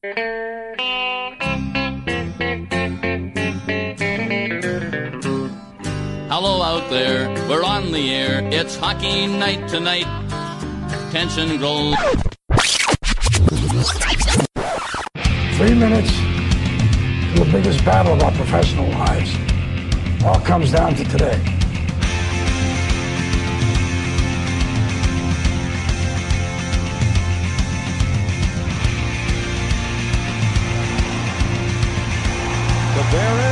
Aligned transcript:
Hello 0.00 0.12
out 6.62 6.88
there, 6.88 7.28
we're 7.48 7.64
on 7.64 7.90
the 7.90 8.14
air. 8.14 8.48
It's 8.52 8.76
hockey 8.76 9.26
night 9.26 9.68
tonight. 9.68 10.06
Tension 11.10 11.58
grows. 11.58 11.96
Three 15.56 15.74
minutes 15.74 16.12
to 16.12 17.44
the 17.44 17.48
biggest 17.50 17.84
battle 17.84 18.12
of 18.12 18.22
our 18.22 18.30
professional 18.30 18.88
lives. 18.90 19.34
All 20.24 20.38
comes 20.42 20.70
down 20.70 20.94
to 20.94 21.02
today. 21.06 21.57
Tavares 33.10 33.47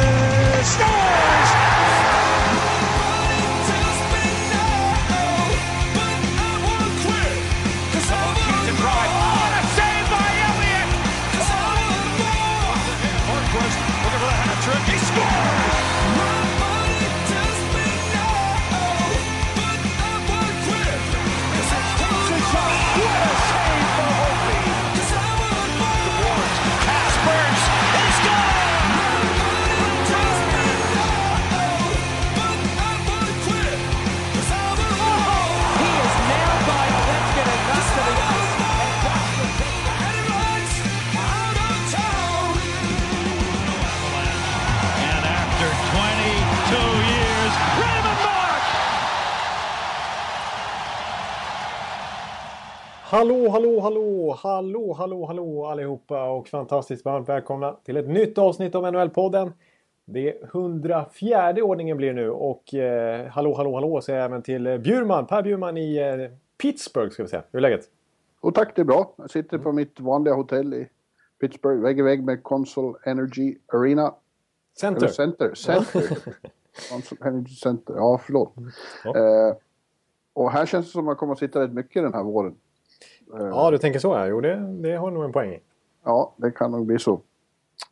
Hallå, 53.16 53.48
hallå, 53.48 53.80
hallå, 53.80 54.38
hallå, 54.42 54.92
hallå, 54.92 55.26
hallå 55.26 55.66
allihopa 55.66 56.28
och 56.28 56.48
fantastiskt 56.48 57.04
varmt 57.04 57.28
välkomna 57.28 57.76
till 57.84 57.96
ett 57.96 58.08
nytt 58.08 58.38
avsnitt 58.38 58.74
av 58.74 58.84
NHL-podden. 58.84 59.52
Det 60.04 60.28
är 60.28 60.44
104 60.44 61.54
ordningen 61.62 61.96
blir 61.96 62.12
nu 62.12 62.30
och 62.30 62.74
eh, 62.74 63.26
hallå, 63.26 63.54
hallå, 63.54 63.74
hallå 63.74 64.00
säger 64.00 64.18
jag 64.18 64.26
även 64.26 64.42
till 64.42 64.66
eh, 64.66 64.78
Bjurman, 64.78 65.26
Per 65.26 65.42
Bjurman 65.42 65.76
i 65.76 65.96
eh, 65.96 66.38
Pittsburgh 66.58 67.10
ska 67.10 67.22
vi 67.22 67.28
säga. 67.28 67.42
Hur 67.50 67.58
är 67.58 67.60
läget? 67.60 67.84
Och 68.40 68.54
tack, 68.54 68.72
det 68.76 68.82
är 68.82 68.84
bra. 68.84 69.14
Jag 69.16 69.30
sitter 69.30 69.58
på 69.58 69.72
mitt 69.72 70.00
vanliga 70.00 70.34
hotell 70.34 70.74
i 70.74 70.88
Pittsburgh, 71.40 71.82
vägg 71.82 71.98
i 71.98 72.02
vägg 72.02 72.24
med 72.24 72.42
Consol 72.42 72.96
Energy 73.04 73.56
Arena. 73.72 74.14
Center. 74.80 75.02
Eller 75.02 75.12
Center. 75.12 75.54
Center. 75.54 76.02
Consol 76.90 77.18
Energy 77.24 77.54
Center. 77.54 77.94
Ja, 77.96 78.20
förlåt. 78.26 78.54
Ja. 79.04 79.16
Eh, 79.16 79.56
och 80.32 80.50
här 80.50 80.66
känns 80.66 80.86
det 80.86 80.92
som 80.92 81.00
att 81.00 81.04
man 81.04 81.16
kommer 81.16 81.32
att 81.32 81.38
sitta 81.38 81.60
rätt 81.60 81.72
mycket 81.72 82.02
den 82.02 82.14
här 82.14 82.22
våren. 82.22 82.56
Ja, 83.32 83.70
du 83.70 83.78
tänker 83.78 83.98
så 83.98 84.08
ja. 84.08 84.26
Jo, 84.26 84.40
det, 84.40 84.56
det 84.82 84.96
har 84.96 85.10
nog 85.10 85.24
en 85.24 85.32
poäng 85.32 85.52
i. 85.52 85.60
Ja, 86.04 86.34
det 86.36 86.50
kan 86.50 86.70
nog 86.70 86.86
bli 86.86 86.98
så. 86.98 87.12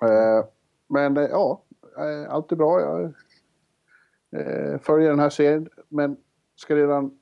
Eh, 0.03 0.45
men 0.89 1.17
eh, 1.17 1.23
ja, 1.23 1.63
eh, 1.99 2.35
allt 2.35 2.53
är 2.53 2.57
bra. 2.57 2.81
Jag 2.81 3.03
eh, 4.41 4.79
följer 4.79 5.11
den 5.11 5.19
här 5.19 5.31
serien, 5.31 5.69
men 5.89 6.17
ska 6.56 6.77
redan 6.77 7.19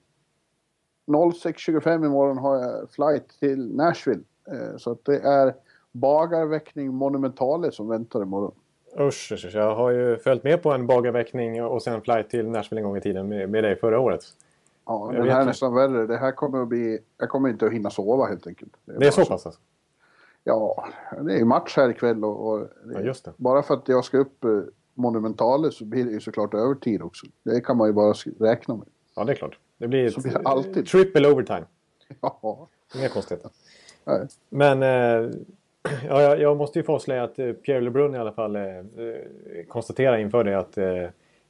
06.25 1.06 2.06
imorgon 2.06 2.39
har 2.39 2.56
jag 2.56 2.91
flight 2.91 3.28
till 3.41 3.77
Nashville. 3.77 4.22
Eh, 4.51 4.77
så 4.77 4.93
att 4.93 5.05
det 5.05 5.19
är 5.19 5.55
bagarväckning 5.93 6.95
monumentale 6.95 7.72
som 7.72 7.89
väntar 7.89 8.22
imorgon. 8.22 8.55
Usch, 9.01 9.33
usch, 9.33 9.55
jag 9.55 9.75
har 9.75 9.91
ju 9.91 10.19
följt 10.19 10.45
med 10.45 10.62
på 10.62 10.72
en 10.72 10.87
bagarväckning 10.87 11.65
och 11.65 11.83
sen 11.83 12.03
flight 12.03 12.31
till 12.31 12.49
Nashville 12.49 12.81
en 12.81 12.84
gång 12.84 12.97
i 12.97 13.01
tiden 13.01 13.28
med, 13.28 13.51
med 13.51 13.65
dig 13.65 13.77
förra 13.77 14.01
året. 14.01 14.22
Ja, 14.87 15.10
Jag 15.15 15.22
den 15.22 15.31
här 15.31 15.37
är 15.37 15.41
det. 15.41 15.47
nästan 15.47 15.75
värre. 15.75 16.06
Det 16.06 16.16
här 16.16 16.32
kommer 16.32 16.62
att 16.62 16.69
bli... 16.69 16.98
Jag 17.19 17.28
kommer 17.28 17.48
inte 17.48 17.66
att 17.66 17.72
hinna 17.72 17.91
sova 17.91 18.26
helt 18.26 18.47
enkelt. 18.47 18.72
Det 18.84 18.93
är 18.93 18.98
bara 18.98 19.10
så 19.10 19.25
pass 19.25 19.47
alltså? 19.47 19.60
Ja, 20.44 20.84
det 21.20 21.32
är 21.34 21.38
ju 21.38 21.44
match 21.44 21.76
här 21.76 21.91
ikväll 21.91 22.25
och, 22.25 22.48
och 22.53 22.69
Ja, 22.94 23.00
just 23.00 23.25
det. 23.25 23.32
bara 23.37 23.62
för 23.62 23.75
att 23.75 23.88
jag 23.88 24.04
ska 24.04 24.19
upp 24.19 24.44
eh, 24.44 24.50
Monumentale 24.94 25.71
så 25.71 25.84
blir 25.84 26.04
det 26.04 26.10
ju 26.10 26.21
såklart 26.21 26.54
övertid 26.54 27.03
också. 27.03 27.26
Det 27.42 27.60
kan 27.60 27.76
man 27.76 27.87
ju 27.88 27.92
bara 27.92 28.15
räkna 28.41 28.76
med. 28.76 28.87
Ja, 29.16 29.25
det 29.25 29.32
är 29.32 29.37
klart. 29.37 29.59
Det 29.78 29.88
blir 29.88 30.06
ett, 30.06 30.22
blir 30.22 30.32
det 30.32 30.41
alltid. 30.44 30.87
triple 30.87 31.28
overtime. 31.32 31.65
Ja, 32.21 32.69
Inga 32.98 33.09
konstigheter. 33.09 33.50
nej. 34.04 34.28
Men 34.48 34.82
eh, 34.82 35.31
ja, 36.09 36.37
jag, 36.37 36.56
måste 36.56 36.78
ju 36.78 36.82
få 36.82 36.94
avslöja 36.94 37.22
att 37.25 37.38
eh, 37.38 37.53
Pierre 37.53 37.81
LeBrun 37.81 38.15
i 38.15 38.19
alla 38.19 38.32
fall 38.32 38.56
eh, 38.56 38.62
eh, 38.62 38.84
konstaterar 39.69 40.19
inför 40.19 40.44
det 40.44 40.59
att 40.59 40.78
eh, 40.78 41.04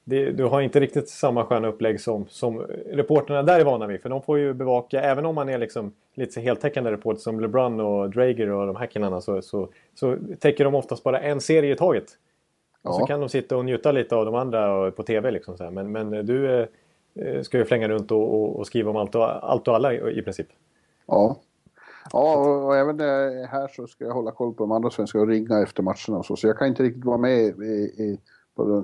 det, 0.04 0.30
du 0.30 0.44
har 0.44 0.60
inte 0.60 0.80
riktigt 0.80 1.08
samma 1.08 1.44
sköna 1.44 1.68
upplägg 1.68 2.00
som, 2.00 2.26
som 2.28 2.58
reporterna 2.90 3.42
där 3.42 3.60
är 3.60 3.64
vana 3.64 3.86
vid. 3.86 4.00
För 4.02 4.08
de 4.08 4.22
får 4.22 4.38
ju 4.38 4.52
bevaka, 4.54 5.00
även 5.02 5.26
om 5.26 5.34
man 5.34 5.48
är 5.48 5.58
liksom 5.58 5.92
lite 6.14 6.40
heltäckande 6.40 6.90
reporter 6.90 7.20
som 7.20 7.40
LeBrun 7.40 7.80
och 7.80 8.10
Drager 8.10 8.50
och 8.50 8.66
de 8.66 8.76
här 8.76 8.86
killarna 8.86 9.20
så, 9.20 9.42
så, 9.42 9.68
så 9.94 10.16
täcker 10.40 10.64
de 10.64 10.74
oftast 10.74 11.02
bara 11.02 11.20
en 11.20 11.40
serie 11.40 11.72
i 11.72 11.76
taget. 11.76 12.04
Och 12.82 12.94
så 12.94 13.00
Ja. 13.00 13.06
kan 13.06 13.20
de 13.20 13.28
sitta 13.28 13.56
och 13.56 13.64
njuta 13.64 13.92
lite 13.92 14.16
av 14.16 14.24
de 14.24 14.34
andra 14.34 14.90
på 14.90 15.02
TV. 15.02 15.30
Liksom 15.30 15.56
så 15.56 15.64
här. 15.64 15.70
Men, 15.70 15.92
men 15.92 16.26
du 16.26 16.60
eh, 16.60 16.66
eh, 17.14 17.42
ska 17.42 17.58
ju 17.58 17.64
flänga 17.64 17.88
runt 17.88 18.10
och, 18.10 18.34
och, 18.34 18.56
och 18.58 18.66
skriva 18.66 18.90
om 18.90 18.96
allt 18.96 19.14
och, 19.14 19.50
allt 19.50 19.68
och 19.68 19.74
alla 19.74 19.94
i, 19.94 20.18
i 20.18 20.22
princip. 20.22 20.46
Ja. 21.06 21.36
Ja, 22.12 22.36
och, 22.36 22.66
och 22.66 22.76
även 22.76 23.00
är 23.00 23.46
här 23.46 23.68
så 23.68 23.86
ska 23.86 24.04
jag 24.04 24.12
hålla 24.12 24.30
koll 24.30 24.54
på 24.54 24.62
de 24.62 24.72
andra 24.72 24.90
svenska 24.90 25.20
och 25.20 25.26
ringa 25.28 25.62
efter 25.62 25.82
matcherna 25.82 26.18
och 26.18 26.26
så. 26.26 26.36
Så 26.36 26.46
jag 26.46 26.58
kan 26.58 26.68
inte 26.68 26.82
riktigt 26.82 27.04
vara 27.04 27.18
med 27.18 27.38
i, 27.38 27.42
i, 27.98 28.20
på 28.56 28.62
eh, 28.76 28.82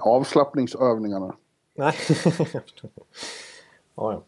avslappningsövningarna. 0.00 1.34
Nej, 1.74 1.94
jag 2.52 2.62
förstår. 2.62 2.90
Ja, 3.96 4.12
ja. 4.12 4.22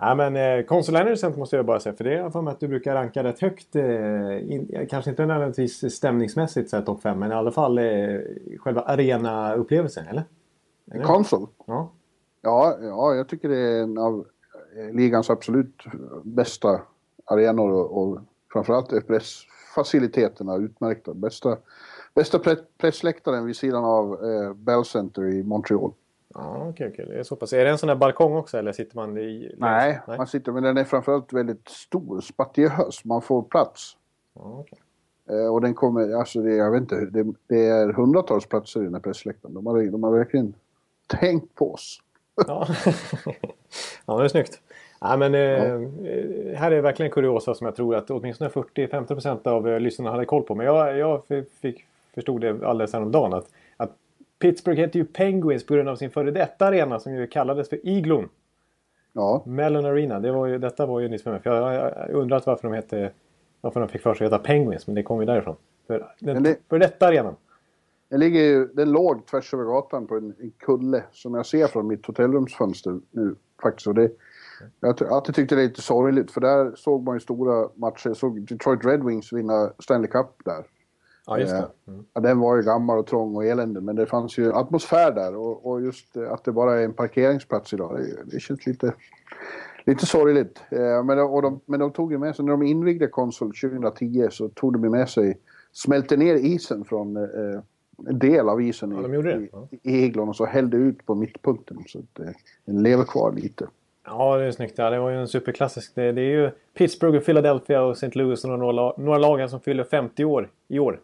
Nej, 0.00 0.16
men 0.16 0.58
eh, 0.58 0.64
Consul 0.64 0.96
Energy 0.96 1.36
måste 1.36 1.56
jag 1.56 1.66
bara 1.66 1.80
säga, 1.80 1.96
för 1.96 2.04
det 2.04 2.14
jag 2.14 2.32
för 2.32 2.42
mig 2.42 2.52
att 2.52 2.60
du 2.60 2.68
brukar 2.68 2.94
ranka 2.94 3.24
rätt 3.24 3.40
högt. 3.40 3.76
Eh, 3.76 4.52
in, 4.52 4.86
kanske 4.90 5.10
inte 5.10 5.26
nödvändigtvis 5.26 5.94
stämningsmässigt 5.94 6.70
så 6.70 6.76
här 6.76 6.84
topp 6.84 7.02
5, 7.02 7.18
men 7.18 7.32
i 7.32 7.34
alla 7.34 7.52
fall 7.52 7.78
eh, 7.78 8.20
själva 8.58 8.80
arena-upplevelsen, 8.80 10.06
eller? 10.06 10.24
eller? 10.92 11.04
Konsol? 11.04 11.46
Ja. 11.66 11.92
Ja, 12.42 12.78
ja, 12.80 13.14
jag 13.14 13.28
tycker 13.28 13.48
det 13.48 13.58
är 13.58 13.82
en 13.82 13.98
av 13.98 14.26
eh, 14.76 14.94
ligans 14.94 15.30
absolut 15.30 15.84
bästa 16.22 16.80
arenor 17.24 17.72
och, 17.72 18.02
och 18.02 18.18
framförallt 18.52 18.92
är 18.92 19.00
pressfaciliteterna 19.00 20.56
utmärkta. 20.56 21.14
Bästa, 21.14 21.56
bästa 22.18 22.38
pre 22.38 22.56
pressläktaren 22.78 23.46
vid 23.46 23.56
sidan 23.56 23.84
av 23.84 24.12
eh, 24.12 24.54
Bell 24.54 24.84
Center 24.84 25.22
i 25.22 25.42
Montreal. 25.42 25.92
Ja, 26.34 26.68
okej, 26.68 26.88
okej. 26.92 27.06
Det 27.08 27.18
är 27.18 27.22
så 27.22 27.36
pass. 27.36 27.52
Är 27.52 27.64
det 27.64 27.70
en 27.70 27.78
sån 27.78 27.86
där 27.86 27.96
balkong 27.96 28.36
också 28.36 28.58
eller 28.58 28.72
sitter 28.72 28.96
man 28.96 29.18
i... 29.18 29.54
Nej, 29.58 30.00
Nej. 30.06 30.18
man 30.18 30.26
sitter, 30.26 30.52
men 30.52 30.62
den 30.62 30.76
är 30.76 30.84
framförallt 30.84 31.32
väldigt 31.32 31.68
stor, 31.68 32.20
spatiös. 32.20 33.04
Man 33.04 33.22
får 33.22 33.42
plats. 33.42 33.96
Ja, 34.34 34.58
okej. 34.60 34.78
Eh, 35.30 35.54
och 35.54 35.60
den 35.60 35.74
kommer, 35.74 36.14
alltså 36.14 36.42
det, 36.42 36.54
jag 36.54 36.70
vet 36.70 36.80
inte, 36.80 36.96
det, 36.96 37.32
det 37.46 37.66
är 37.66 37.92
hundratals 37.92 38.46
platser 38.46 38.80
i 38.80 38.84
den 38.84 38.94
här 38.94 39.00
pressläktaren. 39.00 39.54
De 39.54 39.66
har, 39.66 39.90
de 39.90 40.02
har 40.02 40.10
verkligen 40.10 40.54
tänkt 41.06 41.54
på 41.54 41.74
oss. 41.74 42.02
Ja, 42.46 42.66
ja 44.06 44.18
det 44.18 44.24
är 44.24 44.28
snyggt. 44.28 44.60
Ja, 45.00 45.16
men, 45.16 45.34
eh, 45.34 45.64
eh, 45.64 46.56
här 46.56 46.70
är 46.70 46.80
verkligen 46.80 47.12
kuriosa 47.12 47.54
som 47.54 47.64
jag 47.64 47.76
tror 47.76 47.96
att 47.96 48.10
åtminstone 48.10 48.50
40-50% 48.50 49.48
av 49.48 49.68
eh, 49.68 49.80
lyssnarna 49.80 50.10
hade 50.10 50.24
koll 50.24 50.42
på. 50.42 50.54
Men 50.54 50.66
jag, 50.66 50.98
jag 50.98 51.22
fick, 51.60 51.84
förstod 52.18 52.40
det 52.40 52.66
alldeles 52.66 52.92
häromdagen 52.92 53.32
att, 53.34 53.50
att 53.76 53.90
Pittsburgh 54.38 54.80
heter 54.80 54.98
ju 54.98 55.04
Penguins 55.04 55.66
på 55.66 55.74
grund 55.74 55.88
av 55.88 55.96
sin 55.96 56.10
före 56.10 56.30
detta 56.30 56.66
arena 56.66 57.00
som 57.00 57.14
ju 57.14 57.26
kallades 57.26 57.68
för 57.68 57.86
Iglon. 57.88 58.28
Ja, 59.12 59.42
Mellon 59.46 59.84
Arena. 59.84 60.20
Det 60.20 60.32
var 60.32 60.46
ju, 60.46 60.58
detta 60.58 60.86
var 60.86 61.00
ju 61.00 61.08
nyss 61.08 61.22
för 61.22 61.30
mig. 61.30 61.40
För 61.40 61.50
jag 61.50 61.62
har 61.62 62.10
undrat 62.10 62.46
varför 62.46 62.68
de 62.68 62.74
hette 62.74 63.10
varför 63.60 63.80
de 63.80 63.88
fick 63.88 64.02
för 64.02 64.14
sig 64.14 64.26
att 64.26 64.32
heta 64.32 64.44
Penguins. 64.44 64.86
Men 64.86 64.94
det 64.96 65.02
kom 65.02 65.20
ju 65.20 65.26
därifrån. 65.26 65.56
För 65.86 66.06
den 66.20 66.42
det- 66.42 66.58
för 66.68 66.78
detta 66.78 67.06
arenan. 67.06 67.36
den 68.08 68.20
ligger 68.20 68.40
ju, 68.40 68.66
den 68.66 68.92
låg 68.92 69.26
tvärs 69.26 69.54
över 69.54 69.64
gatan 69.64 70.06
på 70.06 70.16
en, 70.16 70.34
en 70.40 70.50
kulle 70.58 71.02
som 71.12 71.34
jag 71.34 71.46
ser 71.46 71.66
från 71.66 71.86
mitt 71.86 72.06
hotellrumsfönster 72.06 73.00
nu 73.10 73.34
faktiskt. 73.62 73.86
Och 73.86 73.94
det, 73.94 74.10
jag 74.80 75.00
har 75.00 75.06
alltid 75.16 75.34
tyckt 75.34 75.50
det 75.50 75.56
är 75.56 75.66
lite 75.66 75.82
sorgligt 75.82 76.30
för 76.30 76.40
där 76.40 76.72
såg 76.76 77.02
man 77.04 77.16
ju 77.16 77.20
stora 77.20 77.68
matcher. 77.74 78.08
Jag 78.08 78.16
såg 78.16 78.40
Detroit 78.40 78.84
Red 78.84 79.04
Wings 79.04 79.32
vinna 79.32 79.72
Stanley 79.78 80.10
Cup 80.10 80.26
där. 80.44 80.64
Ja, 81.28 81.38
just 81.38 81.52
Eh, 81.52 81.60
det. 81.60 81.90
Mm. 81.92 82.04
Ja, 82.12 82.20
den 82.20 82.38
var 82.38 82.56
ju 82.56 82.62
gammal 82.62 82.98
och 82.98 83.06
trång 83.06 83.36
och 83.36 83.44
elände 83.44 83.80
men 83.80 83.96
det 83.96 84.06
fanns 84.06 84.38
ju 84.38 84.52
atmosfär 84.52 85.12
där 85.12 85.36
och, 85.36 85.66
och 85.66 85.82
just 85.82 86.16
eh, 86.16 86.32
att 86.32 86.44
det 86.44 86.52
bara 86.52 86.80
är 86.80 86.84
en 86.84 86.92
parkeringsplats 86.92 87.72
idag 87.72 87.96
det, 87.98 88.34
det 88.34 88.40
känns 88.40 88.66
lite, 88.66 88.94
Lite 89.88 90.06
sorgligt. 90.06 90.62
Eh, 90.70 91.04
men, 91.04 91.16
de, 91.16 91.60
men 91.66 91.80
de 91.80 91.92
tog 91.92 92.12
ju 92.12 92.18
med 92.18 92.36
sig, 92.36 92.44
när 92.44 92.52
de 92.52 92.62
invigde 92.62 93.06
konsol 93.06 93.52
2010 93.54 94.28
så 94.30 94.48
tog 94.48 94.72
de 94.72 94.90
med 94.90 95.08
sig, 95.08 95.38
smälte 95.72 96.16
ner 96.16 96.34
isen 96.34 96.84
från 96.84 97.16
eh, 97.16 97.60
en 98.06 98.18
del 98.18 98.48
av 98.48 98.62
isen 98.62 98.90
Ja, 98.92 99.08
de 99.08 99.30
i, 99.30 99.48
Ja. 99.52 99.68
iglon 99.82 100.28
och 100.28 100.36
så 100.36 100.44
hällde 100.44 100.76
ut 100.76 101.06
på 101.06 101.14
mittpunkten. 101.14 101.78
Så 101.86 101.98
att 101.98 102.20
eh, 102.26 102.32
den 102.64 102.82
lever 102.82 103.04
kvar 103.04 103.32
lite. 103.32 103.66
Ja, 104.06 104.36
det 104.36 104.44
är 104.44 104.50
snyggt. 104.50 104.78
Ja, 104.78 104.90
det 104.90 104.98
var 104.98 105.10
ju 105.10 105.16
en 105.16 105.28
superklassisk. 105.28 105.94
Det, 105.94 106.12
det 106.12 106.20
är 106.20 106.30
ju 106.42 106.50
Pittsburgh, 106.74 107.16
och 107.16 107.24
Philadelphia 107.24 107.82
och 107.82 107.92
St. 107.92 108.18
Louis 108.18 108.44
och 108.44 108.58
några, 108.58 108.92
några 108.96 109.18
lag 109.18 109.50
som 109.50 109.60
fyller 109.60 109.84
50 109.84 110.24
år 110.24 110.50
i 110.68 110.78
år. 110.78 111.00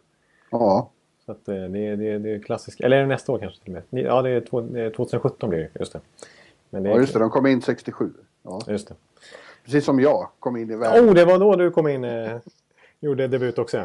Ja, 0.59 0.89
Så 1.25 1.31
att 1.31 1.47
eh, 1.47 1.55
det, 1.55 1.79
är- 1.87 1.95
det, 1.97 2.09
är- 2.11 2.19
det 2.19 2.31
är 2.35 2.39
klassiskt. 2.39 2.81
Eller 2.81 2.97
är 2.97 3.01
det 3.01 3.07
nästa 3.07 3.31
år 3.31 3.39
kanske 3.39 3.63
till 3.63 3.75
och 3.77 3.83
med? 3.89 4.03
Ja, 4.05 4.21
det 4.21 4.29
är, 4.29 4.41
två, 4.41 4.61
det 4.61 4.81
är 4.81 4.89
2017 4.89 5.49
blir 5.49 5.59
det. 5.59 5.79
Just 5.79 5.93
det. 5.93 5.99
Men 6.69 6.83
det 6.83 6.89
är, 6.89 6.93
ja 6.93 6.99
just 6.99 7.13
det. 7.13 7.19
De 7.19 7.29
kom 7.29 7.45
in 7.47 7.61
67. 7.61 8.09
Ja. 8.43 8.61
Just 8.67 8.87
det. 8.87 8.95
Precis 9.65 9.85
som 9.85 9.99
jag 9.99 10.27
kom 10.39 10.57
in 10.57 10.71
i 10.71 10.75
världen. 10.75 11.09
Oh, 11.09 11.13
det 11.13 11.25
var 11.25 11.39
då 11.39 11.55
du 11.55 11.71
kom 11.71 11.87
in. 11.87 12.03
Eh, 12.03 12.37
gjorde 12.99 13.27
debut 13.27 13.57
också. 13.59 13.77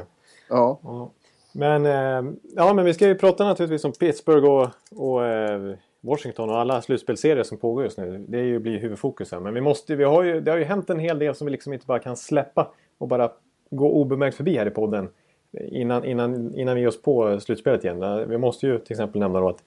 Ja. 0.49 0.79
Ja. 0.83 1.11
Men, 1.53 1.87
eh, 1.87 2.33
ja, 2.57 2.75
men 2.75 2.85
vi 2.85 2.95
ska 2.95 3.07
ju 3.07 3.15
prata 3.15 3.45
naturligtvis 3.45 3.85
om 3.85 3.93
Pittsburgh 3.93 4.47
och, 4.49 4.69
och 5.07 5.27
eh, 5.27 5.75
Washington 6.01 6.51
och 6.51 6.59
alla 6.59 6.83
slutspelsserier 6.83 7.43
som 7.43 7.59
pågår 7.59 7.85
just 7.85 7.99
nu. 7.99 8.25
Det 8.29 8.39
är 8.39 8.43
ju, 8.45 8.59
blir 8.59 8.79
huvudfokus 8.79 9.33
här. 9.33 9.41
Men 9.41 9.55
vi 9.55 9.61
måste, 9.61 9.97
vi 9.97 10.05
har 10.05 10.23
ju, 10.23 10.41
det 10.41 10.51
har 10.51 10.59
ju 10.59 10.65
hänt 10.65 10.91
en 10.91 10.99
hel 10.99 11.19
del 11.19 11.35
som 11.35 11.45
vi 11.45 11.51
liksom 11.51 11.73
inte 11.73 11.87
bara 11.87 11.99
kan 11.99 12.17
släppa 12.17 12.71
och 12.99 13.09
bara 13.09 13.31
gå 13.71 13.91
obemärkt 13.93 14.37
förbi 14.37 14.57
här 14.57 14.67
i 14.67 14.71
podden. 14.71 15.09
Innan, 15.53 16.05
innan, 16.05 16.55
innan 16.55 16.75
vi 16.75 16.81
ger 16.81 16.89
oss 16.89 17.03
på 17.03 17.41
slutspelet 17.41 17.85
igen. 17.85 18.29
Vi 18.29 18.39
måste 18.39 18.67
ju 18.67 18.79
till 18.79 18.93
exempel 18.93 19.21
nämna 19.21 19.41
då 19.41 19.49
att 19.49 19.63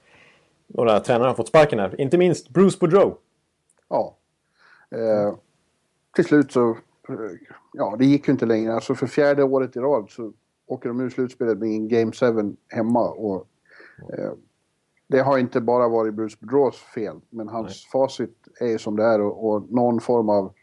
några 0.67 0.99
tränare 0.99 1.27
har 1.27 1.35
fått 1.35 1.47
sparken 1.47 1.79
här. 1.79 2.01
Inte 2.01 2.17
minst 2.17 2.49
Bruce 2.49 2.77
Boudreau. 2.79 3.17
ja. 3.89 4.17
Eh, 4.91 5.35
till 6.15 6.25
slut 6.25 6.51
så, 6.51 6.69
eh, 6.69 6.75
ja 7.73 7.95
det 7.99 8.05
gick 8.05 8.27
ju 8.27 8.31
inte 8.31 8.45
längre. 8.45 8.73
Alltså 8.73 8.95
för 8.95 9.07
fjärde 9.07 9.43
året 9.43 9.75
i 9.75 9.79
rad 9.79 10.09
så 10.09 10.33
åker 10.65 10.89
de 10.89 11.01
ur 11.01 11.09
slutspelet 11.09 11.57
med 11.57 11.69
en 11.69 11.87
Game 11.87 12.11
7 12.11 12.55
hemma. 12.69 13.09
Och, 13.09 13.47
eh, 14.13 14.31
det 15.07 15.19
har 15.19 15.37
inte 15.37 15.61
bara 15.61 15.87
varit 15.87 16.13
Bruce 16.13 16.37
Boudreaus 16.39 16.77
fel, 16.77 17.19
men 17.29 17.47
hans 17.47 17.85
facit 17.91 18.47
är 18.59 18.77
som 18.77 18.95
det 18.95 19.03
är 19.03 19.21
och, 19.21 19.49
och 19.49 19.71
någon 19.71 19.99
form 19.99 20.29
av 20.29 20.53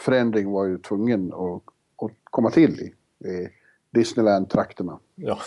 förändring 0.00 0.50
var 0.50 0.64
ju 0.64 0.78
tvungen 0.78 1.32
att, 1.32 1.62
att 2.04 2.12
komma 2.24 2.50
till 2.50 2.80
i 3.24 3.48
Disneyland-trakterna. 3.90 4.98
Ja. 5.14 5.38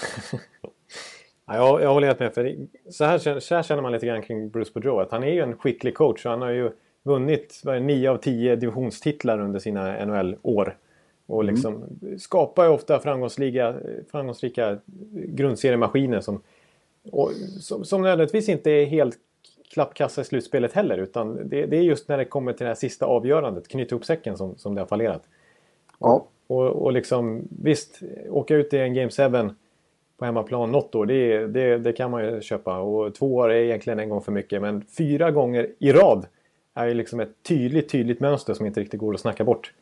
ja, 1.45 1.55
jag, 1.55 1.81
jag 1.81 1.93
håller 1.93 2.07
helt 2.07 2.19
med. 2.19 2.33
För 2.33 2.55
så, 2.89 3.05
här, 3.05 3.39
så 3.39 3.55
här 3.55 3.63
känner 3.63 3.81
man 3.81 3.91
lite 3.91 4.05
grann 4.05 4.21
kring 4.21 4.49
Bruce 4.49 4.71
Boudreau. 4.73 4.99
Att 4.99 5.11
han 5.11 5.23
är 5.23 5.31
ju 5.31 5.41
en 5.41 5.57
skicklig 5.57 5.95
coach. 5.95 6.25
Han 6.25 6.41
har 6.41 6.49
ju 6.49 6.71
vunnit 7.03 7.61
nio 7.81 8.11
av 8.11 8.17
tio 8.17 8.55
divisionstitlar 8.55 9.39
under 9.39 9.59
sina 9.59 10.05
NHL-år. 10.05 10.77
Och 11.25 11.43
liksom 11.43 11.83
skapar 12.19 12.63
ju 12.63 12.69
ofta 12.69 12.99
framgångsrika, 12.99 13.75
framgångsrika 14.11 14.77
grundseriemaskiner 15.11 16.19
som, 16.19 16.41
och, 17.11 17.31
som, 17.59 17.85
som 17.85 18.01
nödvändigtvis 18.01 18.49
inte 18.49 18.71
är 18.71 18.85
helt 18.85 19.17
klappkassa 19.73 20.21
i 20.21 20.23
slutspelet 20.23 20.73
heller. 20.73 20.97
Utan 20.97 21.49
det, 21.49 21.65
det 21.65 21.77
är 21.77 21.81
just 21.81 22.07
när 22.07 22.17
det 22.17 22.25
kommer 22.25 22.53
till 22.53 22.63
det 22.63 22.69
här 22.69 22.75
sista 22.75 23.05
avgörandet, 23.05 23.67
knyta 23.67 23.95
ihop 23.95 24.05
säcken, 24.05 24.37
som, 24.37 24.57
som 24.57 24.75
det 24.75 24.81
har 24.81 24.85
fallerat. 24.85 25.23
Ja, 25.99 26.25
Och, 26.51 26.67
och 26.83 26.91
liksom, 26.91 27.41
visst, 27.49 27.99
åka 28.29 28.55
ut 28.55 28.73
i 28.73 28.77
en 28.77 28.93
Game 28.93 29.09
7 29.09 29.49
på 30.17 30.25
hemmaplan 30.25 30.71
något 30.71 30.95
år, 30.95 31.05
det, 31.05 31.47
det, 31.47 31.77
det 31.77 31.93
kan 31.93 32.11
man 32.11 32.25
ju 32.25 32.41
köpa. 32.41 32.79
Och 32.79 33.15
två 33.15 33.35
år 33.35 33.49
är 33.51 33.55
egentligen 33.55 33.99
en 33.99 34.09
gång 34.09 34.21
för 34.21 34.31
mycket. 34.31 34.61
Men 34.61 34.81
fyra 34.97 35.31
gånger 35.31 35.67
i 35.79 35.91
rad 35.91 36.25
är 36.73 36.87
ju 36.87 36.93
liksom 36.93 37.19
ett 37.19 37.43
tydligt, 37.47 37.89
tydligt 37.89 38.19
mönster 38.19 38.53
som 38.53 38.65
inte 38.65 38.79
riktigt 38.79 38.99
går 38.99 39.13
att 39.13 39.19
snacka 39.19 39.43
bort. 39.43 39.73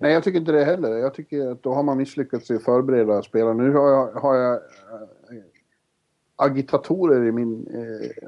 Nej, 0.00 0.12
jag 0.12 0.24
tycker 0.24 0.38
inte 0.38 0.52
det 0.52 0.64
heller. 0.64 0.96
Jag 0.96 1.14
tycker 1.14 1.50
att 1.50 1.62
då 1.62 1.74
har 1.74 1.82
man 1.82 1.98
misslyckats 1.98 2.50
i 2.50 2.54
att 2.54 2.62
förbereda 2.64 3.22
spelare. 3.22 3.54
Nu 3.54 3.72
har 3.72 3.90
jag, 3.90 4.06
har 4.12 4.34
jag 4.36 4.54
äh, 4.54 4.60
agitatorer 6.36 7.24
i 7.24 7.32
min, 7.32 7.66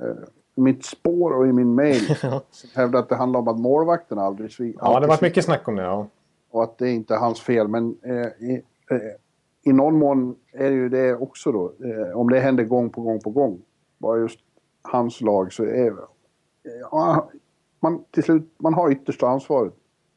äh, 0.03 0.09
mitt 0.55 0.85
spår 0.85 1.31
och 1.33 1.47
i 1.47 1.53
min 1.53 1.75
mail 1.75 2.01
som 2.51 2.71
hävdar 2.75 2.99
att 2.99 3.09
det 3.09 3.15
handlar 3.17 3.41
om 3.41 3.49
att 3.49 3.59
målvakten 3.61 4.19
aldrig 4.19 4.51
svik- 4.51 4.77
Ja, 4.81 4.89
det 4.89 4.95
har 4.95 5.09
varit 5.09 5.21
mycket 5.21 5.45
snack 5.45 5.69
om 5.69 5.77
det. 5.77 5.83
Ja 5.83 6.07
och 6.51 6.63
att 6.63 6.79
det 6.79 6.91
inte 6.91 7.15
är 7.15 7.19
hans 7.19 7.41
fel. 7.41 7.69
Men 7.69 7.97
eh, 8.05 8.49
i, 8.49 8.63
eh, 8.91 8.99
i 9.71 9.73
någon 9.73 9.99
mån 9.99 10.37
är 10.53 10.71
det 10.71 10.77
ju 10.77 10.89
det 10.89 11.15
också 11.17 11.53
då. 11.53 11.73
Eh, 11.85 12.17
om 12.19 12.31
det 12.31 12.41
händer 12.41 12.65
gång 12.65 12.91
på 12.91 13.01
gång 13.01 13.21
på 13.21 13.31
gång, 13.31 13.61
bara 13.99 14.19
just 14.19 14.39
hans 14.83 15.21
lag, 15.21 15.53
så 15.53 15.65
är 15.65 15.87
eh, 16.93 17.19
man 17.81 18.05
till 18.11 18.23
slut, 18.23 18.51
man 18.59 18.75
har 18.75 18.93
yttersta 18.93 19.27
ansvaret. 19.29 19.73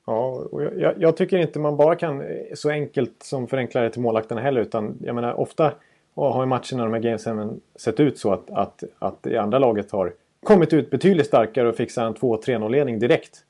Ja, 0.05 0.47
och 0.51 0.63
jag- 0.63 0.93
jag, 0.97 1.17
tycker 1.17 1.37
inte 1.37 1.59
man 1.59 1.77
bara 1.77 1.95
kan 1.95 2.21
eh, 2.21 2.27
så 2.55 2.69
enkelt 2.69 3.23
som 3.23 3.47
förenkla 3.47 3.81
det 3.81 3.89
till 3.89 4.01
målvakterna 4.01 4.41
heller. 4.41 4.61
Utan 4.61 4.97
jag 5.01 5.15
menar 5.15 5.33
ofta 5.39 5.73
har 6.15 6.41
ju 6.43 6.47
matcherna, 6.47 6.83
de 6.83 6.93
här 6.93 6.99
gamesen, 6.99 7.61
sett 7.75 7.99
ut 7.99 8.17
så 8.19 8.33
att, 8.33 8.49
att, 8.51 8.83
att 8.99 9.23
det 9.23 9.37
andra 9.37 9.59
laget 9.59 9.91
har 9.91 10.13
kommit 10.43 10.73
ut 10.73 10.89
betydligt 10.89 11.25
starkare 11.27 11.69
och 11.69 11.75
fixar 11.75 12.05
en 12.05 12.13
2-3-0 12.13 12.69
ledning 12.69 12.99
direkt. 12.99 13.45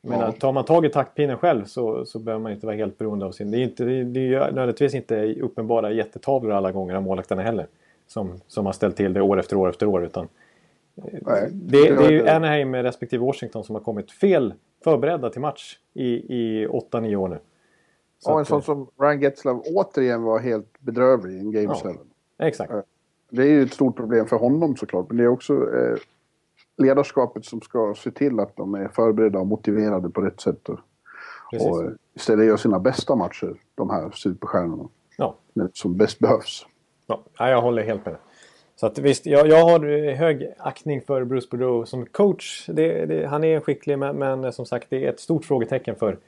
Men 0.00 0.20
Ja. 0.20 0.32
tar 0.32 0.52
man 0.52 0.64
tag 0.64 0.86
i 0.86 0.88
taktpinnen 0.88 1.36
själv 1.38 1.64
så, 1.64 2.04
så 2.04 2.18
behöver 2.18 2.42
man 2.42 2.52
inte 2.52 2.66
vara 2.66 2.76
helt 2.76 2.98
beroende 2.98 3.26
av 3.26 3.32
sin... 3.32 3.50
Det 3.50 3.58
är, 3.58 3.62
inte, 3.62 3.84
det 3.84 3.92
är 4.00 4.04
det 4.04 4.20
ju 4.20 4.38
nödvändigtvis 4.38 4.94
inte 4.94 5.34
uppenbara 5.40 5.90
jättetavlor 5.92 6.52
alla 6.52 6.72
gånger 6.72 6.94
av 6.94 7.02
målvakterna 7.02 7.42
heller. 7.42 7.66
Som, 8.06 8.40
som 8.46 8.66
har 8.66 8.72
ställt 8.72 8.96
till 8.96 9.12
det 9.12 9.20
år 9.20 9.38
efter 9.40 9.56
år 9.56 9.68
efter 9.68 9.86
år. 9.86 10.04
Utan 10.04 10.28
Nej, 10.94 11.48
det, 11.52 11.80
det 11.82 11.88
är 11.88 12.10
ju 12.10 12.22
det- 12.22 12.36
Anaheim 12.36 12.74
respektive 12.74 13.24
Washington 13.24 13.64
som 13.64 13.74
har 13.74 13.82
kommit 13.82 14.10
fel 14.12 14.54
förberedda 14.84 15.30
till 15.30 15.40
match 15.40 15.78
i, 15.94 16.06
i 16.06 16.66
8-9 16.66 17.16
år 17.16 17.28
nu. 17.28 17.38
Så 18.18 18.30
Ja, 18.30 18.38
en 18.38 18.44
sån 18.44 18.62
som 18.62 18.86
Ryan 19.00 19.20
Getzlav 19.20 19.62
återigen 19.74 20.22
var 20.22 20.38
helt 20.38 20.80
bedrövlig 20.80 21.34
i 21.36 21.38
en 21.40 21.52
Game 21.52 21.74
Ja. 21.84 21.90
7. 21.92 21.98
Exakt. 22.38 22.72
Det 23.30 23.42
är 23.42 23.46
ju 23.46 23.62
ett 23.62 23.72
stort 23.74 23.96
problem 23.96 24.26
för 24.26 24.36
honom 24.36 24.76
såklart, 24.76 25.08
men 25.08 25.16
det 25.16 25.22
är 25.24 25.28
också 25.28 25.54
eh, 25.54 25.96
ledarskapet 26.78 27.44
som 27.44 27.60
ska 27.60 27.94
se 27.96 28.10
till 28.10 28.40
att 28.40 28.56
de 28.56 28.74
är 28.74 28.88
förberedda 28.88 29.38
och 29.38 29.46
motiverade 29.46 30.10
på 30.10 30.20
rätt 30.20 30.40
sätt. 30.40 30.68
Och, 30.68 30.78
Precis. 31.50 31.68
och 31.68 31.84
eh, 31.84 31.90
istället 32.14 32.46
gör 32.46 32.56
sina 32.56 32.78
bästa 32.78 33.14
matcher, 33.16 33.54
de 33.74 33.90
här 33.90 34.10
superstjärnorna, 34.10 34.88
Ja. 35.16 35.34
som 35.72 35.96
bäst 35.96 36.18
behövs. 36.18 36.66
Ja, 37.06 37.22
ja, 37.38 37.50
jag 37.50 37.62
håller 37.62 37.82
helt 37.82 38.06
med. 38.06 38.16
Så 38.76 38.86
att 38.86 38.98
visst, 38.98 39.26
jag, 39.26 39.48
jag 39.48 39.64
har 39.64 40.08
eh, 40.08 40.14
hög 40.14 40.48
aktning 40.58 41.00
för 41.00 41.24
Bruce 41.24 41.48
Boudreau 41.50 41.86
som 41.86 42.06
coach. 42.06 42.66
Det, 42.66 43.06
det, 43.06 43.26
han 43.26 43.44
är 43.44 43.60
skicklig 43.60 43.98
men, 43.98 44.16
men 44.16 44.52
som 44.52 44.66
sagt 44.66 44.86
det 44.90 45.04
är 45.04 45.10
ett 45.10 45.20
stort 45.20 45.44
frågetecken 45.44 45.94
för, 45.94 46.18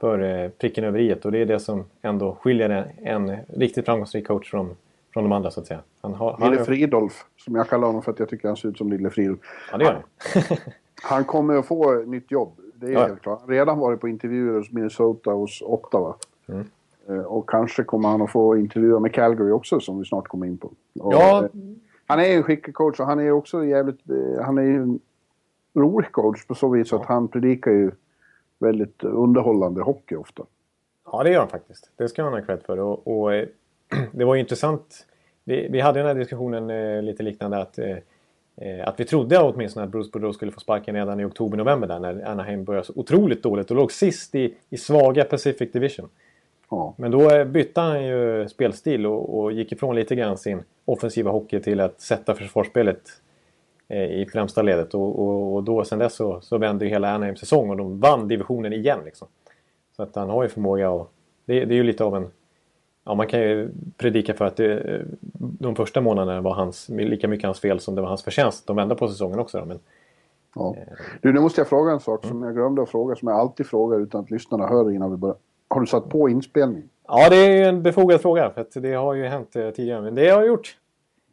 för 0.00 0.18
eh, 0.18 0.48
pricken 0.48 0.84
över 0.84 0.98
i 0.98 1.14
och 1.24 1.32
det 1.32 1.38
är 1.38 1.46
det 1.46 1.60
som 1.60 1.84
ändå 2.02 2.34
skiljer 2.40 2.70
en, 2.70 3.28
en 3.28 3.36
riktigt 3.48 3.84
framgångsrik 3.84 4.26
coach 4.26 4.50
från, 4.50 4.76
från 5.12 5.24
de 5.24 5.32
andra 5.32 5.50
så 5.50 5.60
att 5.60 5.66
säga. 5.66 5.80
Han 6.02 6.14
har, 6.14 6.36
han, 6.40 6.50
Lille 6.50 6.64
Fridolf, 6.64 7.24
som 7.36 7.54
jag 7.54 7.68
kallar 7.68 7.86
honom 7.86 8.02
för 8.02 8.12
att 8.12 8.18
jag 8.18 8.28
tycker 8.28 8.48
han 8.48 8.56
ser 8.56 8.68
ut 8.68 8.78
som 8.78 8.90
Lille 8.92 9.10
Fridolf. 9.10 9.38
ja, 9.72 9.78
det 9.78 9.84
gör 9.84 9.92
han. 9.92 10.02
Han 11.02 11.24
kommer 11.24 11.54
att 11.56 11.66
få 11.66 11.92
nytt 12.02 12.30
jobb, 12.30 12.52
det 12.74 12.86
är 12.86 12.90
Ja. 12.92 13.00
helt 13.06 13.22
klart. 13.22 13.40
Han 13.40 13.48
har 13.48 13.54
redan 13.54 13.78
varit 13.78 14.00
på 14.00 14.08
intervjuer 14.08 14.58
hos 14.58 14.72
Minnesota 14.72 15.30
hos 15.30 15.62
Ottawa. 15.62 16.16
Mm. 16.48 16.66
Eh, 17.08 17.20
Och 17.24 17.48
kanske 17.50 17.84
kommer 17.84 18.08
han 18.08 18.22
att 18.22 18.30
få 18.30 18.56
intervjua 18.56 19.00
med 19.00 19.14
Calgary 19.14 19.50
också, 19.50 19.80
som 19.80 19.98
vi 19.98 20.04
snart 20.04 20.28
kommer 20.28 20.46
in 20.46 20.58
på. 20.58 20.66
Och, 21.00 21.12
Ja. 21.14 21.44
eh, 21.44 21.50
Han 22.06 22.20
är 22.20 22.36
en 22.36 22.42
skicklig 22.42 22.74
coach 22.74 23.00
och 23.00 23.06
han 23.06 23.20
är 23.20 23.30
också 23.32 23.64
jävligt... 23.64 24.10
eh, 24.10 24.44
Han 24.44 24.58
är 24.58 24.62
ju 24.62 24.76
en 24.82 25.00
rolig 25.74 26.12
coach 26.12 26.46
på 26.46 26.54
så 26.54 26.68
vis 26.68 26.92
att 26.92 27.04
han 27.04 27.28
predikar 27.28 27.70
ju 27.70 27.90
väldigt 28.58 29.04
underhållande 29.04 29.82
hockey 29.82 30.16
ofta. 30.16 30.42
Ja, 31.12 31.22
det 31.22 31.30
gör 31.30 31.38
han 31.40 31.48
faktiskt. 31.48 31.90
Det 31.96 32.08
ska 32.08 32.22
han 32.24 32.32
ha 32.32 32.40
cred 32.40 32.62
för. 32.62 32.78
Och, 32.80 33.06
och 33.24 33.30
det 34.12 34.24
var 34.24 34.34
ju 34.34 34.40
intressant. 34.40 35.06
Vi, 35.44 35.68
vi 35.70 35.80
hade 35.80 35.98
den 35.98 36.06
här 36.06 36.14
diskussionen 36.14 36.70
eh, 36.70 37.02
lite 37.02 37.22
liknande 37.22 37.58
att, 37.58 37.78
eh, 37.78 37.96
eh, 38.56 38.88
att 38.88 39.00
vi 39.00 39.04
trodde 39.04 39.38
åtminstone 39.38 39.84
att 39.84 39.92
Bruce 39.92 40.10
Boudreau 40.12 40.32
skulle 40.32 40.52
få 40.52 40.60
sparken 40.60 40.94
redan 40.94 41.20
i 41.20 41.24
oktober-november 41.24 41.88
där 41.88 41.98
när 41.98 42.28
Anaheim 42.28 42.64
började 42.64 42.86
så 42.86 42.92
otroligt 42.96 43.42
dåligt 43.42 43.70
och 43.70 43.76
låg 43.76 43.92
sist 43.92 44.34
i, 44.34 44.54
i 44.70 44.76
svaga 44.76 45.24
Pacific 45.24 45.72
Division. 45.72 46.08
Ja. 46.70 46.94
Men 46.96 47.10
då 47.10 47.30
eh, 47.30 47.44
bytte 47.44 47.80
han 47.80 48.06
ju 48.06 48.48
spelstil 48.48 49.06
och, 49.06 49.38
och 49.38 49.52
gick 49.52 49.72
ifrån 49.72 49.94
lite 49.94 50.14
grann 50.14 50.38
sin 50.38 50.62
offensiva 50.84 51.30
hockey 51.30 51.60
till 51.60 51.80
att 51.80 52.00
sätta 52.00 52.34
försvarsspelet 52.34 53.00
eh, 53.88 54.20
i 54.20 54.26
främsta 54.32 54.62
ledet. 54.62 54.94
Och, 54.94 55.18
och, 55.18 55.54
och 55.54 55.62
då 55.62 55.84
sen 55.84 55.98
dess 55.98 56.14
så, 56.14 56.40
så 56.40 56.58
vände 56.58 56.84
ju 56.84 56.90
hela 56.90 57.14
Anaheim 57.14 57.36
säsong 57.36 57.70
och 57.70 57.76
de 57.76 58.00
vann 58.00 58.28
divisionen 58.28 58.72
igen. 58.72 58.98
Liksom. 59.04 59.28
Så 59.96 60.02
att 60.02 60.16
han 60.16 60.30
har 60.30 60.42
ju 60.42 60.48
förmåga 60.48 60.90
att... 60.90 61.08
Det, 61.44 61.64
det 61.64 61.74
är 61.74 61.76
ju 61.76 61.82
lite 61.82 62.04
av 62.04 62.16
en... 62.16 62.30
Ja, 63.04 63.14
man 63.14 63.26
kan 63.26 63.40
ju 63.40 63.70
predika 63.96 64.34
för 64.34 64.44
att 64.44 64.56
det, 64.56 65.02
de 65.38 65.76
första 65.76 66.00
månaderna 66.00 66.40
var 66.40 66.54
hans, 66.54 66.88
lika 66.88 67.28
mycket 67.28 67.44
hans 67.44 67.60
fel 67.60 67.80
som 67.80 67.94
det 67.94 68.00
var 68.00 68.08
hans 68.08 68.22
förtjänst. 68.22 68.66
De 68.66 68.76
vände 68.76 68.94
på 68.94 69.08
säsongen 69.08 69.38
också. 69.38 69.58
Då, 69.58 69.64
men, 69.64 69.78
Ja. 70.54 70.76
Du, 71.20 71.32
nu 71.32 71.40
måste 71.40 71.60
jag 71.60 71.68
fråga 71.68 71.92
en 71.92 72.00
sak 72.00 72.24
som 72.24 72.42
jag 72.42 72.54
glömde 72.54 72.82
att 72.82 72.88
fråga, 72.90 73.16
som 73.16 73.28
jag 73.28 73.38
alltid 73.38 73.66
frågar 73.66 74.00
utan 74.00 74.20
att 74.20 74.30
lyssnarna 74.30 74.66
hör 74.66 74.90
innan 74.90 75.10
vi 75.10 75.16
börjar. 75.16 75.36
Har 75.68 75.80
du 75.80 75.86
satt 75.86 76.08
på 76.08 76.28
inspelning? 76.28 76.82
ja, 77.08 77.28
det 77.30 77.36
är 77.36 77.68
en 77.68 77.82
befogad 77.82 78.20
fråga 78.20 78.50
för 78.50 78.60
att 78.60 78.72
det 78.72 78.92
har 78.92 79.14
ju 79.14 79.24
hänt 79.26 79.56
eh, 79.56 79.70
tidigare. 79.70 80.00
Men 80.02 80.14
det 80.14 80.28
har 80.28 80.38
jag 80.38 80.46
gjort. 80.46 80.76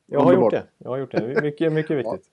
Jag 0.05 0.19
har 0.19 0.25
Underbart. 0.27 0.53
gjort 0.53 0.61
det. 0.61 0.83
Jag 0.83 0.89
har 0.89 0.97
gjort 0.97 1.11
det. 1.11 1.41
Mycket, 1.41 1.73
mycket 1.73 1.97
viktigt. 1.97 2.23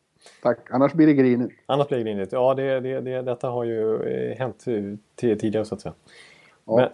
Tack, 0.42 0.58
annars 0.70 0.92
blir 0.92 1.06
det 1.06 1.14
grinigt. 1.14 1.52
Annars 1.66 1.88
blir 1.88 1.98
det 1.98 2.04
grinigt. 2.04 2.32
Ja, 2.32 2.54
det, 2.54 2.80
det, 2.80 3.00
det, 3.00 3.22
detta 3.22 3.48
har 3.48 3.64
ju 3.64 4.02
eh, 4.02 4.38
hänt 4.38 4.64
eh, 4.66 4.82
tidigare 5.16 5.64
så 5.64 5.74
att 5.74 5.80
säga. 5.80 5.94
Ja. 6.66 6.76
Men- 6.76 6.90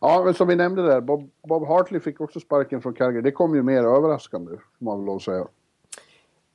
ja, 0.00 0.22
men 0.24 0.34
som 0.34 0.48
vi 0.48 0.56
nämnde 0.56 0.82
där, 0.82 1.00
Bob, 1.00 1.30
Bob 1.42 1.66
Hartley 1.66 2.00
fick 2.00 2.20
också 2.20 2.40
sparken 2.40 2.82
från 2.82 2.94
Calgary. 2.94 3.22
Det 3.22 3.30
kom 3.30 3.54
ju 3.54 3.62
mer 3.62 3.82
överraskande, 3.84 4.50
får 4.50 4.84
man 4.84 4.98
väl 4.98 5.06
lov 5.06 5.16
att 5.16 5.22
säga. 5.22 5.46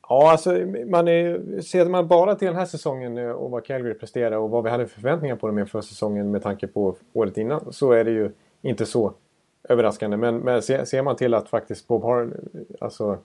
Ja, 0.09 0.31
alltså 0.31 0.49
man 0.87 1.07
är, 1.07 1.61
ser 1.61 1.85
man 1.85 2.07
bara 2.07 2.35
till 2.35 2.47
den 2.47 2.55
här 2.55 2.65
säsongen 2.65 3.17
eh, 3.17 3.31
och 3.31 3.51
vad 3.51 3.65
Calgary 3.65 3.93
presterar 3.93 4.37
och 4.37 4.49
vad 4.49 4.63
vi 4.63 4.69
hade 4.69 4.87
för 4.87 4.95
förväntningar 4.95 5.35
på 5.35 5.47
dem 5.47 5.59
inför 5.59 5.81
säsongen 5.81 6.31
med 6.31 6.43
tanke 6.43 6.67
på 6.67 6.95
året 7.13 7.37
innan 7.37 7.73
så 7.73 7.91
är 7.91 8.03
det 8.03 8.11
ju 8.11 8.31
inte 8.61 8.85
så 8.85 9.13
överraskande. 9.69 10.17
Men, 10.17 10.37
men 10.37 10.61
ser, 10.61 10.85
ser 10.85 11.01
man 11.01 11.15
till 11.15 11.33
att 11.33 11.49
faktiskt 11.49 11.87
Bob, 11.87 12.03
Har, 12.03 12.33
alltså, 12.79 13.17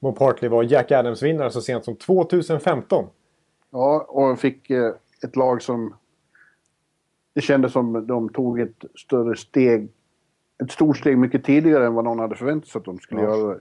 Bob 0.00 0.18
Hartley 0.18 0.50
var 0.50 0.62
Jack 0.62 0.90
Adams-vinnare 0.90 1.50
så 1.50 1.60
sent 1.60 1.84
som 1.84 1.96
2015. 1.96 3.04
Ja, 3.70 4.06
och 4.08 4.38
fick 4.38 4.70
eh, 4.70 4.92
ett 5.24 5.36
lag 5.36 5.62
som... 5.62 5.94
Det 7.34 7.40
kändes 7.40 7.72
som 7.72 8.06
de 8.06 8.28
tog 8.28 8.60
ett 8.60 8.84
större 8.94 9.36
steg, 9.36 9.88
ett 10.64 10.70
stort 10.70 10.96
steg 10.96 11.18
mycket 11.18 11.44
tidigare 11.44 11.86
än 11.86 11.94
vad 11.94 12.04
någon 12.04 12.18
hade 12.18 12.36
förväntat 12.36 12.68
sig 12.68 12.78
att 12.78 12.84
de 12.84 12.98
skulle 12.98 13.22
Ja. 13.22 13.36
göra 13.36 13.58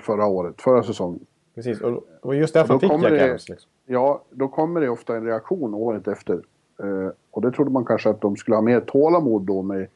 förra 0.00 0.26
året, 0.26 0.62
förra 0.62 0.82
säsongen. 0.82 1.26
Precis, 1.54 1.80
och, 1.80 2.04
och 2.22 2.34
just 2.34 2.54
därför 2.54 2.74
Då 2.74 2.80
fick 2.80 2.90
Jack 2.90 3.02
det-. 3.02 3.32
Liksom. 3.32 3.70
Ja, 3.86 4.22
då 4.30 4.48
kommer 4.48 4.80
det 4.80 4.88
ofta 4.88 5.16
en 5.16 5.24
reaktion 5.24 5.74
året 5.74 6.08
efter. 6.08 6.34
Eh, 6.82 7.10
och 7.30 7.42
det 7.42 7.52
trodde 7.52 7.70
man 7.70 7.84
kanske 7.84 8.10
att 8.10 8.20
de 8.20 8.36
skulle 8.36 8.54
ha 8.56 8.62
mer 8.62 8.80
tålamod 8.80 9.42
då 9.42 9.62
med, 9.62 9.86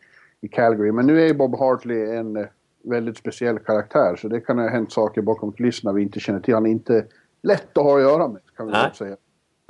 i 0.40 0.48
Calgary. 0.48 0.92
Men 0.92 1.06
nu 1.06 1.20
är 1.22 1.26
ju 1.26 1.34
Bob 1.34 1.58
Hartley 1.58 2.16
en 2.16 2.36
eh, 2.36 2.46
väldigt 2.82 3.16
speciell 3.16 3.58
karaktär. 3.58 4.16
Så 4.16 4.28
det 4.28 4.40
kan 4.40 4.58
ha 4.58 4.68
hänt 4.68 4.92
saker 4.92 5.22
bakom 5.22 5.52
kulisserna 5.52 5.92
vi 5.92 6.02
inte 6.02 6.20
känner 6.20 6.40
till. 6.40 6.54
Han 6.54 6.66
är 6.66 6.70
inte 6.70 7.06
lätt 7.42 7.78
att 7.78 7.84
ha 7.84 7.96
att 7.96 8.02
göra 8.02 8.28
med, 8.28 8.40
kan 8.56 8.66
vi 8.66 8.74
säga. 8.94 9.16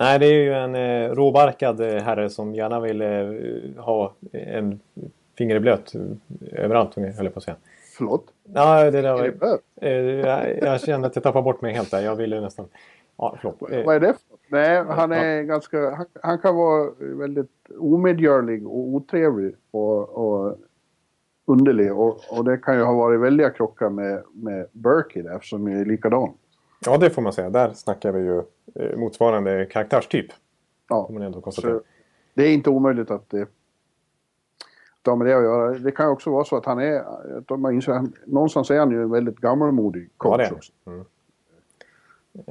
Nej, 0.03 0.19
det 0.19 0.27
är 0.27 0.33
ju 0.33 0.53
en 0.53 0.75
eh, 0.75 1.15
råbarkad 1.15 1.81
eh, 1.81 2.03
herre 2.03 2.31
som 2.31 2.55
gärna 2.55 2.81
vill 2.81 3.03
eh, 3.03 3.85
ha 3.85 4.15
en 4.33 4.81
finger 5.39 5.57
i 5.57 5.61
blöt 5.61 5.95
eh, 5.95 6.65
överallt, 6.65 6.95
höll 6.95 7.25
jag 7.25 7.35
på 7.35 7.39
att 7.39 7.45
säga. 7.45 7.57
Förlåt? 7.97 8.25
Ja, 8.55 8.91
det 8.91 9.03
där 9.03 9.25
Är 9.25 9.33
var, 9.41 9.59
eh, 9.81 9.91
jag, 9.91 10.59
jag 10.63 10.81
kände 10.81 11.07
att 11.07 11.17
jag 11.17 11.23
tappade 11.23 11.43
bort 11.43 11.61
mig 11.61 11.75
helt 11.75 11.91
där. 11.91 12.01
Jag 12.01 12.17
ville 12.17 12.41
nästan... 12.41 12.67
Ja, 13.17 13.37
förlåt. 13.41 13.73
Eh, 13.73 13.85
Vad 13.87 13.97
är 13.97 14.01
det 14.01 14.07
för? 14.07 14.39
Nej, 14.49 14.85
han 14.89 15.13
är 15.13 15.43
ganska... 15.43 15.91
Han, 15.91 16.07
han 16.23 16.39
kan 16.39 16.57
vara 16.57 16.91
väldigt 16.99 17.71
omedgörlig 17.79 18.67
och 18.67 18.79
otrevlig 18.79 19.55
och, 19.71 20.09
och 20.09 20.57
underlig. 21.47 21.93
Och, 21.93 22.21
och 22.31 22.45
det 22.45 22.57
kan 22.57 22.77
ju 22.77 22.83
ha 22.83 22.93
varit 22.93 23.21
väldiga 23.21 23.51
krockar 23.51 23.89
med, 23.89 24.23
med 24.33 24.67
Berkey 24.73 25.23
där, 25.23 25.41
som 25.41 25.67
är 25.67 25.85
likadan. 25.85 26.33
Ja, 26.87 26.97
det 26.97 27.11
får 27.11 27.23
man 27.23 27.33
säga. 27.33 27.51
Där 27.51 27.73
snackar 27.73 28.13
vi 28.13 28.21
ju 28.21 28.43
eh, 28.75 28.97
motsvarande 28.97 29.67
karaktärstyp. 29.71 30.27
Ja. 30.89 31.09
Man 31.13 31.23
ändå 31.23 31.41
konstatera. 31.41 31.81
Det 32.35 32.43
är 32.43 32.53
inte 32.55 32.71
omöjligt 32.71 33.11
att 33.11 33.31
det, 33.31 33.43
att 33.43 33.49
det 35.03 35.11
har 35.11 35.17
med 35.17 35.27
det 35.27 35.37
att 35.37 35.43
göra. 35.43 35.71
Det 35.79 35.91
kan 35.93 36.07
ju 36.07 36.13
också 36.13 36.31
vara 36.31 36.45
så 36.45 36.57
att 36.57 36.65
han 36.67 36.79
är... 36.79 37.05
Att 37.39 37.61
man 37.61 37.75
inser, 37.75 38.03
någonstans 38.27 38.71
är 38.71 38.79
han 38.79 38.91
ju 38.91 39.03
en 39.03 39.11
väldigt 39.11 39.37
gammalmodig 39.39 40.03
Ja, 40.03 40.09
coach 40.19 40.37
det 40.39 40.45
är 40.45 40.49
han. 40.49 40.57
också. 40.57 40.73
Mm. 40.87 41.05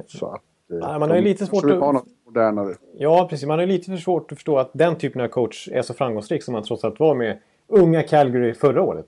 Så 0.06 0.26
att... 0.26 0.42
eh, 0.70 0.76
Nej, 0.88 0.98
man 0.98 1.10
har 1.10 1.16
ju 1.16 1.22
lite 1.22 1.46
svårt 1.46 1.64
att- 1.64 2.04
modernare. 2.24 2.74
Ja, 2.98 3.26
precis. 3.30 3.46
Man 3.48 3.58
har 3.58 3.66
ju 3.66 3.72
lite 3.72 3.90
för 3.90 3.96
svårt 3.98 4.32
att 4.32 4.38
förstå 4.38 4.58
att 4.58 4.70
den 4.72 4.96
typen 4.96 5.20
av 5.22 5.28
coach 5.28 5.68
är 5.72 5.82
så 5.82 5.94
framgångsrik 5.94 6.42
som 6.42 6.54
han 6.54 6.62
trots 6.62 6.84
allt 6.84 7.00
var 7.00 7.14
med 7.14 7.38
unga 7.66 8.02
Calgary 8.02 8.54
förra 8.54 8.82
året. 8.82 9.06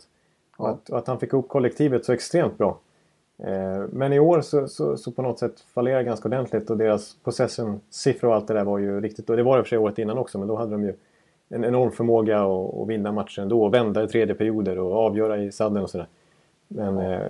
Och, 0.56 0.68
Ja. 0.68 0.70
att, 0.72 0.90
och 0.90 0.98
att 0.98 1.06
han 1.06 1.18
fick 1.20 1.32
ihop 1.32 1.48
kollektivet 1.48 2.04
så 2.04 2.12
extremt 2.12 2.58
bra. 2.58 2.78
Eh, 3.38 3.82
men 3.92 4.12
i 4.12 4.18
år 4.20 4.40
så, 4.40 4.68
så, 4.68 4.96
så 4.96 5.10
på 5.12 5.22
något 5.22 5.38
sätt 5.38 5.60
fallerar 5.60 6.02
ganska 6.02 6.28
ordentligt 6.28 6.70
och 6.70 6.76
deras 6.76 7.16
possession-siffror 7.24 8.28
och 8.28 8.34
allt 8.34 8.48
det 8.48 8.54
där 8.54 8.64
var 8.64 8.78
ju 8.78 9.00
riktigt... 9.00 9.30
Och 9.30 9.36
det 9.36 9.42
var 9.42 9.56
det 9.56 9.62
för 9.64 9.68
sig 9.68 9.78
året 9.78 9.98
innan 9.98 10.18
också, 10.18 10.38
men 10.38 10.48
då 10.48 10.56
hade 10.56 10.70
de 10.70 10.84
ju 10.84 10.94
en 11.48 11.64
enorm 11.64 11.90
förmåga 11.92 12.38
att, 12.40 12.74
att 12.74 12.88
vinna 12.88 13.12
matcher 13.12 13.40
ändå. 13.42 13.62
Och 13.64 13.74
vända 13.74 14.02
i 14.04 14.08
tredje 14.08 14.34
perioder 14.34 14.78
och 14.78 14.96
avgöra 14.96 15.42
i 15.42 15.52
sadden 15.52 15.82
och 15.82 15.90
sådär. 15.90 16.06
Men, 16.68 16.98
eh, 16.98 17.20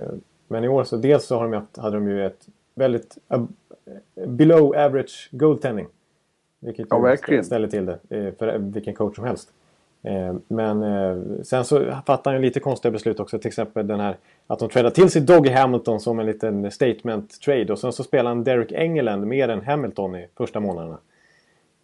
men 0.47 0.63
i 0.63 0.67
år 0.67 0.83
så 0.83 0.97
dels 0.97 1.25
så 1.25 1.35
har 1.35 1.43
de, 1.43 1.53
haft- 1.53 1.77
hade 1.77 1.95
de 1.97 2.07
ju 2.07 2.25
ett 2.25 2.47
väldigt 2.75 3.17
below 4.27 4.75
average 4.77 5.29
goaltending. 5.31 5.87
Vilket 6.59 6.87
Ja, 6.89 6.99
verkligen. 6.99 7.43
ställer 7.43 7.67
till 7.67 7.85
det 7.85 7.99
eh, 8.09 8.33
för 8.39 8.57
vilken 8.57 8.93
coach 8.93 9.15
som 9.15 9.25
helst. 9.25 9.49
Men 10.47 10.83
sen 11.45 11.65
så 11.65 11.85
fattar 12.05 12.31
han 12.31 12.41
ju 12.41 12.47
lite 12.47 12.59
konstiga 12.59 12.91
beslut 12.91 13.19
också. 13.19 13.39
Till 13.39 13.47
exempel 13.47 13.87
den 13.87 13.99
här 13.99 14.17
att 14.47 14.59
de 14.59 14.69
tradar 14.69 14.89
till 14.89 15.09
sig 15.09 15.21
Doggy 15.21 15.49
Hamilton 15.49 15.99
som 15.99 16.19
en 16.19 16.25
liten 16.25 16.71
statement 16.71 17.41
trade. 17.41 17.73
Och 17.73 17.79
sen 17.79 17.93
så 17.93 18.03
spelar 18.03 18.29
han 18.29 18.43
Derek 18.43 18.71
Engeland 18.71 19.27
mer 19.27 19.49
än 19.49 19.61
Hamilton 19.65 20.15
i 20.15 20.27
första 20.37 20.59
månaderna. 20.59 20.97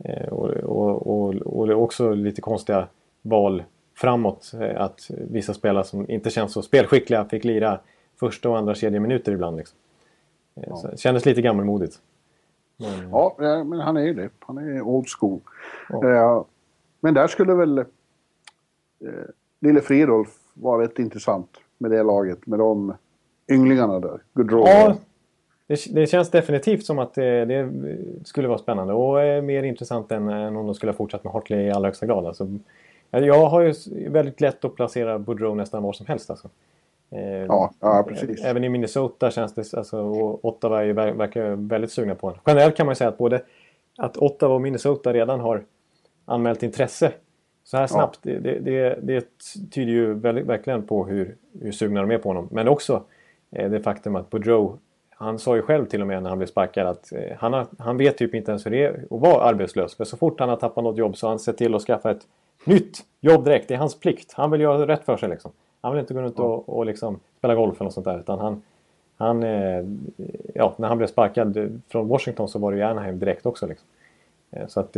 Eh, 0.04 0.28
Och, 0.28 0.50
och, 0.50 1.08
och, 1.08 1.36
och 1.36 1.68
det 1.68 1.74
är 1.74 1.78
också 1.78 2.14
lite 2.14 2.42
konstiga 2.42 2.88
val 3.22 3.64
framåt. 3.96 4.52
eh, 4.62 4.82
Att 4.82 5.08
vissa 5.10 5.54
spelare 5.54 5.84
som 5.84 6.10
inte 6.12 6.30
känns 6.30 6.54
så 6.54 6.62
spelskickliga 6.62 7.26
fick 7.26 7.44
lira 7.44 7.80
första 8.20 8.50
och 8.50 8.58
andra 8.58 8.76
kedjeminuter 8.76 9.32
ibland. 9.32 9.58
Liksom. 9.58 9.78
Eh, 10.56 10.76
Så 10.76 10.88
det 10.88 10.98
kändes 11.00 11.26
lite 11.26 11.42
gammalmodigt. 11.42 12.00
Men, 12.78 13.10
Ja, 13.12 13.36
men 13.66 13.80
han 13.80 13.98
är 13.98 14.02
ju 14.02 14.14
det. 14.14 14.30
Han 14.40 14.58
är 14.58 14.82
old 14.82 15.08
school. 15.20 15.40
Ja. 15.90 16.46
Men 17.00 17.14
där 17.14 17.28
skulle 17.28 17.54
väl 17.54 17.78
eh, 17.78 17.86
Lille 19.60 19.82
Fridolf 19.82 20.30
vara 20.54 20.84
rätt 20.84 21.00
intressant 21.00 21.58
med 21.82 21.92
det 21.92 22.04
laget. 22.04 22.48
Med 22.48 22.60
de 22.60 22.94
ynglingarna 23.52 24.00
där. 24.00 24.20
Goodrow. 24.34 24.68
Ja, 24.68 24.96
det, 25.68 25.86
det 25.92 26.08
känns 26.08 26.30
definitivt 26.30 26.86
som 26.86 27.00
att 27.00 27.14
det, 27.14 27.46
det 27.46 27.70
skulle 28.24 28.48
vara 28.48 28.58
spännande 28.58 28.94
och 28.94 29.22
eh, 29.22 29.42
mer 29.42 29.64
intressant 29.64 30.12
än, 30.12 30.30
än 30.30 30.56
om 30.56 30.66
de 30.66 30.76
skulle 30.76 30.92
ha 30.92 30.98
fortsatt 30.98 31.24
med 31.24 31.34
Hartley 31.34 31.60
i 31.60 31.72
allra 31.72 31.88
högsta 31.88 32.06
grad. 32.06 32.26
Alltså, 32.26 32.48
jag 33.12 33.46
har 33.46 33.62
ju 33.62 33.74
väldigt 34.10 34.42
lätt 34.42 34.66
att 34.66 34.76
placera 34.76 35.20
Boudreau 35.20 35.56
nästan 35.56 35.84
var 35.84 35.94
som 35.94 36.06
helst. 36.06 36.30
Alltså. 36.30 36.50
Eh, 37.12 37.22
Ja, 37.22 37.72
ja, 37.80 38.06
precis. 38.08 38.44
Även 38.44 38.64
i 38.64 38.70
Minnesota 38.70 39.32
känns 39.32 39.54
det, 39.54 39.74
alltså, 39.74 40.02
och 40.02 40.46
Ottawa 40.46 40.84
är, 40.84 40.94
verkar 40.94 41.56
väldigt 41.56 41.92
sugna 41.92 42.16
på 42.16 42.28
honom. 42.28 42.42
Generellt 42.46 42.76
kan 42.76 42.86
man 42.86 42.92
ju 42.92 42.96
säga 42.96 43.08
att 43.08 43.18
både 43.18 43.42
att 43.98 44.18
Ottawa 44.18 44.56
och 44.56 44.62
Minnesota 44.62 45.14
redan 45.14 45.40
har 45.40 45.64
anmält 46.26 46.64
intresse 46.64 47.12
så 47.64 47.78
här 47.78 47.88
snabbt. 47.88 48.20
Det, 48.22 48.40
det, 48.40 48.60
det, 48.60 49.00
det 49.02 49.26
tyder 49.72 49.92
ju 49.92 50.14
verkligen 50.44 50.84
på 50.84 51.06
hur, 51.06 51.36
hur 51.62 51.72
sugna 51.72 52.02
de 52.02 52.12
är 52.12 52.18
på 52.18 52.30
honom. 52.30 52.48
Men 52.52 52.68
också 52.68 53.04
eh, 53.52 53.72
det 53.72 53.80
faktum 53.80 54.16
att 54.16 54.30
Boudreau, 54.30 54.78
han 55.10 55.40
sa 55.40 55.56
ju 55.56 55.62
själv 55.62 55.86
till 55.86 56.02
och 56.02 56.08
med 56.08 56.24
när 56.24 56.30
han 56.30 56.38
blev 56.40 56.48
sparkad 56.48 56.88
att 56.88 57.12
eh, 57.12 57.38
han, 57.38 57.54
har, 57.54 57.68
han 57.80 57.98
vet 57.98 58.18
typ 58.18 58.36
inte 58.36 58.52
ens 58.52 58.66
hur 58.66 58.72
det 58.72 58.84
är 58.84 59.06
att 59.10 59.22
vara 59.22 59.44
arbetslös. 59.44 59.96
För 59.96 60.04
så 60.04 60.18
fort 60.18 60.40
han 60.40 60.50
har 60.50 60.56
tappat 60.56 60.84
något 60.84 60.98
jobb 60.98 61.18
så 61.18 61.28
har 61.28 61.32
han 61.32 61.40
sett 61.40 61.58
till 61.58 61.76
att 61.76 61.82
skaffa 61.82 62.12
ett 62.12 62.28
nytt 62.66 63.06
jobb 63.20 63.46
direkt. 63.46 63.68
Det 63.68 63.74
är 63.74 63.78
hans 63.78 64.00
plikt. 64.00 64.34
Han 64.34 64.52
vill 64.52 64.62
göra 64.62 64.88
rätt 64.88 65.06
för 65.06 65.18
sig 65.18 65.30
liksom. 65.30 65.52
Han 65.82 65.92
vill 65.92 66.00
inte 66.00 66.14
gå 66.14 66.22
runt 66.22 66.40
och, 66.40 66.70
och 66.70 66.86
liksom 66.86 67.20
spela 67.38 67.56
golf 67.56 67.76
eller 67.76 67.84
något 67.84 67.94
sånt 67.94 68.06
där. 68.06 68.20
Utan 68.20 68.40
han, 68.40 68.62
han, 69.18 69.44
eh, 69.44 69.86
ja, 70.54 70.74
när 70.78 70.88
han 70.88 70.98
blev 70.98 71.08
sparkad 71.08 71.82
från 71.88 72.08
Washington 72.08 72.48
så 72.48 72.60
var 72.60 72.72
det 72.72 72.78
ju 72.78 72.84
Anaheim 72.84 73.20
direkt 73.20 73.46
också. 73.46 73.68
Liksom. 73.68 73.88
Eh, 74.52 74.68
Så 74.68 74.80
att 74.80 74.98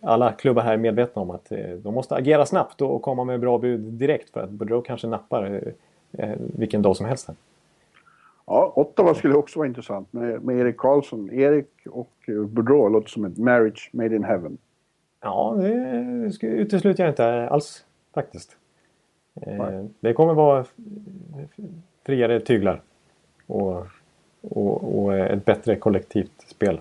alla 0.00 0.32
klubbar 0.32 0.62
här 0.62 0.72
är 0.72 0.76
medvetna 0.76 1.22
om 1.22 1.30
att 1.30 1.52
eh, 1.52 1.70
de 1.70 1.94
måste 1.94 2.14
agera 2.14 2.46
snabbt 2.46 2.80
och, 2.80 3.02
komma 3.02 3.24
med 3.24 3.40
bra 3.40 3.58
bud 3.58 3.80
direkt 3.80 4.30
för 4.30 4.40
att 4.40 4.50
Boudreau 4.50 4.82
kanske 4.82 5.06
nappar 5.06 5.72
eh, 6.12 6.34
vilken 6.38 6.82
dag 6.82 6.96
som 6.96 7.06
helst. 7.06 7.28
Här. 7.28 7.36
Ja, 8.46 8.72
Ottawa 8.76 9.14
skulle 9.14 9.34
också 9.34 9.58
vara 9.58 9.68
intressant 9.68 10.12
med, 10.12 10.44
med 10.44 10.58
Erik 10.58 10.76
Karlsson. 10.76 11.32
Erik 11.32 11.70
och 11.90 12.12
Boudreau 12.26 12.88
låter 12.88 13.08
som 13.08 13.24
ett 13.24 13.38
marriage 13.38 13.90
made 13.92 14.16
in 14.16 14.24
heaven. 14.24 14.58
Ja, 15.20 15.56
det 15.58 16.46
utesluter 16.46 17.02
jag 17.04 17.10
inte 17.10 17.48
alls 17.48 17.84
faktiskt. 18.14 18.56
Nej. 19.34 19.88
det 20.00 20.12
kommer 20.12 20.34
vara 20.34 20.64
friare 22.06 22.40
tyglar 22.40 22.82
och, 23.46 23.86
och, 24.40 25.04
och 25.04 25.14
ett 25.18 25.44
bättre 25.44 25.76
kollektivt 25.76 26.44
spel. 26.46 26.80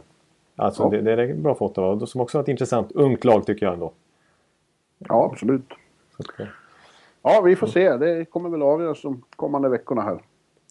Alltså 0.55 0.83
Ja. 0.83 0.89
det, 0.89 1.01
det 1.01 1.24
är 1.24 1.33
bra 1.33 1.57
Ottawa 1.60 1.88
och 1.88 2.10
som 2.10 2.22
också 2.22 2.38
har 2.38 2.43
ett 2.43 2.48
intressant 2.50 2.91
ungt 2.91 3.24
lag 3.25 3.45
tycker 3.45 3.65
jag 3.65 3.74
ändå. 3.74 3.91
Ja, 4.98 5.29
absolut. 5.33 5.65
Att, 6.17 6.39
eh, 6.39 6.45
Ja, 7.22 7.41
vi 7.41 7.55
får 7.55 7.67
se. 7.67 7.98
Det 7.98 8.25
kommer 8.25 8.50
väl 8.50 8.62
avgöras 8.62 9.01
de 9.01 9.24
kommande 9.36 9.69
veckorna 9.69 10.01
här. 10.01 10.19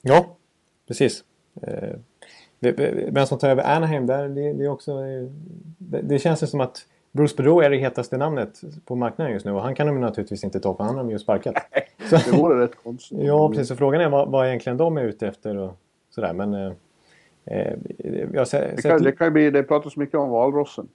Ja, 0.02 0.26
precis. 0.88 1.24
Eh, 1.62 1.96
Vem 3.08 3.26
som 3.26 3.38
tar 3.38 3.48
över 3.48 3.76
Anaheim 3.76 4.06
där, 4.06 4.28
det, 4.28 4.52
det 4.52 4.64
är 4.64 4.68
också... 4.68 4.92
eh, 4.92 5.28
Det, 5.78 6.00
det 6.02 6.18
känns 6.18 6.42
ju 6.42 6.46
som 6.46 6.60
att 6.60 6.86
Bruce 7.12 7.34
Boudreau 7.36 7.60
är 7.60 7.70
det 7.70 7.76
hetaste 7.76 8.16
namnet 8.16 8.60
på 8.84 8.96
marknaden 8.96 9.32
just 9.32 9.46
nu 9.46 9.52
och 9.52 9.62
han 9.62 9.74
kan 9.74 9.86
de 9.86 10.00
naturligtvis 10.00 10.44
inte 10.44 10.60
ta 10.60 10.74
för 10.76 10.84
han 10.84 10.96
har 10.96 11.10
ju 11.10 11.18
sparkat. 11.18 11.54
Så, 12.10 12.16
Det 12.16 12.36
vore 12.38 12.64
rätt 12.64 12.74
konstigt. 12.82 13.18
ja, 13.22 13.48
precis. 13.48 13.68
Så 13.68 13.76
frågan 13.76 14.00
är 14.00 14.08
vad, 14.08 14.28
vad 14.30 14.46
egentligen 14.46 14.76
de 14.76 14.96
är 14.96 15.02
ute 15.04 15.26
efter 15.28 15.56
och 15.56 15.72
sådär. 16.10 16.32
Men 16.32 16.74
jag 17.44 18.40
har 18.40 18.44
sett, 18.44 18.76
Det, 18.76 18.82
kan, 18.82 19.02
det, 19.02 19.12
kan 19.12 19.32
bli, 19.32 19.50
det 19.50 19.62
pratas 19.62 19.96
mycket 19.96 20.14
om 20.14 20.30
valrossen. 20.30 20.88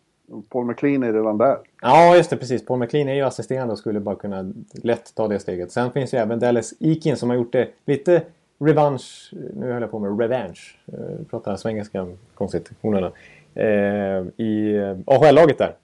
Paul 0.49 0.65
McLean 0.65 1.03
är 1.03 1.13
redan 1.13 1.37
där. 1.37 1.57
Ja, 1.81 2.15
just 2.15 2.29
det. 2.29 2.37
Precis. 2.37 2.65
Paul 2.65 2.79
McLean 2.79 3.09
är 3.09 3.13
ju 3.13 3.21
assisterande 3.21 3.71
och 3.71 3.79
skulle 3.79 3.99
bara 3.99 4.15
kunna 4.15 4.53
lätt 4.83 5.15
ta 5.15 5.27
det 5.27 5.39
steget. 5.39 5.71
Sen 5.71 5.91
finns 5.91 6.13
ju 6.13 6.17
även 6.17 6.39
Dallas 6.39 6.73
Eakin 6.79 7.17
som 7.17 7.29
har 7.29 7.37
gjort 7.37 7.51
det 7.51 7.67
lite 7.85 8.21
revansch, 8.59 9.33
nu 9.53 9.71
höll 9.71 9.81
jag 9.81 9.91
på 9.91 9.99
med 9.99 10.19
revansch, 10.19 10.79
eh, 10.87 11.25
pratar 11.29 11.55
svengelska 11.55 12.07
konstigt, 12.33 12.71
honorna, 12.81 13.11
eh, 13.55 14.45
i 14.45 14.75
eh, 14.75 14.97
AHL-laget 15.05 15.57
där. 15.57 15.75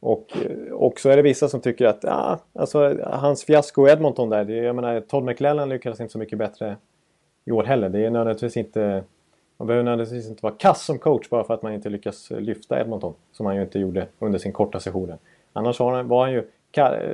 Och, 0.00 0.26
eh, 0.44 0.72
och 0.72 1.00
så 1.00 1.08
är 1.10 1.16
det 1.16 1.22
vissa 1.22 1.48
som 1.48 1.60
tycker 1.60 1.86
att 1.86 2.04
ah, 2.04 2.38
alltså, 2.52 2.98
hans 3.04 3.44
fiasko 3.44 3.88
i 3.88 3.90
Edmonton 3.90 4.30
där, 4.30 4.44
det, 4.44 4.54
jag 4.54 4.76
menar 4.76 5.00
Todd 5.00 5.24
McLellan 5.24 5.68
lyckades 5.68 6.00
inte 6.00 6.12
så 6.12 6.18
mycket 6.18 6.38
bättre 6.38 6.76
i 7.44 7.50
år 7.50 7.64
heller. 7.64 7.88
Det 7.88 8.04
är 8.04 8.10
nödvändigtvis 8.10 8.56
inte, 8.56 9.04
man 9.58 9.66
behöver 9.66 9.84
nödvändigtvis 9.84 10.28
inte 10.28 10.42
vara 10.42 10.54
kass 10.58 10.84
som 10.84 10.98
coach 10.98 11.28
bara 11.28 11.44
för 11.44 11.54
att 11.54 11.62
man 11.62 11.72
inte 11.72 11.88
lyckas 11.88 12.30
lyfta 12.30 12.80
Edmonton. 12.80 13.14
Som 13.32 13.46
han 13.46 13.56
ju 13.56 13.62
inte 13.62 13.78
gjorde 13.78 14.06
under 14.18 14.38
sin 14.38 14.52
korta 14.52 14.80
session. 14.80 15.06
där. 15.06 15.18
Annars 15.52 15.80
var 15.80 16.24
han, 16.24 16.32
ju 16.32 16.44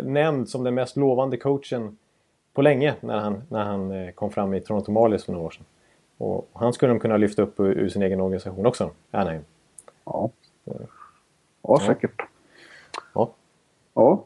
nämnd 0.02 0.48
som 0.48 0.64
den 0.64 0.74
mest 0.74 0.96
lovande 0.96 1.36
coachen 1.36 1.98
på 2.52 2.62
länge 2.62 2.94
när 3.00 3.18
han, 3.18 3.42
när 3.48 3.64
han 3.64 3.90
eh, 3.90 4.10
kom 4.10 4.30
fram 4.30 4.54
i 4.54 4.60
Toronto 4.60 4.92
Marlies 4.92 5.24
för 5.24 5.32
några 5.32 5.46
år 5.46 5.50
sedan. 5.50 5.64
Och 6.18 6.48
han 6.52 6.72
skulle 6.72 6.92
de 6.92 7.00
kunna 7.00 7.16
lyfta 7.16 7.42
upp 7.42 7.60
ur, 7.60 7.78
ur 7.78 7.88
sin 7.88 8.02
egen 8.02 8.20
organisation 8.20 8.66
också, 8.66 8.90
Anaheim. 9.10 9.42
Ja. 10.04 10.30
Ja, 11.62 11.80
säkert. 11.86 12.22
Ja. 13.14 13.30
Ja. 13.94 14.24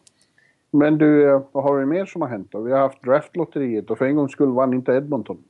Men 0.70 0.98
du, 0.98 1.30
eh, 1.30 1.42
vad 1.52 1.64
har 1.64 1.76
vi 1.76 1.86
mer 1.86 2.06
som 2.06 2.22
har 2.22 2.28
hänt 2.28 2.48
då? 2.50 2.60
Vi 2.60 2.72
har 2.72 2.78
haft 2.78 3.02
draftlotteriet 3.02 3.90
och 3.90 3.98
för 3.98 4.04
en 4.04 4.16
gångs 4.16 4.32
skull 4.32 4.52
vann 4.52 4.74
inte 4.74 4.92
Edmonton. 4.92 5.44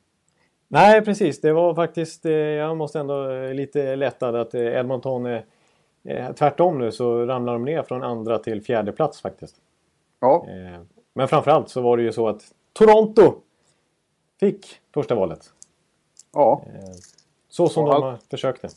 Nej, 0.69 1.05
precis. 1.05 1.41
Det 1.41 1.53
var 1.53 1.75
faktiskt, 1.75 2.27
eh, 2.27 2.33
jag 2.33 2.77
måste 2.77 3.01
ändå 3.01 3.31
eh, 3.31 3.55
lite 3.55 3.97
lättad 3.97 4.37
att 4.37 4.55
eh, 4.55 4.61
Edmonton, 4.63 5.39
tvärtom 6.39 6.79
nu 6.79 6.93
så 6.93 7.27
ramlar 7.27 7.53
de 7.53 7.65
ner 7.65 7.83
från 7.83 8.03
andra 8.03 8.39
till 8.39 8.63
fjärde 8.63 8.93
plats 8.93 9.21
faktiskt. 9.21 9.57
Ja, 10.21 10.47
men 11.15 11.29
framförallt 11.29 11.69
så 11.69 11.81
var 11.81 11.97
det 11.97 12.03
ju 12.03 12.13
så 12.13 12.29
att 12.29 12.43
Toronto 12.73 13.35
fick 14.41 14.67
första 14.95 15.15
valet. 15.15 15.53
ja. 16.33 16.63
Så 17.49 17.69
som 17.69 17.85
Och 17.85 17.91
de 17.95 18.03
allt- 18.03 18.25
försökte. 18.31 18.69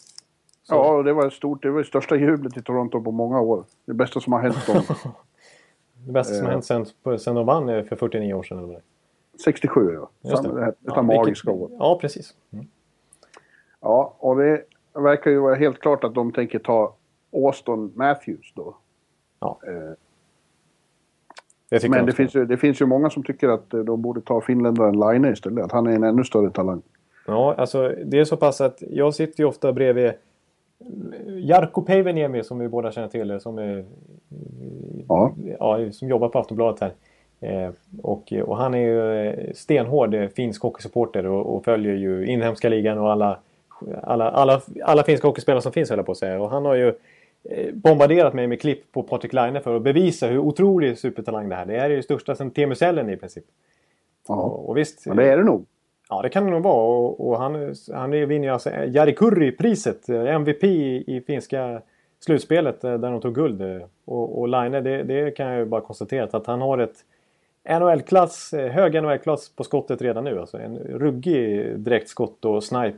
Ja, 0.69 0.91
och 0.91 1.03
det 1.03 1.13
var 1.13 1.29
stort. 1.29 1.61
Det 1.63 1.69
var 1.71 1.79
det 1.79 1.85
största 1.85 2.15
jublet 2.15 2.57
i 2.57 2.61
Toronto 2.63 3.01
på 3.03 3.11
många 3.11 3.41
år. 3.41 3.63
Det 3.85 3.93
bästa 3.93 4.19
som 4.19 4.33
har 4.33 4.39
hänt 4.39 4.67
dem. 4.67 4.81
Det 6.05 6.11
bästa 6.11 6.33
som 6.33 6.45
har 6.45 6.51
hänt 6.51 6.65
sen, 6.65 6.85
sen 7.19 7.35
de 7.35 7.45
vann 7.45 7.85
för 7.85 7.95
49 7.95 8.33
år 8.33 8.43
sedan. 8.43 8.63
Eller. 8.63 8.81
67 9.43 9.93
ja. 9.93 10.09
Just 10.29 10.43
det. 10.43 10.49
detta 10.65 10.75
Ja, 10.81 11.01
magiska 11.01 11.51
vilket- 11.51 11.71
år. 11.71 11.77
Ja, 11.79 11.97
precis. 12.01 12.35
Mm. 12.53 12.65
Ja, 13.81 14.15
och 14.19 14.35
det 14.37 14.63
verkar 14.93 15.31
ju 15.31 15.39
vara 15.39 15.55
helt 15.55 15.79
klart 15.79 16.03
att 16.03 16.15
de 16.15 16.31
tänker 16.31 16.59
ta 16.59 16.95
Austin 17.33 17.91
Matthews 17.95 18.53
då. 18.55 18.75
Ja. 19.39 19.59
Eh, 19.67 19.73
Det 21.69 21.89
Men 21.89 22.05
det 22.05 22.11
finns, 22.11 22.35
ju, 22.35 22.45
det 22.45 22.57
finns 22.57 22.81
ju 22.81 22.85
många 22.85 23.09
som 23.09 23.23
tycker 23.23 23.49
att 23.49 23.73
eh, 23.73 23.79
de 23.79 24.01
borde 24.01 24.21
ta 24.21 24.41
finländaren 24.41 24.99
Line 24.99 25.25
istället. 25.33 25.65
Att 25.65 25.71
han 25.71 25.87
är 25.87 25.91
en 25.91 26.03
ännu 26.03 26.23
större 26.23 26.49
talang. 26.51 26.81
Ja, 27.27 27.55
alltså 27.57 27.95
det 28.05 28.19
är 28.19 28.25
så 28.25 28.37
pass 28.37 28.61
att 28.61 28.81
jag 28.89 29.13
sitter 29.15 29.39
ju 29.43 29.47
ofta 29.49 29.73
bredvid 29.73 30.11
Jarkko 31.27 31.81
Päiväniemi 31.81 32.43
som 32.43 32.59
vi 32.59 32.67
båda 32.67 32.91
känner 32.91 33.07
till. 33.07 33.39
Som, 33.39 33.57
är, 33.57 33.85
Ja. 35.07 35.33
ja, 35.59 35.91
som 35.91 36.07
jobbar 36.09 36.29
på 36.29 36.39
Aftonbladet 36.39 36.79
här. 36.81 36.93
Eh, 37.41 37.71
och, 38.01 38.33
och 38.33 38.57
han 38.57 38.73
är 38.73 38.79
ju 38.79 39.27
eh, 39.27 39.53
stenhård 39.53 40.13
eh, 40.13 40.27
finsk 40.27 40.61
hockeysupporter 40.61 41.25
och, 41.25 41.55
och 41.55 41.65
följer 41.65 41.95
ju 41.95 42.25
inhemska 42.25 42.69
ligan 42.69 42.97
och 42.97 43.11
alla, 43.11 43.39
alla, 44.03 44.29
alla, 44.29 44.61
alla 44.83 45.03
finska 45.03 45.27
hockeyspelare 45.27 45.61
som 45.61 45.71
finns 45.71 45.89
höll 45.89 45.99
jag 45.99 46.05
på 46.05 46.11
att 46.11 46.17
säga. 46.17 46.41
Och 46.41 46.49
han 46.49 46.65
har 46.65 46.75
ju 46.75 46.93
bombarderat 47.73 48.33
mig 48.33 48.47
med 48.47 48.61
klipp 48.61 48.91
på 48.91 49.03
Patrik 49.03 49.33
Laine 49.33 49.61
för 49.61 49.75
att 49.75 49.81
bevisa 49.81 50.27
hur 50.27 50.37
otrolig 50.37 50.97
supertalang 50.97 51.49
det 51.49 51.55
här 51.55 51.63
är. 51.63 51.67
Det 51.67 51.79
här 51.79 51.89
är 51.89 51.95
ju 51.95 52.03
största 52.03 52.35
sen 52.35 52.51
Teemu 52.51 52.73
i 53.13 53.17
princip. 53.17 53.43
Ja, 54.27 54.35
Och, 54.35 54.69
och 54.69 54.77
visst, 54.77 55.05
men 55.05 55.17
det 55.17 55.31
är 55.31 55.37
det 55.37 55.43
nog. 55.43 55.65
Ja, 56.09 56.21
det 56.21 56.29
kan 56.29 56.45
det 56.45 56.51
nog 56.51 56.63
vara. 56.63 56.97
Och, 56.97 57.27
och 57.27 57.37
han, 57.37 57.75
han 57.93 58.11
vinner 58.11 58.47
ju 58.47 58.49
alltså 58.49 58.69
Jari 58.69 59.13
Kurri-priset. 59.13 60.09
MVP 60.09 60.63
i, 60.63 61.03
i 61.07 61.21
finska 61.21 61.81
slutspelet 62.19 62.81
där 62.81 62.97
de 62.97 63.21
tog 63.21 63.35
guld. 63.35 63.61
Och, 64.05 64.39
och 64.39 64.47
Line, 64.47 64.71
det, 64.71 65.03
det 65.03 65.31
kan 65.31 65.47
jag 65.47 65.57
ju 65.57 65.65
bara 65.65 65.81
konstatera 65.81 66.23
att 66.23 66.47
han 66.47 66.61
har 66.61 66.77
ett 66.77 67.05
NHL-klass, 67.63 68.53
eh, 68.53 68.71
hög 68.71 69.03
NHL-klass 69.03 69.49
på 69.49 69.63
skottet 69.63 70.01
redan 70.01 70.23
nu. 70.23 70.39
Alltså 70.39 70.57
en 70.57 70.77
ruggig 70.77 71.79
direktskott 71.79 72.45
och 72.45 72.63
snipe 72.63 72.97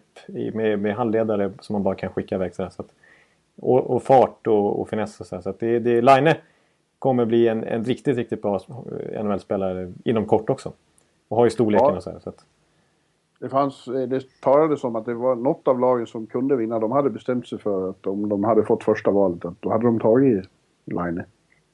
med, 0.54 0.80
med 0.80 0.96
handledare 0.96 1.52
som 1.60 1.74
man 1.74 1.84
bara 1.84 1.96
kan 1.96 2.10
skicka 2.10 2.36
iväg. 2.36 2.56
sådär. 2.56 2.70
Så 2.70 2.82
att, 2.82 2.88
och, 3.62 3.80
och 3.80 4.04
fart 4.04 4.48
och, 4.48 4.80
och 4.82 4.90
finess 4.90 5.20
och 5.20 5.26
så, 5.28 5.42
så 5.42 5.50
att 5.50 5.60
det, 5.60 5.80
det, 5.80 6.02
Line 6.02 6.34
kommer 7.00 7.26
bli 7.26 7.48
en, 7.48 7.64
en 7.64 7.84
riktigt, 7.84 8.18
riktigt 8.18 8.42
bra 8.42 8.60
eh, 9.12 9.24
NHL-spelare 9.24 9.94
inom 10.04 10.26
kort 10.26 10.50
också. 10.50 10.72
Och 11.28 11.38
har 11.38 11.44
ju 11.46 11.50
storleken 11.50 11.88
Ja. 11.88 11.96
och 11.96 12.04
så 12.04 12.10
här. 12.12 12.20
Så 12.20 12.30
att, 12.30 12.46
Det, 13.40 13.50
fanns, 13.50 13.88
eh, 13.88 14.08
det 14.08 14.42
talades 14.42 14.84
om 14.84 14.96
att 14.96 15.06
det 15.06 15.14
var 15.14 15.36
något 15.36 15.68
av 15.68 15.80
lagen 15.80 16.08
som 16.08 16.28
kunde 16.28 16.56
vinna. 16.56 16.80
De 16.80 16.92
hade 16.92 17.10
bestämt 17.10 17.48
sig 17.48 17.60
för 17.60 17.90
att 17.90 18.08
om 18.08 18.30
de 18.30 18.44
hade 18.44 18.64
fått 18.64 18.84
första 18.84 19.12
valet, 19.12 19.46
att 19.46 19.62
då 19.62 19.70
hade 19.72 19.86
de 19.86 20.00
tagit 20.00 20.46
Line. 20.86 21.24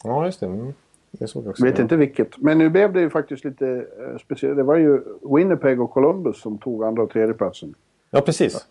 Ja, 0.03 0.25
just 0.25 0.39
det. 0.39 0.45
Mm. 0.45 0.73
Det 1.11 1.27
såg 1.27 1.43
jag 1.43 1.49
också. 1.49 1.65
Vet 1.65 1.79
inte 1.79 1.95
vilket. 1.95 2.37
Men 2.37 2.57
nu 2.57 2.69
blev 2.69 2.93
det 2.93 2.99
ju 2.99 3.09
faktiskt 3.09 3.45
lite 3.45 3.67
eh, 3.67 4.17
speciellt. 4.25 4.57
Det 4.57 4.63
var 4.63 4.75
ju 4.75 5.01
Winnipeg 5.35 5.81
och 5.81 5.91
Columbus 5.91 6.41
som 6.41 6.57
tog 6.57 6.83
andra 6.83 7.03
och 7.03 7.09
tredje 7.09 7.33
platsen. 7.33 7.73
Ja, 8.11 8.21
precis. 8.21 8.67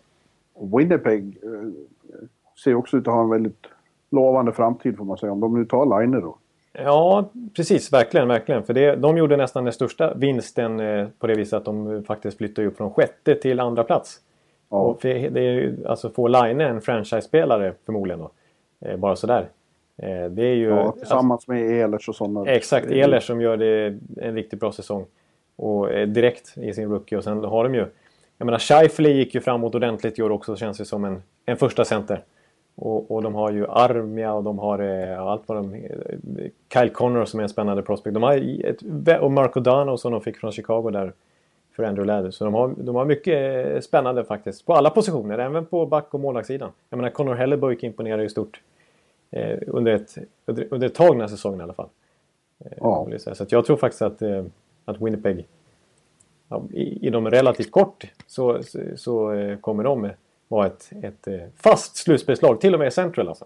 Winnipeg 0.77 1.37
eh, 1.43 1.49
ser 2.63 2.75
också 2.75 2.97
ut 2.97 3.07
att 3.07 3.13
ha 3.13 3.23
en 3.23 3.29
väldigt 3.29 3.67
lovande 4.09 4.51
framtid 4.51 4.97
får 4.97 5.05
man 5.05 5.17
säga. 5.17 5.31
Om 5.31 5.39
de 5.39 5.59
nu 5.59 5.65
tar 5.65 5.99
Line 5.99 6.21
då. 6.21 6.37
Ja, 6.73 7.29
precis. 7.55 7.93
Verkligen, 7.93 8.27
verkligen. 8.27 8.63
För 8.63 8.73
det, 8.73 8.95
de 8.95 9.17
gjorde 9.17 9.37
nästan 9.37 9.63
den 9.63 9.73
största 9.73 10.13
vinsten 10.13 10.79
eh, 10.79 11.07
på 11.19 11.27
det 11.27 11.35
viset 11.35 11.53
att 11.53 11.65
de 11.65 11.95
eh, 11.95 12.01
faktiskt 12.01 12.37
flyttade 12.37 12.67
upp 12.67 12.77
från 12.77 12.93
sjätte 12.93 13.35
till 13.35 13.59
andra 13.59 13.83
plats. 13.83 14.19
Ja. 14.69 14.77
Och 14.77 15.01
för, 15.01 15.09
det 15.09 15.39
är 15.39 15.53
ju, 15.53 15.85
alltså 15.87 16.09
få 16.09 16.27
Line 16.27 16.61
en 16.61 16.81
franchise-spelare 16.81 17.73
förmodligen 17.85 18.19
då. 18.19 18.31
Eh, 18.87 18.97
bara 18.97 19.15
sådär. 19.15 19.49
Eh, 20.01 20.25
det 20.29 20.43
är 20.43 20.55
ju... 20.55 20.69
Ja, 20.69 20.91
tillsammans 20.91 21.47
med 21.47 21.71
Ehlers 21.71 22.09
och 22.09 22.15
sådana. 22.15 22.51
Exakt, 22.51 22.91
Ehlers 22.91 23.27
som 23.27 23.41
gör 23.41 23.57
det 23.57 23.97
en 24.17 24.35
riktigt 24.35 24.59
bra 24.59 24.71
säsong. 24.71 25.05
Och 25.55 25.91
eh, 25.91 26.07
direkt 26.07 26.57
i 26.57 26.73
sin 26.73 26.89
rookie. 26.89 27.17
Och 27.17 27.23
sen 27.23 27.43
har 27.43 27.63
de 27.63 27.75
ju... 27.75 27.85
Jag 28.37 28.45
menar, 28.45 28.59
Scheifele 28.59 29.09
gick 29.09 29.35
ju 29.35 29.41
framåt 29.41 29.75
ordentligt 29.75 30.19
i 30.19 30.21
år 30.21 30.29
också. 30.29 30.55
Känns 30.55 30.77
det 30.77 30.85
som 30.85 31.05
en, 31.05 31.21
en 31.45 31.57
första 31.57 31.85
center. 31.85 32.23
Och, 32.75 33.11
och 33.11 33.23
de 33.23 33.35
har 33.35 33.51
ju 33.51 33.67
Armia 33.67 34.33
och 34.33 34.43
de 34.43 34.59
har 34.59 34.79
eh, 34.79 35.21
allt 35.21 35.41
vad 35.45 35.57
de... 35.57 35.87
Kyle 36.73 36.89
Connor 36.89 37.25
som 37.25 37.39
är 37.39 37.43
en 37.43 37.49
spännande 37.49 37.83
prospect. 37.83 38.13
De 38.13 38.23
har 38.23 38.65
ett, 38.65 39.21
och 39.21 39.31
Marco 39.31 39.59
Dano 39.59 39.97
som 39.97 40.11
de 40.11 40.21
fick 40.21 40.37
från 40.37 40.51
Chicago 40.51 40.89
där. 40.91 41.13
För 41.75 41.83
Andrew 41.83 42.13
Ladd. 42.13 42.33
Så 42.33 42.45
de 42.45 42.53
har, 42.53 42.73
de 42.77 42.95
har 42.95 43.05
mycket 43.05 43.65
eh, 43.67 43.79
spännande 43.79 44.23
faktiskt. 44.23 44.65
På 44.65 44.73
alla 44.73 44.89
positioner. 44.89 45.37
Även 45.37 45.65
på 45.65 45.85
back 45.85 46.13
och 46.13 46.19
målvaktssidan. 46.19 46.71
Jag 46.89 46.97
menar, 46.97 47.09
Connor 47.09 47.35
Hellebuck 47.35 47.83
imponerar 47.83 48.21
ju 48.21 48.29
stort. 48.29 48.61
Eh, 49.31 49.59
under, 49.67 49.91
ett, 49.91 50.17
under, 50.45 50.67
under 50.71 50.87
ett 50.87 50.95
tag 50.95 51.11
den 51.11 51.21
här 51.21 51.27
säsongen 51.27 51.59
i 51.59 51.63
alla 51.63 51.73
fall. 51.73 51.89
Ja. 52.77 53.07
jag 53.11 53.21
säga. 53.21 53.35
Så 53.35 53.45
jag 53.49 53.65
tror 53.65 53.77
faktiskt 53.77 54.01
att, 54.01 54.21
eh, 54.21 54.45
att 54.85 55.01
Winnipeg 55.01 55.47
ja, 56.47 56.63
inom 57.01 57.31
relativt 57.31 57.71
kort 57.71 58.11
så, 58.27 58.63
så, 58.63 58.79
så 58.95 59.31
eh, 59.31 59.57
kommer 59.57 59.83
de 59.83 60.05
eh, 60.05 60.11
vara 60.47 60.67
ett, 60.67 60.91
ett 61.01 61.27
eh, 61.27 61.39
fast 61.55 61.95
slutspelslag. 61.95 62.61
Till 62.61 62.73
och 62.73 62.79
med 62.79 62.93
Central 62.93 63.27
alltså. 63.27 63.45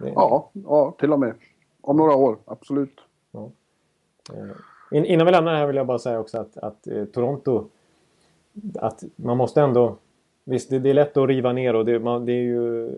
Ja, 0.00 0.50
ja, 0.52 0.94
till 0.98 1.12
och 1.12 1.20
med. 1.20 1.34
Om 1.80 1.96
några 1.96 2.14
år, 2.14 2.36
absolut. 2.44 3.00
In, 4.90 5.04
innan 5.04 5.26
vi 5.26 5.32
lämnar 5.32 5.52
det 5.52 5.58
här 5.58 5.66
vill 5.66 5.76
jag 5.76 5.86
bara 5.86 5.98
säga 5.98 6.20
också 6.20 6.38
att, 6.38 6.56
att 6.56 6.86
eh, 6.86 7.04
Toronto... 7.04 7.68
Att 8.74 9.04
man 9.16 9.36
måste 9.36 9.60
ändå... 9.60 9.96
Visst, 10.48 10.70
det, 10.70 10.78
det 10.78 10.90
är 10.90 10.94
lätt 10.94 11.16
att 11.16 11.28
riva 11.28 11.52
ner 11.52 11.76
och 11.76 11.84
det, 11.84 11.98
man, 11.98 12.26
det 12.26 12.32
är 12.32 12.42
ju... 12.42 12.90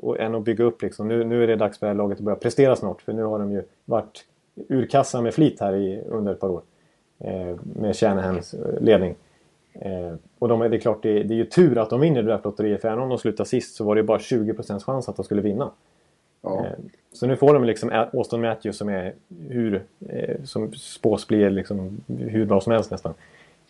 Och, 0.00 0.20
än 0.20 0.34
att 0.34 0.42
bygga 0.44 0.64
upp 0.64 0.82
liksom. 0.82 1.08
Nu, 1.08 1.24
nu 1.24 1.42
är 1.42 1.46
det 1.46 1.56
dags 1.56 1.78
för 1.78 1.86
det 1.86 1.90
här 1.90 1.96
laget 1.96 2.18
att 2.18 2.24
börja 2.24 2.36
prestera 2.36 2.76
snart. 2.76 3.02
För 3.02 3.12
nu 3.12 3.22
har 3.22 3.38
de 3.38 3.52
ju 3.52 3.62
varit 3.84 4.24
urkassa 4.68 5.20
med 5.20 5.34
flit 5.34 5.60
här 5.60 5.74
i, 5.74 6.02
under 6.08 6.32
ett 6.32 6.40
par 6.40 6.48
år. 6.48 6.62
Eh, 7.18 7.56
med 7.62 7.96
Shanahans 7.96 8.54
ledning. 8.80 9.14
Eh, 9.74 10.14
och 10.38 10.48
de, 10.48 10.60
det 10.60 10.76
är 10.76 10.80
klart, 10.80 11.02
det, 11.02 11.22
det 11.22 11.34
är 11.34 11.36
ju 11.36 11.44
tur 11.44 11.78
att 11.78 11.90
de 11.90 12.00
vinner 12.00 12.22
draftlotteriet. 12.22 12.80
För 12.80 12.88
även 12.88 13.02
om 13.02 13.08
de 13.08 13.18
slutar 13.18 13.44
sist 13.44 13.74
så 13.74 13.84
var 13.84 13.94
det 13.94 14.02
bara 14.02 14.18
20% 14.18 14.80
chans 14.80 15.08
att 15.08 15.16
de 15.16 15.24
skulle 15.24 15.42
vinna. 15.42 15.70
Ja. 16.42 16.66
Eh, 16.66 16.72
Så 17.12 17.26
nu 17.26 17.36
får 17.36 17.54
de 17.54 17.64
liksom 17.64 18.06
Austin 18.12 18.40
Matthews 18.40 18.76
som 18.76 18.88
är 18.88 19.12
hur, 19.48 19.82
eh, 20.08 20.42
som 20.44 20.72
spås 20.72 21.28
bli 21.28 21.50
liksom 21.50 22.00
hur 22.06 22.44
bra 22.44 22.60
som 22.60 22.72
helst 22.72 22.90
nästan. 22.90 23.14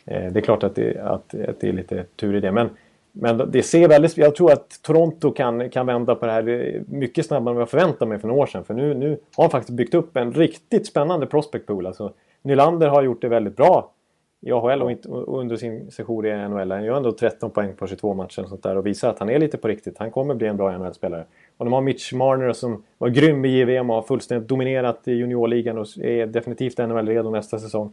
Eh, 0.05 0.33
det 0.33 0.41
är 0.41 0.45
klart 0.45 0.63
att 0.63 0.75
det, 0.75 0.99
att, 0.99 1.35
att 1.35 1.61
det 1.61 1.69
är 1.69 1.73
lite 1.73 2.05
tur 2.17 2.35
i 2.35 2.41
det. 2.41 2.53
Men, 2.53 2.71
men 3.12 3.51
det 3.51 3.62
ser 3.62 3.88
väldigt, 3.88 4.16
jag 4.16 4.35
tror 4.35 4.53
att 4.53 4.83
Toronto 4.83 5.33
kan, 5.33 5.70
kan 5.70 5.87
vända 5.87 6.14
på 6.14 6.27
det 6.27 6.33
här 6.33 6.83
mycket 6.88 7.27
snabbare 7.27 7.53
än 7.53 7.57
vad 7.57 7.62
jag 7.62 7.70
förväntade 7.70 8.09
mig 8.09 8.18
för 8.18 8.29
några 8.29 8.42
år 8.42 8.46
sedan. 8.46 8.64
För 8.64 8.75
nu, 8.75 8.94
nu 8.94 9.18
har 9.37 9.44
de 9.44 9.51
faktiskt 9.51 9.77
byggt 9.77 9.94
upp 9.94 10.16
en 10.16 10.33
riktigt 10.33 10.87
spännande 10.87 11.27
prospect 11.27 11.66
pool. 11.66 11.87
Alltså, 11.87 12.12
Nylander 12.42 12.88
har 12.88 13.03
gjort 13.03 13.22
det 13.22 13.29
väldigt 13.29 13.57
bra 13.57 13.92
i 14.40 14.53
AHL 14.53 14.83
och, 14.83 14.90
inte, 14.90 15.09
och 15.09 15.40
under 15.40 15.57
sin 15.57 15.90
session 15.90 16.27
i 16.27 16.48
NHL. 16.48 16.70
Han 16.70 16.85
gör 16.85 16.96
ändå 16.96 17.12
13 17.12 17.51
poäng 17.51 17.77
på 17.77 17.87
22 17.87 18.14
matcher 18.14 18.42
och, 18.42 18.48
sånt 18.48 18.62
där 18.62 18.77
och 18.77 18.87
visar 18.87 19.11
att 19.11 19.18
han 19.18 19.31
är 19.31 19.38
lite 19.38 19.59
på 19.59 19.68
riktigt. 19.68 19.98
Han 19.98 20.11
kommer 20.11 20.35
bli 20.35 20.46
en 20.46 20.57
bra 20.57 20.79
NHL-spelare. 20.79 21.25
Och 21.57 21.64
de 21.64 21.72
har 21.72 21.81
Mitch 21.81 22.12
Marner 22.12 22.53
som 22.53 22.85
var 22.98 23.09
grym 23.09 23.44
i 23.44 23.48
JVM 23.48 23.90
och 23.90 23.96
har 23.96 24.03
fullständigt 24.03 24.48
dominerat 24.48 25.09
i 25.09 25.12
juniorligan 25.12 25.79
och 25.79 25.87
är 25.98 26.27
definitivt 26.27 26.79
NHL-redo 26.79 27.31
nästa 27.31 27.59
säsong. 27.59 27.92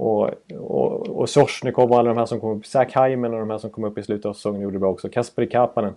Och, 0.00 0.30
och, 0.58 1.08
och 1.08 1.28
Sorsnikov 1.28 1.92
och 1.92 1.98
alla 1.98 2.08
de 2.08 2.18
här 2.18 2.26
som 2.26 2.40
kom 2.40 2.58
upp. 2.58 2.66
Zach 2.66 2.96
Hyman 2.96 3.34
och 3.34 3.40
de 3.40 3.50
här 3.50 3.58
som 3.58 3.70
kom 3.70 3.84
upp 3.84 3.98
i 3.98 4.02
slutet 4.02 4.26
av 4.26 4.32
säsongen 4.32 4.60
gjorde 4.60 4.78
bra 4.78 4.90
också. 4.90 5.08
Kasperi 5.08 5.46
Kapanen. 5.46 5.94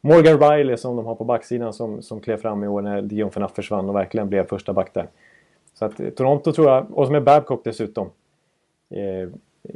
Morgan 0.00 0.40
Riley 0.40 0.76
som 0.76 0.96
de 0.96 1.06
har 1.06 1.14
på 1.14 1.24
backsidan 1.24 1.72
som, 1.72 2.02
som 2.02 2.20
klev 2.20 2.36
fram 2.36 2.64
i 2.64 2.68
år 2.68 2.82
när 2.82 3.02
Dion 3.02 3.30
Phaneuf 3.30 3.54
försvann 3.54 3.88
och 3.88 3.94
verkligen 3.94 4.28
blev 4.28 4.46
första 4.46 4.72
back 4.72 4.94
där. 4.94 5.06
Så 5.74 5.84
att 5.84 6.00
eh, 6.00 6.08
Toronto 6.08 6.52
tror 6.52 6.68
jag, 6.68 6.98
och 6.98 7.10
med 7.10 7.24
Babcock 7.24 7.60
dessutom 7.64 8.10
eh, 8.90 9.28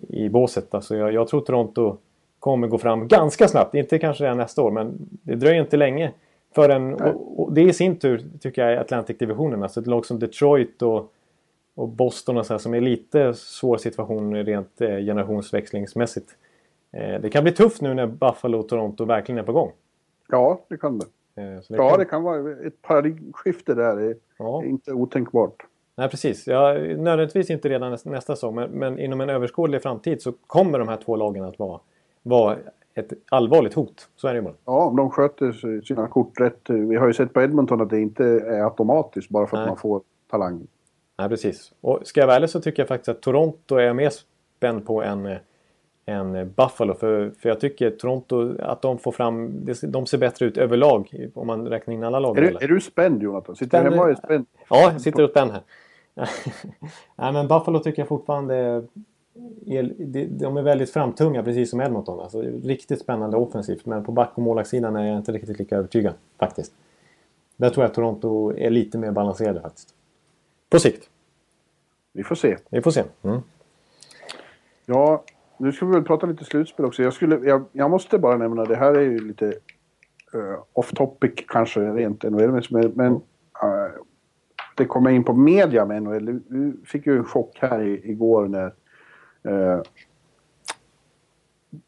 i 0.08 0.28
båset. 0.28 0.74
Alltså 0.74 0.96
jag, 0.96 1.12
jag 1.12 1.28
tror 1.28 1.40
Toronto 1.40 1.96
kommer 2.38 2.68
gå 2.68 2.78
fram 2.78 3.08
ganska 3.08 3.48
snabbt. 3.48 3.74
Inte 3.74 3.98
kanske 3.98 4.24
redan 4.24 4.36
nästa 4.36 4.62
år, 4.62 4.70
men 4.70 5.08
det 5.22 5.34
dröjer 5.34 5.60
inte 5.60 5.76
länge. 5.76 6.12
Förrän, 6.54 6.94
och, 6.94 7.40
och 7.40 7.52
det 7.52 7.62
i 7.62 7.72
sin 7.72 7.96
tur 7.96 8.24
tycker 8.40 8.62
jag 8.62 8.72
är 8.72 8.76
Atlantic-divisionen. 8.76 9.62
Alltså 9.62 9.80
ett 9.80 9.86
lag 9.86 10.06
som 10.06 10.18
Detroit 10.18 10.82
och, 10.82 11.12
och 11.74 11.88
Boston 11.88 12.36
och 12.38 12.46
så 12.46 12.54
här, 12.54 12.58
som 12.58 12.74
är 12.74 12.80
lite 12.80 13.34
svår 13.34 13.76
situation 13.76 14.36
rent 14.44 14.80
eh, 14.80 14.88
generationsväxlingsmässigt. 14.98 16.36
Eh, 16.92 17.20
det 17.20 17.30
kan 17.30 17.42
bli 17.44 17.52
tufft 17.52 17.80
nu 17.82 17.94
när 17.94 18.06
Buffalo 18.06 18.58
och 18.58 18.68
Toronto 18.68 19.04
verkligen 19.04 19.38
är 19.38 19.42
på 19.42 19.52
gång. 19.52 19.70
Ja, 20.28 20.60
det 20.68 20.76
kan 20.76 20.98
det. 20.98 21.06
Eh, 21.42 21.44
det 21.44 21.62
Ja, 21.68 21.90
kan- 21.90 21.98
det 21.98 22.04
kan 22.04 22.22
vara 22.22 22.52
ett 22.66 22.82
paradigmskifte 22.82 23.74
där. 23.74 23.96
Det 23.96 24.04
är 24.06 24.16
Ja. 24.38 24.64
inte 24.64 24.92
otänkbart. 24.92 25.66
Nej, 25.96 26.08
precis. 26.08 26.46
Ja, 26.46 26.72
nödvändigtvis 26.74 27.50
inte 27.50 27.68
redan 27.68 27.90
nästa, 27.90 28.10
nästa 28.10 28.34
säsong, 28.36 28.54
men, 28.54 28.70
men 28.70 28.98
inom 28.98 29.20
en 29.20 29.30
överskådlig 29.30 29.82
framtid 29.82 30.22
så 30.22 30.32
kommer 30.46 30.78
de 30.78 30.88
här 30.88 30.96
två 30.96 31.16
lagen 31.16 31.44
att 31.44 31.58
vara, 31.58 31.80
vara 32.22 32.56
ett 32.94 33.12
allvarligt 33.30 33.74
hot. 33.74 34.08
Så 34.16 34.28
är 34.28 34.32
det 34.32 34.38
ju 34.38 34.42
bara. 34.44 34.54
Ja, 34.64 34.84
om 34.86 34.96
de 34.96 35.10
sköter 35.10 35.80
sina 35.82 36.06
kort 36.08 36.40
rätt. 36.40 36.70
Vi 36.70 36.96
har 36.96 37.06
ju 37.06 37.12
sett 37.12 37.32
på 37.32 37.42
Edmonton 37.42 37.80
att 37.80 37.90
det 37.90 38.00
inte 38.00 38.24
är 38.24 38.64
automatiskt 38.64 39.28
bara 39.30 39.46
för 39.46 39.56
att 39.56 39.60
Nej. 39.62 39.68
man 39.68 39.76
får 39.76 40.00
talang. 40.30 40.66
Nej, 41.18 41.28
precis. 41.28 41.72
Och 41.80 42.00
ska 42.04 42.20
jag 42.20 42.26
vara 42.26 42.36
ärlig 42.36 42.50
så 42.50 42.60
tycker 42.60 42.82
jag 42.82 42.88
faktiskt 42.88 43.08
att 43.08 43.20
Toronto 43.20 43.76
är 43.76 43.92
mer 43.92 44.12
spänd 44.58 44.86
på 44.86 45.02
än, 45.02 45.36
än 46.06 46.52
Buffalo. 46.56 46.94
För, 46.94 47.32
för 47.38 47.48
jag 47.48 47.60
tycker 47.60 47.90
Toronto, 47.90 48.54
att 48.62 48.82
de 48.82 48.98
får 48.98 49.12
fram... 49.12 49.64
De 49.82 50.06
ser 50.06 50.18
bättre 50.18 50.46
ut 50.46 50.56
överlag 50.58 51.28
om 51.34 51.46
man 51.46 51.68
räknar 51.68 51.94
in 51.94 52.04
alla 52.04 52.18
lag. 52.18 52.38
Är 52.38 52.42
du, 52.42 52.56
är 52.64 52.68
du 52.68 52.80
spänd 52.80 53.22
Jonathan? 53.22 53.56
Sitter 53.56 53.78
du 53.84 53.90
Spänd- 53.90 53.92
hemma 53.92 54.02
och 54.04 54.10
är 54.10 54.14
spänd? 54.14 54.46
Ja, 54.70 54.92
jag 54.92 55.00
sitter 55.00 55.22
och 55.24 55.30
spänn 55.30 55.50
här. 55.50 55.62
Nej, 57.16 57.32
men 57.32 57.48
Buffalo 57.48 57.78
tycker 57.78 58.02
jag 58.02 58.08
fortfarande 58.08 58.54
är, 59.66 59.92
de- 59.98 60.26
de 60.26 60.56
är 60.56 60.62
väldigt 60.62 60.90
framtunga, 60.90 61.42
precis 61.42 61.70
som 61.70 61.80
Edmonton. 61.80 62.20
Alltså, 62.20 62.42
riktigt 62.64 63.00
spännande 63.00 63.36
offensivt, 63.36 63.86
men 63.86 64.04
på 64.04 64.12
back 64.12 64.30
och 64.34 64.42
målvaktssidan 64.42 64.96
är 64.96 65.06
jag 65.08 65.16
inte 65.16 65.32
riktigt 65.32 65.58
lika 65.58 65.76
övertygad 65.76 66.14
faktiskt. 66.38 66.72
Där 67.56 67.70
tror 67.70 67.84
jag 67.84 67.88
att 67.88 67.94
Toronto 67.94 68.52
är 68.56 68.70
lite 68.70 68.98
mer 68.98 69.10
balanserade 69.10 69.60
faktiskt. 69.60 69.94
På 70.72 70.78
sikt. 70.78 71.10
Vi 72.12 72.24
får 72.24 72.34
se. 72.34 72.56
Vi 72.70 72.82
får 72.82 72.90
se. 72.90 73.04
Mm. 73.22 73.40
Ja, 74.86 75.24
nu 75.58 75.72
ska 75.72 75.86
vi 75.86 75.92
väl 75.92 76.02
prata 76.04 76.26
lite 76.26 76.44
slutspel 76.44 76.84
också. 76.86 77.02
Jag, 77.02 77.12
skulle, 77.12 77.36
jag, 77.48 77.64
jag 77.72 77.90
måste 77.90 78.18
bara 78.18 78.36
nämna, 78.36 78.64
det 78.64 78.76
här 78.76 78.94
är 78.94 79.00
ju 79.00 79.18
lite 79.18 79.46
eh, 80.34 80.62
off 80.72 80.90
topic 80.92 81.32
kanske 81.48 81.80
rent 81.80 82.22
NHL, 82.22 82.62
men, 82.94 83.14
eh, 83.62 83.90
det 84.76 84.84
kommer 84.84 85.10
in 85.10 85.24
på 85.24 85.32
media 85.32 85.84
med 85.86 86.02
NHL. 86.02 86.40
Vi 86.48 86.72
fick 86.86 87.06
ju 87.06 87.16
en 87.16 87.24
chock 87.24 87.58
här 87.60 87.80
i, 87.82 88.10
igår 88.10 88.48
när 88.48 88.66
eh, 89.44 89.80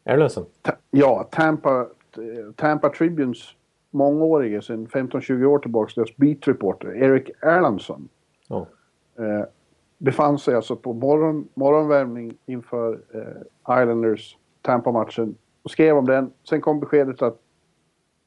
Är 0.03 0.17
du 0.17 0.23
ledsen? 0.23 0.45
Ta- 0.61 0.75
Ja, 0.91 1.27
Tampa, 1.31 1.87
Tampa 2.55 2.89
Tribunes 2.89 3.37
mångårige, 3.91 4.61
sedan 4.61 4.87
15-20 4.87 5.45
år 5.45 5.59
tillbaka, 5.59 5.91
deras 5.95 6.15
beat 6.15 6.47
reporter, 6.47 6.95
Eric 7.03 7.29
Erlandsson, 7.41 8.09
Ja. 8.47 8.67
eh, 9.17 9.45
befann 9.97 10.39
sig 10.39 10.55
alltså 10.55 10.75
på 10.75 10.93
morgon, 10.93 11.47
morgonvärmning 11.53 12.37
inför 12.45 13.01
eh, 13.13 13.81
Islanders 13.81 14.37
Tampa-matchen 14.61 15.35
och 15.63 15.71
skrev 15.71 15.97
om 15.97 16.05
den. 16.05 16.31
Sen 16.49 16.61
kom 16.61 16.79
beskedet 16.79 17.21
att 17.21 17.41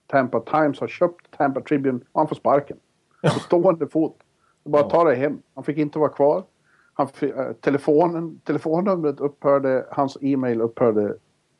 Tampa 0.06 0.40
Times 0.40 0.80
har 0.80 0.88
köpt 0.88 1.30
Tampa 1.36 1.60
Tribune 1.60 2.00
och 2.12 2.20
han 2.20 2.28
får 2.28 2.36
sparken. 2.36 2.76
På 3.22 3.28
stående 3.28 3.88
fot. 3.88 4.16
Bara 4.64 4.82
ta 4.82 5.04
dig 5.04 5.16
hem. 5.16 5.42
Han 5.54 5.64
fick 5.64 5.78
inte 5.78 5.98
vara 5.98 6.08
kvar. 6.08 6.44
Han 6.92 7.08
eh, 7.20 7.52
telefonen, 7.60 8.40
telefonnumret 8.44 9.20
upphörde, 9.20 9.86
hans 9.90 10.18
e-mail 10.20 10.60
upphörde. 10.60 11.02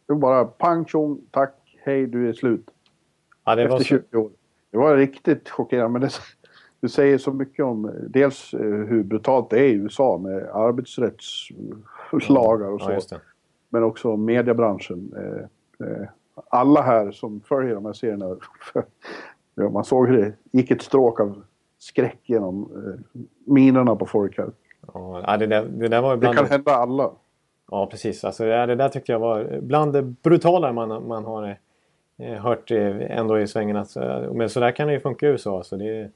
Det 0.06 0.12
var 0.12 0.16
bara 0.16 0.44
pang 0.44 0.86
tjong, 0.86 1.20
tack, 1.30 1.54
hej, 1.84 2.06
du 2.06 2.28
är 2.28 2.32
slut. 2.32 2.70
Ja, 3.44 3.60
Efter 3.60 3.78
så, 3.78 3.84
20 3.84 4.18
år. 4.18 4.30
Det 4.70 4.78
var 4.78 4.96
riktigt 4.96 5.48
chockerande. 5.48 5.92
Men 5.92 6.00
det, 6.00 6.10
det 6.80 6.88
säger 6.88 7.18
så 7.18 7.32
mycket 7.32 7.64
om 7.64 7.84
eh, 7.84 7.90
dels 7.92 8.54
eh, 8.54 8.60
hur 8.60 9.02
brutalt 9.02 9.50
det 9.50 9.58
är 9.58 9.64
i 9.64 9.72
USA 9.72 10.18
med 10.18 10.48
arbetsrättslagar 10.52 12.68
och 12.68 12.80
så. 12.80 12.90
ja, 12.90 13.00
det. 13.10 13.20
Men 13.68 13.82
också 13.82 14.16
mediebranschen. 14.16 15.12
Eh, 15.80 16.08
alla 16.50 16.82
här 16.82 17.10
som 17.10 17.40
följer 17.40 17.74
de 17.74 17.84
här 17.84 17.92
serierna. 17.92 18.36
man 19.72 19.84
såg 19.84 20.08
hur 20.08 20.16
det 20.16 20.32
gick 20.52 20.70
ett 20.70 20.82
stråk 20.82 21.20
av 21.20 21.42
skräck 21.78 22.18
genom 22.22 22.68
minerna 23.44 23.96
på 23.96 24.06
folk 24.06 24.38
här. 24.38 24.50
Ja, 24.94 25.36
det, 25.36 25.46
där, 25.46 25.64
det 25.64 25.88
där 25.88 26.02
var 26.02 26.10
Det 26.10 26.16
bland 26.16 26.36
kan 26.36 26.46
hända 26.46 26.72
alla. 26.72 27.10
Ja, 27.70 27.86
precis. 27.86 28.24
Alltså, 28.24 28.44
det 28.44 28.74
där 28.74 28.88
tyckte 28.88 29.12
jag 29.12 29.18
var 29.18 29.58
bland 29.60 29.92
det 29.92 30.02
brutalare 30.02 30.72
man, 30.72 31.08
man 31.08 31.24
har 31.24 31.58
hört 32.38 32.70
ändå 32.70 33.40
i 33.40 33.46
svängen. 33.46 33.76
Att, 33.76 33.96
eh, 33.96 34.32
men 34.32 34.50
så 34.50 34.60
där 34.60 34.70
kan 34.70 34.86
det 34.86 34.94
ju 34.94 35.00
funka 35.00 35.26
i 35.26 35.28
USA. 35.28 35.56
Alltså, 35.56 35.76
det, 35.76 36.10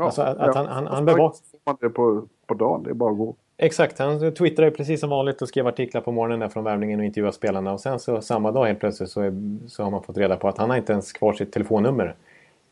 Ja, 0.00 0.06
alltså, 0.06 0.22
att, 0.22 0.38
att 0.38 0.54
han, 0.54 0.66
han, 0.66 0.86
han 0.86 1.04
bevakar 1.04 1.22
bevak... 1.22 1.36
man 1.64 1.76
det 1.80 1.90
på, 1.90 2.22
på 2.46 2.54
dagen. 2.54 2.82
Det 2.82 2.90
är 2.90 2.94
bara 2.94 3.10
att 3.10 3.18
gå. 3.18 3.34
Exakt, 3.56 3.98
han 3.98 4.34
twittrade 4.34 4.70
precis 4.70 5.00
som 5.00 5.10
vanligt 5.10 5.42
och 5.42 5.48
skrev 5.48 5.66
artiklar 5.66 6.00
på 6.00 6.12
morgonen 6.12 6.40
där 6.40 6.48
från 6.48 6.64
värmningen 6.64 7.00
och 7.00 7.06
intervjuade 7.06 7.36
spelarna. 7.36 7.72
Och 7.72 7.80
sen 7.80 7.98
så 7.98 8.20
samma 8.20 8.52
dag 8.52 8.66
helt 8.66 8.80
plötsligt 8.80 9.10
så, 9.10 9.20
är, 9.20 9.32
så 9.68 9.82
har 9.84 9.90
man 9.90 10.02
fått 10.02 10.16
reda 10.16 10.36
på 10.36 10.48
att 10.48 10.58
han 10.58 10.70
har 10.70 10.76
inte 10.76 10.92
ens 10.92 11.12
kvar 11.12 11.32
sitt 11.32 11.52
telefonnummer. 11.52 12.14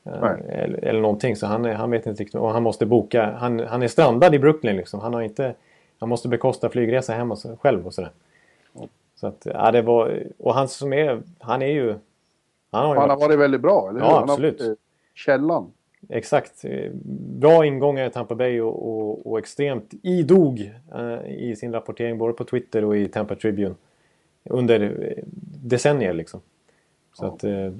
Eh, 0.05 0.13
Nej. 0.21 0.43
Eller, 0.49 0.85
eller 0.85 1.01
någonting, 1.01 1.37
så 1.37 1.47
han, 1.47 1.65
han 1.65 1.91
vet 1.91 2.07
inte 2.07 2.23
riktigt. 2.23 2.41
Och 2.41 2.51
han 2.51 2.63
måste 2.63 2.87
boka. 2.87 3.37
Han, 3.39 3.61
han 3.61 3.83
är 3.83 3.89
strandad 3.89 4.35
i 4.35 4.39
Brooklyn 4.39 4.77
liksom. 4.77 5.01
Han 5.01 5.15
har 5.15 5.23
inte... 5.23 5.55
Han 5.99 6.09
måste 6.09 6.29
bekosta 6.29 6.69
flygresa 6.69 7.13
hem 7.13 7.31
och 7.31 7.39
så, 7.39 7.57
själv 7.57 7.87
och 7.87 7.95
sådär. 7.95 8.11
Så 9.15 9.27
att, 9.27 9.47
ja, 9.55 9.71
det 9.71 9.83
var... 9.83 10.23
Och 10.39 10.55
han 10.55 10.69
som 10.69 10.93
är... 10.93 11.23
Han 11.39 11.63
är 11.63 11.67
ju... 11.67 11.95
Han 12.71 12.87
har 12.87 12.95
ju 12.95 13.01
Han 13.01 13.11
har 13.11 13.17
varit, 13.17 13.29
varit 13.29 13.39
väldigt 13.39 13.61
bra, 13.61 13.89
eller 13.91 14.01
hur? 14.01 14.07
Ja, 14.07 14.19
Han 14.19 14.29
har 14.29 14.35
absolut. 14.35 14.61
varit, 14.61 14.79
Källan. 15.15 15.73
Exakt. 16.09 16.65
Eh, 16.65 16.91
Bra 17.39 17.67
ingångar 17.67 18.07
i 18.07 18.11
Tampa 18.11 18.35
Bay 18.35 18.61
och, 18.61 18.89
och, 18.89 19.27
och 19.27 19.39
extremt 19.39 19.95
idog 20.03 20.73
eh, 20.95 21.31
i 21.31 21.57
sin 21.57 21.73
rapportering 21.73 22.19
både 22.19 22.33
på 22.33 22.45
Twitter 22.45 22.85
och 22.85 22.97
i 22.97 23.09
Tampa 23.09 23.35
Tribune. 23.35 23.75
Under 24.45 24.81
eh, 24.81 25.25
decennier 25.63 26.13
liksom. 26.13 26.41
Så 27.13 27.27
att, 27.27 27.45
eh, 27.45 27.73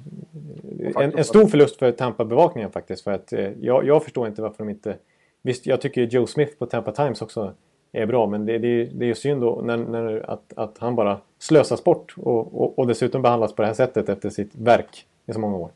en, 0.95 1.17
en 1.17 1.23
stor 1.23 1.45
förlust 1.45 1.75
för 1.79 1.91
Tampa-bevakningen 1.91 2.71
faktiskt. 2.71 3.03
För 3.03 3.11
att 3.11 3.33
eh, 3.33 3.51
jag, 3.61 3.85
jag 3.85 4.03
förstår 4.03 4.27
inte 4.27 4.41
varför 4.41 4.57
de 4.57 4.69
inte... 4.69 4.95
Visst, 5.41 5.65
jag 5.65 5.81
tycker 5.81 6.01
Joe 6.01 6.27
Smith 6.27 6.57
på 6.57 6.65
Tampa 6.65 6.91
Times 6.91 7.21
också 7.21 7.53
är 7.91 8.05
bra. 8.05 8.27
Men 8.27 8.45
det, 8.45 8.57
det, 8.57 8.85
det 8.85 9.05
är 9.05 9.07
ju 9.07 9.15
synd 9.15 9.41
då 9.41 9.61
när, 9.63 9.77
när, 9.77 10.29
att, 10.29 10.53
att 10.55 10.77
han 10.77 10.95
bara 10.95 11.17
slösas 11.39 11.83
bort. 11.83 12.15
Och, 12.17 12.61
och, 12.61 12.79
och 12.79 12.87
dessutom 12.87 13.21
behandlas 13.21 13.55
på 13.55 13.61
det 13.61 13.67
här 13.67 13.75
sättet 13.75 14.09
efter 14.09 14.29
sitt 14.29 14.55
verk 14.55 15.05
i 15.25 15.33
så 15.33 15.39
många 15.39 15.57
år. 15.57 15.69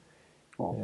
Ja. 0.58 0.76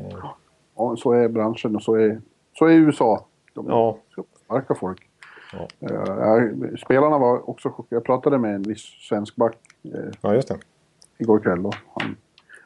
Ja, 0.79 0.95
så 0.97 1.11
är 1.11 1.27
branschen 1.27 1.75
och 1.75 1.83
så 1.83 1.95
är, 1.95 2.21
så 2.53 2.65
är 2.65 2.71
USA. 2.73 3.25
De 3.53 3.65
Ja. 3.69 3.97
ska 4.11 4.23
sparka 4.45 4.75
folk. 4.75 5.09
Ja. 5.53 5.67
Eh, 5.79 5.95
jag- 6.19 6.79
spelarna 6.79 7.17
var 7.17 7.49
också 7.49 7.69
chockade. 7.69 7.95
Jag 7.95 8.03
pratade 8.03 8.37
med 8.37 8.55
en 8.55 8.61
viss 8.61 8.81
svensk 9.09 9.35
back 9.35 9.55
eh, 9.83 9.91
Ja, 10.21 10.33
just 10.33 10.47
det. 10.47 10.57
igår 11.17 11.39
kväll. 11.39 11.65
Och 11.65 11.75
han, 11.95 12.15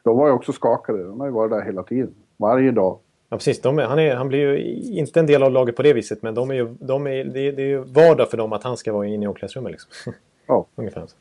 de 0.04 0.16
var 0.18 0.26
ju 0.26 0.32
också 0.32 0.52
skakade. 0.52 1.04
De 1.04 1.20
har 1.20 1.26
ju 1.26 1.32
varit 1.32 1.50
där 1.50 1.62
hela 1.62 1.82
tiden. 1.82 2.14
Varje 2.36 2.70
dag. 2.70 2.98
Ja, 3.28 3.36
precis. 3.36 3.60
De 3.60 3.78
är, 3.78 3.82
han, 3.84 3.98
är, 3.98 4.14
han 4.16 4.28
blir 4.28 4.38
ju 4.38 4.58
inte 4.98 5.20
en 5.20 5.26
del 5.26 5.42
av 5.42 5.52
laget 5.52 5.76
på 5.76 5.82
det 5.82 5.92
viset, 5.92 6.22
men 6.22 6.34
de 6.34 6.50
är 6.50 6.54
ju, 6.54 6.74
de 6.80 7.06
är, 7.06 7.24
det, 7.24 7.40
är, 7.40 7.52
det 7.52 7.62
är 7.62 7.66
ju 7.66 7.78
vardag 7.78 8.30
för 8.30 8.36
dem 8.36 8.52
att 8.52 8.62
han 8.64 8.76
ska 8.76 8.92
vara 8.92 9.06
inne 9.06 9.24
i 9.24 9.28
omklädningsrummet. 9.28 9.72
Liksom. 9.72 10.12
Ja, 10.46 10.66
Ungefär 10.74 11.06
så. 11.06 11.16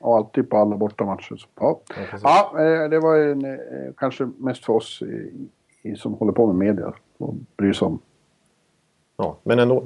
och 0.00 0.16
alltid 0.16 0.50
på 0.50 0.56
alla 0.56 0.76
bortamatcher. 0.76 1.46
Ja, 1.60 1.80
Ja, 2.22 2.50
ja 2.54 2.64
eh, 2.84 2.88
det 2.90 3.00
var 3.00 3.16
en, 3.16 3.58
kanske 3.96 4.28
mest 4.38 4.64
för 4.64 4.72
oss 4.72 5.02
som 5.96 6.14
håller 6.14 6.32
på 6.32 6.46
med 6.46 6.56
media 6.56 6.92
och 7.18 7.34
bryr 7.56 7.72
sig 7.72 7.86
om. 7.86 7.98
Ja, 9.16 9.36
men 9.42 9.58
ändå. 9.58 9.84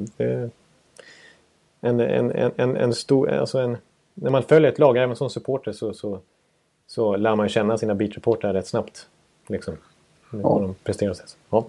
En, 1.81 2.01
en, 2.01 2.31
en, 2.31 2.53
en, 2.57 2.77
en 2.77 2.95
stor, 2.95 3.31
alltså 3.31 3.59
en, 3.59 3.77
när 4.15 4.31
man 4.31 4.43
följer 4.43 4.73
ett 4.73 4.79
lag, 4.79 4.97
även 4.97 5.17
som 5.17 5.31
supporter, 5.31 5.73
så, 5.73 5.95
så, 5.95 6.21
så 6.87 7.17
lär 7.17 7.37
man 7.37 7.49
känna 7.49 7.79
sina 7.79 7.95
beatreportrar 7.95 8.55
rätt 8.55 8.67
snabbt. 8.67 9.07
Liksom. 9.47 9.77
Vad 10.31 10.63
de 10.63 10.75
presterar 10.75 11.15
så. 11.15 11.23
Ja. 11.51 11.65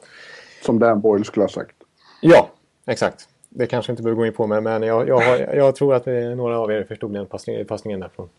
Som 0.66 0.80
Dan 0.80 1.02
Boyle 1.02 1.26
skulle 1.26 1.44
ha 1.44 1.50
sagt. 1.50 1.76
ja, 2.22 2.50
exakt. 2.86 3.30
Det 3.50 3.68
kanske 3.68 3.92
inte 3.92 4.04
behöver 4.04 4.20
gå 4.22 4.26
in 4.26 4.34
på, 4.34 4.48
men, 4.48 4.64
men 4.64 4.84
jag, 4.84 5.08
jag, 5.08 5.20
har, 5.20 5.38
jag 5.38 5.76
tror 5.76 5.94
att 5.94 6.06
några 6.38 6.60
av 6.60 6.72
er 6.72 6.84
förstod 6.84 7.14
den 7.14 7.26
passningen, 7.26 7.66
passningen 7.66 8.00
där 8.00 8.10
från 8.16 8.30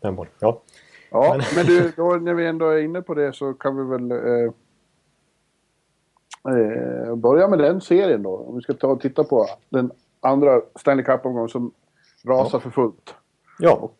den 0.00 0.14
bollen. 0.14 0.32
Ja. 0.38 0.60
Ja, 1.10 1.40
men, 1.56 1.66
du, 1.66 1.92
då, 1.96 2.10
när 2.10 2.34
vi 2.34 2.46
ändå 2.46 2.68
är 2.68 2.78
inne 2.78 3.02
på 3.02 3.14
det 3.14 3.32
så 3.32 3.54
kan 3.54 3.76
vi 3.76 3.84
väl 3.84 4.10
eh, 4.10 4.52
eh, 6.48 7.14
börja 7.14 7.48
med 7.48 7.58
den 7.58 7.80
serien 7.80 8.22
då. 8.22 8.36
Om 8.36 8.56
vi 8.56 8.62
ska 8.62 8.74
ta 8.74 8.86
och 8.86 9.00
titta 9.00 9.24
på 9.24 9.46
den 9.68 9.90
andra 10.20 10.60
Stanley 10.74 11.04
Cup-omgången 11.04 11.48
som 11.48 11.72
rasar 12.24 12.58
för 12.58 12.70
fullt. 12.70 13.14
Ja, 13.58 13.90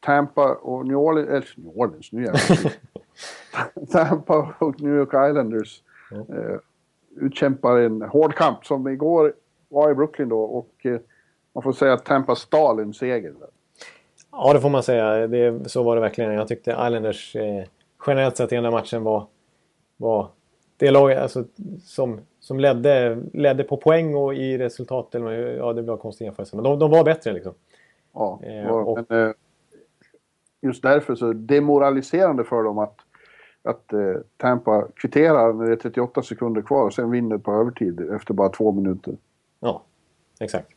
Tampa 0.00 0.54
och 0.54 0.86
New 0.86 0.96
Orleans, 0.96 1.28
eller 1.28 1.54
New 1.56 1.78
Orleans, 1.78 2.12
nu 2.12 2.24
jävlar. 2.24 2.72
Tampa 3.92 4.54
och 4.58 4.80
New 4.80 4.96
York 4.96 5.30
Islanders 5.30 5.82
eh, 6.12 6.56
utkämpar 7.16 7.78
en 7.78 8.02
hård 8.02 8.34
kamp 8.34 8.66
som 8.66 8.88
igår 8.88 9.34
var 9.68 9.90
i 9.90 9.94
Brooklyn 9.94 10.28
då 10.28 10.42
och 10.42 10.86
eh, 10.86 11.00
man 11.52 11.62
får 11.62 11.72
säga 11.72 11.92
att 11.92 12.04
Tampa 12.04 12.34
stal 12.34 12.78
en 12.78 12.94
seger. 12.94 13.34
ja 14.32 14.52
det 14.52 14.60
får 14.60 14.70
man 14.70 14.82
säga. 14.82 15.26
Det, 15.26 15.70
så 15.70 15.82
var 15.82 15.94
det 15.94 16.00
verkligen. 16.00 16.32
Jag 16.32 16.48
tyckte 16.48 16.70
Islanders 16.70 17.36
eh, 17.36 17.64
generellt 18.06 18.36
sett 18.36 18.52
i 18.52 18.54
den 18.54 18.64
här 18.64 18.72
matchen 18.72 19.02
var, 19.02 19.26
var 19.96 20.28
det 20.82 20.90
lag 20.90 21.12
alltså, 21.12 21.44
som, 21.82 22.20
som 22.40 22.60
ledde, 22.60 23.22
ledde 23.32 23.64
på 23.64 23.76
poäng 23.76 24.14
och 24.14 24.34
i 24.34 24.58
resultat. 24.58 25.14
Eller, 25.14 25.32
ja, 25.32 25.72
det 25.72 25.82
var 25.82 25.96
konstigt 25.96 26.24
jämförelse. 26.24 26.56
Men 26.56 26.64
de, 26.64 26.78
de 26.78 26.90
var 26.90 27.04
bättre 27.04 27.32
liksom. 27.32 27.54
Ja, 28.12 28.40
Eh, 28.42 28.66
och, 28.66 28.98
men 29.08 29.28
eh, 29.28 29.34
just 30.62 30.82
därför 30.82 31.14
så 31.14 31.32
demoraliserande 31.32 32.44
för 32.44 32.62
dem 32.62 32.78
att, 32.78 32.96
att 33.62 33.92
eh, 33.92 34.14
Tampa 34.36 34.88
kvitterar 34.94 35.52
när 35.52 35.66
det 35.66 35.72
är 35.72 35.76
38 35.76 36.22
sekunder 36.22 36.62
kvar 36.62 36.86
och 36.86 36.94
sen 36.94 37.10
vinner 37.10 37.38
på 37.38 37.52
övertid 37.52 38.00
efter 38.00 38.34
bara 38.34 38.48
två 38.48 38.72
minuter. 38.72 39.16
Ja, 39.60 39.82
exakt. 40.40 40.68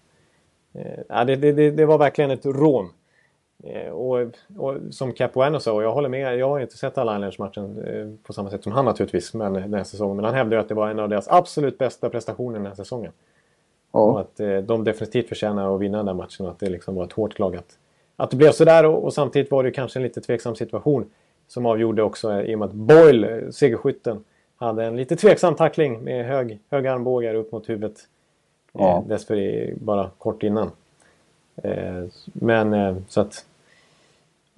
Eh, 0.73 1.25
det, 1.25 1.35
det, 1.35 1.71
det 1.71 1.85
var 1.85 1.97
verkligen 1.97 2.31
ett 2.31 2.45
rån. 2.45 2.89
Eh, 3.63 3.89
och, 3.91 4.21
och 4.57 4.77
som 4.91 5.13
Capuano 5.13 5.59
sa, 5.59 5.73
och 5.73 5.83
jag 5.83 5.93
håller 5.93 6.09
med, 6.09 6.37
jag 6.37 6.49
har 6.49 6.59
inte 6.59 6.77
sett 6.77 6.97
alla 6.97 7.11
Islanders-matchen 7.11 7.83
eh, 7.87 8.25
på 8.27 8.33
samma 8.33 8.49
sätt 8.49 8.63
som 8.63 8.71
han 8.71 8.85
naturligtvis 8.85 9.33
men, 9.33 9.53
den 9.53 9.73
här 9.73 9.83
säsongen. 9.83 10.15
Men 10.15 10.25
han 10.25 10.33
hävdar 10.33 10.57
ju 10.57 10.61
att 10.61 10.69
det 10.69 10.75
var 10.75 10.89
en 10.89 10.99
av 10.99 11.09
deras 11.09 11.27
absolut 11.27 11.77
bästa 11.77 12.09
prestationer 12.09 12.57
den 12.59 12.67
här 12.67 12.75
säsongen. 12.75 13.11
Och 13.91 14.01
Ja, 14.01 14.19
att 14.19 14.39
eh, 14.39 14.57
de 14.57 14.83
definitivt 14.83 15.29
förtjänar 15.29 15.75
att 15.75 15.81
vinna 15.81 16.03
den 16.03 16.17
matchen 16.17 16.45
och 16.45 16.51
att 16.51 16.59
det 16.59 16.69
liksom 16.69 16.95
var 16.95 17.03
ett 17.03 17.13
hårt 17.13 17.39
lag. 17.39 17.55
Att, 17.55 17.77
att 18.15 18.31
det 18.31 18.37
blev 18.37 18.51
sådär 18.51 18.85
och, 18.85 19.03
och 19.03 19.13
samtidigt 19.13 19.51
var 19.51 19.63
det 19.63 19.71
kanske 19.71 19.99
en 19.99 20.03
lite 20.03 20.21
tveksam 20.21 20.55
situation 20.55 21.05
som 21.47 21.65
avgjorde 21.65 22.03
också 22.03 22.31
eh, 22.31 22.39
i 22.39 22.55
och 22.55 22.59
med 22.59 22.65
att 22.65 22.73
Boyle, 22.73 23.23
eh, 23.23 23.49
segerskytten, 23.49 24.23
hade 24.57 24.85
en 24.85 24.95
lite 24.95 25.15
tveksam 25.15 25.55
tackling 25.55 26.03
med 26.03 26.25
hög, 26.25 26.59
höga 26.69 26.93
armbågar 26.93 27.35
upp 27.35 27.51
mot 27.51 27.69
huvudet. 27.69 27.99
Ja. 28.73 28.97
Eh, 28.97 29.07
dessför 29.07 29.73
bara 29.75 30.09
kort 30.17 30.43
innan. 30.43 30.71
Eh, 31.63 32.03
men 32.23 32.73
eh, 32.73 32.95
så 33.07 33.21
att... 33.21 33.45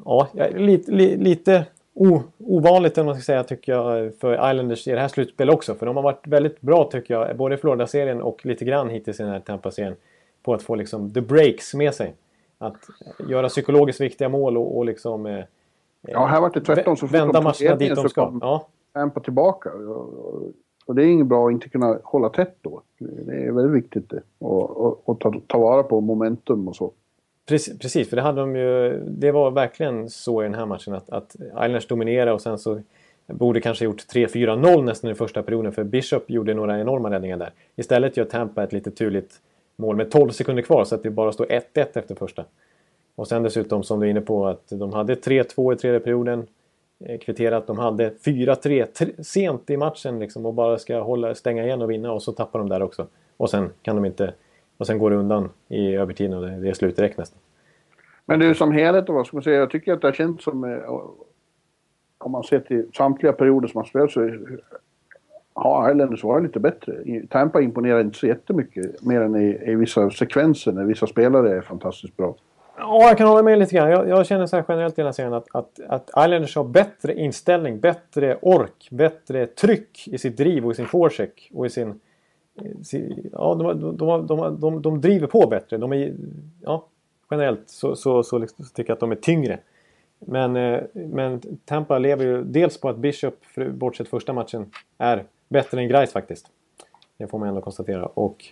Ja, 0.06 0.28
lite, 0.56 0.92
li, 0.92 1.18
lite 1.18 1.66
o, 1.94 2.22
ovanligt 2.38 2.98
man 2.98 3.16
ska 3.16 3.22
säga 3.22 3.44
tycker 3.44 3.72
jag 3.72 4.14
för 4.16 4.52
Islanders 4.52 4.88
i 4.88 4.92
det 4.92 5.00
här 5.00 5.08
slutspelet 5.08 5.56
också. 5.56 5.76
För 5.76 5.86
de 5.86 5.96
har 5.96 6.04
varit 6.04 6.28
väldigt 6.28 6.62
bra 6.62 6.90
tycker 6.92 7.14
jag, 7.14 7.38
både 7.38 7.56
i 7.56 7.58
Florida-serien 7.58 8.22
och 8.22 8.46
lite 8.46 8.66
grann 8.66 8.90
hittills 8.90 9.20
i 9.20 9.24
den 9.24 9.32
här 9.32 9.40
Tampa-serien. 9.40 9.96
På 10.44 10.54
att 10.54 10.64
få 10.64 10.76
liksom 10.76 11.14
the 11.14 11.22
breaks 11.22 11.74
med 11.74 11.94
sig. 11.94 12.14
Att 12.58 12.90
göra 13.30 13.50
psykologiskt 13.50 14.02
viktiga 14.02 14.30
mål 14.30 14.58
och, 14.58 14.78
och 14.78 14.86
liksom... 14.86 15.26
Eh, 15.26 15.44
ja 16.02 16.26
här 16.26 16.42
var 16.42 16.52
det 16.54 16.62
tvärtom. 16.62 16.98
Så 16.98 17.08
vända 17.08 17.34
de 17.34 17.44
matcherna 17.44 17.76
dit 17.76 17.96
de 17.96 18.10
ska. 18.10 18.26
kom 18.26 18.40
Ja, 18.42 18.68
Tampa 18.94 19.20
tillbaka. 19.20 19.70
Och, 19.74 20.14
och, 20.14 20.52
och 20.88 20.96
det 20.96 21.04
är 21.04 21.08
inget 21.08 21.28
bra 21.28 21.48
att 21.48 21.52
inte 21.52 21.70
kunna 21.70 22.00
hålla 22.04 22.30
tätt 22.30 22.56
då. 22.62 22.82
Det 23.00 23.34
är 23.34 23.52
väldigt 23.52 23.84
viktigt 23.84 24.10
det. 24.10 24.22
Och, 24.40 24.78
och, 24.86 25.10
och 25.10 25.20
ta, 25.20 25.34
ta 25.48 25.58
vara 25.58 25.84
på 25.84 26.02
momentum 26.02 26.68
och 26.68 26.76
så. 26.76 26.92
Precis, 27.46 27.80
precis, 27.80 28.10
för 28.10 28.16
det 28.16 28.22
hade 28.22 28.42
de 28.42 28.56
ju... 28.56 29.00
Det 29.08 29.32
var 29.32 29.52
verkligen 29.52 30.10
så 30.10 30.42
i 30.42 30.46
den 30.46 30.54
här 30.54 30.66
matchen 30.66 30.94
att, 30.94 31.10
att 31.10 31.36
Islanders 31.36 31.88
dominerade 31.88 32.32
och 32.32 32.42
sen 32.42 32.58
så 32.58 32.82
borde 33.28 33.62
kanske 33.62 33.86
gjort 33.86 34.06
3-4-0 34.14 34.84
nästan 34.84 35.12
i 35.12 35.16
första 35.16 35.44
perioden 35.44 35.72
för 35.72 35.84
Bishop 35.84 36.30
gjorde 36.30 36.54
några 36.54 36.80
enorma 36.80 37.12
räddningar 37.12 37.38
där. 37.38 37.52
Istället 37.76 38.18
gör 38.18 38.26
Tampa 38.26 38.64
ett 38.64 38.74
lite 38.74 38.92
turligt 38.92 39.42
mål 39.76 39.96
med 39.96 40.12
12 40.12 40.30
sekunder 40.30 40.64
kvar 40.64 40.84
så 40.84 40.96
att 40.96 41.04
det 41.04 41.10
bara 41.10 41.32
står 41.32 41.46
1-1 41.46 41.62
efter 41.74 42.16
första. 42.16 42.46
Och 43.16 43.28
sen 43.28 43.44
dessutom 43.44 43.84
som 43.84 44.00
du 44.00 44.06
är 44.06 44.10
inne 44.10 44.22
på 44.22 44.48
att 44.48 44.70
de 44.70 44.94
hade 44.94 45.16
3-2 45.16 45.74
i 45.74 45.78
tredje 45.78 46.00
perioden. 46.00 46.48
Kvittera 47.00 47.18
Kvitterat. 47.18 47.68
De 47.68 47.80
hade 47.80 48.10
4-3 48.10 49.24
sent 49.24 49.70
i 49.70 49.78
matchen 49.78 50.20
liksom 50.20 50.46
och 50.46 50.54
bara 50.54 50.78
ska 50.78 51.00
hålla, 51.00 51.36
stänga 51.36 51.64
igen 51.64 51.82
och 51.82 51.92
vinna 51.92 52.12
och 52.12 52.24
så 52.24 52.32
tappar 52.32 52.60
de 52.60 52.70
där 52.70 52.82
också. 52.82 53.08
Och 53.38 53.50
sen 53.50 53.70
kan 53.82 53.96
de 53.96 54.06
inte... 54.06 54.34
Och 54.78 54.88
sen 54.88 55.00
går 55.00 55.10
det 55.10 55.16
undan 55.16 55.50
i 55.68 55.96
övertiden 55.96 56.34
och 56.34 56.42
det, 56.42 56.60
det 56.60 56.70
är 56.70 56.74
slut 56.74 56.96
direkt 56.96 57.18
nästan. 57.18 57.40
Men 58.26 58.40
det 58.40 58.46
är 58.46 58.54
som 58.54 58.72
helhet 58.72 59.08
då, 59.08 59.24
ska 59.24 59.38
man 59.38 59.44
säga? 59.44 59.60
Jag 59.60 59.70
tycker 59.70 59.94
att 59.94 60.02
det 60.02 60.08
har 60.08 60.14
känts 60.14 60.44
som... 60.44 60.64
Eh, 60.64 60.80
om 62.18 62.32
man 62.32 62.44
ser 62.44 62.60
till 62.60 62.90
samtliga 62.94 63.34
perioder 63.34 63.68
som 63.68 63.78
har 63.78 63.86
spelat 63.86 64.12
så 64.12 64.30
har 65.54 65.92
Islanders 65.92 66.24
varit 66.24 66.44
lite 66.44 66.60
bättre. 66.60 66.94
Tampa 67.30 67.62
imponerar 67.62 68.02
inte 68.02 68.18
så 68.18 68.28
jättemycket 68.28 69.02
mer 69.02 69.22
än 69.22 69.36
i, 69.36 69.72
i 69.72 69.76
vissa 69.76 70.10
sekvenser 70.10 70.72
när 70.72 70.84
vissa 70.84 71.08
spelare 71.08 71.58
är 71.58 71.62
fantastiskt 71.62 72.18
bra. 72.18 72.36
Ja, 72.80 73.08
jag 73.08 73.18
kan 73.18 73.28
hålla 73.28 73.44
med 73.44 73.60
lite 73.60 73.76
grann. 73.76 73.90
Jag, 73.90 74.10
jag 74.10 74.26
känner 74.26 74.46
så 74.46 74.56
här 74.56 74.66
generellt 74.68 74.94
i 74.94 75.02
den 75.02 75.06
här 75.06 75.12
serien 75.12 75.34
att, 75.34 75.56
att, 75.56 75.80
att 75.88 76.10
Islanders 76.10 76.56
har 76.56 76.64
bättre 76.64 77.14
inställning, 77.14 77.80
bättre 77.80 78.38
ork, 78.42 78.88
bättre 78.92 79.48
tryck 79.48 80.08
i 80.08 80.18
sitt 80.18 80.38
driv 80.38 80.66
och 80.66 80.72
i 80.72 80.76
sin 80.76 80.86
forecheck 80.86 81.52
och 81.54 81.66
i 81.66 81.70
sin... 81.70 82.00
Eh, 82.56 82.82
sin 82.84 83.30
ja, 83.32 83.56
de, 83.56 83.82
de, 83.82 83.98
de, 83.98 84.28
de, 84.28 84.60
de, 84.60 84.82
de 84.82 85.02
driver 85.02 85.28
på 85.28 85.48
bättre. 85.48 85.78
De 85.78 85.94
är, 85.94 86.14
ja, 86.62 86.86
generellt 87.32 87.70
så, 87.70 87.96
så, 87.96 88.24
så, 88.24 88.38
liksom, 88.38 88.66
så 88.66 88.74
tycker 88.74 88.90
jag 88.90 88.96
att 88.96 89.00
de 89.00 89.12
är 89.12 89.16
tyngre. 89.16 89.60
Men, 90.20 90.56
eh, 90.56 90.80
men 90.94 91.42
Tampa 91.66 91.98
lever 91.98 92.26
ju 92.26 92.44
dels 92.44 92.82
på 92.82 92.90
att 92.90 92.98
Bishop, 92.98 93.36
bortsett 93.72 94.08
första 94.08 94.34
matchen, 94.34 94.72
är 94.98 95.24
bättre 95.50 95.82
än 95.82 95.88
Grice 95.88 96.12
faktiskt. 96.12 96.48
Det 97.18 97.28
får 97.28 97.40
man 97.40 97.50
ändå 97.50 97.62
konstatera. 97.62 98.06
Och 98.06 98.46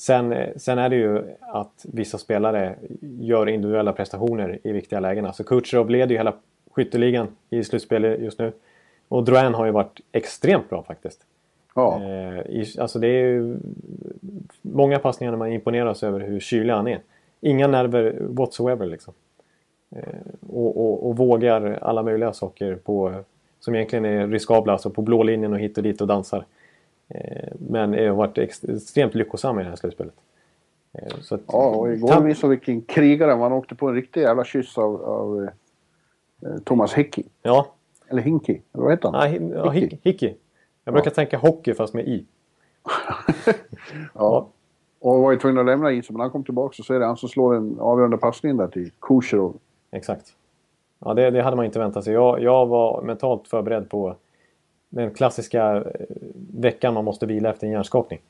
Sen, 0.00 0.32
eh, 0.32 0.48
sen 0.56 0.78
är 0.78 0.88
det 0.88 0.96
ju 0.96 1.22
att 1.40 1.86
vissa 1.92 2.18
spelare 2.18 2.74
gör 3.00 3.48
individuella 3.48 3.92
prestationer 3.92 4.58
i 4.62 4.72
viktiga 4.72 5.00
lägen. 5.00 5.26
Alltså 5.26 5.44
Kutjerov 5.44 5.90
leder 5.90 6.10
ju 6.10 6.16
hela 6.16 6.34
skytteligan 6.70 7.28
i 7.50 7.64
slutspelet 7.64 8.20
just 8.20 8.38
nu. 8.38 8.52
Och 9.08 9.24
Drouin 9.24 9.54
har 9.54 9.66
ju 9.66 9.72
varit 9.72 10.00
extremt 10.12 10.70
bra 10.70 10.82
faktiskt. 10.82 11.26
Ja, 11.74 12.02
Eh, 12.04 12.64
alltså 12.78 12.98
det 12.98 13.06
är 13.06 13.26
ju 13.26 13.56
många 14.62 14.98
passningar 14.98 15.32
när 15.32 15.38
man 15.38 15.52
imponeras 15.52 16.02
över 16.02 16.20
hur 16.20 16.40
kylig 16.40 16.72
han 16.72 16.88
är. 16.88 17.00
Inga 17.40 17.66
nerver 17.66 18.16
whatsoever 18.20 18.86
liksom. 18.86 19.14
Eh, 19.96 20.02
och, 20.48 20.76
och, 20.76 21.08
och 21.08 21.16
vågar 21.16 21.78
alla 21.82 22.02
möjliga 22.02 22.32
saker 22.32 22.74
på, 22.74 23.14
som 23.60 23.74
egentligen 23.74 24.04
är 24.04 24.26
riskabla, 24.26 24.72
alltså 24.72 24.90
på 24.90 25.02
blå 25.02 25.22
linjen 25.22 25.52
och 25.52 25.58
hit 25.58 25.76
och 25.76 25.82
dit 25.82 26.00
och 26.00 26.06
dansar. 26.06 26.44
Eh, 27.14 27.52
men 27.58 27.92
har 27.94 28.14
varit 28.14 28.38
ex- 28.38 28.64
extremt 28.64 29.14
lyckosam 29.14 29.58
i 29.60 29.62
det 29.62 29.68
här 29.68 29.76
slutspelet. 29.76 30.14
Eh, 30.92 31.16
så 31.20 31.34
att, 31.34 31.40
ja 31.46 31.68
och 31.68 31.92
igår 31.92 32.20
visade 32.20 32.50
vilken 32.50 32.82
krigare 32.82 33.36
man 33.36 33.52
åkte 33.52 33.74
på 33.74 33.88
en 33.88 33.94
riktig 33.94 34.20
jävla 34.20 34.44
kyss 34.44 34.78
av, 34.78 35.02
av 35.04 35.48
eh, 36.42 36.58
Thomas 36.64 36.92
Hickey. 36.94 37.22
Ja, 37.42 37.66
Eller 38.08 38.22
Hinky, 38.22 38.60
eller 38.72 38.84
vad 38.84 38.92
heter 38.92 39.08
han? 39.08 39.14
ah, 39.14 39.26
hi, 39.26 39.50
ja, 39.54 39.70
Hickey. 39.70 39.98
Hickey. 40.02 40.34
Jag 40.84 40.94
brukar 40.94 41.10
tänka 41.10 41.38
hockey 41.38 41.74
fast 41.74 41.94
med 41.94 42.08
i. 42.08 42.24
Ja. 44.14 44.48
Och 45.02 45.18
var 45.18 45.32
ju 45.32 45.38
tvungen 45.38 45.58
att 45.58 45.66
lämna 45.66 45.92
isen, 45.92 46.14
men 46.14 46.20
han 46.20 46.30
kom 46.30 46.44
tillbaka 46.44 46.82
så 46.82 46.94
är 46.94 47.00
det 47.00 47.06
han 47.06 47.16
som 47.16 47.28
slår 47.28 47.54
en 47.56 47.80
avgörande 47.80 48.16
passning 48.16 48.56
där 48.56 48.68
till 48.68 48.90
Kucherov. 49.00 49.56
Exakt. 49.90 50.26
Ja, 50.98 51.14
det, 51.14 51.30
det 51.30 51.42
hade 51.42 51.56
man 51.56 51.64
inte 51.64 51.78
väntat 51.78 52.04
sig. 52.04 52.12
Jag, 52.14 52.42
jag 52.42 52.66
var 52.66 53.02
mentalt 53.02 53.48
förberedd 53.48 53.88
på 53.90 54.16
den 54.88 55.10
klassiska 55.14 55.76
eh, 55.76 55.82
veckan 56.60 56.94
man 56.94 57.04
måste 57.04 57.26
vila 57.26 57.50
efter 57.50 57.66
en 57.66 57.72
hjärnskakning. 57.72 58.20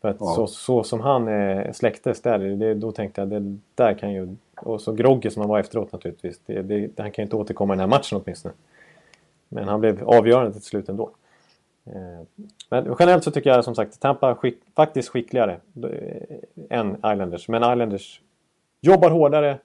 För 0.00 0.08
att 0.08 0.16
Ja. 0.20 0.26
så, 0.34 0.46
så 0.46 0.82
som 0.82 1.00
han 1.00 1.28
eh, 1.28 1.72
släcktes 1.72 2.22
där, 2.22 2.38
det, 2.38 2.74
då 2.74 2.92
tänkte 2.92 3.20
jag 3.20 3.28
det 3.28 3.58
där 3.74 3.94
kan 3.94 4.12
ju... 4.12 4.36
Och 4.56 4.80
så 4.80 4.92
groggy 4.92 5.30
som 5.30 5.40
han 5.40 5.48
var 5.50 5.58
efteråt 5.58 5.92
naturligtvis. 5.92 6.40
Det, 6.46 6.62
det, 6.62 6.98
han 6.98 7.10
kan 7.10 7.22
ju 7.22 7.26
inte 7.26 7.36
återkomma 7.36 7.74
i 7.74 7.76
den 7.76 7.90
här 7.90 7.98
matchen 7.98 8.20
åtminstone. 8.24 8.54
Men 9.48 9.68
han 9.68 9.80
blev 9.80 10.08
avgörande 10.08 10.52
till 10.52 10.62
slut 10.62 10.88
ändå. 10.88 11.10
Eh, 11.86 12.46
Men 12.70 12.96
generellt 12.98 13.24
så 13.24 13.30
tycker 13.30 13.50
jag 13.50 13.64
som 13.64 13.74
sagt 13.74 14.00
Tampa 14.00 14.34
skick, 14.34 14.58
faktiskt 14.76 15.08
skickligare 15.08 15.60
eh, 15.84 16.78
än 16.78 16.96
Islanders. 16.96 17.48
Men 17.48 17.62
Islanders 17.62 18.20
jobbar 18.80 19.10
hårdare. 19.10 19.58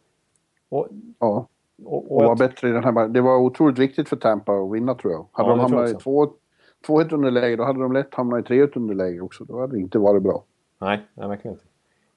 Och, 0.69 0.88
Ja, 1.19 1.47
och, 1.86 2.12
och 2.12 2.17
och 2.17 2.24
var 2.24 2.36
bättre 2.36 2.69
i 2.69 2.71
den 2.71 2.84
här 2.84 2.91
matchen. 2.91 3.13
Det 3.13 3.21
var 3.21 3.38
otroligt 3.38 3.78
viktigt 3.80 4.10
för 4.10 4.15
Tampa 4.15 4.54
att 4.54 4.71
vinna 4.71 4.95
tror 4.95 5.13
jag. 5.13 5.26
Hade 5.32 5.50
Ja, 5.50 5.56
de 5.56 5.60
hamnat 5.60 5.89
i 5.89 5.93
två- 5.93 6.34
2-1 6.88 7.13
underläge, 7.13 7.56
då 7.56 7.63
hade 7.63 7.80
de 7.80 7.94
lätt 7.94 8.15
hamnat 8.15 8.52
i 8.52 8.54
3-1 8.54 8.72
underläge 8.78 9.20
också. 9.22 9.44
Då 9.44 9.60
hade 9.60 9.76
det 9.76 9.80
inte 9.80 10.00
varit 10.00 10.24
bra. 10.24 10.44
Nej, 10.82 11.02
nej, 11.13 11.28
verkligen 11.28 11.56
inte. 11.56 11.65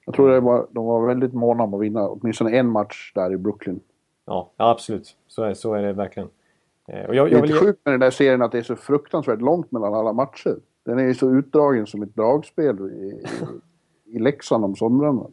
Jag 0.05 0.15
tror 0.15 0.29
det 0.31 0.39
var, 0.39 0.67
de 0.71 0.85
var 0.85 1.07
väldigt 1.07 1.33
måna 1.33 1.63
om 1.63 1.73
att 1.73 1.81
vinna 1.81 2.09
åtminstone 2.09 2.57
en 2.57 2.69
match 2.69 3.11
där 3.15 3.33
i 3.33 3.37
Brooklyn. 3.37 3.79
Ja, 4.25 4.51
ja 4.57 4.69
absolut. 4.69 5.15
Så 5.27 5.43
är, 5.43 5.53
så 5.53 5.73
är 5.73 5.81
det 5.83 5.93
verkligen. 5.93 6.29
Eh, 6.87 7.05
Och 7.05 7.15
jag, 7.15 7.27
Det 7.27 7.31
är 7.31 7.35
jag 7.35 7.41
vill, 7.41 7.53
sjukt 7.53 7.79
med 7.85 7.93
den 7.93 7.99
där 7.99 8.11
serien 8.11 8.41
att 8.41 8.51
det 8.51 8.57
är 8.57 8.63
så 8.63 8.75
fruktansvärt 8.75 9.41
långt 9.41 9.71
mellan 9.71 9.93
alla 9.93 10.13
matcher. 10.13 10.55
Den 10.85 10.99
är 10.99 11.03
ju 11.03 11.13
så 11.13 11.31
utdragen 11.31 11.87
som 11.87 12.03
ett 12.03 12.15
dragspel 12.15 12.79
i, 12.79 13.23
i, 14.05 14.19
Leksand 14.19 14.65
om 14.65 14.75
somrarna. 14.75 15.25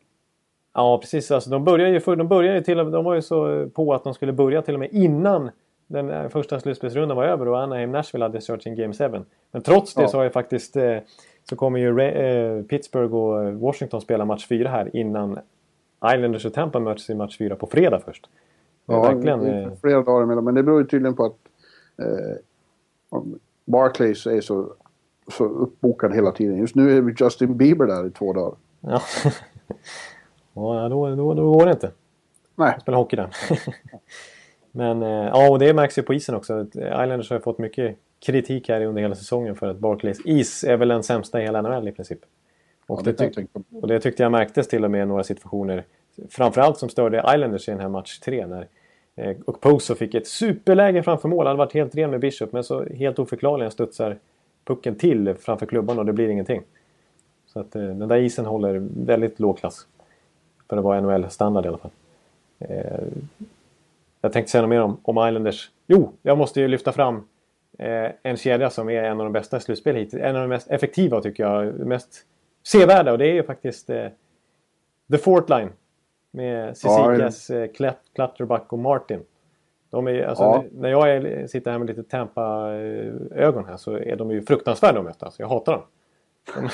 ja, 0.74 0.98
precis. 0.98 1.30
Alltså, 1.30 1.50
de 1.50 1.64
började 1.64 1.90
ju, 1.92 2.00
för, 2.00 2.16
de 2.16 2.28
började 2.28 2.62
till 2.62 2.78
och 2.78 2.86
med, 2.86 2.92
de 2.92 3.04
var 3.04 3.14
ju 3.14 3.22
så 3.22 3.68
på 3.68 3.94
att 3.94 4.04
de 4.04 4.14
skulle 4.14 4.32
börja 4.32 4.62
till 4.62 4.74
och 4.74 4.80
med 4.80 4.92
innan 4.92 5.50
den 5.92 6.10
eh, 6.10 6.28
första 6.28 6.60
slutspelsrundan 6.60 7.16
var 7.16 7.24
över 7.24 7.48
och 7.48 7.58
Anaheim 7.60 7.92
Nashville 7.92 8.24
hade 8.24 8.40
kört 8.40 8.62
sin 8.62 8.76
Game 8.76 8.94
7. 8.94 9.24
Men 9.52 9.62
trots 9.62 9.94
det 9.94 10.02
Ja. 10.02 10.08
så 10.08 10.16
har 10.16 10.24
ju 10.24 10.30
faktiskt 10.30 10.76
eh, 10.76 10.96
så 11.48 11.56
kommer 11.56 11.78
ju 11.78 12.00
eh, 12.00 12.62
Pittsburgh 12.62 13.14
och 13.14 13.52
Washington 13.54 14.00
spela 14.00 14.24
match 14.24 14.46
4 14.48 14.68
här 14.68 14.96
innan 14.96 15.38
Islanders 16.14 16.44
och 16.44 16.54
Tampa 16.54 16.80
möts 16.80 17.10
i 17.10 17.14
match 17.14 17.38
4 17.38 17.56
på 17.56 17.66
fredag 17.66 18.00
först. 18.04 18.28
Det 18.86 18.92
är 18.92 18.96
Ja, 18.96 19.02
verkligen... 19.02 19.76
flera 19.76 20.02
dagar 20.02 20.22
emellan. 20.22 20.44
Men 20.44 20.54
det 20.54 20.62
beror 20.62 20.80
ju 20.80 20.86
tydligen 20.86 21.14
på 21.16 21.24
att 21.24 21.36
eh, 21.98 22.36
Barclays 23.64 24.26
är 24.26 24.40
så, 24.40 24.72
så 25.32 25.44
uppbokad 25.44 26.14
hela 26.14 26.32
tiden. 26.32 26.56
Just 26.58 26.74
nu 26.74 26.96
är 26.98 27.14
Justin 27.24 27.56
Bieber 27.56 27.86
där 27.86 28.06
i 28.06 28.10
två 28.10 28.32
dagar. 28.32 28.54
Ja, 28.80 29.00
ja 30.54 30.88
då, 30.88 31.14
då, 31.14 31.34
då 31.34 31.52
går 31.52 31.66
det 31.66 31.72
inte. 31.72 31.90
Nej, 32.54 32.76
Spela 32.80 32.96
hockey 32.96 33.16
där. 33.16 33.30
Men 34.72 35.02
eh, 35.02 35.08
ja, 35.08 35.50
och 35.50 35.58
det 35.58 35.74
märks 35.74 35.98
ju 35.98 36.02
på 36.02 36.14
isen 36.14 36.34
också. 36.34 36.66
Islanders 36.74 37.30
har 37.30 37.36
ju 37.36 37.42
fått 37.42 37.58
mycket 37.58 37.96
kritik 38.20 38.68
här 38.68 38.84
under 38.84 39.02
hela 39.02 39.14
säsongen 39.14 39.56
för 39.56 39.66
att 39.66 39.78
Barclays 39.78 40.20
is 40.24 40.64
är 40.64 40.76
väl 40.76 40.88
den 40.88 41.02
sämsta 41.02 41.40
i 41.40 41.44
hela 41.44 41.62
NHL 41.62 41.88
i 41.88 41.92
princip. 41.92 42.18
Och, 42.86 43.00
Ja, 43.00 43.12
det, 43.12 43.12
tyck- 43.12 43.46
och 43.82 43.88
det 43.88 44.00
tyckte 44.00 44.22
jag 44.22 44.32
märktes 44.32 44.68
till 44.68 44.84
och 44.84 44.90
med 44.90 45.02
i 45.02 45.06
några 45.06 45.24
situationer. 45.24 45.84
Framförallt 46.30 46.78
som 46.78 46.88
störde 46.88 47.18
Islanders 47.34 47.68
i 47.68 47.70
den 47.70 47.80
här 47.80 47.88
match 47.88 48.18
3 48.18 48.46
när 48.46 48.68
eh, 49.16 49.36
och 49.46 49.60
Poso 49.60 49.94
fick 49.94 50.14
ett 50.14 50.26
superläge 50.26 51.02
framför 51.02 51.28
mål. 51.28 51.38
Han 51.38 51.46
hade 51.46 51.58
varit 51.58 51.74
helt 51.74 51.94
ren 51.94 52.10
med 52.10 52.20
Bishop 52.20 52.52
men 52.52 52.64
så 52.64 52.84
helt 52.84 53.18
oförklarligen 53.18 53.70
studsar 53.70 54.18
pucken 54.64 54.94
till 54.94 55.34
framför 55.34 55.66
klubban 55.66 55.98
och 55.98 56.06
det 56.06 56.12
blir 56.12 56.28
ingenting. 56.28 56.62
Så 57.46 57.60
att 57.60 57.76
eh, 57.76 57.82
den 57.82 58.08
där 58.08 58.16
isen 58.16 58.46
håller 58.46 58.88
väldigt 59.06 59.40
låg 59.40 59.58
klass. 59.58 59.86
För 60.68 60.76
att 60.76 60.84
vara 60.84 61.00
NHL-standard 61.00 61.64
i 61.64 61.68
alla 61.68 61.78
fall. 61.78 61.90
Eh, 62.58 62.98
jag 64.22 64.32
tänkte 64.32 64.50
säga 64.50 64.62
något 64.62 64.68
mer 64.70 64.80
om, 64.82 65.00
om 65.02 65.28
Islanders. 65.28 65.70
Jo, 65.86 66.12
jag 66.22 66.38
måste 66.38 66.60
ju 66.60 66.68
lyfta 66.68 66.92
fram 66.92 67.16
eh, 67.78 68.10
en 68.22 68.36
kedja 68.36 68.70
som 68.70 68.88
är 68.90 69.02
en 69.04 69.20
av 69.20 69.24
de 69.26 69.32
bästa 69.32 69.56
i 69.56 69.60
slutspel 69.60 69.96
hittills. 69.96 70.22
En 70.22 70.36
av 70.36 70.42
de 70.42 70.48
mest 70.48 70.70
effektiva 70.70 71.20
tycker 71.20 71.42
jag. 71.44 71.74
Mest 71.86 72.26
sevärda 72.66 73.12
och 73.12 73.18
det 73.18 73.26
är 73.26 73.34
ju 73.34 73.42
faktiskt 73.42 73.90
eh, 73.90 74.06
The 75.10 75.18
Fort 75.18 75.48
Line. 75.50 75.68
Med 76.30 76.76
Cecilias, 76.76 77.50
eh, 77.50 77.68
Klet- 77.70 77.96
Clutterbuck 78.14 78.72
och 78.72 78.78
Martin. 78.78 79.20
De 79.90 80.08
är, 80.08 80.22
alltså, 80.24 80.44
Ja. 80.44 80.64
När 80.72 80.88
jag 80.90 81.10
är, 81.10 81.46
sitter 81.46 81.70
här 81.70 81.78
med 81.78 81.88
lite 81.88 82.02
Tampa-ögon 82.02 83.64
här 83.64 83.76
så 83.76 83.92
är 83.98 84.16
de 84.16 84.30
ju 84.30 84.42
fruktansvärda 84.42 84.98
att 84.98 85.04
möta. 85.04 85.30
Så 85.30 85.42
jag 85.42 85.48
hatar 85.48 85.72
dem. 85.72 85.82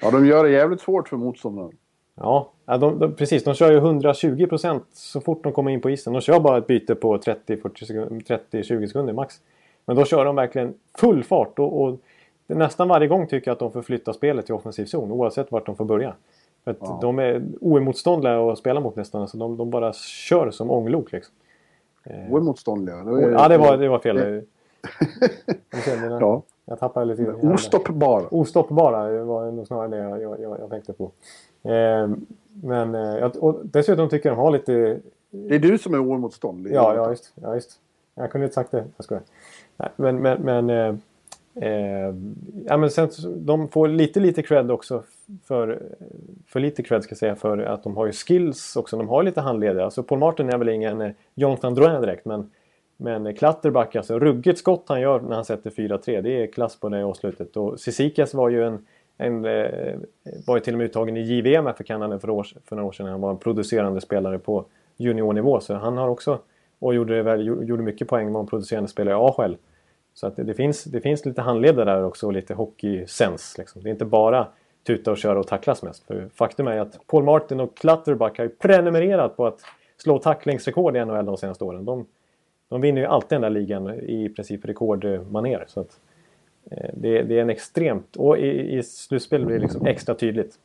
ja, 0.00 0.10
de 0.10 0.26
gör 0.26 0.44
det 0.44 0.50
jävligt 0.50 0.80
svårt 0.80 1.08
för 1.08 1.16
motståndaren. 1.16 1.72
Ja, 2.16 2.50
de, 2.64 2.98
de, 2.98 3.14
precis. 3.14 3.44
De 3.44 3.54
kör 3.54 3.70
ju 3.70 3.76
120 3.76 4.46
procent 4.46 4.84
så 4.92 5.20
fort 5.20 5.42
de 5.44 5.52
kommer 5.52 5.70
in 5.70 5.80
på 5.80 5.90
isen. 5.90 6.12
De 6.12 6.20
kör 6.22 6.40
bara 6.40 6.58
ett 6.58 6.66
byte 6.66 6.94
på 6.94 7.16
30-40 7.18 7.84
sekunder, 7.84 8.38
30-20 8.50 8.86
sekunder 8.86 9.12
max. 9.12 9.34
Men 9.86 9.96
då 9.96 10.04
kör 10.04 10.24
de 10.24 10.36
verkligen 10.36 10.74
full 10.98 11.24
fart 11.24 11.58
och, 11.58 11.82
och 11.82 11.98
nästan 12.46 12.88
varje 12.88 13.08
gång 13.08 13.26
tycker 13.26 13.48
jag 13.48 13.52
att 13.52 13.58
de 13.58 13.72
får 13.72 13.82
flytta 13.82 14.12
spelet 14.12 14.46
till 14.46 14.54
offensiv 14.54 14.84
zon 14.84 15.12
oavsett 15.12 15.52
vart 15.52 15.66
de 15.66 15.76
får 15.76 15.84
börja. 15.84 16.14
För 16.64 16.76
Ja. 16.80 16.98
De 17.02 17.18
är 17.18 17.42
oemotståndliga 17.60 18.40
att 18.52 18.58
spela 18.58 18.80
mot 18.80 18.96
nästan. 18.96 19.28
Så 19.28 19.36
de, 19.36 19.56
de 19.56 19.70
bara 19.70 19.92
kör 19.92 20.50
som 20.50 20.70
ånglok. 20.70 21.12
Liksom. 21.12 21.34
Oemotståndliga. 22.30 22.96
Det 22.96 23.10
är- 23.24 23.30
Ja, 23.30 23.48
det 23.48 23.58
var, 23.58 23.76
det 23.76 23.88
var 23.88 23.98
fel. 23.98 24.16
Ja. 26.20 26.42
Jag 26.64 26.78
tappade 26.78 27.06
lite 27.06 27.22
grann. 27.22 27.52
Ostoppbara. 28.30 29.24
Var 29.24 29.50
nog 29.50 29.66
snarare 29.66 29.88
det 29.88 29.96
jag, 29.96 30.40
jag, 30.40 30.60
jag, 30.60 30.70
tänkte 30.70 30.92
på. 30.92 31.10
Eh, 31.62 32.08
men 32.62 32.94
eh, 32.94 33.30
dessutom 33.64 34.08
tycker 34.08 34.28
jag 34.28 34.38
de 34.38 34.42
har 34.42 34.50
lite... 34.50 35.00
Det 35.30 35.54
är 35.54 35.58
du 35.58 35.78
som 35.78 35.94
är 35.94 35.98
oemotståndlig. 35.98 36.74
Ja, 36.74 36.94
ja, 36.94 37.10
just, 37.10 37.32
ja 37.34 37.54
just. 37.54 37.80
Jag 38.14 38.30
kunde 38.30 38.44
inte 38.44 38.54
sagt 38.54 38.70
det. 38.70 38.84
Jag 38.96 39.04
skojar. 39.04 39.22
Nej, 39.76 39.88
men 39.96 40.16
men, 40.16 40.42
men, 40.42 40.70
eh, 40.70 40.94
eh, 41.70 42.14
ja, 42.66 42.76
men 42.76 42.90
sen, 42.90 43.08
de 43.36 43.68
får 43.68 43.88
lite 43.88 44.20
lite 44.20 44.42
cred 44.42 44.70
också 44.70 45.02
för, 45.44 45.82
för 46.46 46.60
lite 46.60 46.82
cred 46.82 47.02
ska 47.02 47.12
jag 47.12 47.18
säga 47.18 47.36
för 47.36 47.58
att 47.58 47.82
de 47.82 47.96
har 47.96 48.06
ju 48.06 48.12
skills 48.12 48.76
också. 48.76 48.96
De 48.96 49.08
har 49.08 49.22
lite 49.22 49.40
handledare. 49.40 49.84
Alltså 49.84 50.02
Paul 50.02 50.18
Martin 50.18 50.50
är 50.50 50.58
väl 50.58 50.68
ingen 50.68 51.00
eh, 51.00 51.10
Jonathan 51.34 51.74
Drouin 51.74 52.00
direkt 52.00 52.24
men 52.24 52.50
men 52.96 53.34
Klatterback, 53.34 53.96
alltså 53.96 54.18
ruggigt 54.18 54.58
skott 54.58 54.84
han 54.88 55.00
gör 55.00 55.20
när 55.20 55.34
han 55.34 55.44
sätter 55.44 55.70
4-3. 55.70 56.20
Det 56.20 56.42
är 56.42 56.46
klass 56.46 56.80
på 56.80 56.88
det 56.88 57.04
avslutet. 57.04 57.56
Och 57.56 57.80
Sisikas 57.80 58.34
var 58.34 58.48
ju 58.48 58.64
en, 58.64 58.86
en 59.16 59.44
eh, 59.44 59.98
var 60.46 60.56
ju 60.56 60.60
till 60.60 60.74
och 60.74 60.78
med 60.78 60.84
uttagen 60.84 61.16
i 61.16 61.20
JVM 61.20 61.66
här 61.66 61.72
för 61.72 61.84
Kanada 61.84 62.18
för, 62.18 62.30
år, 62.30 62.46
för 62.64 62.76
några 62.76 62.88
år 62.88 62.92
sedan. 62.92 63.06
Han 63.06 63.20
var 63.20 63.30
en 63.30 63.38
producerande 63.38 64.00
spelare 64.00 64.38
på 64.38 64.64
juniornivå. 64.96 65.60
Så 65.60 65.74
han 65.74 65.96
har 65.98 66.08
också, 66.08 66.38
och 66.78 66.94
gjorde, 66.94 67.22
väl, 67.22 67.46
gjorde 67.46 67.82
mycket 67.82 68.08
poäng, 68.08 68.32
var 68.32 68.40
en 68.40 68.46
producerande 68.46 68.88
spelare 68.88 69.14
i 69.14 69.18
AHL. 69.18 69.56
Så 70.14 70.26
att 70.26 70.36
det, 70.36 70.42
det, 70.42 70.54
finns, 70.54 70.84
det 70.84 71.00
finns 71.00 71.24
lite 71.24 71.42
handledare 71.42 71.84
där 71.84 72.04
också 72.04 72.26
och 72.26 72.32
lite 72.32 72.54
hockeysens. 72.54 73.58
Liksom. 73.58 73.82
Det 73.82 73.88
är 73.88 73.92
inte 73.92 74.04
bara 74.04 74.46
tuta 74.86 75.10
och 75.10 75.18
köra 75.18 75.38
och 75.38 75.46
tacklas 75.46 75.82
mest. 75.82 76.04
För 76.04 76.28
faktum 76.34 76.66
är 76.66 76.78
att 76.78 77.06
Paul 77.06 77.24
Martin 77.24 77.60
och 77.60 77.76
Klatterback 77.76 78.38
har 78.38 78.44
ju 78.44 78.50
prenumererat 78.50 79.36
på 79.36 79.46
att 79.46 79.60
slå 79.96 80.18
tacklingsrekord 80.18 80.96
i 80.96 81.04
NHL 81.04 81.26
de 81.26 81.36
senaste 81.36 81.64
åren. 81.64 81.84
De, 81.84 82.06
de 82.68 82.80
vinner 82.80 83.00
ju 83.00 83.06
alltid 83.06 83.28
den 83.30 83.42
där 83.42 83.50
ligan 83.50 83.90
i 83.90 84.28
princip 84.28 84.64
rekordmaner. 84.64 85.64
Så 85.68 85.80
att, 85.80 86.00
eh, 86.70 86.90
det, 86.94 87.22
det 87.22 87.38
är 87.38 87.42
en 87.42 87.50
extremt... 87.50 88.16
Och 88.16 88.38
i, 88.38 88.76
i 88.78 88.82
slutspel 88.82 89.46
blir 89.46 89.56
det 89.56 89.62
liksom 89.62 89.86
extra 89.86 90.14
tydligt. 90.14 90.58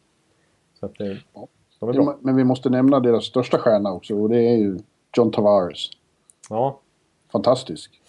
Så 0.80 0.86
att, 0.86 1.02
eh, 1.02 1.08
de 1.80 1.90
är 1.90 1.94
bra. 1.94 2.18
Men 2.22 2.36
vi 2.36 2.44
måste 2.44 2.70
nämna 2.70 3.00
deras 3.00 3.26
största 3.26 3.58
stjärna 3.58 3.94
också 3.94 4.16
och 4.16 4.30
det 4.30 4.38
är 4.38 4.58
ju 4.58 4.80
John 5.18 5.32
Tavares. 5.32 5.90
Ja, 6.50 6.80
Fantastisk. 7.32 8.02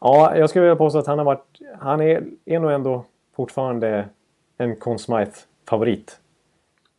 Ja, 0.00 0.36
jag 0.36 0.50
skulle 0.50 0.62
vilja 0.62 0.76
påstå 0.76 0.98
att 0.98 1.06
han 1.06 1.18
har 1.18 1.24
varit... 1.24 1.60
Han 1.78 2.00
är, 2.00 2.26
är 2.44 2.58
nog 2.58 2.72
ändå 2.72 3.04
fortfarande 3.36 4.08
en 4.56 4.76
Conn 4.76 4.98
Smythe-favorit. 4.98 6.20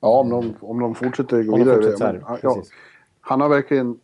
Ja, 0.01 0.19
om 0.19 0.29
de, 0.29 0.55
om 0.61 0.79
de 0.79 0.95
fortsätter 0.95 1.43
gå 1.43 1.57
vidare. 1.57 1.75
fortsätter 1.75 2.13
Men, 2.13 2.37
ja, 2.43 2.63
han 3.21 3.41
har 3.41 3.49
verkligen... 3.49 3.99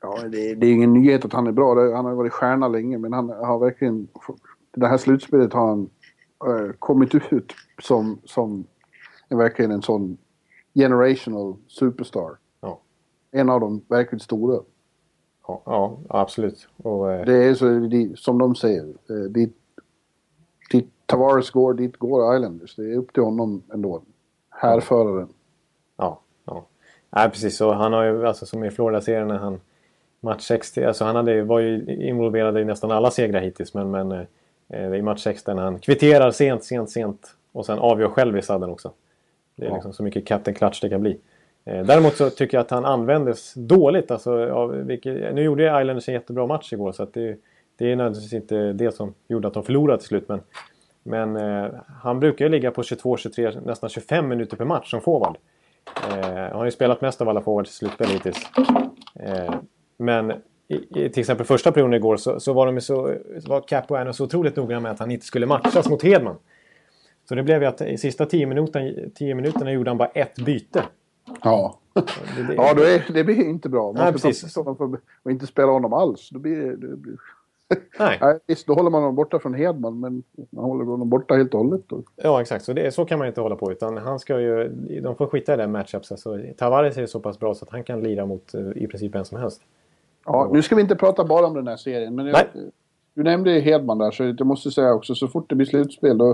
ja, 0.00 0.28
det, 0.28 0.54
det 0.54 0.66
är 0.66 0.72
ingen 0.72 0.92
nyhet 0.92 1.24
att 1.24 1.32
han 1.32 1.46
är 1.46 1.52
bra. 1.52 1.94
Han 1.94 2.04
har 2.04 2.14
varit 2.14 2.32
stjärna 2.32 2.68
länge, 2.68 2.98
men 2.98 3.12
han 3.12 3.28
har 3.28 3.58
verkligen... 3.58 4.08
Det 4.74 4.86
här 4.86 4.96
slutspelet 4.96 5.52
har 5.52 5.68
han 5.68 5.90
eh, 6.46 6.72
kommit 6.78 7.14
ut 7.14 7.52
som, 7.82 8.18
som 8.24 8.66
en, 9.28 9.38
verkligen 9.38 9.70
en 9.70 9.82
sån 9.82 10.18
generational 10.74 11.54
superstar. 11.66 12.36
Ja. 12.60 12.80
En 13.30 13.50
av 13.50 13.60
de 13.60 13.82
verkligt 13.88 14.22
stora. 14.22 14.60
Ja, 15.48 15.62
ja 15.64 15.98
absolut. 16.08 16.68
Och, 16.76 17.12
eh, 17.12 17.24
Det 17.26 17.44
är 17.44 17.54
så, 17.54 17.68
det, 17.68 18.18
som 18.18 18.38
de 18.38 18.54
säger, 18.54 18.84
eh, 18.84 19.30
dit, 19.30 19.56
dit 20.70 20.90
Tavares 21.06 21.50
går, 21.50 21.74
dit 21.74 21.96
går 21.96 22.36
Islanders. 22.36 22.76
Det 22.76 22.92
är 22.92 22.96
upp 22.96 23.12
till 23.12 23.22
honom 23.22 23.62
ändå. 23.72 24.02
Härföraren. 24.50 25.28
Ja, 25.96 26.20
ja. 26.44 26.66
Nej, 27.10 27.30
precis. 27.30 27.56
Så 27.56 27.72
han 27.72 27.92
har 27.92 28.04
ju, 28.04 28.26
alltså 28.26 28.46
som 28.46 28.64
i 28.64 28.70
Florida-serien 28.70 29.28
när 29.28 29.38
han 29.38 29.60
match 30.26 30.42
60, 30.42 30.84
alltså 30.84 31.04
han 31.04 31.16
hade, 31.16 31.42
var 31.42 31.58
ju 31.60 31.84
involverad 32.00 32.58
i 32.58 32.64
nästan 32.64 32.90
alla 32.90 33.10
segrar 33.10 33.40
hittills. 33.40 33.74
Men, 33.74 33.90
men 33.90 34.26
eh, 34.68 34.94
i 34.94 35.02
match 35.02 35.22
6 35.22 35.46
när 35.46 35.54
han 35.54 35.78
kvitterar 35.78 36.30
sent, 36.30 36.64
sent, 36.64 36.90
sent 36.90 37.34
och 37.52 37.66
sen 37.66 37.78
avgör 37.78 38.08
själv 38.08 38.38
i 38.38 38.42
sadden 38.42 38.70
också. 38.70 38.90
Det 39.56 39.64
är 39.64 39.68
Ja. 39.68 39.74
liksom 39.74 39.92
så 39.92 40.02
mycket 40.02 40.26
Captain 40.26 40.54
Clutch 40.54 40.80
det 40.80 40.88
kan 40.88 41.00
bli. 41.00 41.18
Eh, 41.64 41.84
däremot 41.86 42.16
så 42.16 42.30
tycker 42.30 42.56
jag 42.56 42.62
att 42.62 42.70
han 42.70 42.84
användes 42.84 43.54
dåligt. 43.54 44.10
Alltså, 44.10 44.50
av, 44.52 44.70
vilket, 44.72 45.34
nu 45.34 45.42
gjorde 45.42 45.62
Islanders 45.64 46.08
en 46.08 46.14
jättebra 46.14 46.46
match 46.46 46.72
igår 46.72 46.92
så 46.92 47.02
att 47.02 47.14
det, 47.14 47.36
det 47.76 47.92
är 47.92 47.96
nödvändigtvis 47.96 48.32
inte 48.32 48.72
det 48.72 48.92
som 48.94 49.14
gjorde 49.28 49.48
att 49.48 49.54
de 49.54 49.62
förlorade 49.64 49.98
till 49.98 50.08
slut. 50.08 50.28
Men, 50.28 50.40
men 51.02 51.36
eh, 51.36 51.70
han 52.02 52.20
brukar 52.20 52.44
ju 52.44 52.48
ligga 52.48 52.70
på 52.70 52.82
22, 52.82 53.16
23, 53.16 53.52
nästan 53.64 53.90
25 53.90 54.28
minuter 54.28 54.56
per 54.56 54.64
match 54.64 54.90
som 54.90 55.00
forward. 55.00 55.36
Eh, 56.10 56.24
han 56.34 56.52
har 56.52 56.64
ju 56.64 56.70
spelat 56.70 57.00
mest 57.00 57.20
av 57.20 57.28
alla 57.28 57.40
forwards 57.40 57.70
i 57.70 57.74
slutspel 57.74 58.06
hittills. 58.08 58.38
Eh, 59.20 59.54
men 59.96 60.32
i, 60.68 60.74
i, 60.74 61.08
till 61.08 61.20
exempel 61.20 61.46
första 61.46 61.72
perioden 61.72 61.94
igår 61.94 62.16
så, 62.16 62.40
så 62.40 62.52
var 62.52 62.66
de 62.66 62.80
så, 62.80 63.14
så 63.40 63.48
var 63.48 63.60
Capuano 63.60 64.12
så 64.12 64.24
otroligt 64.24 64.56
noggrann 64.56 64.82
med 64.82 64.92
att 64.92 64.98
han 64.98 65.10
inte 65.10 65.26
skulle 65.26 65.46
matchas 65.46 65.88
mot 65.88 66.02
Hedman. 66.02 66.36
Så 67.28 67.34
det 67.34 67.42
blev 67.42 67.62
ju 67.62 67.68
att 67.68 67.80
i 67.80 67.98
sista 67.98 68.26
10 68.26 68.46
minuterna, 68.46 69.10
10 69.14 69.34
minuterna 69.34 69.72
gjorde 69.72 69.90
han 69.90 69.98
bara 69.98 70.08
ett 70.08 70.38
byte. 70.38 70.84
Ja. 71.42 71.78
Det, 71.94 72.42
det, 72.48 72.54
Ja, 72.54 72.74
då 72.74 72.82
är, 72.82 73.12
det 73.12 73.24
blir 73.24 73.44
inte 73.44 73.68
bra. 73.68 73.92
Man 73.92 74.02
Nej, 74.02 74.12
precis. 74.12 74.54
för, 74.54 74.98
och 75.22 75.30
inte 75.30 75.46
spela 75.46 75.72
honom 75.72 75.92
alls. 75.92 76.30
Då 76.30 76.38
blir 76.38 76.56
det... 76.56 76.76
det 76.76 76.96
blir... 76.96 77.16
nej. 77.98 78.18
Nej, 78.20 78.38
visst, 78.46 78.66
då 78.66 78.74
håller 78.74 78.90
man 78.90 79.02
honom 79.02 79.14
borta 79.14 79.38
från 79.38 79.54
Hedman, 79.54 80.00
men 80.00 80.22
man 80.50 80.64
håller 80.64 80.84
honom 80.84 81.10
borta 81.10 81.34
helt 81.34 81.54
och 81.54 81.60
hållet. 81.60 81.82
Då. 81.86 82.02
Ja, 82.16 82.40
exakt. 82.40 82.64
Så, 82.64 82.72
det, 82.72 82.94
så 82.94 83.04
kan 83.04 83.18
man 83.18 83.28
inte 83.28 83.40
hålla 83.40 83.56
på. 83.56 83.72
Utan 83.72 83.96
han 83.96 84.18
ska 84.18 84.40
ju, 84.40 84.68
de 85.02 85.16
får 85.16 85.26
skita 85.26 85.54
i 85.54 85.56
den 85.56 85.72
matchups. 85.72 86.12
Alltså, 86.12 86.38
Tavares 86.56 86.96
är 86.98 87.06
så 87.06 87.20
pass 87.20 87.38
bra 87.38 87.54
så 87.54 87.64
att 87.64 87.70
han 87.70 87.84
kan 87.84 88.00
lira 88.00 88.26
mot 88.26 88.54
eh, 88.54 88.60
i 88.74 88.86
princip 88.86 89.14
vem 89.14 89.24
som 89.24 89.38
helst. 89.38 89.62
Ja, 90.26 90.50
nu 90.52 90.62
ska 90.62 90.74
vi 90.74 90.82
inte 90.82 90.96
prata 90.96 91.24
bara 91.24 91.46
om 91.46 91.54
den 91.54 91.68
här 91.68 91.76
serien, 91.76 92.14
men 92.14 92.26
jag, 92.26 92.44
du 93.14 93.22
nämnde 93.22 93.52
ju 93.52 93.60
Hedman 93.60 93.98
där, 93.98 94.10
så 94.10 94.24
jag 94.24 94.46
måste 94.46 94.70
säga 94.70 94.94
också, 94.94 95.14
så 95.14 95.28
fort 95.28 95.48
det 95.48 95.54
blir 95.54 95.66
slutspel 95.66 96.18
då, 96.18 96.30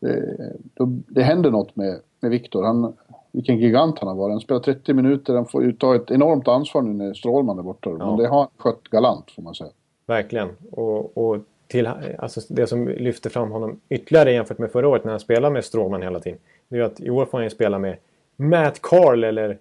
eh, 0.00 0.46
då 0.74 0.86
det 0.86 1.22
händer 1.22 1.50
något 1.50 1.76
med, 1.76 2.00
med 2.20 2.30
Viktor. 2.30 2.92
Vilken 3.32 3.58
gigant 3.58 3.98
han 3.98 4.08
har 4.08 4.14
varit. 4.14 4.32
Han 4.32 4.40
spelar 4.40 4.60
30 4.60 4.94
minuter, 4.94 5.34
han 5.34 5.46
får 5.46 5.64
ju 5.64 5.72
ta 5.72 5.94
ett 5.96 6.10
enormt 6.10 6.48
ansvar 6.48 6.82
nu 6.82 6.92
när 6.92 7.14
Strålman 7.14 7.58
är 7.58 7.62
borta. 7.62 7.90
Men 7.90 8.16
det 8.16 8.28
har 8.28 8.38
han 8.38 8.48
skött 8.56 8.82
galant, 8.82 9.30
får 9.30 9.42
man 9.42 9.54
säga. 9.54 9.70
Verkligen. 10.06 10.48
Och, 10.70 11.18
och 11.18 11.38
till, 11.66 11.88
alltså 12.18 12.40
det 12.48 12.66
som 12.66 12.88
lyfter 12.88 13.30
fram 13.30 13.50
honom 13.50 13.80
ytterligare 13.88 14.32
jämfört 14.32 14.58
med 14.58 14.70
förra 14.70 14.88
året 14.88 15.04
när 15.04 15.10
han 15.10 15.20
spelade 15.20 15.52
med 15.52 15.64
Strålman 15.64 16.02
hela 16.02 16.20
tiden. 16.20 16.38
Det 16.68 16.76
är 16.76 16.78
ju 16.80 16.86
att 16.86 17.00
i 17.00 17.10
år 17.10 17.26
får 17.26 17.38
han 17.38 17.44
ju 17.44 17.50
spela 17.50 17.78
med 17.78 17.96
Matt 18.36 18.82
Carl 18.82 19.24
eller 19.24 19.58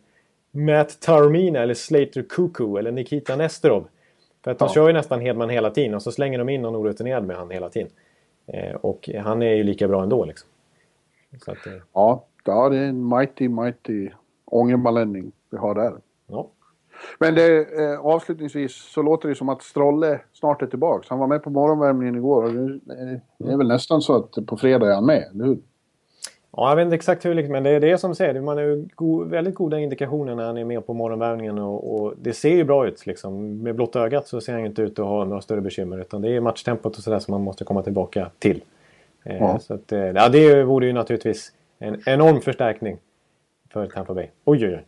Matt 0.52 0.99
Taormina 0.99 1.60
eller 1.60 1.74
Slater 1.74 2.22
Cuckoo 2.30 2.78
eller 2.78 2.91
Nikita 2.91 3.36
Nesterov. 3.36 3.88
För 4.43 4.52
att 4.52 4.60
de 4.60 4.66
Ja. 4.68 4.74
kör 4.74 4.88
ju 4.88 4.93
nästan 4.93 5.22
Hedman 5.22 5.49
hela 5.49 5.70
tiden 5.72 5.93
och 5.95 6.02
så 6.02 6.12
slänger 6.12 6.38
de 6.38 6.49
in 6.49 6.62
någon 6.62 6.76
orutinerad 6.76 7.24
med 7.26 7.36
han 7.38 7.52
hela 7.52 7.70
tiden. 7.70 7.89
Eh, 8.47 8.76
och 8.76 9.10
han 9.24 9.41
är 9.41 9.54
ju 9.54 9.64
lika 9.64 9.88
bra 9.88 10.04
ändå 10.04 10.26
liksom. 10.26 10.49
Att, 11.47 11.68
eh, 11.68 11.74
Ja, 11.93 12.26
ja, 12.45 12.70
det 12.70 12.78
är 12.78 12.84
en 12.84 13.10
mighty, 13.10 13.49
mighty 13.49 14.10
ångermanlänning 14.45 15.32
vi 15.49 15.58
har 15.58 15.76
där. 15.76 15.93
ja. 16.28 16.47
Men 17.20 17.36
det, 17.36 17.58
eh, 17.84 17.99
avslutningsvis 17.99 18.74
så 18.76 19.02
låter 19.02 19.30
det 19.30 19.36
som 19.36 19.49
att 19.49 19.62
Strolle 19.64 20.20
snart 20.34 20.62
är 20.62 20.68
tillbaka. 20.68 21.06
Han 21.10 21.20
var 21.20 21.28
med 21.28 21.43
på 21.43 21.49
morgonvärmningen 21.49 22.16
igår 22.16 22.43
och 22.43 22.49
eh, 22.49 23.18
det 23.38 23.52
är 23.54 23.58
väl 23.58 23.68
nästan 23.68 24.02
så 24.02 24.16
att 24.16 24.45
på 24.45 24.58
fredag 24.58 24.88
är 24.91 24.95
han 24.95 25.06
med, 25.06 25.30
eller 25.34 25.45
hur? 25.45 25.58
Ja, 26.58 26.70
jag 26.70 26.76
vet 26.76 26.84
inte 26.86 26.95
exakt 26.95 27.26
hur, 27.26 27.47
men 27.49 27.64
det 27.64 27.70
är 27.70 27.80
det 27.80 27.97
som 27.97 28.16
säger. 28.16 28.41
Man 28.41 28.58
har 28.58 28.64
ju 28.64 28.88
go- 28.95 29.24
väldigt 29.24 29.56
goda 29.56 29.80
indikationer 29.80 30.36
när 30.36 30.45
han 30.45 30.58
är 30.58 30.66
med 30.66 30.86
på 30.88 30.93
morgonvärmningen 30.93 31.58
och, 31.60 31.95
och 32.02 32.14
det 32.22 32.34
ser 32.34 32.56
ju 32.56 32.64
bra 32.64 32.88
ut. 32.88 33.06
Liksom. 33.06 33.58
Med 33.64 33.76
blotta 33.76 33.99
ögat 34.02 34.28
så 34.28 34.41
ser 34.41 34.52
han 34.54 34.62
ju 34.62 34.68
inte 34.68 34.82
ut 34.82 34.99
att 34.99 35.06
ha 35.06 35.26
några 35.26 35.41
större 35.41 35.62
bekymmer 35.62 35.97
utan 36.02 36.22
det 36.22 36.30
är 36.36 36.39
matchtempot 36.41 36.97
och 36.97 37.04
sådär 37.04 37.20
som 37.20 37.32
man 37.32 37.41
måste 37.41 37.64
komma 37.64 37.84
tillbaka 37.84 38.32
till. 38.39 38.64
Eh, 39.26 39.38
Ja. 39.38 39.60
Så 39.60 39.74
att, 39.74 39.91
eh, 39.91 39.99
ja, 39.99 40.30
det 40.30 40.64
vore 40.64 40.86
ju 40.88 40.93
naturligtvis 40.93 41.52
en 41.80 42.02
enorm 42.06 42.41
förstärkning 42.41 42.97
för 43.74 43.88
Tampa 43.88 44.14
Bay. 44.14 44.28
Oj, 44.45 44.66
oj, 44.68 44.74
oj. 44.76 44.86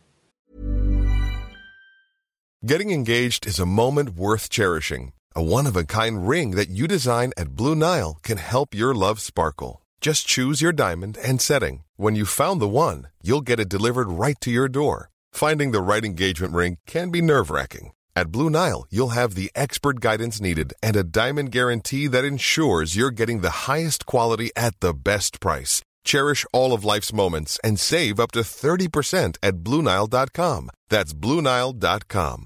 Getting 2.62 2.92
engaged 2.92 3.46
is 3.46 3.60
a 3.60 3.66
moment 3.66 4.08
worth 4.10 4.48
cherishing. 4.50 5.12
A 5.34 5.40
one 5.40 5.66
of 5.70 5.76
a 5.76 5.84
kind 5.88 6.28
ring 6.30 6.56
that 6.56 6.68
you 6.68 6.86
design 6.88 7.32
at 7.36 7.48
Blue 7.48 7.74
Nile 7.74 8.14
can 8.22 8.38
help 8.38 8.74
your 8.74 8.94
love 8.94 9.20
sparkle. 9.20 9.80
Just 10.04 10.26
choose 10.26 10.60
your 10.60 10.74
diamond 10.74 11.16
and 11.28 11.40
setting. 11.40 11.82
When 11.96 12.14
you've 12.14 12.40
found 12.42 12.60
the 12.60 12.68
one, 12.68 13.06
you'll 13.22 13.46
get 13.48 13.58
it 13.58 13.70
delivered 13.70 14.10
right 14.10 14.38
to 14.42 14.50
your 14.50 14.68
door. 14.68 15.08
Finding 15.32 15.70
the 15.70 15.80
right 15.80 16.04
engagement 16.04 16.52
ring 16.52 16.76
can 16.84 17.10
be 17.10 17.22
nerve 17.22 17.48
wracking. 17.50 17.92
At 18.14 18.30
Blue 18.30 18.50
Nile, 18.50 18.84
you'll 18.90 19.16
have 19.20 19.34
the 19.34 19.50
expert 19.54 20.00
guidance 20.00 20.42
needed 20.42 20.74
and 20.82 20.94
a 20.94 21.02
diamond 21.02 21.52
guarantee 21.52 22.06
that 22.08 22.22
ensures 22.22 22.96
you're 22.96 23.18
getting 23.18 23.40
the 23.40 23.66
highest 23.66 24.04
quality 24.04 24.50
at 24.54 24.78
the 24.80 24.92
best 24.92 25.40
price. 25.40 25.80
Cherish 26.04 26.44
all 26.52 26.74
of 26.74 26.84
life's 26.84 27.12
moments 27.14 27.58
and 27.64 27.80
save 27.80 28.20
up 28.20 28.32
to 28.32 28.40
30% 28.40 29.38
at 29.42 29.54
BlueNile.com. 29.64 30.68
That's 30.90 31.14
BlueNile.com. 31.14 32.40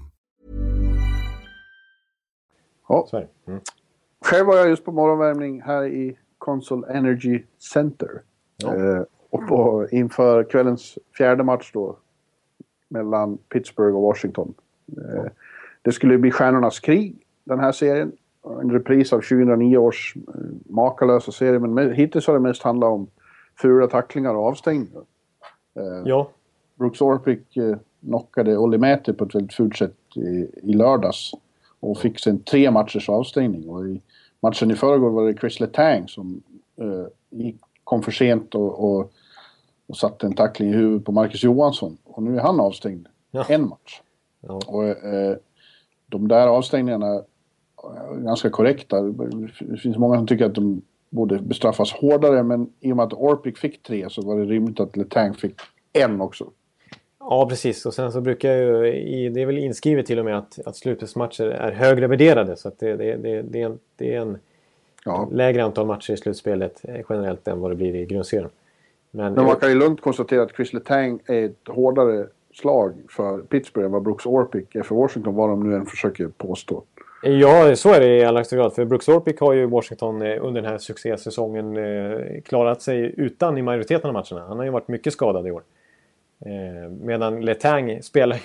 Ja. 2.89 3.07
Så. 3.09 3.17
Mm. 3.17 3.61
Själv 4.21 4.47
var 4.47 4.57
jag 4.57 4.69
just 4.69 4.85
på 4.85 4.91
morgonvärmning 4.91 5.61
här 5.61 5.85
i 5.87 6.17
Consol 6.39 6.85
Energy 6.89 7.43
Center. 7.59 8.21
Ja. 8.57 8.75
Eh, 8.75 9.03
och 9.29 9.47
på, 9.47 9.87
inför 9.91 10.43
kvällens 10.43 10.97
fjärde 11.17 11.43
match 11.43 11.71
då. 11.73 11.97
Mellan 12.87 13.37
Pittsburgh 13.37 13.95
och 13.95 14.01
Washington. 14.01 14.53
Eh, 14.97 15.25
det 15.81 15.91
skulle 15.91 16.17
bli 16.17 16.31
Stjärnornas 16.31 16.79
krig, 16.79 17.15
den 17.43 17.59
här 17.59 17.71
serien. 17.71 18.11
En 18.61 18.71
repris 18.71 19.13
av 19.13 19.17
2009 19.17 19.77
års 19.77 20.15
eh, 20.15 20.33
makalösa 20.65 21.31
serie. 21.31 21.59
Men 21.59 21.93
hittills 21.93 22.27
har 22.27 22.33
det 22.33 22.39
mest 22.39 22.63
handlat 22.63 22.91
om 22.91 23.07
fula 23.61 23.87
tacklingar 23.87 24.35
och 24.35 24.47
avstängningar. 24.47 25.01
Eh, 25.75 26.01
Ja, 26.05 26.29
Brooks 26.75 27.01
Orpik 27.01 27.57
eh, 27.57 27.77
knockade 28.01 28.57
Olli 28.57 28.77
Mäti 28.77 29.13
på 29.13 29.23
ett 29.25 29.35
väldigt 29.35 29.53
fult 29.53 29.77
sätt 29.77 29.95
i, 30.15 30.47
i 30.63 30.73
lördags. 30.73 31.31
Och 31.79 31.97
fick 31.97 32.19
sen 32.19 32.39
tre 32.39 32.71
matchers 32.71 33.09
avstängning. 33.09 33.69
Och 33.69 33.87
i 33.87 34.01
matchen 34.41 34.71
i 34.71 34.75
förrgår 34.75 35.09
var 35.09 35.27
det 35.27 35.39
Chris 35.39 35.59
Letang 35.59 36.07
som 36.07 36.43
eh, 36.77 37.05
gick, 37.29 37.55
kom 37.83 38.01
för 38.03 38.11
sent 38.11 38.55
och, 38.55 38.83
och, 38.83 39.11
och 39.87 39.97
satte 39.97 40.25
en 40.27 40.33
tackling 40.33 40.69
i 40.69 40.73
huvudet 40.73 41.05
på 41.05 41.11
Marcus 41.11 41.43
Johansson. 41.43 41.97
Och 42.03 42.23
nu 42.23 42.37
är 42.37 42.41
han 42.41 42.59
avstängd 42.59 43.07
Ja. 43.31 43.45
en 43.49 43.69
match. 43.69 44.01
Ja. 44.41 44.59
Och 44.67 44.85
eh, 44.85 45.37
de 46.07 46.27
där 46.27 46.47
avstängningarna 46.47 47.07
är 47.07 47.23
ganska 48.23 48.49
korrekta. 48.49 49.01
Det 49.01 49.77
finns 49.77 49.97
många 49.97 50.15
som 50.17 50.27
tycker 50.27 50.45
att 50.45 50.55
de 50.55 50.81
borde 51.09 51.39
bestraffas 51.39 51.91
hårdare. 51.91 52.43
Men 52.43 52.73
i 52.79 52.91
och 52.91 52.97
med 52.97 53.05
att 53.05 53.13
Orpik 53.13 53.57
fick 53.57 53.83
tre 53.83 54.09
så 54.09 54.21
var 54.21 54.39
det 54.39 54.45
rimligt 54.45 54.79
att 54.79 54.97
Letang 54.97 55.33
fick 55.33 55.55
en 55.93 56.21
också. 56.21 56.51
Ja, 57.31 57.49
precis. 57.49 57.85
Och 57.85 57.93
sen 57.93 58.11
så 58.11 58.21
brukar 58.21 58.53
ju, 58.53 59.29
det 59.29 59.41
är 59.41 59.45
väl 59.45 59.57
inskrivet 59.57 60.05
till 60.05 60.19
och 60.19 60.25
med 60.25 60.37
att, 60.37 60.59
att 60.65 60.75
slutspelsmatcher 60.75 61.45
är 61.45 61.71
högre 61.71 62.07
värderade. 62.07 62.55
Så 62.55 62.67
att 62.67 62.79
det, 62.79 62.95
det, 62.95 63.15
det, 63.15 63.41
det, 63.41 63.61
är 63.61 63.65
en, 63.65 63.79
det 63.95 64.15
är 64.15 64.19
en 64.21 64.37
Ja. 65.05 65.29
lägre 65.31 65.63
antal 65.63 65.85
matcher 65.85 66.13
i 66.13 66.17
slutspelet 66.17 66.81
eh, 66.83 66.95
generellt 67.09 67.47
än 67.47 67.59
vad 67.59 67.71
det 67.71 67.75
blir 67.75 67.95
i 67.95 68.05
grundserien. 68.05 68.49
Men, 69.11 69.33
Men 69.33 69.45
man 69.45 69.55
kan 69.55 69.69
ju 69.69 69.75
lugnt 69.75 70.01
konstatera 70.01 70.41
att 70.43 70.55
Chris 70.55 70.73
Letang 70.73 71.19
är 71.25 71.45
ett 71.45 71.67
hårdare 71.67 72.27
slag 72.53 72.93
för 73.09 73.37
Pittsburgh 73.37 73.85
än 73.85 73.91
vad 73.91 74.03
Brooks 74.03 74.25
Orpik 74.25 74.75
är 74.75 74.83
för 74.83 74.95
Washington, 74.95 75.35
vad 75.35 75.49
de 75.49 75.69
nu 75.69 75.75
än 75.75 75.85
försöker 75.85 76.27
påstå. 76.27 76.83
Ja, 77.23 77.75
så 77.75 77.93
är 77.93 77.99
det 77.99 78.17
i 78.17 78.23
allra 78.23 78.39
högsta 78.39 78.55
grad. 78.55 78.73
För 78.73 78.85
Brooks 78.85 79.07
Orpik 79.07 79.39
har 79.39 79.53
ju 79.53 79.65
Washington 79.65 80.21
eh, 80.21 80.37
under 80.45 80.61
den 80.61 80.71
här 80.71 80.77
succésäsongen 80.77 81.77
eh, 81.77 82.41
klarat 82.45 82.81
sig 82.81 83.13
utan 83.17 83.57
i 83.57 83.61
majoriteten 83.61 84.07
av 84.07 84.13
matcherna. 84.13 84.47
Han 84.47 84.57
har 84.57 84.65
ju 84.65 84.71
varit 84.71 84.87
mycket 84.87 85.13
skadad 85.13 85.47
i 85.47 85.51
år. 85.51 85.63
Eh, 86.45 86.89
medan 86.91 87.41
Letang 87.45 88.03
spelar 88.03 88.39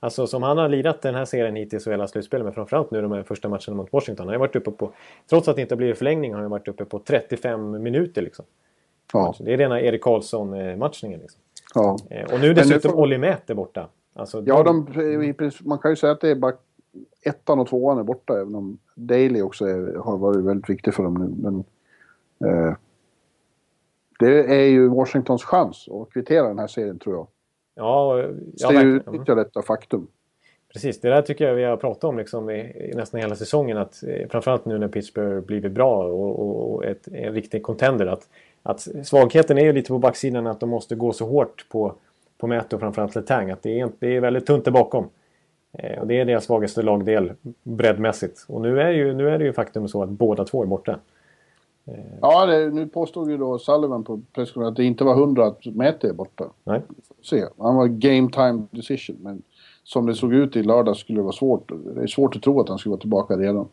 Alltså 0.00 0.26
som 0.26 0.42
han 0.42 0.58
har 0.58 0.68
lirat 0.68 1.02
den 1.02 1.14
här 1.14 1.24
serien 1.24 1.56
hittills 1.56 1.86
och 1.86 1.92
hela 1.92 2.08
slutspelet, 2.08 2.44
men 2.44 2.54
framförallt 2.54 2.90
nu 2.90 3.02
de 3.02 3.12
här 3.12 3.22
första 3.22 3.48
matcherna 3.48 3.74
mot 3.74 3.92
Washington. 3.92 4.26
Han 4.26 4.34
har 4.34 4.38
varit 4.40 4.56
uppe 4.56 4.70
på, 4.70 4.90
trots 5.30 5.48
att 5.48 5.56
det 5.56 5.62
inte 5.62 5.76
blir 5.76 5.94
förlängning, 5.94 6.34
har 6.34 6.40
han 6.42 6.50
varit 6.50 6.68
uppe 6.68 6.84
på 6.84 6.98
35 6.98 7.82
minuter 7.82 8.22
liksom. 8.22 8.44
Ja, 9.12 9.34
Det 9.38 9.52
är 9.52 9.56
rena 9.56 9.80
Erik 9.80 10.02
Karlsson-matchningen 10.02 11.20
liksom. 11.20 11.40
ja. 11.74 11.96
Eh, 12.10 12.32
och 12.34 12.40
nu 12.40 12.54
dessutom 12.54 12.90
får- 12.90 12.98
Olli 13.00 13.18
Mät 13.18 13.50
är 13.50 13.54
borta. 13.54 13.88
Alltså, 14.14 14.42
ja 14.46 14.62
de, 14.62 14.86
princip- 15.34 15.66
man 15.66 15.78
kan 15.78 15.90
ju 15.92 15.96
säga 15.96 16.12
att 16.12 16.20
det 16.20 16.28
är 16.30 16.34
bara 16.34 16.52
ettan 17.22 17.58
och 17.58 17.68
tvåan 17.68 17.98
är 17.98 18.02
borta, 18.02 18.40
även 18.40 18.54
om 18.54 18.78
Daley 18.94 19.42
också 19.42 19.64
är, 19.66 19.94
har 19.96 20.18
varit 20.18 20.44
väldigt 20.44 20.70
viktig 20.70 20.94
för 20.94 21.02
dem 21.02 21.14
nu. 21.14 21.42
Men, 21.50 21.64
eh, 22.50 22.74
det 24.18 24.54
är 24.54 24.66
ju 24.68 24.88
Washingtons 24.88 25.44
chans 25.44 25.88
att 25.88 26.10
kvittera 26.12 26.48
den 26.48 26.58
här 26.58 26.66
serien, 26.66 26.98
tror 26.98 27.14
jag. 27.16 27.26
Ja, 27.74 28.22
ja, 28.56 28.82
utnyttja 28.82 29.34
detta 29.34 29.62
faktum. 29.62 30.06
Precis, 30.72 31.00
det 31.00 31.08
där 31.08 31.22
tycker 31.22 31.48
jag 31.48 31.54
vi 31.54 31.64
har 31.64 31.76
pratat 31.76 32.04
om 32.04 32.18
liksom 32.18 32.50
i, 32.50 32.60
i 32.60 32.92
nästan 32.94 33.20
hela 33.20 33.36
säsongen. 33.36 33.78
Att, 33.78 34.02
eh, 34.02 34.28
framförallt 34.28 34.64
nu 34.64 34.78
när 34.78 34.88
Pittsburgh 34.88 35.46
blivit 35.46 35.72
bra 35.72 36.04
och, 36.04 36.40
och, 36.40 36.74
och 36.74 36.84
ett, 36.84 37.08
en 37.08 37.34
riktig 37.34 37.62
contender. 37.62 38.06
Att, 38.06 38.28
att 38.62 38.88
svagheten 39.04 39.58
är 39.58 39.64
ju 39.64 39.72
lite 39.72 39.88
på 39.88 39.98
backsidan 39.98 40.46
att 40.46 40.60
de 40.60 40.68
måste 40.68 40.94
gå 40.94 41.12
så 41.12 41.26
hårt 41.26 41.66
på, 41.68 41.94
på 42.38 42.46
Mäto 42.46 42.76
och 42.76 42.80
framförallt 42.80 43.14
Letang. 43.14 43.50
Att 43.50 43.62
det 43.62 43.80
är, 43.80 43.88
det 43.98 44.16
är 44.16 44.20
väldigt 44.20 44.46
tunt 44.46 44.64
där 44.64 44.72
bakom. 44.72 45.08
Eh, 45.72 45.98
och 46.00 46.06
det 46.06 46.20
är 46.20 46.24
deras 46.24 46.44
svagaste 46.44 46.82
lagdel 46.82 47.32
breddmässigt. 47.62 48.44
Och 48.48 48.60
nu 48.60 48.80
är, 48.80 48.90
ju, 48.90 49.14
nu 49.14 49.28
är 49.28 49.38
det 49.38 49.44
ju 49.44 49.52
faktum 49.52 49.88
så 49.88 50.02
att 50.02 50.08
båda 50.08 50.44
två 50.44 50.62
är 50.62 50.66
borta. 50.66 50.98
Ja, 52.20 52.46
det, 52.46 52.70
nu 52.70 52.86
påstod 52.88 53.30
ju 53.30 53.36
då 53.36 53.58
Sullivan 53.58 54.04
på 54.04 54.20
presskonferensen 54.32 54.72
att 54.72 54.76
det 54.76 54.84
inte 54.84 55.04
var 55.04 55.14
hundra 55.14 55.46
att 55.46 55.66
Mäte 55.66 56.08
är 56.08 56.12
borta. 56.12 56.44
Nej? 56.64 56.82
se. 57.22 57.44
Han 57.58 57.76
var 57.76 57.86
game 57.86 58.30
time 58.30 58.62
decision. 58.70 59.16
Men 59.20 59.42
som 59.84 60.06
det 60.06 60.14
såg 60.14 60.34
ut 60.34 60.56
i 60.56 60.62
lördag 60.62 60.96
skulle 60.96 61.18
det 61.18 61.22
vara 61.22 61.32
svårt. 61.32 61.72
Det 61.94 62.02
är 62.02 62.06
svårt 62.06 62.36
att 62.36 62.42
tro 62.42 62.60
att 62.60 62.68
han 62.68 62.78
skulle 62.78 62.90
vara 62.90 63.00
tillbaka 63.00 63.36
redan. 63.36 63.68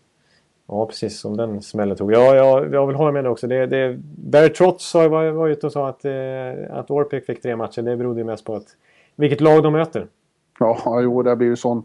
Ja, 0.67 0.85
precis. 0.85 1.19
Som 1.19 1.37
den 1.37 1.61
smällen 1.61 1.97
tog. 1.97 2.13
Ja, 2.13 2.35
jag, 2.35 2.73
jag 2.73 2.87
vill 2.87 2.95
hålla 2.95 3.11
med 3.11 3.23
dig 3.23 3.31
också. 3.31 3.47
Det, 3.47 3.65
det, 3.65 3.99
Barry 4.15 4.49
Trotz 4.53 4.93
var, 4.95 5.07
var, 5.07 5.31
var 5.31 5.47
ute 5.47 5.65
och 5.65 5.71
sa 5.71 5.87
att, 5.89 6.05
eh, 6.05 6.11
att 6.77 6.91
Orpik 6.91 7.25
fick 7.25 7.41
tre 7.41 7.55
matcher. 7.55 7.81
Det 7.81 7.97
berodde 7.97 8.19
ju 8.19 8.25
mest 8.25 8.45
på 8.45 8.55
att, 8.55 8.75
vilket 9.15 9.41
lag 9.41 9.63
de 9.63 9.73
möter. 9.73 10.07
Ja, 10.59 11.01
jo, 11.01 11.21
det 11.23 11.35
blir 11.35 11.47
ju 11.47 11.55
sån 11.55 11.83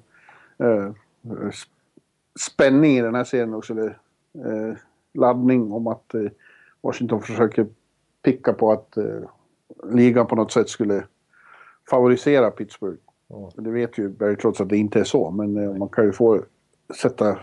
eh, 0.58 0.90
sp- 1.24 1.68
spänning 2.40 2.96
i 2.96 3.02
den 3.02 3.14
här 3.14 3.24
serien 3.24 3.54
också. 3.54 3.74
Det, 3.74 3.86
eh, 4.34 4.74
laddning 5.16 5.72
om 5.72 5.86
att 5.86 6.14
eh, 6.14 6.20
Washington 6.80 7.22
försöker 7.22 7.66
picka 8.22 8.52
på 8.52 8.72
att 8.72 8.96
eh, 8.96 9.04
ligan 9.84 10.26
på 10.26 10.36
något 10.36 10.52
sätt 10.52 10.68
skulle 10.68 11.04
favorisera 11.90 12.50
Pittsburgh. 12.50 12.98
Ja. 13.28 13.50
Det 13.56 13.70
vet 13.70 13.98
ju 13.98 14.08
Barry 14.08 14.36
trots 14.36 14.60
att 14.60 14.68
det 14.68 14.76
inte 14.76 15.00
är 15.00 15.04
så, 15.04 15.30
men 15.30 15.56
eh, 15.56 15.74
man 15.76 15.88
kan 15.88 16.04
ju 16.04 16.12
få 16.12 16.40
sätta 17.02 17.38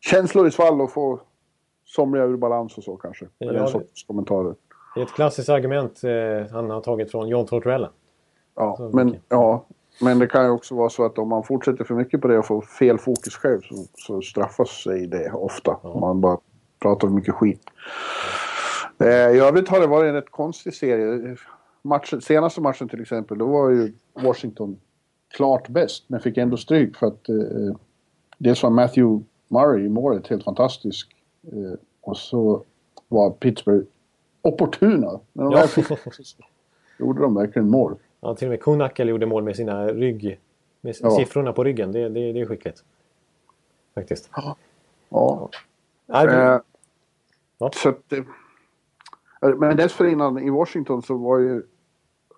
känslor 0.00 0.46
i 0.46 0.50
svall 0.50 0.80
och 0.80 0.92
få 0.92 1.20
somliga 1.84 2.24
ur 2.24 2.36
balans 2.36 2.78
och 2.78 2.84
så 2.84 2.96
kanske. 2.96 3.24
Med 3.24 3.48
Ja, 3.48 3.52
den 3.52 3.62
det- 3.62 3.68
sortens 3.70 4.04
kommentarer. 4.06 4.54
Det 4.94 5.00
är 5.00 5.04
ett 5.04 5.12
klassiskt 5.12 5.48
argument 5.48 6.04
eh, 6.04 6.52
han 6.52 6.70
har 6.70 6.80
tagit 6.80 7.10
från 7.10 7.28
John 7.28 7.46
Tortorella. 7.46 7.90
Ja, 8.54 8.74
Så 8.76 8.90
men, 8.96 9.16
ja, 9.28 9.64
men 10.02 10.18
det 10.18 10.26
kan 10.26 10.44
ju 10.44 10.50
också 10.50 10.74
vara 10.74 10.88
så 10.90 11.04
att 11.04 11.18
om 11.18 11.28
man 11.28 11.42
fortsätter 11.42 11.84
för 11.84 11.94
mycket 11.94 12.20
på 12.20 12.28
det 12.28 12.38
och 12.38 12.46
får 12.46 12.60
fel 12.60 12.98
fokus 12.98 13.34
själv 13.36 13.60
så, 13.60 13.74
så 13.94 14.20
straffas 14.22 14.82
sig 14.82 15.06
det 15.06 15.32
ofta. 15.32 15.74
Om 15.82 16.00
man 16.00 16.20
bara 16.20 16.38
pratar 16.80 17.08
för 17.08 17.14
mycket 17.14 17.34
skit. 17.34 17.60
Eh, 19.00 19.06
I 19.08 19.38
övrigt 19.38 19.68
har 19.68 19.80
det 19.80 19.86
varit 19.86 20.08
en 20.08 20.14
rätt 20.14 20.30
konstig 20.30 20.74
serie. 20.74 21.36
Matchen, 21.82 22.20
senaste 22.20 22.60
matchen 22.60 22.88
till 22.88 23.02
exempel, 23.02 23.38
då 23.38 23.46
var 23.46 23.70
ju 23.70 23.92
Washington 24.14 24.80
klart 25.34 25.68
bäst 25.68 26.04
men 26.06 26.20
fick 26.20 26.36
ändå 26.38 26.56
stryk 26.56 26.96
för 26.96 27.06
att 27.06 27.28
eh, 27.28 27.76
dels 28.38 28.62
var 28.62 28.70
Matthew 28.70 29.24
Murray 29.48 29.84
i 29.84 29.88
målet 29.88 30.26
helt 30.26 30.44
fantastisk 30.44 31.16
eh, 31.52 31.78
och 32.00 32.16
så 32.16 32.62
var 33.08 33.30
Pittsburgh 33.30 33.86
opportuna. 34.42 35.20
När 35.32 35.44
de 35.44 35.52
Ja. 35.52 35.66
fick, 35.66 35.86
gjorde 36.98 37.22
de 37.22 37.34
verkligen 37.34 37.68
mål. 37.68 37.94
Ja, 38.20 38.34
till 38.34 38.46
och 38.48 38.50
med 38.50 38.60
Kunakel 38.62 39.08
gjorde 39.08 39.26
mål 39.26 39.42
med 39.44 39.56
sina 39.56 39.86
rygg... 39.88 40.40
Med 40.80 40.96
Ja. 41.00 41.10
siffrorna 41.10 41.52
på 41.52 41.64
ryggen. 41.64 41.92
Det, 41.92 42.08
det, 42.08 42.32
det 42.32 42.40
är 42.40 42.46
skickligt. 42.46 42.84
Faktiskt. 43.94 44.30
Ja. 45.10 45.48
Det- 46.06 46.14
Eh, 46.14 46.60
Ja. 47.60 47.70
Så 47.74 47.88
att, 47.88 48.12
eh, 48.12 48.24
men 49.56 49.76
dessförinnan 49.76 50.38
i 50.38 50.50
Washington 50.50 51.02
så 51.02 51.16
var 51.16 51.38
ju, 51.38 51.56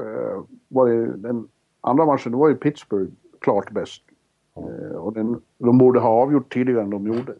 eh, 0.00 0.42
var 0.68 0.88
det 0.88 1.16
den 1.16 1.48
andra 1.80 2.06
matchen, 2.06 2.32
då 2.32 2.38
var 2.38 2.48
ju 2.48 2.54
Pittsburgh 2.54 3.12
klart 3.40 3.70
bäst. 3.70 4.02
Eh, 4.56 4.96
och 4.96 5.12
den, 5.12 5.42
de 5.58 5.78
borde 5.78 6.00
ha 6.00 6.08
avgjort 6.08 6.52
tidigare 6.52 6.82
än 6.82 6.90
de 6.90 7.06
gjorde. 7.06 7.34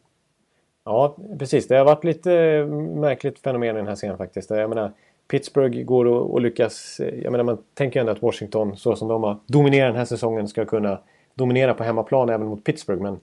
Ja, 0.85 1.17
precis. 1.39 1.69
Det 1.69 1.77
har 1.77 1.85
varit 1.85 2.05
lite 2.05 2.33
eh, 2.35 2.67
märkligt 3.01 3.39
fenomen 3.39 3.77
i 3.77 3.79
den 3.79 3.87
här 3.87 3.95
serien 3.95 4.19
faktiskt. 4.19 4.51
Jag 4.51 4.69
menar, 4.69 4.93
Pittsburgh 5.29 5.83
går 5.83 6.05
och, 6.05 6.33
och 6.33 6.41
lyckas... 6.41 7.01
Jag 7.23 7.33
menar, 7.33 7.45
man 7.45 7.59
tänker 7.75 8.01
ju 8.01 8.01
ändå 8.01 8.13
att 8.13 8.23
Washington, 8.23 8.77
så 8.77 8.97
som 8.97 9.09
de 9.09 9.23
har 9.23 9.37
dominerat 9.47 9.89
den 9.89 9.99
här 9.99 10.05
säsongen, 10.05 10.49
ska 10.49 10.65
kunna 10.65 10.99
dominera 11.35 11.75
på 11.75 11.85
hemmaplan 11.85 12.29
även 12.29 12.47
mot 12.47 12.65
Pittsburgh. 12.65 13.03
Men, 13.03 13.21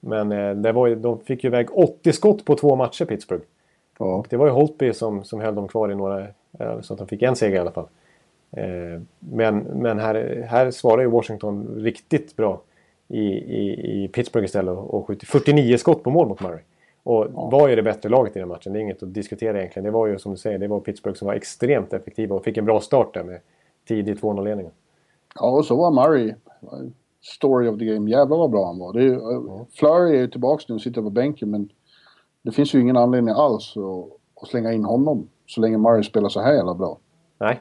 men 0.00 0.32
eh, 0.32 0.54
det 0.54 0.72
var 0.72 0.86
ju, 0.86 0.94
de 0.94 1.20
fick 1.20 1.44
ju 1.44 1.48
iväg 1.48 1.78
80 1.78 2.12
skott 2.12 2.44
på 2.44 2.54
två 2.54 2.76
matcher, 2.76 3.04
Pittsburgh. 3.04 3.44
Ja. 3.98 4.14
Och 4.16 4.26
det 4.30 4.36
var 4.36 4.46
ju 4.46 4.52
Holtby 4.52 4.92
som, 4.92 5.24
som 5.24 5.40
höll 5.40 5.54
dem 5.54 5.68
kvar 5.68 5.92
i 5.92 5.94
några... 5.94 6.20
eh, 6.58 6.80
Så 6.80 6.92
att 6.94 6.98
de 6.98 7.08
fick 7.08 7.22
en 7.22 7.36
seger 7.36 7.54
i 7.56 7.58
alla 7.58 7.70
fall. 7.70 7.86
Eh, 8.56 9.00
Men, 9.18 9.58
men 9.58 9.98
här, 9.98 10.46
här 10.50 10.70
svarar 10.70 11.02
ju 11.02 11.08
Washington 11.08 11.74
riktigt 11.76 12.36
bra 12.36 12.60
i, 13.08 13.20
i, 13.32 14.02
i 14.04 14.08
Pittsburgh 14.08 14.44
istället 14.44 14.78
och 14.78 15.06
skjuter 15.06 15.26
49 15.26 15.76
skott 15.76 16.02
på 16.02 16.10
mål 16.10 16.28
mot 16.28 16.40
Murray. 16.40 16.60
Och 17.02 17.26
var 17.32 17.68
ju 17.68 17.76
det 17.76 17.82
bättre 17.82 18.08
laget 18.08 18.36
i 18.36 18.38
den 18.38 18.48
matchen. 18.48 18.72
Det 18.72 18.78
är 18.78 18.80
inget 18.80 19.02
att 19.02 19.14
diskutera 19.14 19.58
egentligen. 19.58 19.84
Det 19.84 19.90
var 19.90 20.06
ju 20.06 20.18
som 20.18 20.32
du 20.32 20.38
säger, 20.38 20.58
det 20.58 20.68
var 20.68 20.80
Pittsburgh 20.80 21.18
som 21.18 21.26
var 21.26 21.34
extremt 21.34 21.92
effektiva 21.92 22.36
och 22.36 22.44
fick 22.44 22.56
en 22.56 22.64
bra 22.64 22.80
start 22.80 23.14
där 23.14 23.24
med 23.24 23.40
tidig 23.88 24.16
2-0-ledningen. 24.16 24.72
ja, 25.34 25.50
och 25.50 25.64
så 25.64 25.76
var 25.76 25.90
Murray. 25.90 26.34
Story 27.22 27.68
of 27.68 27.78
the 27.78 27.84
game. 27.84 28.10
Jävlar 28.10 28.36
vad 28.36 28.50
bra 28.50 28.66
han 28.66 28.78
var. 28.78 28.92
Det 28.92 28.98
är, 29.00 29.04
ju- 29.04 29.64
Flurry 29.72 30.16
är 30.16 30.20
ju 30.20 30.28
tillbaka 30.28 30.64
nu 30.68 30.74
och 30.74 30.80
sitter 30.82 31.02
på 31.02 31.10
bänken 31.10 31.50
men 31.50 31.68
det 32.44 32.52
finns 32.52 32.74
ju 32.74 32.80
ingen 32.80 32.96
anledning 32.96 33.34
alls 33.34 33.76
att, 33.76 34.42
att 34.42 34.48
slänga 34.48 34.72
in 34.72 34.84
honom 34.84 35.28
så 35.46 35.60
länge 35.60 35.78
Murray 35.78 36.02
spelar 36.02 36.28
så 36.28 36.40
här 36.40 36.52
jävla 36.52 36.74
bra. 36.74 36.98
Nej, 37.38 37.60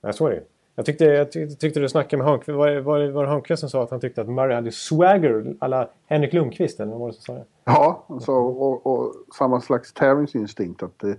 Nej 0.00 0.12
så 0.12 0.26
är 0.26 0.30
det 0.30 0.36
ju. 0.36 0.42
Jag 0.76 0.86
tyckte, 0.86 1.04
jag 1.04 1.32
tyckte, 1.32 1.80
du 1.80 1.88
snackade 1.88 2.22
med 2.22 2.26
Hörnqvist. 2.26 2.56
Var, 2.56 2.80
var, 2.80 3.10
var 3.10 3.22
det 3.22 3.28
Hörnqvist 3.28 3.60
som 3.60 3.68
sa 3.68 3.82
att 3.82 3.90
han 3.90 4.00
tyckte 4.00 4.20
att 4.20 4.28
Murray 4.28 4.54
hade 4.54 4.72
swagger 4.72 5.54
alla 5.58 5.88
Henrik 6.06 6.32
Lundqvist? 6.32 6.80
Eller 6.80 6.92
vad 6.92 7.00
var 7.00 7.08
det 7.08 7.14
som 7.14 7.22
sa 7.22 7.32
det? 7.32 7.44
Ja, 7.64 8.04
alltså, 8.08 8.32
och, 8.32 8.86
och 8.86 9.14
samma 9.38 9.60
slags 9.60 9.92
tävlingsinstinkt. 9.92 10.82
Att, 10.82 11.04
eh, 11.04 11.14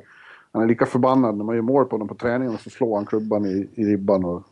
han 0.51 0.63
är 0.63 0.67
lika 0.67 0.85
förbannad 0.85 1.37
när 1.37 1.43
man 1.43 1.55
gör 1.55 1.61
mål 1.61 1.85
på 1.85 1.93
honom 1.93 2.07
på 2.07 2.15
träningen 2.15 2.53
och 2.53 2.59
så 2.59 2.69
slår 2.69 2.95
han 2.95 3.05
klubban 3.05 3.45
i, 3.45 3.69
i 3.73 3.85
ribban 3.85 4.25
och, 4.25 4.43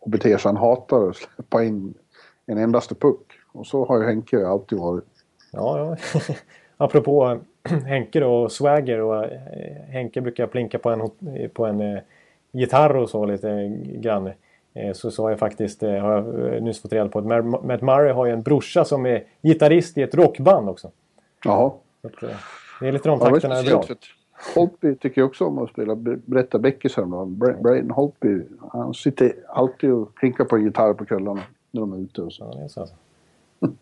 och 0.00 0.10
beter 0.10 0.36
sig. 0.36 0.48
Han 0.48 0.56
hatar 0.56 1.08
att 1.08 1.16
släppa 1.16 1.64
in 1.64 1.94
en 2.46 2.58
endaste 2.58 2.94
puck. 2.94 3.32
Och 3.52 3.66
så 3.66 3.84
har 3.84 3.98
ju 3.98 4.06
Henke 4.06 4.46
alltid 4.46 4.78
varit. 4.78 5.04
Ja, 5.52 5.96
ja. 6.12 6.20
Apropå 6.76 7.38
Henke 7.86 8.20
då 8.20 8.34
och 8.42 8.52
swagger 8.52 9.00
och 9.00 9.24
eh, 9.24 9.30
Henke 9.88 10.20
brukar 10.20 10.46
plinka 10.46 10.78
på 10.78 10.90
en, 10.90 11.10
på 11.52 11.66
en 11.66 11.80
eh, 11.80 11.98
gitarr 12.52 12.96
och 12.96 13.10
så 13.10 13.26
lite 13.26 13.68
grann. 13.84 14.30
Eh, 14.74 14.92
så, 14.92 15.10
så 15.10 15.22
har 15.22 15.30
jag 15.30 15.38
faktiskt 15.38 15.82
har 15.82 16.12
jag 16.52 16.62
nyss 16.62 16.82
fått 16.82 16.92
reda 16.92 17.08
på 17.08 17.18
att 17.18 17.44
Matt 17.64 17.82
Murray 17.82 18.12
har 18.12 18.26
ju 18.26 18.32
en 18.32 18.42
brorsa 18.42 18.84
som 18.84 19.06
är 19.06 19.24
gitarrist 19.42 19.98
i 19.98 20.02
ett 20.02 20.14
rockband 20.14 20.68
också. 20.68 20.90
Jaha. 21.44 21.70
Så 22.02 22.08
det 22.80 22.88
är 22.88 22.92
lite 22.92 23.08
de 23.08 23.18
Ja, 23.20 23.30
takterna 23.30 23.54
för 23.54 23.76
att 23.80 23.98
Holtby 24.54 24.94
tycker 24.94 25.20
ju 25.20 25.24
också 25.26 25.44
om 25.44 25.58
att 25.58 25.70
spela. 25.70 25.94
Ber- 25.94 26.20
Berätta 26.24 26.58
Beckis 26.58 26.96
häromdagen. 26.96 27.38
Braden 27.38 27.90
Holtby. 27.90 28.42
Han 28.72 28.94
sitter 28.94 29.32
alltid 29.48 29.92
och 29.92 30.18
klinkar 30.18 30.44
på 30.44 30.56
en 30.56 30.64
gitarr 30.64 30.92
på 30.92 31.04
kvällarna 31.04 31.42
när 31.70 31.80
de 31.80 31.92
är 31.92 31.98
ute 31.98 32.22
och 32.22 32.32
så. 32.32 32.44
Ja, 32.44 32.58
det 32.58 32.64
är 32.64 32.68
så 32.68 32.80
alltså. 32.80 32.94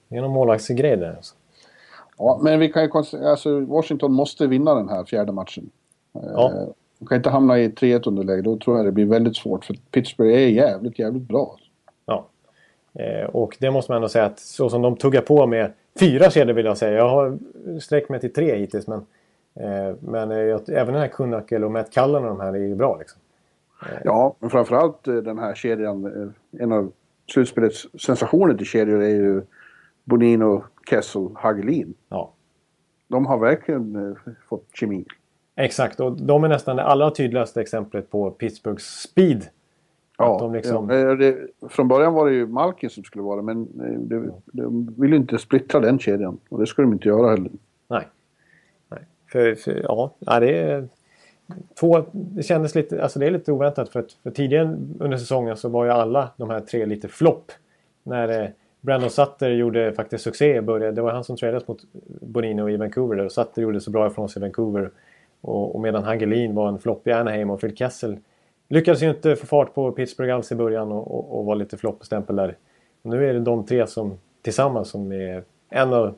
Det 0.09 0.17
är 0.17 0.21
någon 0.21 0.31
målvaktsgrej 0.33 0.97
där. 0.97 1.17
Alltså. 1.17 1.35
Ja, 2.19 2.41
men 2.43 2.61
vi 2.61 2.69
kan 2.73 2.83
ju 2.83 2.91
alltså 3.27 3.61
Washington 3.61 4.13
måste 4.13 4.47
vinna 4.47 4.75
den 4.75 4.89
här 4.89 5.05
fjärde 5.05 5.33
matchen. 5.33 5.71
Ja. 6.13 6.53
Eh, 6.53 6.69
De 6.99 7.07
kan 7.07 7.17
inte 7.17 7.31
hamna 7.31 7.59
i 7.59 7.69
3-1 7.69 8.09
underläge, 8.09 8.43
då 8.43 8.57
tror 8.59 8.77
jag 8.77 8.87
det 8.87 8.93
blir 8.93 9.07
väldigt 9.07 9.37
svårt. 9.37 9.65
För 9.65 9.77
Pittsburgh 9.91 10.35
är 10.35 10.49
jävligt, 10.49 10.99
jävligt 10.99 11.29
bra. 11.29 11.57
Ja. 12.07 12.27
Eh, 12.93 13.27
och 13.27 13.57
det 13.61 13.71
måste 13.71 13.93
man 13.93 13.97
ändå 13.97 14.09
säga 14.09 14.25
att 14.25 14.39
så 14.39 14.71
som 14.71 14.83
de 14.83 14.97
tuggar 14.97 15.21
på 15.21 15.47
med 15.47 15.73
fyra 16.01 16.31
kedjor 16.31 16.55
vill 16.55 16.67
jag 16.67 16.79
säga. 16.79 16.93
Jag 16.99 17.09
har 17.09 17.39
sträckt 17.81 18.09
mig 18.09 18.21
till 18.21 18.33
tre 18.33 18.57
hittills 18.57 18.87
men, 18.87 19.07
eh, 19.55 19.95
men 20.01 20.31
jag, 20.31 20.61
även 20.69 20.93
den 20.93 21.03
här 21.03 21.09
Kunnakel 21.09 21.65
och 21.65 21.71
Matt 21.71 21.95
Cullen 21.95 22.23
och 22.25 22.29
de 22.29 22.41
här 22.41 22.53
är 22.53 22.59
ju 22.59 22.75
bra 22.75 22.97
liksom. 22.99 23.21
Ja, 24.05 24.35
men 24.39 24.51
framförallt 24.51 25.05
den 25.05 25.39
här 25.39 25.55
kedjan, 25.55 26.33
en 26.59 26.73
av 26.73 26.93
slutspelets 27.33 27.87
sensationer 28.01 28.55
till 28.55 28.67
kedjor 28.67 29.03
är 29.03 29.09
ju 29.09 29.43
Bonino, 30.05 30.65
Kessel, 30.91 31.29
Hagelin. 31.35 31.95
Ja. 32.09 32.31
De 33.09 33.27
har 33.27 33.39
verkligen 33.39 33.97
eh, 33.97 34.33
fått 34.49 34.69
kemi. 34.73 35.05
Exakt, 35.57 36.01
och 36.01 36.13
de 36.13 36.45
är 36.45 36.49
nästan 36.49 36.77
det 36.77 36.83
allra 36.83 37.11
tydligaste 37.11 37.61
exemplet 37.61 38.11
på 38.11 38.31
Pittsburghs 38.31 38.85
speed. 38.85 39.49
Ja, 40.19 40.39
de 40.41 40.53
liksom- 40.53 40.91
ja, 40.91 40.97
eh, 40.97 41.17
det, 41.17 41.37
från 41.69 41.89
början 41.89 42.15
var 42.15 42.27
det 42.27 42.35
ju 42.35 42.47
Malkin 42.47 42.91
som 42.91 43.05
skulle 43.05 43.23
vara 43.25 43.37
det, 43.37 43.43
men 43.43 43.63
eh, 43.63 44.01
de, 44.01 44.33
de 44.45 44.95
vill 44.99 45.11
ju 45.11 45.17
inte 45.17 45.39
splittra 45.39 45.81
den 45.81 45.99
kedjan. 45.99 46.39
Och 46.49 46.61
det 46.61 46.67
ska 46.67 46.83
de 46.83 46.93
inte 46.93 47.09
göra 47.09 47.31
heller. 47.31 47.51
Nej. 47.89 48.09
Nej. 48.89 49.01
För, 49.33 49.55
för, 49.55 49.83
ja, 49.83 50.11
det 50.41 50.59
är... 50.59 50.89
Två, 51.81 52.05
det 52.13 52.43
kändes 52.43 52.75
lite, 52.75 53.03
alltså 53.03 53.19
det 53.19 53.27
är 53.27 53.31
lite 53.31 53.53
oväntat 53.53 53.89
för, 53.89 54.01
att, 54.01 54.13
för 54.13 54.31
tidigare 54.31 54.79
under 54.99 55.17
säsongen 55.17 55.57
så 55.57 55.69
var 55.69 55.85
ju 55.85 55.91
alla 55.91 56.31
de 56.37 56.51
här 56.51 56.61
tre 56.61 56.87
lite 56.87 57.09
flopp. 57.09 57.53
När 58.03 58.43
eh, 58.43 58.49
Brandon 58.85 59.11
Sutter 59.11 59.51
gjorde 59.51 59.93
faktiskt 59.93 60.25
succé 60.25 60.57
i 60.57 60.61
början. 60.61 60.95
Det 60.95 61.03
var 61.03 61.13
han 61.13 61.25
som 61.25 61.37
tradades 61.37 61.69
mot 61.69 61.85
Bonino 62.21 62.71
i 62.71 62.77
Vancouver. 62.77 63.17
Där. 63.17 63.25
Och 63.25 63.33
Sutter 63.33 63.63
gjorde 63.63 63.81
så 63.81 63.91
bra 63.91 64.07
ifrån 64.07 64.29
sig 64.29 64.41
i 64.41 64.45
Vancouver. 64.45 64.91
Och, 65.41 65.75
och 65.75 65.81
medan 65.81 66.05
Hagelin 66.05 66.55
var 66.55 66.69
en 66.69 66.79
flopp 66.79 67.07
i 67.07 67.13
Anaheim 67.13 67.51
och 67.51 67.61
Phil 67.61 67.77
Kessel 67.77 68.19
lyckades 68.69 69.03
ju 69.03 69.11
inte 69.11 69.37
få 69.37 69.47
fart 69.47 69.75
på 69.75 69.93
Pittsburgh 69.93 70.35
alls 70.35 70.53
i 70.53 70.55
början 70.55 70.93
och, 70.93 71.15
och, 71.15 71.39
och 71.39 71.45
var 71.45 71.55
lite 71.55 71.77
floppstämpel 71.77 72.37
där. 72.37 72.57
Och 73.03 73.11
nu 73.11 73.29
är 73.29 73.35
det 73.35 73.41
de 73.41 73.67
tre 73.67 73.87
som 73.87 74.19
tillsammans 74.43 74.89
som 74.89 75.13
är 75.13 75.45
en 75.69 75.93
av 75.93 76.15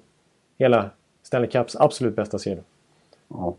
hela 0.58 0.90
Stanley 1.22 1.50
Cups 1.50 1.76
absolut 1.76 2.16
bästa 2.16 2.38
serier. 2.38 2.62
Ja, 3.28 3.56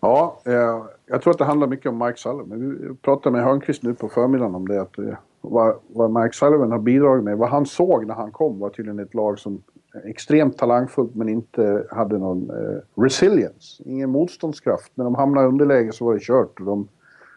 ja 0.00 0.40
eh, 0.44 0.84
jag 1.06 1.22
tror 1.22 1.30
att 1.30 1.38
det 1.38 1.44
handlar 1.44 1.66
mycket 1.66 1.86
om 1.86 1.98
Mike 1.98 2.18
Sullivan. 2.18 2.78
Vi 2.80 2.94
pratade 2.94 3.36
med 3.36 3.44
Hörnqvist 3.44 3.82
nu 3.82 3.94
på 3.94 4.08
förmiddagen 4.08 4.54
om 4.54 4.68
det. 4.68 4.82
Att, 4.82 4.98
eh, 4.98 5.14
vad, 5.40 5.76
vad 5.88 6.10
Mike 6.22 6.36
Sullivan 6.36 6.70
har 6.72 6.78
bidragit 6.78 7.24
med. 7.24 7.38
Vad 7.38 7.48
han 7.48 7.66
såg 7.66 8.06
när 8.06 8.14
han 8.14 8.32
kom 8.32 8.58
var 8.58 8.70
tydligen 8.70 8.98
ett 8.98 9.14
lag 9.14 9.38
som 9.38 9.62
extremt 10.04 10.58
talangfullt 10.58 11.14
men 11.14 11.28
inte 11.28 11.86
hade 11.90 12.18
någon 12.18 12.50
eh, 12.50 13.02
resilience. 13.02 13.82
Ingen 13.86 14.10
motståndskraft. 14.10 14.92
När 14.94 15.04
de 15.04 15.14
hamnade 15.14 15.46
i 15.46 15.48
underläge 15.48 15.92
så 15.92 16.04
var 16.04 16.14
det 16.14 16.20
kört. 16.22 16.60
Och 16.60 16.66
de 16.66 16.88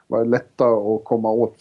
var 0.07 0.25
lätta 0.25 0.65
att 0.67 1.03
komma 1.03 1.31
åt 1.31 1.55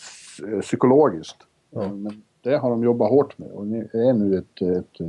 eh, 0.48 0.60
psykologiskt. 0.60 1.36
Eh, 1.76 1.92
Men 1.92 2.22
det 2.42 2.56
har 2.56 2.70
de 2.70 2.84
jobbat 2.84 3.10
hårt 3.10 3.38
med 3.38 3.50
och 3.50 3.66
det 3.66 3.78
är 3.94 4.12
nu 4.12 4.38
ett, 4.38 4.62
ett, 4.62 5.00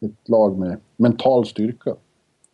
ett, 0.00 0.28
lag 0.28 0.58
med 0.58 0.76
mental 0.96 1.46
styrka. 1.46 1.94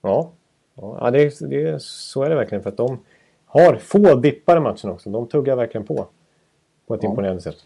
Ja, 0.02 0.30
ja 0.74 1.10
det, 1.10 1.22
är- 1.22 1.48
det, 1.48 1.62
är- 1.68 1.78
så 1.78 2.22
är 2.22 2.28
det 2.30 2.36
verkligen. 2.36 2.62
För 2.62 2.70
att 2.70 2.76
de 2.76 2.98
har 3.46 3.76
få 3.76 4.14
dippar 4.14 4.56
i 4.56 4.60
matchen 4.60 4.90
också. 4.90 5.10
De 5.10 5.26
tuggar 5.26 5.56
verkligen 5.56 5.86
på. 5.86 6.06
På 6.86 6.94
ett 6.94 7.04
imponerande 7.04 7.42
sätt. 7.42 7.56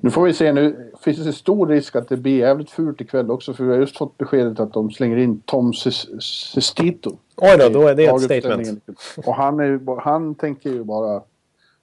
Nu 0.00 0.10
får 0.10 0.22
vi 0.24 0.32
se, 0.32 0.52
nu 0.52 0.92
finns 1.00 1.24
det 1.24 1.32
stor 1.32 1.66
risk 1.66 1.96
att 1.96 2.08
det 2.08 2.16
blir 2.16 2.38
jävligt 2.38 2.70
fult 2.70 3.00
ikväll 3.00 3.30
också 3.30 3.54
för 3.54 3.64
vi 3.64 3.70
har 3.70 3.78
just 3.78 3.98
fått 3.98 4.18
beskedet 4.18 4.60
att 4.60 4.72
de 4.72 4.90
slänger 4.90 5.16
in 5.16 5.40
Tom 5.40 5.70
Ses- 5.72 6.20
Sestito. 6.54 7.10
Oj 7.36 7.56
då, 7.58 7.68
då 7.68 7.88
är 7.88 7.94
det 7.94 8.06
ett 8.06 8.22
statement. 8.22 8.82
Och 9.26 9.34
han, 9.34 9.60
är, 9.60 10.00
han 10.00 10.34
tänker 10.34 10.70
ju 10.70 10.84
bara 10.84 11.22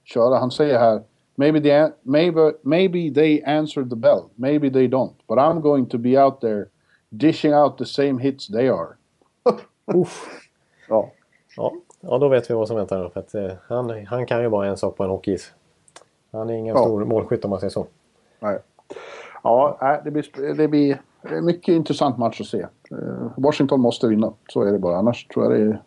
köra. 0.04 0.38
Han 0.38 0.50
säger 0.50 0.78
här 0.78 1.02
Maybe 1.34 1.60
they, 1.60 1.90
maybe, 2.02 2.52
maybe 2.62 3.10
they 3.10 3.42
answer 3.44 3.84
the 3.84 3.96
bell. 3.96 4.30
Maybe 4.34 4.70
they 4.70 4.86
don't. 4.86 5.14
But 5.28 5.38
I'm 5.38 5.60
going 5.60 5.86
to 5.86 5.98
be 5.98 6.16
out 6.16 6.40
there 6.40 6.66
dishing 7.08 7.54
out 7.54 7.78
the 7.78 7.86
same 7.86 8.18
hits 8.18 8.48
they 8.48 8.68
are. 8.68 8.96
Uff. 9.94 10.28
Ja. 10.88 11.10
Ja, 11.56 11.72
ja, 12.00 12.18
då 12.18 12.28
vet 12.28 12.50
vi 12.50 12.54
vad 12.54 12.68
som 12.68 12.76
väntar. 12.76 13.08
För 13.08 13.20
att, 13.20 13.34
eh, 13.34 13.52
han, 13.68 14.06
han 14.06 14.26
kan 14.26 14.42
ju 14.42 14.48
bara 14.48 14.66
en 14.66 14.76
sak 14.76 14.96
på 14.96 15.04
en 15.04 15.10
hockeyis. 15.10 15.52
Han 16.32 16.50
är 16.50 16.54
ingen 16.54 16.76
Ja. 16.76 16.82
stor 16.82 17.04
målskytt 17.04 17.44
om 17.44 17.50
man 17.50 17.60
säger 17.60 17.70
så. 17.70 17.86
Nej. 18.40 18.58
Ja, 19.42 20.00
det 20.04 20.10
blir, 20.10 20.54
det 20.54 20.68
blir 20.68 21.00
mycket 21.42 21.72
intressant 21.72 22.18
match 22.18 22.40
att 22.40 22.46
se. 22.46 22.60
Eh, 22.90 22.98
Washington 23.36 23.80
måste 23.80 24.08
vinna. 24.08 24.32
Så 24.48 24.62
är 24.62 24.72
det 24.72 24.78
bara. 24.78 24.96
Annars 24.96 25.26
tror 25.26 25.44
jag 25.44 25.52
det 25.60 25.66
är... 25.66 25.82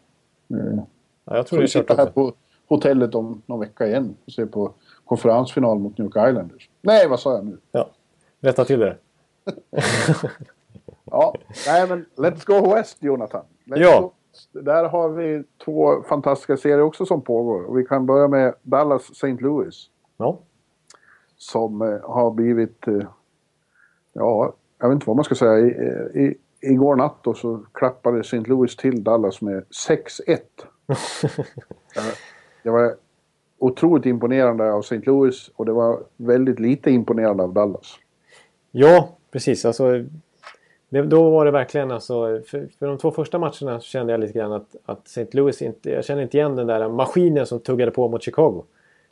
Eh, 0.73 0.79
Ja, 1.27 1.35
jag 1.35 1.47
tror 1.47 1.57
det 1.59 1.61
vi 1.61 1.79
är 1.79 1.83
kört 1.83 1.97
här 1.97 2.05
på 2.05 2.33
hotellet 2.67 3.15
om 3.15 3.41
någon 3.45 3.59
vecka 3.59 3.87
igen 3.87 4.15
och 4.25 4.31
se 4.31 4.45
på 4.45 4.71
konferensfinal 5.05 5.79
mot 5.79 5.97
New 5.97 6.05
York 6.05 6.29
Islanders. 6.29 6.69
Nej, 6.81 7.07
vad 7.09 7.19
sa 7.19 7.33
jag 7.35 7.45
nu? 7.45 7.57
Ja. 7.71 7.89
Rätta 8.41 8.65
till 8.65 8.79
det. 8.79 8.97
Ja, 11.11 11.35
nej 11.67 11.87
men 11.89 12.05
let's 12.15 12.45
go 12.45 12.75
West, 12.75 12.97
Jonathan. 13.03 13.41
Let's 13.65 13.77
Ja. 13.79 14.01
go. 14.01 14.11
Där 14.61 14.83
har 14.89 15.09
vi 15.09 15.43
två 15.65 16.03
fantastiska 16.03 16.57
serier 16.57 16.81
också 16.81 17.05
som 17.05 17.21
pågår. 17.21 17.63
Och 17.63 17.77
vi 17.79 17.85
kan 17.85 18.05
börja 18.05 18.27
med 18.27 18.53
Dallas 18.61 19.09
St. 19.11 19.31
Louis. 19.39 19.89
Ja. 20.17 20.39
som 21.37 21.81
eh, 21.81 21.99
har 22.03 22.31
blivit... 22.31 22.87
Eh, 22.87 23.07
ja, 24.13 24.53
jag 24.79 24.89
vet 24.89 24.95
inte 24.95 25.07
vad 25.07 25.15
man 25.15 25.25
ska 25.25 25.35
säga. 25.35 25.59
I, 25.59 25.69
i, 26.23 26.37
igår 26.61 26.95
natt 26.95 27.17
då 27.21 27.33
så 27.33 27.65
klappade 27.71 28.19
St. 28.19 28.39
Louis 28.39 28.75
till 28.75 29.03
Dallas 29.03 29.41
med 29.41 29.63
6-1. 29.87 30.39
Eh, 30.87 32.03
det 32.63 32.69
var 32.69 32.95
otroligt 33.59 34.05
imponerande 34.05 34.73
av 34.73 34.79
St. 34.79 35.01
Louis 35.05 35.51
och 35.55 35.65
det 35.65 35.71
var 35.71 36.03
väldigt 36.17 36.59
lite 36.59 36.91
imponerande 36.91 37.43
av 37.43 37.53
Dallas. 37.53 37.95
Ja, 38.71 39.17
precis. 39.31 39.65
Alltså, 39.65 40.03
det, 40.89 41.01
då 41.01 41.29
var 41.29 41.45
det 41.45 41.51
verkligen 41.51 41.91
alltså, 41.91 42.41
för, 42.47 42.67
för 42.79 42.87
de 42.87 42.97
två 42.97 43.11
första 43.11 43.39
matcherna 43.39 43.79
kände 43.79 44.13
jag 44.13 44.19
lite 44.19 44.39
grann 44.39 44.53
att, 44.53 44.75
att 44.85 45.07
St. 45.07 45.27
Louis 45.31 45.61
inte, 45.61 45.89
jag 45.89 46.05
kände 46.05 46.23
inte 46.23 46.37
igen 46.37 46.55
den 46.55 46.67
där 46.67 46.89
maskinen 46.89 47.45
som 47.45 47.59
tuggade 47.59 47.91
på 47.91 48.07
mot 48.07 48.23
Chicago. 48.23 48.63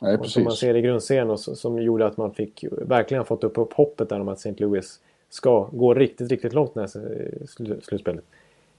Nej, 0.04 0.16
Och 0.18 0.26
som 0.26 0.42
man 0.42 0.50
precis. 0.50 0.60
ser 0.60 0.76
i 0.76 0.80
grundserien 0.82 1.30
och 1.30 1.40
som 1.40 1.82
gjorde 1.82 2.06
att 2.06 2.16
man 2.16 2.34
fick 2.34 2.64
verkligen 2.70 3.24
fått 3.24 3.44
upp, 3.44 3.58
upp 3.58 3.72
hoppet 3.72 4.08
där 4.08 4.20
om 4.20 4.28
att 4.28 4.38
St. 4.38 4.54
Louis 4.64 5.00
ska 5.28 5.68
gå 5.72 5.94
riktigt, 5.94 6.30
riktigt 6.30 6.52
långt 6.52 6.74
när 6.74 6.86
sl, 6.86 7.72
slutspelet. 7.82 8.24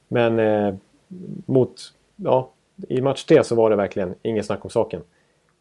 Men 0.07 0.39
eh, 0.39 0.75
mot, 1.45 1.93
ja, 2.15 2.49
i 2.87 3.01
match 3.01 3.23
3 3.25 3.43
så 3.43 3.55
var 3.55 3.69
det 3.69 3.75
verkligen 3.75 4.15
inget 4.21 4.45
snack 4.45 4.63
om 4.65 4.69
saken. 4.69 5.01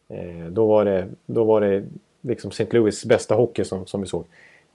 Eh, 0.07 0.45
då 0.49 0.65
var 0.65 0.85
det, 0.85 1.07
då 1.25 1.43
var 1.43 1.61
det 1.61 1.83
liksom 2.21 2.49
St. 2.51 2.67
Louis 2.71 3.05
bästa 3.05 3.35
hockey 3.35 3.63
som, 3.63 3.85
som 3.85 4.01
vi 4.01 4.07
såg. 4.07 4.23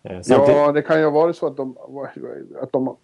Eh, 0.02 0.20
samtidigt- 0.20 0.56
Ja, 0.56 0.72
det 0.72 0.82
kan 0.82 0.98
ju 0.98 1.04
ha 1.04 1.10
varit 1.10 1.36
så 1.36 1.46
att 1.46 1.56
de, 1.56 1.76
att 2.60 2.72
de... 2.72 2.96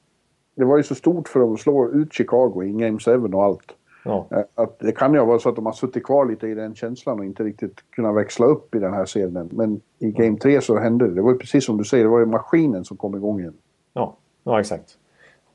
Det 0.55 0.65
var 0.65 0.77
ju 0.77 0.83
så 0.83 0.95
stort 0.95 1.29
för 1.29 1.41
dem 1.41 1.55
att 1.55 1.61
slå 1.61 1.91
ut 1.91 2.13
Chicago 2.13 2.63
i 2.65 2.71
Game 2.73 2.99
7 2.99 3.11
och 3.35 3.45
allt. 3.45 3.73
Ja. 4.07 4.27
Eh, 4.31 4.45
Att 4.55 4.79
det 4.79 4.93
kan 4.93 5.15
ju 5.15 5.25
vara 5.25 5.39
så 5.39 5.49
att 5.49 5.57
de 5.57 5.67
har 5.67 5.73
suttit 5.73 6.05
kvar 6.05 6.27
lite 6.27 6.47
i 6.49 6.55
den 6.55 6.75
känslan 6.75 7.19
och 7.19 7.25
inte 7.25 7.45
riktigt 7.45 7.85
kunnat 7.91 8.17
växla 8.17 8.47
upp 8.47 8.75
i 8.75 8.79
den 8.79 8.93
här 8.95 9.05
serien. 9.05 9.49
Men 9.53 9.81
i 9.99 10.11
Game 10.11 10.39
3 10.39 10.61
så 10.61 10.79
hände 10.79 11.09
det. 11.09 11.15
Det 11.15 11.23
var 11.23 11.33
ju 11.33 11.39
precis 11.39 11.65
som 11.65 11.77
du 11.79 11.85
säger, 11.85 12.05
det 12.05 12.11
var 12.11 12.19
ju 12.19 12.27
maskinen 12.27 12.85
som 12.85 12.97
kom 12.97 13.17
igång 13.17 13.41
igen. 13.41 13.55
Ja, 13.93 14.17
ja 14.45 14.61
exakt. 14.61 14.99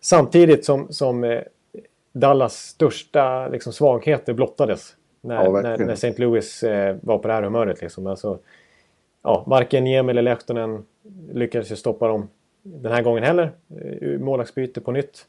Samtidigt 0.01 0.65
som, 0.65 0.87
som 0.89 1.23
eh, 1.23 1.41
Dallas 2.13 2.53
största 2.55 3.47
liksom, 3.47 3.73
svagheter 3.73 4.33
blottades. 4.33 4.95
När, 5.21 5.43
Ja, 5.43 5.61
när, 5.61 5.77
när 5.77 5.93
St. 5.93 6.13
Louis 6.17 6.63
eh, 6.63 6.95
var 7.01 7.17
på 7.17 7.27
det 7.27 7.33
här 7.33 7.43
humöret. 7.43 7.81
Liksom. 7.81 8.07
Alltså, 8.07 8.39
ja, 9.23 9.43
varken 9.47 9.83
Niemi 9.83 10.09
eller 10.11 10.21
Lehtonen 10.21 10.85
lyckades 11.31 11.71
ju 11.71 11.75
stoppa 11.75 12.07
dem 12.07 12.29
den 12.63 12.91
här 12.91 13.01
gången 13.01 13.23
heller. 13.23 13.51
Målvaktsbyte 14.19 14.81
på 14.81 14.91
nytt. 14.91 15.25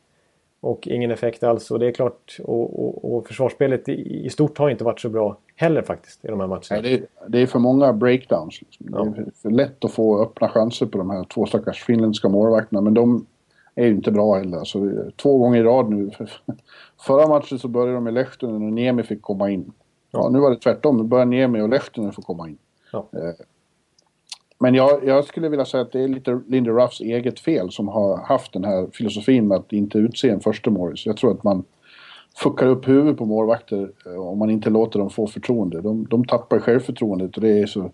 Och 0.62 0.88
ingen 0.88 1.10
effekt 1.10 1.42
alls. 1.42 1.70
Och 1.70 1.78
det 1.78 1.86
är 1.86 1.92
klart, 1.92 2.36
och, 2.44 2.84
och, 2.84 3.14
och 3.14 3.26
försvarsspelet 3.26 3.88
i, 3.88 4.26
i 4.26 4.30
stort 4.30 4.58
har 4.58 4.70
inte 4.70 4.84
varit 4.84 5.00
så 5.00 5.08
bra 5.08 5.36
heller 5.56 5.82
faktiskt 5.82 6.24
i 6.24 6.28
de 6.28 6.40
här 6.40 6.46
matcherna. 6.46 6.62
Nej, 6.70 6.82
det, 6.82 6.94
är, 6.94 7.06
det 7.28 7.38
är 7.38 7.46
för 7.46 7.58
många 7.58 7.92
breakdowns. 7.92 8.60
Ja. 8.78 9.04
Det 9.04 9.20
är 9.20 9.26
för 9.42 9.50
lätt 9.50 9.84
att 9.84 9.92
få 9.92 10.22
öppna 10.22 10.48
chanser 10.48 10.86
på 10.86 10.98
de 10.98 11.10
här 11.10 11.24
två 11.24 11.46
stackars 11.46 11.84
finländska 11.84 12.28
målvakterna. 12.28 12.80
Men 12.80 12.94
de 12.94 13.26
är 13.74 13.86
ju 13.86 13.90
inte 13.90 14.10
bra 14.10 14.34
heller. 14.34 14.58
Alltså, 14.58 14.80
det 14.80 15.00
är 15.00 15.10
två 15.10 15.38
gånger 15.38 15.60
i 15.60 15.62
rad 15.62 15.90
nu. 15.90 16.10
Förra 17.06 17.28
matchen 17.28 17.58
så 17.58 17.68
började 17.68 17.94
de 17.94 18.04
med 18.04 18.14
Lehtonen 18.14 18.66
och 18.66 18.72
Niemi 18.72 19.02
fick 19.02 19.22
komma 19.22 19.50
in. 19.50 19.72
Ja, 20.10 20.28
nu 20.28 20.38
var 20.38 20.50
det 20.50 20.56
tvärtom. 20.56 20.96
Nu 20.96 21.02
börjar 21.02 21.26
Niemi 21.26 21.60
och 21.60 21.68
Lehtonen 21.68 22.12
få 22.12 22.22
komma 22.22 22.48
in. 22.48 22.58
Ja. 22.92 23.06
Men 24.62 24.74
jag, 24.74 25.04
jag 25.06 25.24
skulle 25.24 25.48
vilja 25.48 25.64
säga 25.64 25.82
att 25.82 25.92
det 25.92 26.00
är 26.00 26.08
lite 26.08 26.40
Lindy 26.48 26.70
Ruffs 26.70 27.00
eget 27.00 27.40
fel 27.40 27.70
som 27.70 27.88
har 27.88 28.16
haft 28.16 28.52
den 28.52 28.64
här 28.64 28.86
filosofin 28.92 29.48
med 29.48 29.58
att 29.58 29.72
inte 29.72 29.98
utse 29.98 30.28
en 30.28 30.40
första 30.40 30.70
målis. 30.70 31.06
Jag 31.06 31.16
tror 31.16 31.32
att 31.32 31.44
man 31.44 31.64
fuckar 32.36 32.66
upp 32.66 32.88
huvudet 32.88 33.18
på 33.18 33.24
målvakter 33.24 33.90
eh, 34.06 34.28
om 34.28 34.38
man 34.38 34.50
inte 34.50 34.70
låter 34.70 34.98
dem 34.98 35.10
få 35.10 35.26
förtroende. 35.26 35.80
De, 35.80 36.06
de 36.10 36.24
tappar 36.24 36.58
självförtroendet 36.58 37.36
och 37.36 37.40
det 37.42 37.58
är 37.58 37.66
så 37.66 37.90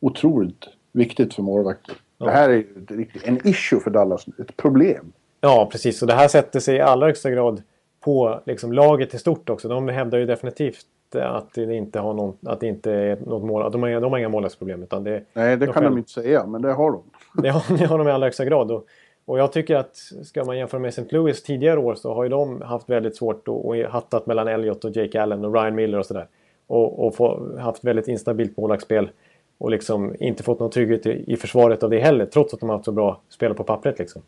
otroligt 0.00 0.68
viktigt 0.92 1.34
för 1.34 1.42
målvakter. 1.42 1.96
Det 2.18 2.30
här 2.30 2.48
är 2.48 2.54
ju 2.54 2.66
ett 3.02 3.28
en 3.28 3.48
issue 3.48 3.80
för 3.80 3.90
Dallas, 3.90 4.26
ett 4.38 4.56
problem. 4.56 5.12
Ja, 5.40 5.68
precis. 5.72 6.02
Och 6.02 6.08
det 6.08 6.14
här 6.14 6.28
sätter 6.28 6.60
sig 6.60 6.76
i 6.76 6.80
allra 6.80 7.06
högsta 7.06 7.30
grad 7.30 7.62
på 8.00 8.42
liksom, 8.46 8.72
laget 8.72 9.14
i 9.14 9.18
stort 9.18 9.50
också. 9.50 9.68
De 9.68 9.88
hävdar 9.88 10.18
ju 10.18 10.26
definitivt 10.26 10.86
att 11.14 11.54
det 11.54 11.74
inte, 11.74 12.00
har 12.00 12.14
någon, 12.14 12.36
att 12.46 12.60
det 12.60 12.66
inte 12.66 12.92
är 12.92 13.16
något 13.26 13.44
mål. 13.44 13.72
De 13.72 13.82
har, 13.82 14.00
de 14.00 14.12
har 14.12 14.18
inga 14.18 14.28
målvaktsproblem. 14.28 14.82
Utan 14.82 15.04
det, 15.04 15.22
Nej, 15.32 15.56
det 15.56 15.56
De 15.56 15.72
kan 15.72 15.74
själv- 15.82 15.90
de 15.90 15.98
inte 15.98 16.10
säga, 16.10 16.46
men 16.46 16.62
det 16.62 16.72
har 16.72 16.90
de. 16.92 17.02
det, 17.42 17.48
har, 17.48 17.78
det 17.78 17.84
har 17.86 17.98
de 17.98 18.08
i 18.08 18.10
allra 18.10 18.26
högsta 18.26 18.44
grad. 18.44 18.70
Och, 18.70 18.86
och 19.24 19.38
jag 19.38 19.52
tycker 19.52 19.76
att 19.76 19.96
ska 20.22 20.44
man 20.44 20.58
jämföra 20.58 20.80
med 20.80 20.88
St. 20.88 21.04
Louis 21.16 21.42
tidigare 21.42 21.78
år 21.80 21.94
så 21.94 22.14
har 22.14 22.22
ju 22.22 22.28
de 22.28 22.62
haft 22.62 22.90
väldigt 22.90 23.16
svårt 23.16 23.48
och, 23.48 23.66
och 23.68 23.76
hattat 23.76 24.26
mellan 24.26 24.48
Elliot 24.48 24.84
och 24.84 24.96
Jake 24.96 25.22
Allen 25.22 25.44
och 25.44 25.54
Ryan 25.54 25.74
Miller 25.74 25.98
och 25.98 26.06
sådär. 26.06 26.26
Och, 26.66 27.06
och 27.06 27.14
få, 27.14 27.56
haft 27.58 27.84
väldigt 27.84 28.08
instabilt 28.08 28.56
målvaktsspel. 28.56 29.10
Och 29.58 29.70
liksom 29.70 30.14
inte 30.20 30.42
fått 30.42 30.60
någon 30.60 30.70
trygghet 30.70 31.06
i, 31.06 31.24
i 31.32 31.36
försvaret 31.36 31.82
av 31.82 31.90
det 31.90 31.98
heller. 31.98 32.26
Trots 32.26 32.54
att 32.54 32.60
de 32.60 32.68
har 32.68 32.76
haft 32.76 32.84
så 32.84 32.92
bra 32.92 33.20
spel 33.28 33.54
på 33.54 33.64
pappret 33.64 33.98
liksom. 33.98 34.22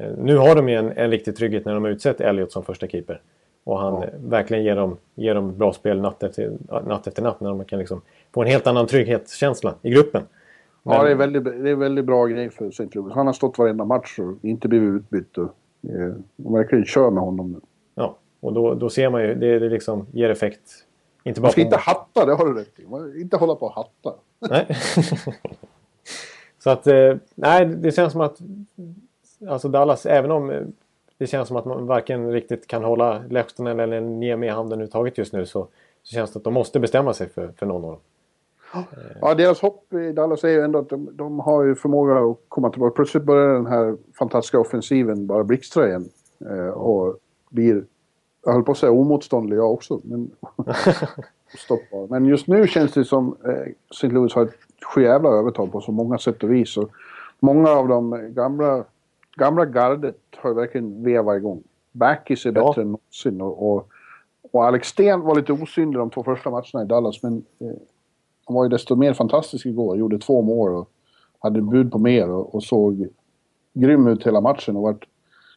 Eh, 0.00 0.10
Nu 0.18 0.36
har 0.36 0.54
de 0.54 0.68
ju 0.68 0.74
en, 0.74 0.92
en 0.96 1.10
riktig 1.10 1.36
trygghet 1.36 1.64
när 1.64 1.74
de 1.74 1.84
har 1.84 1.90
utsett 1.90 2.20
Elliot 2.20 2.52
som 2.52 2.64
första 2.64 2.86
keeper. 2.86 3.20
Och 3.66 3.78
han 3.78 4.02
eh, 4.02 4.08
verkligen 4.24 4.64
ger 4.64 4.76
dem, 4.76 4.96
ger 5.14 5.34
dem 5.34 5.58
bra 5.58 5.72
spel 5.72 6.00
natt 6.00 6.22
efter, 6.22 6.52
natt 6.86 7.06
efter 7.06 7.22
natt. 7.22 7.40
När 7.40 7.50
de 7.50 7.64
kan 7.64 7.78
liksom 7.78 8.00
få 8.34 8.42
en 8.42 8.48
helt 8.48 8.66
annan 8.66 8.86
trygghetskänsla 8.86 9.74
i 9.82 9.90
gruppen. 9.90 10.22
Ja, 10.82 10.90
Men- 10.92 11.04
det 11.04 11.10
är, 11.10 11.14
väldigt, 11.14 11.44
det 11.44 11.70
är 11.70 11.74
väldigt 11.74 12.04
bra 12.04 12.26
grej 12.26 12.50
för 12.50 12.68
St. 12.68 12.88
Louis. 12.92 13.14
Han 13.14 13.26
har 13.26 13.32
stått 13.34 13.58
varenda 13.58 13.84
match 13.84 14.18
och 14.18 14.44
inte 14.44 14.68
blivit 14.68 14.94
utbytt. 15.02 15.38
Och, 15.38 15.44
eh, 15.82 16.14
de 16.36 16.52
verkligen 16.52 16.84
kör 16.84 17.10
med 17.10 17.22
honom 17.22 17.52
nu. 17.52 17.60
Ja, 17.94 18.16
och 18.40 18.52
då, 18.52 18.74
då 18.74 18.90
ser 18.90 19.10
man 19.10 19.22
ju, 19.22 19.34
det, 19.34 19.58
det 19.58 19.68
liksom 19.68 20.06
ger 20.12 20.30
effekt. 20.30 20.62
Inte 21.24 21.40
bara 21.40 21.44
Man 21.46 21.52
ska 21.52 21.60
inte 21.60 21.76
hatta, 21.76 22.26
det 22.26 22.34
har 22.34 22.46
du 22.46 22.54
rätt 22.60 22.78
i. 22.80 22.86
Man- 22.86 23.20
Inte 23.20 23.36
hålla 23.36 23.54
på 23.54 23.66
och 23.66 23.72
hatta. 23.72 24.14
Nej. 24.50 24.66
Så 26.58 26.70
att, 26.70 26.86
eh, 26.86 27.16
nej, 27.34 27.66
det 27.66 27.92
känns 27.92 28.12
som 28.12 28.20
att 28.20 28.38
alltså 29.48 29.68
Dallas, 29.68 30.06
även 30.06 30.30
om 30.30 30.72
det 31.18 31.26
känns 31.26 31.48
som 31.48 31.56
att 31.56 31.64
man 31.64 31.86
varken 31.86 32.32
riktigt 32.32 32.66
kan 32.66 32.84
hålla 32.84 33.22
Lehtonen 33.30 33.80
eller 33.80 34.00
Niemi 34.00 34.46
i 34.46 34.50
handen 34.50 34.72
överhuvudtaget 34.72 35.18
just 35.18 35.32
nu 35.32 35.46
så, 35.46 35.68
så 36.02 36.14
känns 36.14 36.32
det 36.32 36.36
att 36.36 36.44
de 36.44 36.54
måste 36.54 36.80
bestämma 36.80 37.14
sig 37.14 37.28
för, 37.28 37.48
för 37.58 37.66
någon 37.66 37.84
av 37.84 37.90
dem. 37.90 38.00
Ja, 39.20 39.34
deras 39.34 39.60
hopp 39.60 39.92
i 39.92 40.12
Dallas 40.12 40.44
är 40.44 40.48
ju 40.48 40.60
ändå 40.60 40.78
att 40.78 40.88
de, 40.88 41.08
de 41.12 41.40
har 41.40 41.64
ju 41.64 41.74
förmåga 41.74 42.18
att 42.18 42.38
komma 42.48 42.70
tillbaka. 42.70 42.94
Plötsligt 42.94 43.24
börjar 43.24 43.54
den 43.54 43.66
här 43.66 43.96
fantastiska 44.18 44.58
offensiven 44.58 45.26
bara 45.26 45.44
blixtra 45.44 45.88
igen. 45.88 46.08
Eh, 46.50 46.68
och 46.68 47.16
blir, 47.50 47.84
jag 48.44 48.52
höll 48.52 48.62
på 48.62 48.72
att 48.72 48.78
säga 48.78 48.92
omotståndlig 48.92 49.56
jag 49.56 49.72
också. 49.72 50.00
Men, 50.04 50.30
stoppbar. 51.58 52.06
men 52.10 52.26
just 52.26 52.46
nu 52.46 52.66
känns 52.66 52.92
det 52.92 53.04
som 53.04 53.36
eh, 53.44 53.72
St. 53.90 54.08
Louis 54.08 54.34
har 54.34 54.42
ett 54.42 54.56
sjujävla 54.94 55.28
övertag 55.28 55.72
på 55.72 55.80
så 55.80 55.92
många 55.92 56.18
sätt 56.18 56.42
och 56.42 56.52
vis. 56.52 56.76
Och 56.76 56.90
många 57.40 57.70
av 57.70 57.88
de 57.88 58.32
gamla, 58.34 58.84
gamla 59.36 59.64
gardet 59.64 60.16
har 60.36 60.50
ju 60.50 60.56
verkligen 60.56 61.02
vevat 61.04 61.36
igång. 61.36 61.62
Backis 61.92 62.46
är 62.46 62.52
Ja. 62.54 62.66
bättre 62.68 62.82
än 62.82 62.88
någonsin. 62.92 63.40
Och, 63.40 63.72
och, 63.72 63.88
och 64.52 64.64
Alex 64.64 64.88
Sten 64.88 65.20
var 65.20 65.34
lite 65.36 65.52
osynlig 65.52 65.98
de 65.98 66.10
två 66.10 66.22
första 66.24 66.50
matcherna 66.50 66.82
i 66.82 66.86
Dallas. 66.86 67.22
Men 67.22 67.44
eh, 67.58 67.66
han 68.46 68.54
var 68.56 68.64
ju 68.64 68.68
desto 68.68 68.96
mer 68.96 69.12
fantastisk 69.12 69.66
igår. 69.66 69.96
Gjorde 69.96 70.18
två 70.18 70.42
mål 70.42 70.74
och 70.74 70.90
hade 71.38 71.62
bud 71.62 71.92
på 71.92 71.98
mer 71.98 72.30
och, 72.30 72.54
och 72.54 72.62
såg 72.62 73.08
grym 73.74 74.06
ut 74.06 74.26
hela 74.26 74.40
matchen 74.40 74.76
och 74.76 74.82
vart 74.82 75.08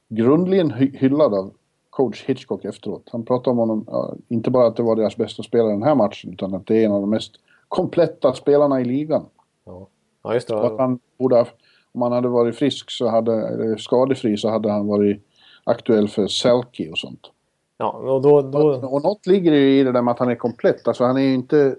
grundligen 0.10 0.72
hy- 0.72 0.98
hyllad 0.98 1.34
av 1.34 1.52
coach 1.90 2.24
Hitchcock 2.26 2.66
efteråt. 2.66 3.10
Han 3.12 3.26
pratade 3.26 3.52
om 3.52 3.58
honom, 3.58 3.86
ja, 3.88 4.16
inte 4.28 4.52
bara 4.52 4.68
att 4.68 4.76
det 4.76 4.84
var 4.84 4.96
deras 4.96 5.18
bästa 5.18 5.44
spelare 5.44 5.72
den 5.72 5.84
här 5.84 5.96
matchen 5.96 6.34
utan 6.34 6.54
att 6.54 6.68
det 6.68 6.78
är 6.82 6.86
en 6.86 6.92
av 6.92 7.02
de 7.02 7.10
mest 7.10 7.32
kompletta 7.68 8.34
spelarna 8.34 8.82
i 8.82 8.86
ligan. 8.86 9.26
Ja, 9.66 9.88
ja 10.24 10.34
just 10.34 10.48
det. 10.48 10.56
Och 10.56 10.66
att 10.66 10.80
han 10.80 11.00
borde 11.18 11.36
ha, 11.36 11.46
om 11.92 12.02
han 12.02 12.12
hade 12.12 12.28
varit 12.28 12.56
frisk 12.56 12.92
så 12.92 13.08
hade, 13.08 13.48
eller 13.48 13.78
skadefri 13.78 14.38
så 14.38 14.50
hade 14.50 14.72
han 14.72 14.88
varit 14.88 15.22
aktuell 15.64 16.08
för 16.08 16.28
Selke 16.28 16.90
och 16.90 16.98
sånt. 16.98 17.32
Ja, 17.78 17.92
och 17.92 18.22
då, 18.22 18.42
då, 18.42 18.88
Och 18.88 19.04
något 19.04 19.28
ligger 19.28 19.52
ju 19.52 19.80
i 19.80 19.84
det 19.84 19.92
där 19.92 20.02
med 20.02 20.12
att 20.12 20.20
han 20.20 20.30
är 20.30 20.36
komplett. 20.36 20.88
Alltså 20.88 21.04
han 21.04 21.18
är 21.18 21.22
ju 21.22 21.34
inte 21.34 21.76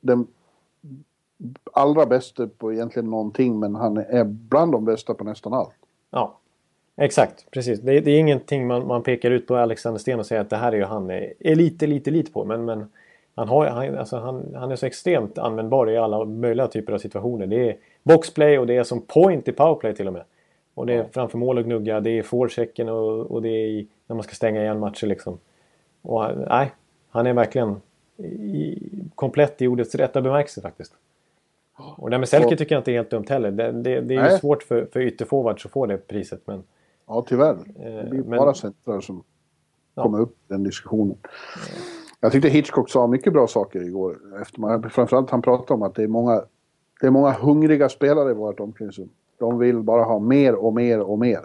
den 0.00 0.26
allra 1.72 2.06
bästa 2.06 2.46
på 2.46 2.72
egentligen 2.72 3.10
någonting 3.10 3.58
men 3.58 3.74
han 3.74 3.96
är 3.96 4.24
bland 4.24 4.72
de 4.72 4.84
bästa 4.84 5.14
på 5.14 5.24
nästan 5.24 5.52
allt. 5.52 5.74
ja. 6.10 6.38
Exakt, 6.96 7.50
precis. 7.50 7.80
Det, 7.80 8.00
det 8.00 8.10
är 8.10 8.18
ingenting 8.18 8.66
man, 8.66 8.86
man 8.86 9.02
pekar 9.02 9.30
ut 9.30 9.46
på 9.46 9.56
Alexander 9.56 9.98
Sten 9.98 10.18
och 10.18 10.26
säger 10.26 10.42
att 10.42 10.50
det 10.50 10.56
här 10.56 10.72
är 10.72 10.76
ju 10.76 10.84
han 10.84 11.10
elit, 11.40 11.82
elit, 11.82 12.08
elit 12.08 12.32
på. 12.32 12.44
Men, 12.44 12.64
men 12.64 12.86
han, 13.34 13.48
har, 13.48 13.66
han, 13.66 13.98
alltså 13.98 14.16
han, 14.16 14.54
han 14.54 14.70
är 14.70 14.76
så 14.76 14.86
extremt 14.86 15.38
användbar 15.38 15.90
i 15.90 15.96
alla 15.96 16.24
möjliga 16.24 16.66
typer 16.66 16.92
av 16.92 16.98
situationer. 16.98 17.46
Det 17.46 17.70
är 17.70 17.76
boxplay 18.04 18.58
och 18.58 18.66
det 18.66 18.76
är 18.76 18.84
som 18.84 19.00
point 19.00 19.48
i 19.48 19.52
powerplay 19.52 19.94
till 19.94 20.06
och 20.06 20.12
med. 20.12 20.24
Och 20.74 20.86
det 20.86 20.94
är 20.94 21.04
framför 21.12 21.38
mål 21.38 21.58
och 21.58 21.64
gnugga, 21.64 22.00
det 22.00 22.10
är 22.18 22.22
forechecken 22.22 22.88
och, 22.88 23.20
och 23.30 23.42
det 23.42 23.48
är 23.48 23.66
i, 23.66 23.86
när 24.06 24.16
man 24.16 24.22
ska 24.22 24.34
stänga 24.34 24.62
igen 24.62 24.78
matcher 24.78 25.06
liksom. 25.06 25.38
Och 26.02 26.24
nej, 26.48 26.72
han 27.10 27.26
är 27.26 27.32
verkligen 27.32 27.80
i, 28.18 28.78
komplett 29.14 29.62
i 29.62 29.66
ordets 29.66 29.94
rätta 29.94 30.22
bemärkelse 30.22 30.60
faktiskt. 30.60 30.92
Och 31.96 32.10
det 32.10 32.18
med 32.18 32.28
Selke 32.28 32.56
tycker 32.56 32.74
jag 32.74 32.80
inte 32.80 32.90
är 32.92 32.96
helt 32.96 33.10
dumt 33.10 33.24
heller. 33.28 33.50
Det, 33.50 33.72
det, 33.72 34.00
det 34.00 34.14
är 34.16 34.30
ju 34.32 34.38
svårt 34.38 34.62
för, 34.62 34.86
för 34.92 35.00
ytterforwards 35.00 35.66
att 35.66 35.72
få 35.72 35.86
det 35.86 35.96
priset. 36.08 36.40
Men 36.44 36.62
Ja, 37.06 37.24
tyvärr. 37.28 37.52
Eh, 37.52 37.84
Det 37.84 38.06
blir 38.10 38.22
men- 38.22 38.38
bara 38.38 38.54
centrar 38.54 39.00
som 39.00 39.22
Ja. 39.94 40.02
kommer 40.02 40.20
upp 40.20 40.30
i 40.30 40.52
den 40.52 40.62
diskussionen. 40.64 41.16
Jag 42.20 42.32
tyckte 42.32 42.48
Hitchcock 42.48 42.90
sa 42.90 43.06
mycket 43.06 43.32
bra 43.32 43.46
saker 43.46 43.82
igår. 43.82 44.16
Efter 44.42 44.60
man, 44.60 44.90
framförallt 44.90 45.30
han 45.30 45.42
pratade 45.42 45.74
om 45.74 45.82
att 45.82 45.94
det 45.94 46.02
är 46.02 46.08
många... 46.08 46.42
det 47.04 47.08
är 47.08 47.10
många 47.10 47.32
hungriga 47.32 47.88
spelare 47.88 48.30
i 48.30 48.34
vårt 48.34 48.60
omklädningsrum. 48.60 49.08
De 49.38 49.58
vill 49.58 49.80
bara 49.82 50.02
ha 50.02 50.18
mer 50.18 50.54
och 50.54 50.74
mer 50.74 51.00
och 51.00 51.18
mer. 51.18 51.40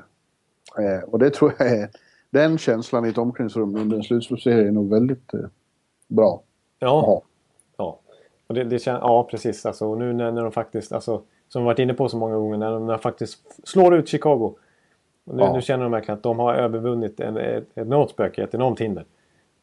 Eh, 0.78 1.10
och 1.10 1.20
det 1.20 1.30
tror 1.30 1.54
jag 1.58 1.68
är... 1.68 1.90
Den 2.30 2.58
känslan 2.58 3.06
i 3.06 3.10
ett 3.10 3.18
omklädningsrum 3.18 3.76
under 3.76 3.98
en 3.98 4.04
slutspelsserie 4.04 4.68
är 4.68 4.72
nog 4.72 4.90
väldigt 4.90 5.34
eh, 5.34 5.40
bra. 6.08 6.42
Ja. 6.80 7.04
Ja. 7.08 7.22
Ja, 7.78 8.00
och 8.48 8.56
det, 8.56 8.64
det 8.64 8.80
kän, 8.80 9.00
ja 9.02 9.28
precis. 9.32 9.66
Alltså, 9.66 9.86
och 9.86 9.98
nu 9.98 10.14
när, 10.14 10.32
när 10.32 10.44
de 10.44 10.52
faktiskt, 10.52 10.92
alltså, 10.92 11.22
som 11.50 11.62
vi 11.62 11.66
varit 11.66 11.80
inne 11.80 11.94
på 11.94 12.10
så 12.10 12.18
många 12.18 12.36
gånger, 12.36 12.58
när 12.58 12.72
de, 12.72 12.86
när 12.86 12.94
de 12.94 13.00
faktiskt 13.00 13.68
slår 13.68 13.96
ut 13.96 14.08
Chicago. 14.08 14.54
Nu, 15.24 15.44
Ja. 15.44 15.54
nu 15.54 15.62
känner 15.62 15.84
de 15.84 15.92
verkligen 15.92 16.18
att 16.18 16.24
de 16.24 16.40
har 16.40 16.54
övervunnit 16.54 17.20
en, 17.20 17.38
ett, 17.38 17.68
enormt 17.74 18.10
spöke, 18.10 18.44
ett 18.44 18.54
enormt 18.54 18.82
hinder. 18.82 19.06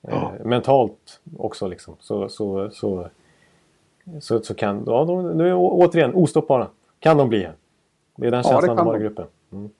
Eh, 0.09 0.31
mentalt 0.45 1.21
också 1.37 1.69
liksom. 1.69 1.97
Så, 2.01 2.29
så, 2.29 2.71
så, 2.71 3.09
så, 4.21 4.41
så 4.41 4.55
kan, 4.55 4.83
ja, 4.87 5.05
de, 5.05 5.37
nu 5.37 5.49
är 5.49 5.55
återigen 5.57 6.15
ostoppbara. 6.15 6.69
Kan 6.99 7.17
de 7.17 7.29
bli 7.29 7.45
här. 7.45 7.55
Det 8.17 8.27
är 8.27 8.31
den 8.31 8.43
Ja, 8.45 8.51
känslan 8.51 8.77
de 8.77 8.77
kan 8.77 8.87
har 8.87 8.95
i 8.95 8.99
de. 8.99 9.05
gruppen. 9.05 9.27
Mm. 9.53 9.71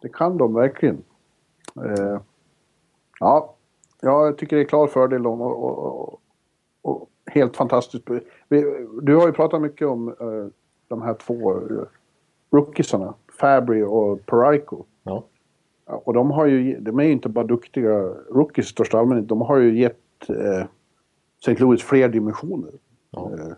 Det 0.00 0.08
kan 0.08 0.38
de 0.38 0.54
verkligen. 0.54 1.02
Eh, 1.76 2.20
ja, 3.20 3.54
jag 4.00 4.38
tycker 4.38 4.56
det 4.56 4.62
är 4.62 4.66
klar 4.66 4.86
fördel 4.86 5.26
om 5.26 5.40
och, 5.40 5.64
och, 5.64 6.20
och, 6.82 7.08
helt 7.26 7.56
fantastiskt. 7.56 8.04
Vi, 8.48 8.86
du 9.02 9.16
har 9.16 9.26
ju 9.26 9.32
pratat 9.32 9.62
mycket 9.62 9.88
om 9.88 10.08
eh, 10.08 10.46
de 10.88 11.02
här 11.02 11.14
två 11.14 11.54
uh, 11.54 11.82
rookiesarna, 12.52 13.14
Fabry 13.40 13.82
och. 13.82 14.20
Ja. 15.02 15.24
Ja, 15.86 16.02
Och 16.04 16.14
de 16.14 16.30
har 16.30 16.46
ju, 16.46 16.80
de 16.80 16.98
är 16.98 17.04
ju 17.04 17.12
inte 17.12 17.28
bara 17.28 17.44
duktiga 17.44 18.14
rookies 18.30 18.66
i 18.66 18.70
största 18.70 18.98
allmänhet, 18.98 19.28
de 19.28 19.40
har 19.40 19.56
ju 19.56 19.78
gett 19.78 20.30
eh, 20.30 20.66
St. 21.38 21.54
Louis 21.54 21.82
fler 21.82 22.08
dimensioner. 22.08 22.70
Ja. 23.10 23.30
Eh, 23.38 23.52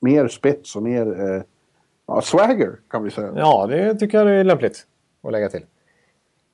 mer 0.00 0.28
spets 0.28 0.76
och 0.76 0.82
mer 0.82 1.20
eh, 1.20 1.42
ja, 2.06 2.20
swagger 2.20 2.72
kan 2.90 3.04
vi 3.04 3.10
säga. 3.10 3.32
Ja, 3.36 3.66
det 3.66 3.94
tycker 3.94 4.18
jag 4.18 4.36
är 4.36 4.44
lämpligt 4.44 4.86
att 5.22 5.32
lägga 5.32 5.48
till. 5.48 5.62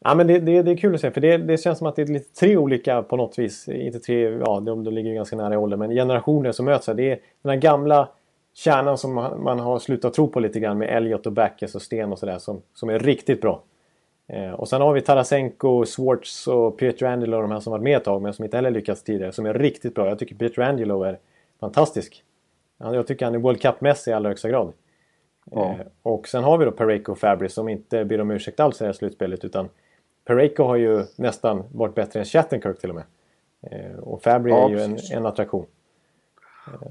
Ja, 0.05 0.14
men 0.14 0.26
det, 0.26 0.39
det, 0.39 0.62
det 0.62 0.70
är 0.70 0.76
kul 0.76 0.95
att 0.95 1.01
se, 1.01 1.11
för 1.11 1.20
det, 1.20 1.37
det 1.37 1.59
känns 1.59 1.78
som 1.78 1.87
att 1.87 1.97
det 1.97 2.03
är 2.03 2.07
lite 2.07 2.41
tre 2.41 2.57
olika 2.57 3.03
på 3.03 3.16
något 3.16 3.39
vis. 3.39 3.68
Inte 3.68 3.99
tre, 3.99 4.22
ja, 4.22 4.61
de, 4.61 4.84
de 4.84 4.95
ligger 4.95 5.11
ju 5.11 5.16
ganska 5.16 5.37
nära 5.37 5.55
i 5.55 5.57
ålder, 5.57 5.76
men 5.76 5.91
generationer 5.91 6.53
som 6.53 6.64
möts. 6.64 6.87
här. 6.87 6.95
Det 6.95 7.11
är 7.11 7.18
den 7.43 7.51
här 7.51 7.57
gamla 7.57 8.09
kärnan 8.55 8.99
som 8.99 9.14
man, 9.14 9.43
man 9.43 9.59
har 9.59 9.78
slutat 9.78 10.14
tro 10.14 10.28
på 10.28 10.41
lite 10.41 10.61
grann 10.61 10.78
med 10.78 10.97
Elliot 10.97 11.26
och 11.26 11.32
Backes 11.32 11.74
och 11.74 11.82
Sten 11.82 12.12
och 12.12 12.18
sådär 12.18 12.39
som, 12.39 12.62
som 12.74 12.89
är 12.89 12.99
riktigt 12.99 13.41
bra. 13.41 13.62
Eh, 14.28 14.51
och 14.51 14.68
sen 14.68 14.80
har 14.80 14.93
vi 14.93 15.01
Tarasenko, 15.01 15.84
Swartz 15.84 16.47
och 16.47 16.78
Pietrangelo, 16.78 17.41
de 17.41 17.51
här 17.51 17.61
som 17.61 17.70
varit 17.70 17.82
med 17.82 17.97
ett 17.97 18.05
tag 18.05 18.22
men 18.22 18.32
som 18.32 18.45
inte 18.45 18.57
heller 18.57 18.70
lyckats 18.70 19.03
tidigare, 19.03 19.32
som 19.32 19.47
är 19.47 19.55
riktigt 19.55 19.95
bra. 19.95 20.09
Jag 20.09 20.18
tycker 20.18 20.34
Pietrangelo 20.34 21.03
är 21.03 21.18
fantastisk. 21.61 22.24
Ja, 22.78 22.94
Jag 22.94 23.07
tycker 23.07 23.24
han 23.24 23.34
är 23.34 23.38
World 23.38 23.61
Cup-mässig 23.61 24.11
i 24.11 24.14
allra 24.14 24.28
högsta 24.28 24.48
grad. 24.48 24.72
Ja. 25.50 25.70
Eh, 25.70 25.86
och 26.02 26.28
sen 26.28 26.44
har 26.44 26.59
vi 26.59 26.64
då 26.64 26.70
Pareko 26.70 27.12
och 27.12 27.18
Fabry 27.18 27.48
som 27.48 27.68
inte 27.68 28.04
ber 28.04 28.20
om 28.20 28.30
ursäkt 28.30 28.61
alls 28.61 28.80
i 28.80 28.84
det 28.84 28.88
här 28.88 28.92
slutspelet. 28.92 29.44
Utan 29.44 29.68
Pareko 30.24 30.62
har 30.62 30.76
ju 30.76 31.04
nästan 31.16 31.64
varit 31.72 31.94
bättre 31.94 32.20
än 32.20 32.26
Shattenkirk 32.26 32.80
till 32.80 32.90
och 32.90 32.96
med. 32.96 33.04
Eh, 33.62 33.98
och 33.98 34.22
Fabry 34.22 34.50
Ja, 34.50 34.66
är 34.66 34.70
ju 34.70 34.80
en, 34.80 34.98
en 35.12 35.26
attraktion. 35.26 35.66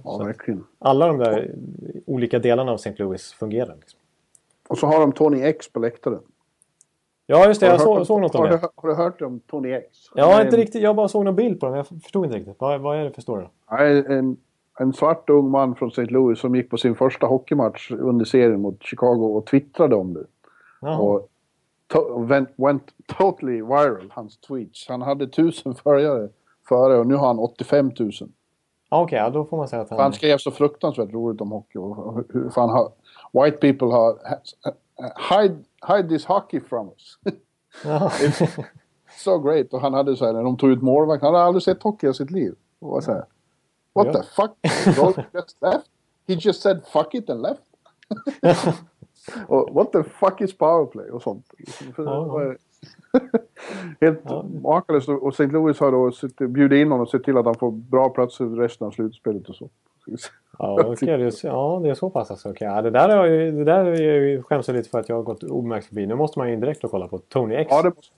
Ja, 0.04 0.18
verkligen. 0.18 0.64
Alla 0.80 1.08
de 1.08 1.18
där 1.18 1.52
olika 2.06 2.40
delarna 2.40 2.72
av 2.72 2.76
St. 2.76 2.94
Louis 2.98 3.34
fungerar. 3.34 3.76
Liksom. 3.76 4.00
Och 4.68 4.78
så 4.78 4.88
har 4.88 5.00
de 5.00 5.12
Tony 5.12 5.42
X 5.42 5.72
på 5.72 5.80
läktaren. 5.80 6.20
Ja, 7.28 7.48
just 7.48 7.62
det. 7.62 7.68
Jag 7.68 7.82
såg, 7.82 8.08
såg 8.08 8.22
något 8.22 8.36
om 8.36 8.42
har 8.42 8.50
det. 8.50 8.58
Du, 8.58 8.68
har 8.76 8.90
du 8.90 8.96
hört 8.96 9.22
om 9.22 9.40
Tony 9.40 9.72
X? 9.72 9.88
Ja, 10.16 10.42
inte 10.42 10.58
riktigt. 10.58 10.82
Jag 10.82 10.96
bara 10.96 11.08
såg 11.08 11.26
någon 11.26 11.36
bild 11.36 11.60
på 11.60 11.66
dem. 11.66 11.76
Jag 11.76 11.88
förstod 11.88 12.26
inte 12.26 12.38
riktigt. 12.38 12.56
Vad, 12.60 12.82
vad 12.82 12.98
är 12.98 13.04
det 13.04 13.12
för 13.12 13.22
story? 13.22 13.46
en, 13.70 14.38
en 14.80 14.94
svart 14.94 15.30
ung 15.30 15.50
man 15.50 15.76
från 15.76 15.90
St. 15.90 16.06
Louis 16.06 16.40
som 16.40 16.56
gick 16.56 16.70
på 16.70 16.78
sin 16.78 16.96
första 16.96 17.28
hockeymatch 17.28 17.92
under 17.92 18.26
serien 18.26 18.62
mot 18.62 18.84
Chicago 18.84 19.38
och 19.38 19.46
twittrade 19.46 19.96
om 19.96 20.14
det. 20.14 20.26
Jaha. 20.82 20.98
Och 20.98 21.30
to, 21.88 22.20
went, 22.20 22.50
went 22.56 22.84
totally 23.18 23.62
viral, 23.62 24.12
hans 24.12 24.38
tweets. 24.38 24.88
Han 24.88 25.02
hade 25.02 25.28
tusen 25.28 25.76
följare 25.84 26.30
före 26.68 26.98
och 26.98 27.08
nu 27.08 27.16
har 27.16 27.28
han 27.28 27.40
85 27.40 27.92
000. 28.00 28.12
Ja, 28.90 29.02
Okej, 29.02 29.18
ja, 29.18 29.30
då 29.30 29.46
får 29.46 29.58
man 29.58 29.68
säga 29.68 29.82
att 29.82 29.88
För 29.88 29.96
han 29.96 30.04
han... 30.04 30.14
skrev 30.14 30.38
så 30.38 30.52
fruktansvärt 30.52 31.14
roligt 31.14 31.42
om 31.42 31.52
hockey. 31.52 31.78
Och 31.78 32.24
hur 32.34 32.50
fan 32.50 32.70
har... 32.70 32.92
White 33.32 33.58
people 33.58 33.88
har... 33.88 34.18
Hide, 35.30 35.58
hide 35.88 36.10
this 36.10 36.26
hockey 36.26 36.60
from 36.60 36.90
us. 36.90 37.20
Jaha. 37.86 38.12
so 39.18 39.40
great. 39.40 39.74
Och 39.74 39.82
han 39.82 39.94
hade 39.94 40.16
så 40.16 40.26
här, 40.26 40.34
när 40.34 40.44
de 40.44 40.58
tog 40.58 40.72
ut 40.72 40.82
målvakt, 40.82 41.24
han 41.24 41.34
hade 41.34 41.46
aldrig 41.46 41.64
sett 41.64 41.84
hockey 41.84 42.10
i 42.10 42.14
sitt 42.14 42.32
liv. 42.32 42.56
Och 42.80 43.04
så 43.04 43.12
här, 43.12 43.26
What 43.96 44.14
the 44.14 44.24
fuck? 44.24 44.52
Goal 44.96 45.14
just 45.34 45.58
left? 45.62 45.90
He 46.28 46.36
just 46.36 46.62
said 46.62 46.82
fuck 46.94 47.14
it 47.14 47.30
and 47.30 47.42
left. 47.42 47.62
och 49.48 49.70
what 49.74 49.92
the 49.92 50.04
fuck 50.04 50.42
is 50.42 50.58
powerplay 50.58 51.10
och 51.10 51.22
sånt. 51.22 51.46
Ja, 51.98 52.54
Helt 54.02 54.24
makalöst. 54.64 55.10
Och 55.10 55.34
St. 55.34 55.48
Louis 55.48 55.80
har 55.80 55.92
då 55.92 56.12
bjudit 56.48 56.78
in 56.78 56.92
honom 56.92 57.02
och 57.02 57.10
sett 57.10 57.24
till 57.24 57.38
att 57.38 57.46
han 57.46 57.56
får 57.56 57.72
bra 57.72 58.10
platser 58.10 58.46
resten 58.46 58.88
av 58.88 58.92
slutspelet 58.92 59.50
och 59.50 59.56
så. 59.56 59.70
Ja, 60.60 60.84
okej, 60.86 61.18
det, 61.18 61.26
är, 61.26 61.46
ja, 61.48 61.80
det 61.84 61.90
är 61.90 61.94
så 61.94 62.10
pass 62.10 62.32
alltså. 62.32 62.50
Okej, 62.50 62.68
Ja, 62.68 62.82
det 62.82 62.90
där, 62.90 63.26
ju, 63.26 63.52
det 63.52 63.64
där 63.64 63.86
är 63.86 64.42
skäms 64.42 64.68
jag 64.68 64.78
lite 64.78 64.90
för 64.90 65.00
att 65.00 65.10
jag 65.10 65.16
har 65.16 65.24
gått 65.24 65.44
obemärkt 65.44 65.88
förbi. 65.88 66.08
Nu 66.08 66.16
måste 66.16 66.40
man 66.40 66.50
ju 66.50 66.56
direkt 66.56 66.84
och 66.84 66.92
kolla 66.92 67.08
på 67.08 67.18
Tony 67.18 67.56
X. 67.56 67.68
Ja, 67.72 67.82
det 67.82 67.90
måste 67.90 68.14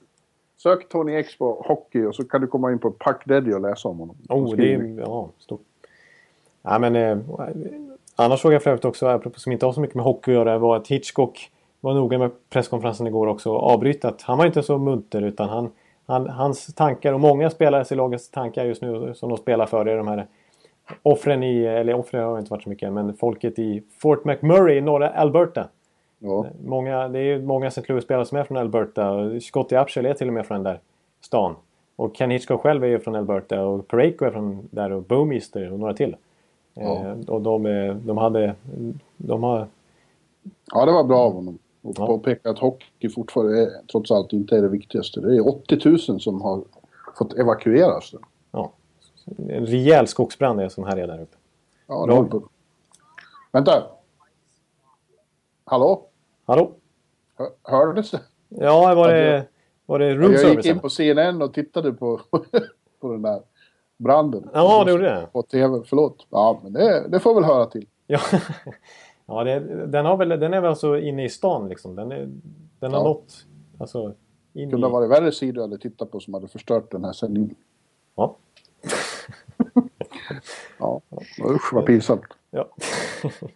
Sök 0.58 0.90
Tony 0.90 1.16
X 1.16 1.38
på 1.38 1.64
hockey 1.68 2.06
och 2.06 2.16
så 2.16 2.24
kan 2.24 2.42
du 2.42 2.48
komma 2.48 2.72
in 2.72 2.80
på 2.80 2.92
Puck 2.92 3.26
Daddy 3.26 3.54
och 3.54 3.62
läsa 3.62 3.90
om 3.90 4.00
honom. 4.00 4.16
Oh, 4.30 4.56
det 4.56 4.74
är 4.74 5.00
ja, 5.00 5.30
stort. 5.40 5.62
Ja, 6.62 6.80
men, 6.80 6.96
eh, 6.96 7.18
annars 8.16 8.42
såg 8.42 8.54
jag 8.54 8.64
för 8.64 8.70
övrigt 8.70 8.86
också, 8.86 9.08
apropå 9.08 9.40
som 9.40 9.52
inte 9.52 9.66
har 9.66 9.74
så 9.74 9.82
mycket 9.82 9.96
med 9.96 10.06
hockey 10.06 10.32
att 10.32 10.36
göra, 10.36 10.58
var 10.58 10.76
att 10.76 10.88
Hitchcock 10.88 11.52
var 11.82 11.94
noga 11.94 12.18
med 12.18 12.32
presskonferensen 12.50 13.08
igår 13.08 13.28
också 13.28 13.52
och 13.52 13.72
avbrytat. 13.72 14.22
Han 14.22 14.38
var 14.38 14.46
inte 14.46 14.64
så 14.64 14.78
munter 14.78 15.22
utan 15.22 15.50
han, 15.50 15.72
han, 16.06 16.30
hans 16.30 16.74
tankar 16.74 17.14
och 17.14 17.20
många 17.20 17.50
spelares 17.50 17.92
i 17.92 17.96
lagets 17.96 18.30
tankar 18.30 18.66
just 18.66 18.82
nu 18.82 19.14
som 19.16 19.30
de 19.30 19.38
spelar 19.38 19.66
för 19.66 19.86
är 19.86 19.98
de 19.98 20.08
här 20.08 20.28
offren 21.04 21.44
i, 21.44 21.66
eller 21.66 21.94
offren 21.94 22.24
har 22.24 22.40
inte 22.40 22.52
varit 22.52 22.64
så 22.64 22.70
mycket, 22.70 22.94
men 22.94 23.14
folket 23.14 23.60
i 23.60 23.84
Fort 24.00 24.26
McMurray 24.26 24.78
i 24.78 24.82
norra 24.82 25.10
Alberta. 25.10 25.68
Ja. 26.20 26.46
Många, 26.66 27.08
det 27.08 27.20
är 27.20 27.24
ju 27.24 27.42
många 27.42 27.68
St. 27.68 27.82
Louis-spelare 27.88 28.26
som 28.26 28.38
är 28.38 28.44
från 28.44 28.58
Alberta. 28.58 29.30
Scotty 29.42 29.76
Upshall 29.76 30.06
är 30.06 30.14
till 30.14 30.28
och 30.28 30.34
med 30.34 30.46
från 30.46 30.64
den 30.64 30.74
där 30.74 30.80
stan. 31.22 31.56
Och 31.96 32.16
Ken 32.16 32.32
Hitchcock 32.32 32.62
själv 32.62 32.84
är 32.84 32.88
ju 32.88 33.00
från 33.00 33.16
Alberta 33.16 33.62
och 33.66 33.88
Pareko 33.88 34.26
är 34.26 34.32
från 34.32 34.68
där 34.72 34.92
och 34.92 35.04
Bowmeister 35.04 35.72
och 35.74 35.80
några 35.80 35.94
till. 35.94 36.16
Eh, 36.76 37.12
och 37.28 37.42
de, 37.42 37.64
de 38.06 38.18
hade... 38.18 38.56
De 39.18 39.44
har... 39.44 39.68
Ja, 40.74 40.86
det 40.86 40.92
var 40.92 41.04
bra 41.04 41.20
av 41.20 41.34
honom. 41.34 41.58
Och 41.82 41.94
Ja. 41.98 42.08
påpeka 42.08 42.50
att 42.50 42.60
hockey 42.60 43.10
fortfarande 43.10 43.62
är, 43.62 43.70
trots 43.92 44.12
allt 44.12 44.34
inte 44.34 44.58
är 44.58 44.62
det 44.62 44.68
viktigaste. 44.68 45.22
Det 45.22 45.36
är 45.36 45.48
80 45.48 45.90
000 46.10 46.20
som 46.22 46.42
har 46.42 46.62
fått 47.18 47.34
evakueras. 47.34 48.14
Ja, 48.52 48.72
en 49.50 49.66
rejäl 49.66 50.08
skogsbrand 50.08 50.62
är 50.62 50.70
som 50.70 50.84
här 50.84 50.98
är 50.98 51.08
där 51.08 51.22
uppe. 51.22 51.38
Ja, 51.88 52.28
det. 52.32 52.40
Vänta! 53.52 53.84
Hallå? 55.70 56.06
Hallå? 56.46 56.72
Hör, 57.36 57.50
hördes 57.64 58.12
det? 58.12 58.22
Ja, 58.50 58.96
var 58.96 59.08
det, 59.08 59.48
var 59.86 60.00
det 60.00 60.16
room 60.16 60.32
Jag 60.34 60.56
gick 60.56 60.66
in 60.66 60.80
på 60.80 60.90
CNN 60.90 61.42
och 61.42 61.54
tittade 61.54 61.94
på, 61.94 62.22
på 63.00 63.12
den 63.12 63.22
där 63.22 63.42
branden. 63.98 64.50
Ja, 64.54 64.84
det 64.84 64.92
gjorde 64.92 65.04
det. 65.04 65.28
På 65.34 65.42
TV, 65.42 65.82
förlåt. 65.86 66.28
Ja, 66.30 66.60
men 66.64 66.74
det, 66.74 67.08
det 67.10 67.20
får 67.20 67.34
väl 67.36 67.44
höra 67.44 67.66
till. 67.66 67.88
Ja, 68.08 68.20
ja 69.26 69.44
det, 69.44 69.60
den, 69.88 70.06
har 70.06 70.18
väl, 70.18 70.30
den 70.30 70.54
är 70.54 70.62
väl 70.62 70.70
alltså 70.70 70.98
inne 70.98 71.26
i 71.26 71.30
stan 71.30 71.70
liksom. 71.70 71.96
Den, 71.96 72.12
är, 72.12 72.30
den 72.80 72.94
har 72.94 73.00
Ja. 73.00 73.04
nått... 73.04 73.46
Alltså, 73.80 74.04
in 74.04 74.14
Det 74.54 74.62
i... 74.62 74.70
kunde 74.70 74.88
ha 74.88 74.92
varit 74.92 75.10
värre 75.10 75.32
sidor 75.32 75.56
jag 75.64 75.70
hade 75.70 75.82
tittat 75.82 76.12
på 76.12 76.20
som 76.20 76.34
hade 76.34 76.48
förstört 76.48 76.92
den 76.92 77.06
här 77.06 77.14
sändningen. 77.14 77.56
Ja. 78.16 78.36
Ja, 80.80 81.02
usch 81.46 81.74
vad 81.74 81.86
pinsamt. 81.86 82.24
Ja. 82.58 82.76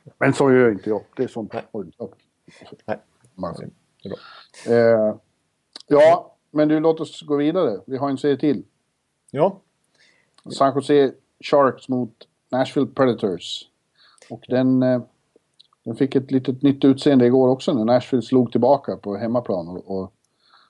Men 0.17 0.33
så 0.33 0.51
gör 0.51 0.71
inte 0.71 0.89
jag. 0.89 1.01
Det 1.15 1.23
är 1.23 1.27
sånt. 1.27 1.53
Ja. 1.97 2.09
Nej. 2.85 2.99
Är 4.03 4.09
bra. 4.09 4.17
Eh, 4.75 5.15
ja, 5.87 6.35
men 6.51 6.67
du 6.67 6.79
låt 6.79 6.99
oss 6.99 7.21
gå 7.21 7.35
vidare. 7.35 7.79
Vi 7.87 7.97
har 7.97 8.09
en 8.09 8.17
serie 8.17 8.37
till. 8.37 8.63
Ja, 9.31 9.61
San 10.49 10.75
Jose 10.75 11.13
Sharks 11.43 11.89
mot 11.89 12.27
Nashville 12.51 12.87
Predators. 12.87 13.63
Och 14.29 14.45
den, 14.47 14.83
eh, 14.83 15.01
den 15.83 15.95
fick 15.95 16.15
ett 16.15 16.31
litet 16.31 16.61
nytt 16.61 16.85
utseende 16.85 17.25
igår 17.25 17.47
också 17.47 17.73
när 17.73 17.85
Nashville 17.85 18.21
slog 18.21 18.51
tillbaka 18.51 18.97
på 18.97 19.15
hemmaplan 19.15 19.67
och, 19.67 20.01
och 20.01 20.13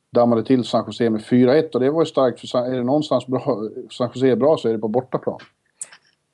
dammade 0.09 0.43
till 0.43 0.63
San 0.63 0.83
Jose 0.87 1.09
med 1.09 1.21
4-1. 1.21 1.73
Och 1.73 1.79
det 1.79 1.89
var 1.89 2.01
ju 2.01 2.05
starkt 2.05 2.39
för 2.39 2.57
är 2.57 2.75
det 2.75 2.83
någonstans 2.83 3.27
bra, 3.27 3.69
San 3.91 4.11
Jose 4.15 4.27
är 4.27 4.35
bra 4.35 4.57
så 4.57 4.69
är 4.69 4.73
det 4.73 4.79
på 4.79 4.87
bortaplan. 4.87 5.39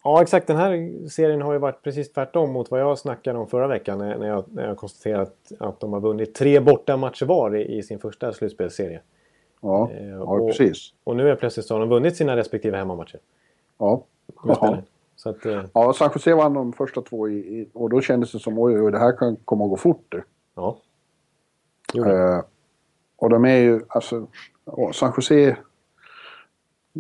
Ja, 0.08 0.22
exakt. 0.22 0.48
Den 0.48 0.58
här 0.58 0.92
serien 1.10 1.42
har 1.42 1.54
ju 1.54 1.60
varit 1.60 1.82
precis 1.84 2.12
tvärtom 2.14 2.52
mot 2.52 2.72
vad 2.72 2.82
jag 2.82 2.98
snackade 3.00 3.40
om 3.40 3.48
förra 3.48 3.68
veckan 3.68 3.98
när 3.98 4.28
jag, 4.28 4.44
när 4.54 4.68
jag 4.68 4.78
konstaterat 4.78 5.36
att 5.60 5.80
de 5.80 5.94
har 5.94 6.00
vunnit 6.00 6.36
tre 6.36 6.60
borta 6.60 6.98
matcher 6.98 7.26
var 7.26 7.56
i, 7.56 7.78
i 7.78 7.84
sin 7.84 8.00
första 8.00 8.34
slutspelsserie. 8.34 9.02
Ja, 9.62 9.90
Eh, 9.92 10.08
ja 10.10 10.20
och- 10.20 10.48
precis. 10.48 10.94
Och 11.04 11.16
nu 11.16 11.30
är 11.30 11.36
plötsligt 11.36 11.66
så 11.66 11.74
har 11.76 11.80
de 11.80 11.90
vunnit 11.90 12.16
sina 12.16 12.36
respektive 12.38 12.78
hemmamatcher. 12.78 13.20
Ja. 13.78 14.04
Så 15.16 15.30
att, 15.30 15.46
eh, 15.46 15.64
Ja, 15.74 15.94
San 15.94 16.10
Jose 16.16 16.34
vann 16.36 16.54
de 16.54 16.74
första 16.74 17.02
två 17.02 17.30
i, 17.30 17.34
i, 17.38 17.68
och 17.74 17.90
då 17.90 18.02
kändes 18.02 18.32
det 18.32 18.40
som 18.40 18.60
oj, 18.60 18.82
oj, 18.82 18.92
det 18.92 19.00
här 19.00 19.18
kan 19.18 19.36
komma 19.36 19.64
att 19.64 19.70
gå 19.70 19.78
fort. 19.78 20.16
ja. 20.56 20.78
Eh, 21.96 22.42
och 23.18 23.30
de 23.30 23.46
är 23.46 23.58
ju, 23.58 23.82
alltså, 23.88 24.28
San 24.94 25.14
Jose... 25.18 25.58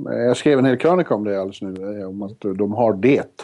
Jag 0.05 0.37
skrev 0.37 0.59
en 0.59 0.65
hel 0.65 0.77
krönika 0.77 1.15
om 1.15 1.23
det 1.23 1.41
alldeles 1.41 1.61
nu, 1.61 1.99
eh, 2.01 2.07
om 2.09 2.21
att 2.21 2.39
de 2.39 2.73
har 2.73 2.93
det. 2.93 3.37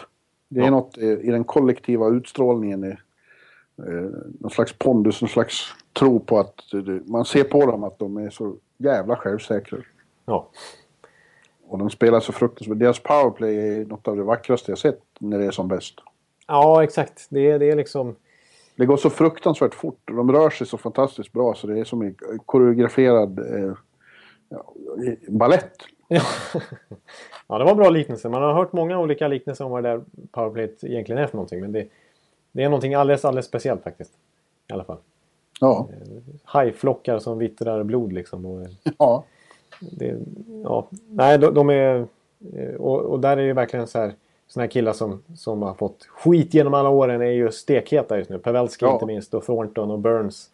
Det 0.48 0.60
är 0.60 0.64
Ja. 0.64 0.70
något 0.70 0.98
eh, 0.98 1.04
i 1.10 1.30
den 1.30 1.44
kollektiva 1.44 2.08
utstrålningen, 2.08 2.84
eh, 2.84 2.90
eh, 3.88 4.10
någon 4.40 4.50
slags 4.50 4.72
pondus, 4.78 5.22
någon 5.22 5.28
slags 5.28 5.72
tro 5.92 6.20
på 6.20 6.38
att 6.38 6.54
man 7.04 7.24
ser 7.24 7.44
på 7.44 7.66
dem 7.66 7.84
att 7.84 7.98
de 7.98 8.16
är 8.16 8.30
så 8.30 8.56
jävla 8.78 9.16
självsäkra. 9.16 9.78
ja. 10.26 10.48
Och 11.68 11.78
de 11.78 11.90
spelar 11.90 12.20
så 12.20 12.32
fruktansvärt. 12.32 12.78
Deras 12.78 12.98
powerplay 12.98 13.56
är 13.56 13.84
något 13.84 14.08
av 14.08 14.16
det 14.16 14.22
vackraste 14.22 14.70
jag 14.70 14.78
sett 14.78 15.00
när 15.20 15.38
det 15.38 15.44
är 15.44 15.50
som 15.50 15.68
bäst. 15.68 15.94
ja, 16.46 16.84
exakt. 16.84 17.26
Det, 17.30 17.50
är- 17.50 17.58
det 17.58 17.70
är 17.70 17.76
liksom... 17.76 18.16
Det 18.76 18.86
går 18.86 18.96
så 18.96 19.10
fruktansvärt 19.10 19.74
fort 19.74 20.10
och 20.10 20.16
de 20.16 20.32
rör 20.32 20.50
sig 20.50 20.66
så 20.66 20.78
fantastiskt 20.78 21.32
bra 21.32 21.54
så 21.54 21.66
det 21.66 21.78
är 21.80 21.84
som 21.84 22.02
en 22.02 22.14
koreograferad 22.46 23.38
eh, 23.38 23.72
ballett. 25.28 25.70
Ja. 27.48 27.58
det 27.58 27.64
var 27.64 27.70
en 27.70 27.76
bra 27.76 27.90
liknelse. 27.90 28.28
Man 28.28 28.42
har 28.42 28.52
hört 28.52 28.72
många 28.72 28.98
olika 29.00 29.28
liknelser 29.28 29.64
om 29.64 29.70
vad 29.70 29.82
det 29.82 29.88
där 29.88 30.00
powerplayet 30.30 30.84
egentligen 30.84 31.22
är 31.22 31.26
för 31.26 31.36
någonting. 31.36 31.60
Men 31.60 31.72
det, 31.72 31.86
det 32.52 32.62
är 32.62 32.68
någonting 32.68 32.94
alldeles, 32.94 33.24
alldeles 33.24 33.46
speciellt 33.46 33.82
faktiskt. 33.82 34.12
I 34.70 34.72
alla 34.72 34.84
fall. 34.84 34.96
Ja, 35.60 35.88
Hajflockar 36.44 37.18
som 37.18 37.38
vittrar 37.38 37.82
blod 37.82 38.12
liksom. 38.12 38.46
Och, 38.46 38.66
ja. 38.98 39.24
det, 39.80 40.16
ja. 40.64 40.86
Nej, 41.08 41.38
de, 41.38 41.54
de 41.54 41.70
är... 41.70 42.06
eh, 42.56 42.74
Och, 42.74 43.00
och 43.00 43.20
där 43.20 43.36
är 43.36 43.46
det 43.46 43.52
verkligen 43.52 43.86
så 43.86 43.98
här... 43.98 44.12
Såna 44.46 44.62
här 44.64 44.70
killar 44.70 44.92
som, 44.92 45.22
som 45.36 45.62
har 45.62 45.74
fått 45.74 46.02
skit 46.04 46.54
genom 46.54 46.74
alla 46.74 46.88
åren 46.88 47.20
är 47.22 47.30
ju 47.30 47.50
stekheta 47.50 48.18
just 48.18 48.30
nu. 48.30 48.38
Pavelski 48.38 48.84
Ja. 48.84 48.92
inte 48.92 49.06
minst 49.06 49.34
och 49.34 49.44
Thornton 49.44 49.90
och 49.90 49.98
Burns. 49.98 50.50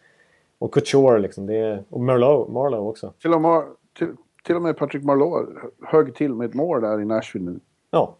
Och 0.59 0.73
Couture 0.73 1.19
liksom. 1.19 1.45
Det 1.45 1.55
är, 1.55 1.83
och 1.89 1.99
Merlot, 2.01 2.49
Marlowe 2.49 2.89
också. 2.89 3.13
Till 3.21 3.33
och, 3.33 3.41
med, 3.41 3.63
till, 3.93 4.07
till 4.43 4.55
och 4.55 4.61
med 4.61 4.77
Patrick 4.77 5.03
Marleau 5.03 5.47
högg 5.81 6.15
till 6.15 6.33
med 6.33 6.49
ett 6.49 6.53
mål 6.53 6.81
där 6.81 7.01
i 7.01 7.05
Nashville 7.05 7.51
nu. 7.51 7.59
Ja. 7.91 8.17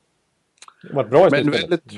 Det 0.83 0.93
varit 0.93 1.09
bra 1.09 1.27
i 1.27 1.31
Men 1.31 1.51
väldigt, 1.51 1.93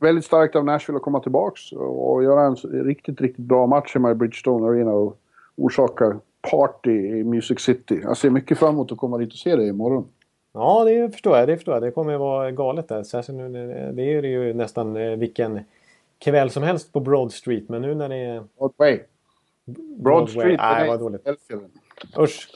väldigt 0.00 0.24
starkt 0.24 0.56
av 0.56 0.64
Nashville 0.64 0.96
att 0.96 1.02
komma 1.02 1.20
tillbaks 1.20 1.72
och, 1.72 2.24
göra 2.24 2.46
en 2.46 2.56
riktigt, 2.84 3.20
riktigt 3.20 3.44
bra 3.44 3.66
match 3.66 3.94
hemma 3.94 4.10
i 4.10 4.14
Bridgestone 4.14 4.66
Arena 4.66 4.92
och 4.92 5.18
orsaka 5.56 6.20
party 6.50 6.90
i 6.90 7.24
Music 7.24 7.60
City. 7.60 8.00
Jag 8.02 8.16
ser 8.16 8.30
mycket 8.30 8.58
fram 8.58 8.74
emot 8.74 8.92
att 8.92 8.98
komma 8.98 9.18
dit 9.18 9.32
och 9.32 9.38
se 9.38 9.56
det 9.56 9.66
imorgon. 9.66 10.08
Ja, 10.52 10.84
det 10.84 11.10
förstår 11.10 11.36
jag. 11.36 11.48
Det 11.48 11.56
förstår 11.56 11.74
jag. 11.74 11.82
Det 11.82 11.90
kommer 11.90 12.14
att 12.14 12.20
vara 12.20 12.50
galet 12.50 12.88
där. 12.88 13.02
Särskilt 13.02 13.38
nu 13.38 13.92
det 13.96 14.02
är 14.02 14.22
ju 14.22 14.54
nästan 14.54 14.96
eh, 14.96 15.16
vilken 15.16 15.60
kväll 16.18 16.50
som 16.50 16.62
helst 16.62 16.92
på 16.92 17.00
Broad 17.00 17.32
Street. 17.32 17.68
Men 17.68 17.82
nu 17.82 17.94
när 17.94 18.08
det 18.08 18.16
är... 18.16 18.44
Broadway. 18.58 19.00
Broad 19.98 20.30
Street. 20.30 20.60
Nej, 20.60 20.88
vad 20.88 21.00
dåligt. 21.00 21.28
Usch. 22.18 22.48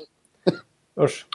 Usch. 1.00 1.26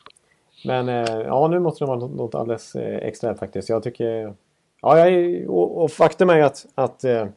Men 0.66 0.89
eh, 0.89 1.22
ja, 1.22 1.47
nu 1.47 1.59
måste 1.59 1.84
det 1.84 1.88
vara 1.88 1.99
något, 1.99 2.36
alldeles 2.36 2.76
eh, 2.76 3.07
extra 3.07 3.36
faktiskt. 3.36 3.70
Jag 3.70 3.84
tycker... 3.84 4.34
Ja, 4.82 4.99
jag 4.99 5.07
är, 5.07 5.49
och, 5.49 5.84
och 5.84 5.91
faktum 5.91 6.30
är 6.30 6.41
att, 6.41 6.66
att, 6.76 7.03
eh, 7.03 7.28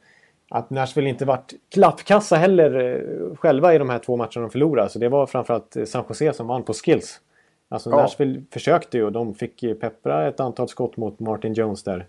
att 0.50 0.70
Nashville 0.70 1.08
inte 1.08 1.24
varit 1.24 1.54
klappkassa 1.68 2.36
heller 2.36 3.02
själva 3.36 3.74
i 3.74 3.78
de 3.78 3.90
här 3.90 3.98
två 3.98 4.16
matcherna 4.16 4.40
de 4.40 4.50
förlorade. 4.50 4.88
Så 4.88 4.98
det 4.98 5.08
var 5.08 5.26
framförallt 5.26 5.76
San 5.86 6.04
Jose 6.08 6.32
som 6.32 6.46
vann 6.46 6.62
på 6.62 6.72
skills. 6.72 7.20
Alltså 7.68 7.90
Ja. 7.90 7.96
Nashville 7.96 8.42
försökte 8.50 8.96
ju 8.96 9.04
och 9.04 9.12
de 9.12 9.34
fick 9.34 9.80
peppra 9.80 10.28
ett 10.28 10.40
antal 10.40 10.68
skott 10.68 10.96
mot 10.96 11.20
Martin 11.20 11.52
Jones 11.52 11.82
där. 11.82 12.06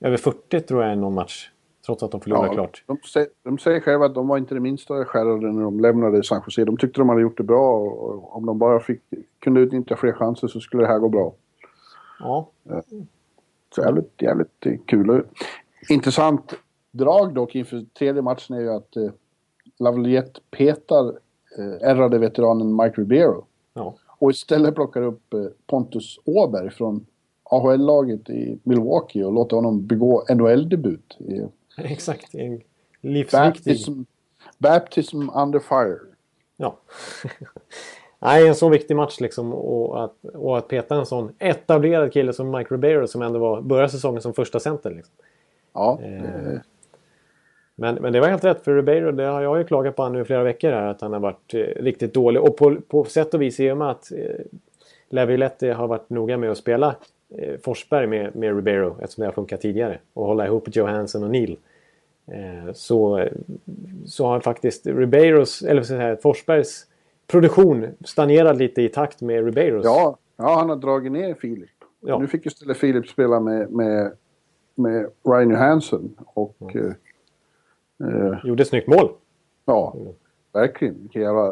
Över 0.00 0.16
40 0.16 0.60
tror 0.60 0.84
jag 0.84 0.92
i 0.92 0.96
någon 0.96 1.14
match. 1.14 1.50
Trots 1.88 2.02
att 2.02 2.10
de 2.10 2.20
förlorade 2.20 2.54
klart. 2.54 2.84
De, 2.86 2.98
säger, 3.12 3.28
de 3.42 3.58
säger 3.58 3.80
själva 3.80 4.06
att 4.06 4.14
de 4.14 4.28
var 4.28 4.38
inte 4.38 4.54
det 4.54 4.60
minsta 4.60 5.04
skärrade 5.04 5.52
när 5.52 5.62
de 5.62 5.80
lämnade 5.80 6.22
San 6.22 6.42
Jose. 6.46 6.64
De 6.64 6.76
tyckte 6.76 7.00
de 7.00 7.08
hade 7.08 7.20
gjort 7.20 7.36
det 7.36 7.42
bra 7.42 7.78
och 7.78 8.36
om 8.36 8.46
de 8.46 8.58
bara 8.58 8.80
fick, 8.80 9.00
kunde 9.38 9.60
utnyttja 9.60 9.96
fler 9.96 10.12
chanser 10.12 10.48
så 10.48 10.60
skulle 10.60 10.82
det 10.82 10.86
här 10.86 10.98
gå 10.98 11.08
bra. 11.08 11.34
Ja, 12.20 12.50
Så 13.74 13.80
jävligt, 13.82 14.22
jävligt 14.22 14.66
eh, 14.66 14.78
kul. 14.86 15.24
Intressant 15.88 16.54
drag 16.90 17.34
dock 17.34 17.54
inför 17.54 17.84
tredje 17.98 18.22
matchen 18.22 18.56
är 18.56 18.60
ju 18.60 18.70
att 18.70 18.96
eh, 18.96 19.10
Lavaliette 19.78 20.40
petar 20.50 21.06
eh, 21.58 21.90
ärrade 21.90 22.18
veteranen 22.18 22.76
Mike 22.76 23.00
Ribeiro. 23.00 23.44
ja. 23.74 23.94
Och 24.18 24.30
istället 24.30 24.74
plockar 24.74 25.02
upp 25.02 25.34
eh, 25.34 25.40
Pontus 25.66 26.18
Åberg 26.24 26.70
från 26.70 27.06
AHL-laget 27.42 28.30
i 28.30 28.58
Milwaukee 28.62 29.24
och 29.24 29.32
låter 29.32 29.56
honom 29.56 29.86
begå 29.86 30.24
NHL-debut. 30.34 31.18
exakt. 31.84 32.34
En 32.34 32.60
livsviktig... 33.00 33.72
Baptism, 33.72 34.02
Baptism 34.58 35.28
under 35.34 35.58
fire. 35.58 35.98
Ja. 36.56 36.76
Nej, 38.18 38.48
en 38.48 38.54
så 38.54 38.68
viktig 38.68 38.96
match 38.96 39.20
liksom. 39.20 39.54
Och 39.54 40.04
att, 40.04 40.24
och 40.24 40.58
att 40.58 40.68
peta 40.68 40.94
en 40.94 41.06
sån 41.06 41.32
etablerad 41.38 42.12
kille 42.12 42.32
som 42.32 42.50
Mike 42.50 42.74
Ribeiro 42.74 43.06
som 43.06 43.22
ändå 43.22 43.38
var, 43.38 43.60
började 43.60 43.88
säsongen 43.88 44.22
som 44.22 44.34
första 44.34 44.60
center. 44.60 44.90
Liksom. 44.90 45.14
Ja, 45.72 46.00
Eh, 46.02 46.58
Men, 47.74 47.94
men 47.94 48.12
det 48.12 48.20
var 48.20 48.28
helt 48.28 48.44
rätt 48.44 48.64
för 48.64 48.74
Ribeiro. 48.76 49.12
Det 49.12 49.24
har 49.24 49.42
jag 49.42 49.58
ju 49.58 49.64
klagat 49.64 49.96
på 49.96 50.08
nu 50.08 50.20
i 50.20 50.24
flera 50.24 50.42
veckor 50.42 50.70
här. 50.70 50.86
Att 50.86 51.00
han 51.00 51.12
har 51.12 51.20
varit 51.20 51.54
eh, 51.54 51.58
riktigt 51.60 52.14
dålig. 52.14 52.42
Och 52.42 52.56
på, 52.56 52.76
på 52.88 53.04
sätt 53.04 53.34
och 53.34 53.42
vis 53.42 53.60
i 53.60 53.70
och 53.70 53.76
med 53.76 53.90
att 53.90 54.12
eh, 54.12 54.18
Laviolette 55.10 55.72
har 55.72 55.86
varit 55.88 56.10
noga 56.10 56.36
med 56.36 56.50
att 56.50 56.58
spela 56.58 56.96
eh, 57.36 57.60
Forsberg 57.60 58.06
med, 58.06 58.36
med 58.36 58.56
Ribeiro. 58.56 58.96
Eftersom 59.00 59.22
det 59.22 59.26
har 59.26 59.32
funkat 59.32 59.60
tidigare. 59.60 59.98
Och 60.12 60.26
hålla 60.26 60.46
ihop 60.46 60.76
Johansson 60.76 61.24
och 61.24 61.30
Neil. 61.30 61.56
Eh, 62.26 62.72
så, 62.72 63.28
så 64.06 64.26
har 64.26 64.40
faktiskt 64.40 64.86
Ribeiros, 64.86 65.62
eller 65.62 65.82
så 65.82 65.86
säga, 65.86 66.16
Forsbergs 66.16 66.86
produktion 67.26 67.86
stagnerat 68.04 68.56
lite 68.56 68.82
i 68.82 68.88
takt 68.88 69.20
med 69.20 69.44
Ribeiros. 69.44 69.84
ja, 69.84 70.16
ja, 70.36 70.54
han 70.58 70.68
har 70.68 70.76
dragit 70.76 71.12
ner 71.12 71.34
Filip. 71.34 71.70
Ja. 72.00 72.18
Nu 72.18 72.26
fick 72.26 72.46
istället 72.46 72.76
Filip 72.76 73.08
spela 73.08 73.40
med, 73.40 73.70
med, 73.70 74.12
med 74.74 75.10
Ryan 75.24 75.50
Johansson. 75.50 76.14
Och 76.26 76.76
eh, 76.76 76.92
eh, 78.04 78.38
Gjorde 78.44 78.62
ett 78.62 78.68
snyggt 78.68 78.88
mål. 78.88 79.08
ja, 79.64 79.96
verkligen. 80.52 80.94
Vilka 81.02 81.20
jävla 81.20 81.48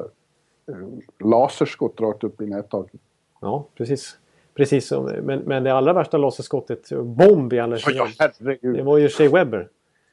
eh, 0.69 0.89
laserskott 1.25 2.01
rakt 2.01 2.25
upp 2.25 2.41
i 2.41 2.47
nättaket. 2.47 3.01
Ja, 3.41 3.67
precis. 3.75 4.19
Precis 4.57 4.87
som, 4.89 5.05
men, 5.05 5.39
men 5.39 5.65
det 5.65 5.75
allra 5.75 5.93
värsta 5.93 6.19
laserskottet, 6.19 6.89
bomb 7.03 7.53
i 7.53 7.61
alla 7.61 7.77
Ja, 7.95 8.09
herregud. 8.19 8.77
Det 8.77 8.83
var 8.83 8.99
ju 8.99 9.09
Shea 9.09 9.31
Webber. 9.31 9.69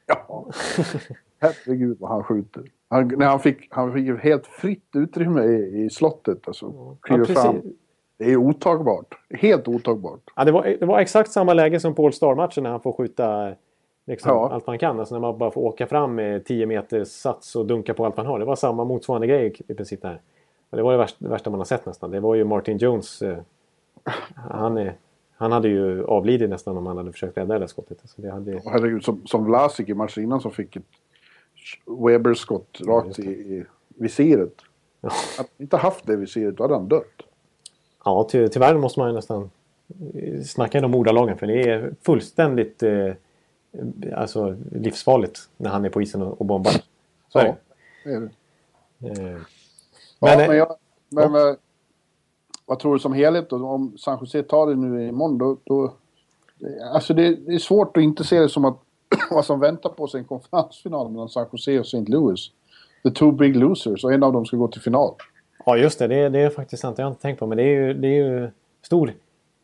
Ja. 0.05 0.45
Herregud 1.39 1.97
vad 1.99 2.09
han 2.09 2.23
skjuter. 2.23 2.63
Han, 2.89 3.07
när 3.07 3.25
han, 3.25 3.39
fick, 3.39 3.67
han 3.69 3.93
fick 3.93 4.23
helt 4.23 4.47
fritt 4.47 4.89
utrymme 4.95 5.43
i, 5.43 5.83
i 5.85 5.89
slottet. 5.89 6.47
Alltså, 6.47 6.97
precis. 7.07 7.41
fram. 7.41 7.61
Det 8.17 8.31
är 8.31 8.37
otagbart. 8.37 9.15
Helt 9.29 9.67
otagbart. 9.67 10.19
Ja, 10.35 10.43
det, 10.43 10.51
var, 10.51 10.75
det 10.79 10.85
var 10.85 10.99
exakt 10.99 11.31
samma 11.31 11.53
läge 11.53 11.79
som 11.79 11.95
på 11.95 12.05
All 12.05 12.13
Star-matchen 12.13 12.63
när 12.63 12.69
han 12.69 12.81
får 12.81 12.93
skjuta 12.93 13.53
liksom, 14.05 14.31
Ja. 14.31 14.49
allt 14.51 14.67
man 14.67 14.79
kan. 14.79 14.99
Alltså 14.99 15.15
när 15.15 15.19
man 15.19 15.37
bara 15.37 15.51
får 15.51 15.61
åka 15.61 15.87
fram 15.87 16.15
med 16.15 16.45
10 16.45 16.65
meters 16.65 17.07
sats 17.07 17.55
och 17.55 17.65
dunka 17.65 17.93
på 17.93 18.05
allt 18.05 18.17
man 18.17 18.25
har. 18.25 18.39
Det 18.39 18.45
var 18.45 18.55
samma 18.55 18.83
motsvarande 18.83 19.27
grej 19.27 19.53
i 19.67 19.73
princip 19.73 20.01
där. 20.01 20.21
Och 20.69 20.77
det 20.77 20.83
var 20.83 20.91
det 20.91 20.97
värsta, 20.97 21.17
det 21.19 21.29
värsta 21.29 21.49
man 21.49 21.59
har 21.59 21.65
sett 21.65 21.85
nästan. 21.85 22.11
Det 22.11 22.19
var 22.19 22.35
ju 22.35 22.43
Martin 22.43 22.77
Jones. 22.77 23.21
Eh, 23.21 23.37
han, 24.35 24.77
är, 24.77 24.95
han 25.35 25.51
hade 25.51 25.67
ju 25.69 26.05
avlidit 26.05 26.49
nästan 26.49 26.77
om 26.77 26.85
han 26.85 26.97
hade 26.97 27.11
försökt 27.11 27.37
rädda 27.37 27.53
det 27.53 27.59
där 27.59 27.67
skottet. 27.67 27.97
Alltså 28.01 28.21
det 28.21 28.31
hade, 28.31 28.61
Herregud, 28.65 29.03
som, 29.03 29.27
som 29.27 29.45
Vlasic 29.45 29.89
i 29.89 29.93
matchen 29.93 30.23
innan 30.23 30.41
som 30.41 30.51
fick 30.51 30.75
ett 30.75 30.83
Weber-skott 31.85 32.81
rakt 32.85 33.19
i, 33.19 33.29
i 33.31 33.65
visiret. 33.87 34.53
Hade 35.01 35.15
han 35.37 35.45
inte 35.57 35.77
haft 35.77 36.05
det 36.07 36.15
visiret 36.15 36.57
då 36.57 36.63
hade 36.63 36.73
han 36.73 36.87
dött. 36.87 37.03
Ja, 38.05 38.27
ty, 38.31 38.47
tyvärr 38.47 38.77
måste 38.77 38.99
man 38.99 39.09
ju 39.09 39.15
nästan 39.15 39.51
eh, 40.15 40.41
snacka 40.41 40.77
i 40.77 40.81
de 40.81 40.95
ordalagen. 40.95 41.37
För 41.37 41.47
det 41.47 41.61
är 41.69 41.93
fullständigt 42.01 42.83
eh, 42.83 43.13
alltså, 44.15 44.57
livsfarligt 44.71 45.49
när 45.57 45.69
han 45.69 45.85
är 45.85 45.89
på 45.89 46.01
isen 46.01 46.21
och, 46.21 46.39
och 46.39 46.45
bombar. 46.45 46.73
Så 47.29 47.39
är 47.39 47.45
Ja, 47.45 47.55
det. 48.03 48.09
det 48.09 48.15
är 48.15 48.29
det. 49.15 49.21
Eh, 49.21 49.37
Ja, 50.19 50.27
Men, 50.27 50.37
men, 50.37 50.49
eh, 50.51 50.55
jag, 50.57 50.75
men, 51.09 51.31
men 51.31 51.55
vad 52.65 52.79
tror 52.79 52.93
du 52.93 52.99
som 52.99 53.13
helhet 53.13 53.49
då? 53.49 53.67
Om 53.67 53.97
San 53.97 54.17
Jose 54.21 54.43
tar 54.43 54.67
det 54.67 54.75
nu 54.75 55.07
imorgon 55.07 55.37
då... 55.37 55.57
då 55.63 55.93
det- 56.59 56.83
alltså 56.93 57.13
det, 57.13 57.35
det 57.35 57.53
är 57.53 57.59
svårt 57.59 57.97
att 57.97 58.03
inte 58.03 58.23
se 58.23 58.39
det 58.39 58.49
som 58.49 58.65
att 58.65 58.77
vad 59.31 59.45
som 59.45 59.59
väntar 59.59 59.89
på 59.89 60.07
sig 60.07 60.19
en 60.19 60.25
konferensfinal 60.25 61.11
mellan 61.11 61.29
San 61.29 61.45
Jose 61.51 61.79
och 61.79 61.85
St. 61.85 62.03
Louis. 62.07 62.51
The 63.03 63.11
two 63.11 63.31
big 63.31 63.55
losers 63.55 64.03
och 64.03 64.13
en 64.13 64.23
av 64.23 64.33
dem 64.33 64.45
ska 64.45 64.57
gå 64.57 64.67
till 64.67 64.81
final. 64.81 65.13
Ja, 65.65 65.77
just 65.77 65.99
det. 65.99 66.07
det. 66.07 66.15
är- 66.15 66.29
Det 66.29 66.39
är 66.39 66.49
faktiskt 66.49 66.81
sant. 66.81 66.97
Jag 66.97 67.05
har 67.05 67.11
inte 67.11 67.21
tänkt 67.21 67.39
på. 67.39 67.47
Men 67.47 67.57
det 67.57 67.63
är 67.63 67.67
ju, 67.87 67.93
det 67.93 68.07
är 68.07 68.23
ju 68.23 68.49
stor 68.81 69.13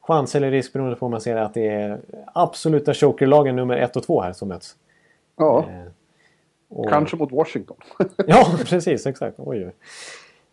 chans 0.02 0.36
eller 0.36 0.52
risk 0.52 0.74
beroende 0.74 0.95
på 0.95 1.06
om 1.06 1.12
man 1.12 1.22
ser 1.22 1.36
att 1.38 1.54
det 1.54 1.68
är 1.68 2.00
absoluta 2.34 2.93
chokerlagen 2.93 3.56
nummer 3.56 3.78
ett 3.78 3.95
och 3.95 4.04
två 4.04 4.22
här 4.22 4.34
som 4.34 4.47
möts. 4.47 4.76
Ja, 5.38 5.66
Eh, 5.70 5.91
och- 6.70 6.89
kanske 6.89 7.18
mot 7.18 7.32
Washington. 7.32 7.78
Ja, 8.28 8.45
precis. 8.66 9.06
Exakt. 9.06 9.36
Oj. 9.39 9.72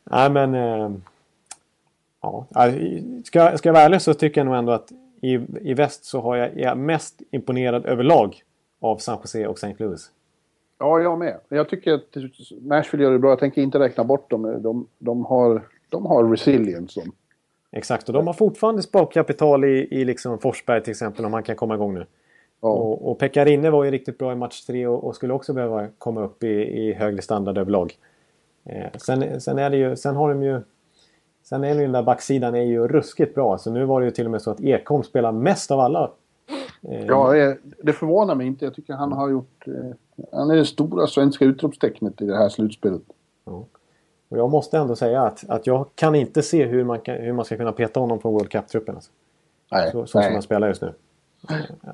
Nej, 0.05 0.31
men... 0.31 0.55
Eh, 0.55 0.91
ja. 2.55 2.71
Ska, 3.25 3.59
ska 3.59 3.69
jag 3.69 3.75
vara 3.75 3.85
ärlig 3.85 4.03
så 4.03 4.15
tycker 4.15 4.41
jag 4.41 4.47
nog 4.47 4.57
ändå 4.57 4.73
att 4.73 4.93
i, 5.21 5.41
i 5.61 5.75
väst 5.75 6.05
så 6.05 6.21
har 6.21 6.37
jag, 6.37 6.49
är 6.49 6.65
jag 6.65 6.79
mest 6.79 7.23
imponerad 7.31 7.87
överlag 7.87 8.43
av 8.81 8.97
San 8.97 9.19
Jose 9.23 9.47
och 9.47 9.59
St. 9.59 9.75
Louis. 9.79 10.11
Ja, 10.79 11.01
jag 11.01 11.19
med. 11.19 11.41
Jag 11.49 11.69
tycker 11.69 11.93
att 11.93 12.17
Nashville 12.61 13.05
gör 13.05 13.13
det 13.13 13.19
bra. 13.19 13.31
Jag 13.31 13.39
tänker 13.39 13.63
inte 13.63 13.79
räkna 13.79 14.05
bort 14.05 14.31
dem. 14.31 14.63
De, 14.63 14.87
de, 14.99 15.25
har, 15.25 15.63
de 15.89 16.07
har 16.07 16.31
resilience. 16.31 17.03
Exakt, 17.73 18.09
och 18.09 18.13
de 18.13 18.27
har 18.27 18.35
fortfarande 18.35 18.83
sparkapital 18.83 19.65
i, 19.65 19.89
i 19.91 20.05
liksom 20.05 20.39
Forsberg 20.39 20.83
till 20.83 20.91
exempel 20.91 21.25
om 21.25 21.33
han 21.33 21.43
kan 21.43 21.57
komma 21.57 21.75
igång 21.75 21.95
nu. 21.95 22.07
Ja. 22.61 22.69
Och, 22.69 23.11
och 23.11 23.19
Pekka 23.19 23.45
Rinne 23.45 23.71
var 23.71 23.85
ju 23.85 23.91
riktigt 23.91 24.19
bra 24.19 24.33
i 24.33 24.37
match 24.37 24.65
tre 24.65 24.87
och, 24.87 25.05
och 25.05 25.17
skulle 25.17 25.33
också 25.33 25.53
behöva 25.53 25.89
komma 25.99 26.25
upp 26.25 26.45
i, 26.45 26.49
i 26.49 26.93
högre 26.93 27.23
standard 27.23 27.59
överlag. 27.59 27.95
Eh, 28.65 28.87
sen, 28.97 29.41
sen, 29.41 29.59
är 29.59 29.71
det 29.71 29.77
ju, 29.77 29.97
sen 29.97 30.17
har 30.17 30.29
de 30.29 30.43
ju... 30.43 30.61
Sen 31.49 31.65
är 31.65 31.75
den 31.75 31.93
där 31.93 32.03
backsidan 32.03 32.55
är 32.55 32.63
ju 32.63 32.89
ruskigt 32.89 33.35
bra. 33.35 33.59
Så 33.59 33.71
nu 33.71 33.85
var 33.85 34.01
det 34.01 34.05
ju 34.05 34.11
till 34.11 34.25
och 34.25 34.31
med 34.31 34.43
så 34.43 34.51
att 34.51 34.61
Ekholm 34.61 35.03
spelar 35.03 35.33
mest 35.33 35.71
av 35.71 35.81
alla. 35.81 36.11
Eh, 36.83 37.07
Ja, 37.07 37.33
det, 37.33 37.59
det 37.83 37.93
förvånar 37.93 38.35
mig 38.35 38.47
inte. 38.47 38.65
Jag 38.65 38.75
tycker 38.75 38.95
han 38.95 39.13
har 39.13 39.31
gjort... 39.31 39.65
Eh, 39.67 39.75
han 40.33 40.51
är 40.51 40.57
det 40.57 40.65
stora 40.65 41.07
svenska 41.07 41.45
utropstecknet 41.45 42.23
i 42.23 42.27
det 42.27 42.37
här 42.37 42.49
slutspelet. 42.49 43.03
Och 44.29 44.39
jag 44.39 44.51
måste 44.51 44.79
ändå 44.79 44.97
säga 44.97 45.23
att, 45.23 45.45
att 45.49 45.67
jag 45.67 45.87
kan 45.95 46.15
inte 46.15 46.43
se 46.43 46.65
hur 46.65 46.85
man, 46.85 47.01
kan, 47.01 47.15
hur 47.17 47.33
man 47.33 47.45
ska 47.45 47.57
kunna 47.57 47.73
peta 47.73 48.01
honom 48.01 48.21
från 48.21 48.33
World 48.33 48.49
Cup-truppen. 48.49 48.95
Alltså. 48.95 49.11
Nej, 49.73 49.91
Så, 49.93 50.07
så 50.07 50.19
nej. 50.19 50.27
som 50.27 50.35
han 50.35 50.43
spelar 50.43 50.69
just 50.69 50.83
nu. 50.83 50.93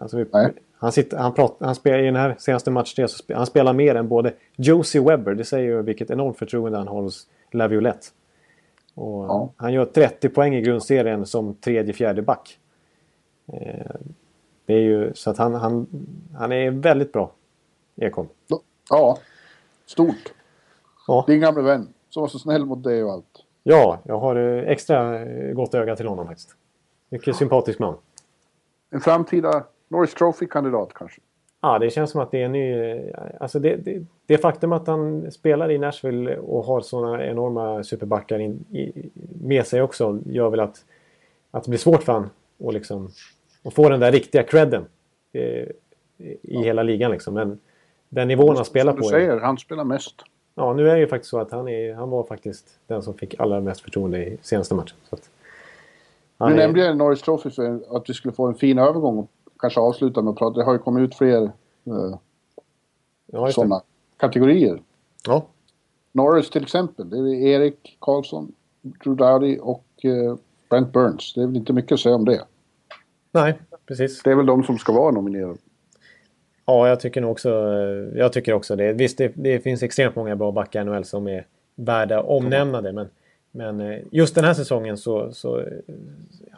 Alltså, 0.01 0.17
vi, 0.17 0.27
han, 0.79 0.93
sitter, 0.93 1.17
han, 1.17 1.35
prat, 1.35 1.57
han 1.61 1.75
spelar 1.75 1.99
i 1.99 2.05
den 2.05 2.17
här 2.17 2.37
senaste 2.39 2.71
matchen 2.71 3.09
han 3.35 3.47
spelar 3.47 3.73
mer 3.73 3.95
än 3.95 4.09
både 4.09 4.33
Josie 4.57 5.03
Webber, 5.03 5.35
det 5.35 5.45
säger 5.45 5.65
ju 5.65 5.83
vilket 5.83 6.11
enormt 6.11 6.39
förtroende 6.39 6.79
han 6.79 6.89
har 6.89 7.03
hos 7.03 7.27
Laviolette. 7.51 8.07
Ja. 8.95 9.53
Han 9.57 9.73
gör 9.73 9.85
30 9.85 10.29
poäng 10.29 10.55
i 10.55 10.61
grundserien 10.61 11.27
som 11.27 11.55
tredje, 11.55 11.95
fjärde 11.95 12.23
back. 12.23 12.59
Eh, 13.53 13.97
det 14.67 14.75
är 14.75 14.81
ju 14.81 15.15
så 15.15 15.31
att 15.31 15.39
han, 15.39 15.55
han, 15.55 15.87
han 16.39 16.53
är 16.53 16.71
väldigt 16.71 17.13
bra, 17.13 17.33
Ekholm. 17.97 18.29
Ja, 18.91 19.19
stort. 19.87 20.33
Ja. 21.07 21.25
Din 21.27 21.41
gamle 21.41 21.63
vän. 21.63 21.89
Som 22.11 22.21
var 22.21 22.29
så 22.29 22.39
snäll 22.39 22.67
mot 22.67 22.83
dig 22.83 23.05
och 23.05 23.13
allt. 23.13 23.45
Ja, 23.63 23.99
jag 24.05 24.19
har 24.19 24.37
eh, 24.37 24.69
extra 24.69 25.25
gott 25.53 25.75
öga 25.75 25.97
till 25.97 26.07
honom 26.07 26.27
faktiskt. 26.27 26.57
Mycket 27.09 27.37
sympatisk 27.37 27.79
man. 27.79 27.95
En 28.91 29.01
framtida 29.01 29.65
Norris 29.89 30.15
Trophy-kandidat 30.15 30.93
kanske. 30.95 31.21
Ja, 31.65 31.79
det 31.79 31.91
känns 31.91 32.11
som 32.11 32.21
att 32.21 32.31
det 32.31 32.41
är 32.41 32.45
en 32.45 32.53
ny... 32.53 33.01
Alltså 33.41 33.59
det, 33.59 33.77
det, 33.77 34.05
det 34.27 34.39
faktum 34.39 34.73
att 34.73 34.87
han 34.87 35.31
spelar 35.31 35.71
i 35.71 35.79
Nashville 35.79 36.37
och 36.37 36.65
har 36.65 36.81
sådana 36.81 37.27
enorma 37.27 37.85
superbackar 37.85 38.39
in, 38.39 38.65
i, 38.71 38.93
med 39.43 39.67
sig 39.67 39.83
också 39.83 40.19
gör 40.27 40.51
väl 40.51 40.61
att, 40.61 40.85
att 41.51 41.65
det 41.65 41.71
blir 41.71 41.79
svårt 41.79 42.03
för 42.03 42.13
han 42.13 42.31
att 42.69 42.75
liksom, 42.75 43.09
att 43.65 43.75
få 43.75 43.89
den 43.89 44.01
där 44.01 44.13
riktiga 44.13 44.43
credden 44.43 44.85
eh, 45.33 45.67
i 46.43 46.63
hela 46.65 46.83
ligan. 46.83 47.11
Liksom. 47.11 47.35
Men 47.35 47.59
den 48.09 48.29
nivån 48.29 48.57
han 48.57 48.65
spelar 48.65 48.93
Som 48.93 49.01
på... 49.01 49.09
du 49.11 49.17
är- 49.17 49.21
säger, 49.21 49.41
han 49.41 49.59
spelar 49.59 49.85
mest. 49.85 50.15
Ja, 50.55 50.73
nu 50.75 50.91
är 50.91 50.95
det 50.95 51.01
ju 51.01 51.07
faktiskt 51.07 51.31
så 51.31 51.39
att 51.41 51.51
han, 51.53 51.69
är, 51.69 51.95
han 51.95 52.11
var 52.11 52.23
faktiskt 52.25 52.79
den 52.87 53.03
som 53.03 53.15
fick 53.15 53.41
allra 53.41 53.61
mest 53.61 53.81
förtroende 53.81 54.27
i 54.27 54.39
senaste 54.43 54.75
matchen. 54.75 54.97
Så 55.11 55.15
att, 55.17 55.31
han 56.39 56.53
är- 56.53 56.57
nämnde 56.57 56.81
jag 56.81 56.97
Norris 56.97 57.23
Trophy 57.23 57.51
för 57.51 57.81
att 57.97 58.11
vi 58.11 58.15
skulle 58.15 58.35
få 58.35 58.47
en 58.47 58.55
fin 58.55 58.79
övergång 58.79 59.19
och 59.19 59.31
kanske 59.63 59.81
avsluta 59.81 60.23
med 60.23 60.31
att 60.31 60.39
prata. 60.39 60.59
Det 60.59 60.65
har 60.65 60.73
ju 60.73 60.79
kommit 60.79 61.09
ut 61.09 61.15
fler 61.15 61.53
ja, 61.85 63.47
det. 63.47 63.53
sådana 63.53 63.83
kategorier. 64.17 64.83
Ja. 65.27 65.47
Norris 66.13 66.51
till 66.51 66.63
exempel. 66.63 67.11
Det 67.11 67.17
är 67.17 67.35
Erik 67.35 67.97
Karlsson, 68.01 68.53
Drew 68.83 69.17
Doughty 69.17 69.59
och 69.59 69.85
eh, 70.03 70.37
Brent 70.71 70.93
Burns. 70.93 71.35
Det 71.35 71.43
är 71.43 71.47
väl 71.47 71.57
inte 71.57 71.73
mycket 71.73 71.93
att 71.93 72.01
säga 72.01 72.15
om 72.15 72.25
det. 72.25 72.45
Nej, 73.33 73.59
precis. 73.87 74.23
Det 74.23 74.31
är 74.31 74.35
väl 74.35 74.47
de 74.47 74.65
som 74.65 74.79
ska 74.79 74.93
vara 74.93 75.11
nominerade. 75.11 75.57
Ja, 76.67 76.89
jag 76.89 77.01
tycker 77.01 77.21
nog 77.21 77.31
också, 77.31 77.49
eh, 77.49 78.19
jag 78.19 78.33
tycker 78.33 78.53
också 78.53 78.77
det. 78.77 78.93
Visst, 78.93 79.19
det, 79.19 79.33
det 79.35 79.61
finns 79.61 79.83
extremt 79.83 80.17
många 80.17 80.37
bra 80.37 80.53
backar 80.53 80.81
i 80.81 80.85
NHL 80.85 81.05
som 81.05 81.29
är 81.29 81.47
värda 81.75 82.23
omnämnade. 82.23 82.93
Men, 82.93 83.09
men 83.53 83.81
eh, 83.81 83.99
just 84.11 84.35
den 84.35 84.45
här 84.45 84.55
säsongen 84.55 84.97
så, 84.97 85.33
så... 85.33 85.61
eh, 85.61 85.67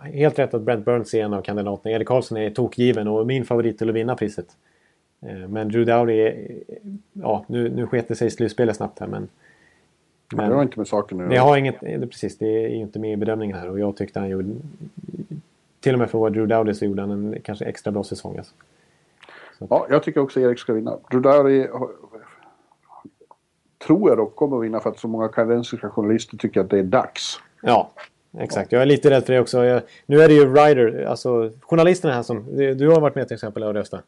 Helt 0.02 0.38
rätt 0.38 0.54
att 0.54 0.62
Brent 0.62 0.84
Burns 0.84 1.14
är 1.14 1.22
en 1.24 1.34
av 1.34 1.42
kandidaterna. 1.42 1.94
Erik 1.94 2.08
Karlsson 2.08 2.38
är 2.38 2.50
tokgiven 2.50 3.08
och 3.08 3.26
min 3.26 3.44
favorit 3.44 3.78
till 3.78 3.88
att 3.88 3.94
vinna 3.94 4.16
priset. 4.16 4.46
Eh, 5.22 5.48
Men 5.48 5.68
Drew 5.68 5.84
Dowdy 5.86 6.12
är... 6.20 6.48
Ja, 7.12 7.44
nu, 7.48 7.68
nu 7.68 7.86
sket 7.86 8.08
det 8.08 8.14
sig 8.14 8.26
i 8.26 8.30
slutspelet 8.30 8.76
snabbt 8.76 8.98
här 8.98 9.06
men... 9.06 9.28
Men, 10.34 10.48
det 10.50 10.54
har 10.54 10.62
inte 10.62 10.78
med 10.78 10.88
saken 10.88 11.20
att 11.20 11.30
Det 11.30 11.36
har 11.36 11.56
inget... 11.56 11.80
Det, 11.80 12.06
precis, 12.06 12.38
det 12.38 12.46
är 12.64 12.68
inte 12.68 12.98
med 12.98 13.12
i 13.12 13.16
bedömningen 13.16 13.56
här 13.56 13.70
och 13.70 13.78
jag 13.80 13.96
tyckte 13.96 14.20
han 14.20 14.28
gjorde... 14.28 14.48
Till 15.80 15.92
och 15.92 15.98
med 15.98 16.10
för 16.10 16.18
att 16.18 16.20
vara 16.20 16.30
Drew 16.30 16.46
Dowdy 16.48 16.74
så 16.74 16.84
gjorde 16.84 17.02
han 17.02 17.10
en 17.10 17.40
kanske 17.42 17.64
extra 17.64 17.92
bra 17.92 18.04
säsong. 18.04 18.36
Alltså. 18.38 18.54
Ja, 19.58 19.86
jag 19.90 20.02
tycker 20.02 20.20
också 20.20 20.40
Erik 20.40 20.58
ska 20.58 20.72
vinna. 20.72 20.96
Drew 21.10 21.22
har- 21.26 21.90
tror 23.86 24.10
jag 24.10 24.18
dock 24.18 24.36
kommer 24.36 24.56
att 24.56 24.64
vinna 24.64 24.80
för 24.80 24.90
att 24.90 24.98
så 24.98 25.08
många 25.08 25.28
kanadensiska 25.28 25.90
journalister 25.90 26.36
tycker 26.36 26.60
att 26.60 26.70
det 26.70 26.78
är 26.78 26.82
dags. 26.82 27.40
Ja, 27.62 27.90
exakt. 28.38 28.72
Jag 28.72 28.82
är 28.82 28.86
lite 28.86 29.10
rädd 29.10 29.24
för 29.24 29.32
det 29.32 29.40
också. 29.40 29.64
Jag, 29.64 29.82
nu 30.06 30.22
är 30.22 30.28
det 30.28 30.34
ju 30.34 30.54
Ryder, 30.54 31.04
alltså 31.04 31.50
journalisterna 31.60 32.14
här 32.14 32.22
som... 32.22 32.56
Du 32.56 32.88
har 32.88 33.00
varit 33.00 33.14
med 33.14 33.28
till 33.28 33.34
exempel 33.34 33.62
och 33.62 33.74
röstat. 33.74 34.04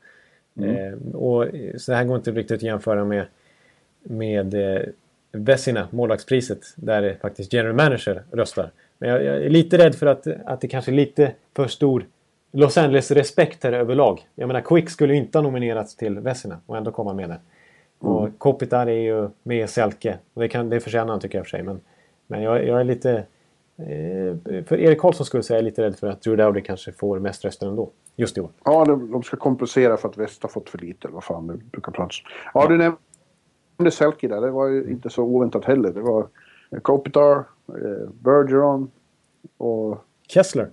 Eh, 0.60 1.14
och, 1.14 1.46
så 1.76 1.92
det 1.92 1.96
här 1.96 2.04
går 2.04 2.16
inte 2.16 2.30
riktigt 2.30 2.56
att 2.56 2.62
jämföra 2.62 3.04
med, 3.04 3.26
med 4.02 4.54
eh, 4.54 4.82
Vessina, 5.32 5.88
målvaktspriset, 5.90 6.60
där 6.76 7.02
det 7.02 7.16
faktiskt 7.20 7.52
general 7.52 7.74
manager 7.74 8.22
röstar. 8.32 8.70
Men 8.98 9.08
jag, 9.08 9.24
jag 9.24 9.36
är 9.36 9.50
lite 9.50 9.78
rädd 9.78 9.94
för 9.94 10.06
att, 10.06 10.26
att 10.44 10.60
det 10.60 10.68
kanske 10.68 10.90
är 10.90 10.94
lite 10.94 11.32
för 11.56 11.68
stor 11.68 12.06
Los 12.52 12.78
Angeles-respekt 12.78 13.64
här 13.64 13.72
överlag. 13.72 14.26
Jag 14.34 14.46
menar, 14.46 14.60
Quick 14.60 14.90
skulle 14.90 15.12
ju 15.12 15.18
inte 15.18 15.38
ha 15.38 15.42
nominerats 15.42 15.96
till 15.96 16.18
Vessina 16.18 16.60
och 16.66 16.76
ändå 16.76 16.90
komma 16.90 17.12
med 17.12 17.28
där. 17.28 17.38
Och 17.98 18.28
Kopitar 18.38 18.86
är 18.86 19.00
ju 19.00 19.28
med 19.42 19.64
i 19.64 19.66
Selke. 19.68 20.18
Och 20.34 20.42
det, 20.42 20.48
kan, 20.48 20.68
det 20.70 20.80
förtjänar 20.80 21.10
han 21.12 21.20
tycker 21.20 21.38
jag 21.38 21.46
för 21.46 21.50
sig. 21.50 21.62
Men, 21.62 21.80
men 22.26 22.42
jag, 22.42 22.66
jag 22.66 22.80
är 22.80 22.84
lite... 22.84 23.10
Eh, 23.78 24.62
för 24.64 24.76
Erik 24.76 25.00
Karlsson 25.00 25.26
skulle 25.26 25.38
jag 25.38 25.44
säga 25.44 25.58
är 25.58 25.62
jag 25.62 25.64
lite 25.64 25.82
rädd 25.82 25.96
för 25.96 26.06
att 26.06 26.22
Drew 26.22 26.36
Dowdy 26.36 26.60
kanske 26.60 26.92
får 26.92 27.18
mest 27.18 27.44
röster 27.44 27.66
ändå. 27.68 27.90
Just 28.16 28.38
i 28.38 28.40
år. 28.40 28.50
Ja, 28.64 28.84
de, 28.84 29.10
de 29.10 29.22
ska 29.22 29.36
kompensera 29.36 29.96
för 29.96 30.08
att 30.08 30.16
Väst 30.16 30.42
har 30.42 30.50
fått 30.50 30.68
för 30.68 30.78
lite, 30.78 31.08
eller 31.08 31.14
vad 31.14 31.24
fan 31.24 31.46
det 31.46 31.56
brukar 31.56 31.92
plats. 31.92 32.16
Ja, 32.54 32.66
du 32.68 32.76
nämnde 32.78 33.90
Selke 33.90 34.28
där. 34.28 34.40
Det 34.40 34.50
var 34.50 34.66
ju 34.66 34.90
inte 34.90 35.10
så 35.10 35.22
oväntat 35.22 35.64
heller. 35.64 35.92
Det 35.92 36.00
var 36.00 36.26
Kopitar, 36.82 37.36
eh, 37.68 38.08
Bergeron 38.20 38.90
och 39.58 40.04
Kessler. 40.28 40.68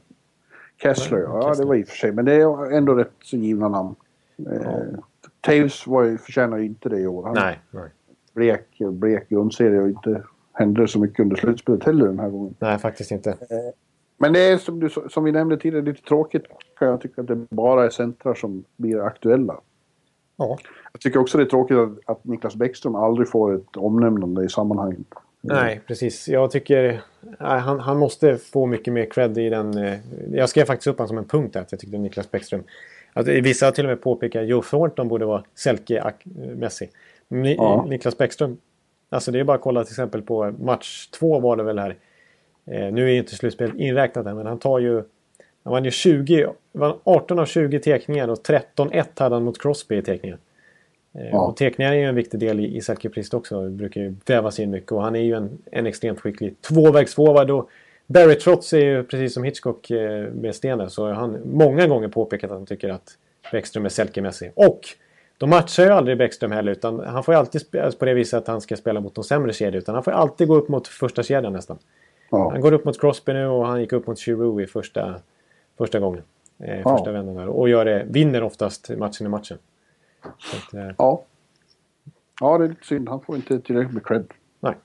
Kessler. 0.81 1.19
Ja, 1.19 1.25
Ja, 1.33 1.41
Kessler. 1.47 1.65
det 1.65 1.67
var 1.67 1.75
i 1.75 1.83
och 1.83 1.87
för 1.87 1.95
sig. 1.95 2.11
Men 2.11 2.25
det 2.25 2.33
är 2.33 2.71
ändå 2.71 2.93
rätt 2.93 3.11
så 3.23 3.37
givna 3.37 3.67
namn. 3.69 3.95
Eh, 4.37 4.99
Taves 5.43 5.87
var 5.87 6.03
ju, 6.03 6.17
förtjänar 6.17 6.57
ju 6.57 6.65
inte 6.65 6.89
det 6.89 6.99
i 6.99 7.07
år. 7.07 7.23
Han 7.23 7.33
Nej. 7.33 7.59
nej. 7.71 7.89
blek, 8.33 8.65
blek 8.79 9.29
grundserie 9.29 9.81
och 9.81 9.87
inte 9.87 10.23
hände 10.53 10.87
så 10.87 10.99
mycket 10.99 11.19
under 11.19 11.35
slutspelet 11.35 11.83
heller 11.83 12.05
den 12.05 12.19
här 12.19 12.29
gången. 12.29 12.55
Nej, 12.59 12.77
faktiskt 12.77 13.11
inte. 13.11 13.37
Men 14.17 14.33
det 14.33 14.39
är 14.39 14.57
som, 14.57 14.79
du, 14.79 14.89
som 15.09 15.23
vi 15.23 15.31
nämnde 15.31 15.57
tidigare 15.57 15.85
lite 15.85 16.01
tråkigt 16.01 16.43
kan 16.79 16.87
jag 16.87 17.01
tycka 17.01 17.21
att 17.21 17.27
det 17.27 17.35
bara 17.35 17.85
är 17.85 17.89
centrar 17.89 18.33
som 18.33 18.63
blir 18.77 19.01
aktuella. 19.01 19.61
Ja. 20.37 20.57
Jag 20.93 21.01
tycker 21.01 21.19
också 21.19 21.37
det 21.37 21.43
är 21.43 21.49
tråkigt 21.49 21.77
att, 21.77 21.99
att 22.05 22.25
Niklas 22.25 22.55
Bäckström 22.55 22.95
aldrig 22.95 23.29
får 23.29 23.55
ett 23.55 23.77
omnämnande 23.77 24.45
i 24.45 24.49
sammanhanget. 24.49 25.07
Nej, 25.41 25.81
precis. 25.87 26.27
Jag 26.27 26.51
tycker 26.51 27.01
han, 27.39 27.79
han 27.79 27.97
måste 27.97 28.37
få 28.37 28.65
mycket 28.65 28.93
mer 28.93 29.05
cred 29.05 29.37
i 29.37 29.49
den... 29.49 29.77
Eh, 29.77 29.99
jag 30.31 30.49
skrev 30.49 30.65
faktiskt 30.65 30.87
upp 30.87 30.97
honom 30.97 31.07
som 31.07 31.17
en 31.17 31.25
punkt 31.25 31.53
där, 31.53 31.61
att 31.61 31.71
jag 31.71 31.79
tyckte 31.79 31.97
Niklas 31.97 32.31
Bäckström... 32.31 32.63
Att 33.13 33.27
vissa 33.27 33.65
har 33.65 33.71
till 33.71 33.85
och 33.85 33.89
med 33.89 34.01
påpekat 34.01 34.41
att 34.41 34.47
Joe 34.47 34.61
Thornton 34.61 35.07
borde 35.07 35.25
vara 35.25 35.43
Selke-mässig. 35.55 36.89
Ni, 37.27 37.55
Ja. 37.55 37.85
Niklas 37.89 38.17
Bäckström... 38.17 38.57
Alltså 39.09 39.31
det 39.31 39.39
är 39.39 39.43
bara 39.43 39.55
att 39.55 39.61
kolla 39.61 39.83
till 39.83 39.91
exempel 39.91 40.21
på 40.21 40.51
match 40.59 41.07
två 41.07 41.39
var 41.39 41.55
det 41.55 41.63
väl 41.63 41.79
här. 41.79 41.95
Eh, 42.65 42.93
nu 42.93 43.03
är 43.03 43.11
ju 43.11 43.17
inte 43.17 43.35
slutspelet 43.35 43.75
inräknat 43.75 44.25
här, 44.25 44.33
men 44.33 44.45
han 44.45 44.59
tar 44.59 44.79
ju... 44.79 45.03
Han 45.63 45.73
vann 45.73 45.85
ju 45.85 45.91
20... 45.91 46.47
vann 46.71 46.97
18 47.03 47.39
av 47.39 47.45
20 47.45 47.79
tekningar 47.79 48.27
och 48.27 48.37
13-1 48.37 49.05
hade 49.15 49.35
han 49.35 49.43
mot 49.43 49.61
Crosby 49.61 49.97
i 49.97 50.01
tekningar. 50.01 50.37
Eh, 51.15 51.29
Ja. 51.31 51.41
Och 51.41 51.57
teckningar 51.57 51.91
är 51.91 51.97
ju 51.97 52.03
en 52.03 52.15
viktig 52.15 52.39
del 52.39 52.59
i, 52.59 52.77
i 52.77 52.81
Selke-priset 52.81 53.33
också. 53.33 53.63
Det 53.63 53.69
brukar 53.69 54.01
ju 54.01 54.15
vävas 54.25 54.59
in 54.59 54.71
mycket 54.71 54.91
och 54.91 55.01
han 55.01 55.15
är 55.15 55.19
ju 55.19 55.33
en, 55.33 55.57
en 55.71 55.85
extremt 55.85 56.19
skicklig 56.19 56.61
tvåvägsforward. 56.61 57.51
Och 57.51 57.69
Barry 58.07 58.35
Trotz 58.35 58.73
är 58.73 58.77
ju 58.85 59.03
precis 59.03 59.33
som 59.33 59.43
Hitchcock 59.43 59.91
eh, 59.91 60.27
med 60.33 60.55
Stener 60.55 60.87
så 60.87 61.05
har 61.05 61.13
han 61.13 61.37
många 61.45 61.87
gånger 61.87 62.07
påpekat 62.07 62.51
att 62.51 62.57
han 62.57 62.65
tycker 62.65 62.89
att 62.89 63.17
Bäckström 63.51 63.85
är 63.85 63.89
Selke-mässig. 63.89 64.51
Och 64.55 64.79
de 65.37 65.49
matchar 65.49 65.83
ju 65.83 65.89
aldrig 65.89 66.17
Bäckström 66.17 66.51
heller 66.51 66.71
utan 66.71 66.99
han 66.99 67.23
får 67.23 67.33
ju 67.33 67.39
alltid 67.39 67.61
spela 67.61 67.91
på 67.91 68.05
det 68.05 68.13
viset 68.13 68.37
att 68.37 68.47
han 68.47 68.61
ska 68.61 68.75
spela 68.75 68.99
mot 68.99 69.15
de 69.15 69.23
sämre 69.23 69.53
kedjor. 69.53 69.77
Utan 69.81 69.95
han 69.95 70.03
får 70.03 70.11
alltid 70.11 70.47
gå 70.47 70.55
upp 70.55 70.69
mot 70.69 70.87
första 70.87 71.23
kedjan 71.23 71.53
nästan. 71.53 71.77
Ja. 72.31 72.49
Han 72.51 72.61
går 72.61 72.71
upp 72.71 72.85
mot 72.85 72.99
Crosby 72.99 73.33
nu 73.33 73.47
och 73.47 73.67
han 73.67 73.79
gick 73.81 73.93
upp 73.93 74.07
mot 74.07 74.19
Giroux 74.19 74.63
i 74.63 74.71
första, 74.71 75.15
första 75.77 75.99
gången. 75.99 76.23
Eh, 76.59 76.79
Ja. 76.79 76.97
Första 76.97 77.11
vändan 77.11 77.35
där. 77.35 77.47
Och 77.47 77.69
gör 77.69 77.85
det, 77.85 78.05
vinner 78.09 78.43
oftast 78.43 78.89
matchen 78.89 79.25
i 79.25 79.29
matchen. 79.29 79.57
Att, 80.21 80.73
eh, 80.73 80.91
Ja. 80.97 81.23
Ja, 82.41 82.57
det 82.57 82.63
är 82.65 82.69
lite 82.69 82.85
synd. 82.85 83.09
Han 83.09 83.21
får 83.21 83.35
inte 83.35 83.59
tillräckligt 83.59 83.93
med 83.93 84.05
cred. 84.05 84.25
nej. 84.59 84.75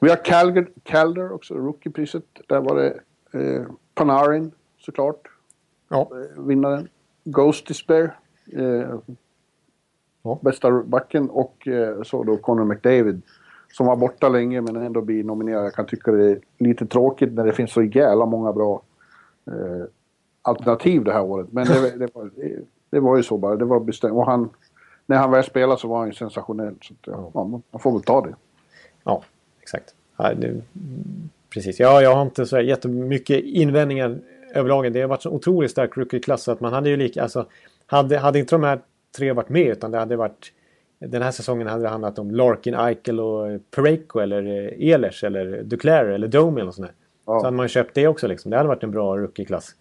Vi 0.00 0.08
har 0.08 0.16
Calgary, 0.24 0.66
Calder 0.82 1.32
också, 1.32 1.54
rookiepriset. 1.54 2.24
Där 2.46 2.60
var 2.60 2.76
det 2.76 3.00
eh, 3.40 3.62
Panarin 3.94 4.52
såklart. 4.78 5.28
Ja. 5.88 6.00
eh, 6.12 6.42
vinnaren. 6.42 6.88
Ghost 7.24 7.66
Despair. 7.68 8.18
Eh, 8.52 8.98
Ja. 10.22 10.38
Bästa 10.42 10.82
backen 10.82 11.30
och 11.30 11.68
eh, 11.68 12.02
så 12.02 12.24
då 12.24 12.36
Conor 12.36 12.64
McDavid. 12.64 13.22
Som 13.72 13.86
var 13.86 13.96
borta 13.96 14.28
länge 14.28 14.60
men 14.60 14.76
ändå 14.76 15.00
blir 15.00 15.24
nominerad. 15.24 15.64
Jag 15.64 15.74
kan 15.74 15.86
tycka 15.86 16.12
det 16.12 16.30
är 16.30 16.40
lite 16.58 16.86
tråkigt 16.86 17.32
när 17.32 17.44
det 17.46 17.52
finns 17.52 17.72
så 17.72 17.82
jävla 17.82 18.26
många 18.26 18.52
bra 18.52 18.82
eh, 19.46 19.84
alternativ 20.42 21.04
det 21.04 21.12
här 21.12 21.22
året. 21.22 21.52
Men 21.52 21.66
det, 21.66 21.90
det, 21.98 22.14
var, 22.14 22.30
det, 22.36 22.58
det 22.90 23.00
var 23.00 23.16
ju 23.16 23.22
så 23.22 23.36
bara. 23.38 23.56
Det 23.56 23.64
var 23.64 23.80
bestämt. 23.80 24.12
Och 24.12 24.26
han, 24.26 24.50
när 25.06 25.16
han 25.16 25.30
väl 25.30 25.44
spelade 25.44 25.80
så 25.80 25.88
var 25.88 25.98
han 25.98 26.06
ju 26.06 26.12
sensationell. 26.14 26.74
Så 26.82 26.94
att, 26.94 27.06
ja, 27.06 27.30
ja, 27.34 27.44
man 27.44 27.80
får 27.80 27.92
väl 27.92 28.02
ta 28.02 28.20
det. 28.20 28.34
Ja, 29.04 29.22
exakt. 29.68 29.94
Ja, 30.16 30.34
det, 30.34 30.54
precis. 31.50 31.80
Ja, 31.80 32.02
jag 32.02 32.14
har 32.14 32.22
inte 32.22 32.46
så 32.46 32.60
jättemycket 32.60 33.44
invändningar 33.44 34.18
överlag. 34.54 34.92
Det 34.92 35.00
har 35.00 35.08
varit 35.08 35.22
så 35.22 35.30
otroligt 35.30 35.70
stark 35.70 35.96
rookie-klass 35.96 36.42
så 36.42 36.52
att 36.52 36.60
man 36.60 36.72
hade 36.72 36.90
ju 36.90 36.96
lika... 36.96 37.22
Alltså, 37.22 37.46
hade, 37.86 38.18
hade 38.18 38.38
inte 38.38 38.54
de 38.54 38.62
här 38.62 38.80
tre 39.16 39.32
varit 39.32 39.48
med 39.48 39.66
utan 39.66 39.90
det 39.90 39.98
hade 39.98 40.16
varit... 40.16 40.52
Den 40.98 41.22
här 41.22 41.30
säsongen 41.30 41.66
hade 41.66 41.82
det 41.82 41.88
handlat 41.88 42.18
om 42.18 42.30
Larkin, 42.30 42.74
Eichel 42.74 43.20
och 43.20 43.46
Pareko 43.70 44.18
eller 44.18 44.42
eh, 44.42 44.88
Ehlers 44.88 45.24
eller 45.24 45.62
Duclair 45.62 46.04
eller 46.04 46.28
Domi 46.28 46.60
eller 46.60 46.70
sånt 46.70 46.86
där. 46.86 46.94
Ja. 47.26 47.40
Så 47.40 47.46
hade 47.46 47.56
man 47.56 47.68
köpt 47.68 47.94
det 47.94 48.08
också 48.08 48.26
liksom. 48.26 48.50
Det 48.50 48.56
hade 48.56 48.68
varit 48.68 48.82
en 48.82 48.90
bra 48.90 49.16
rookie-klass. 49.16 49.74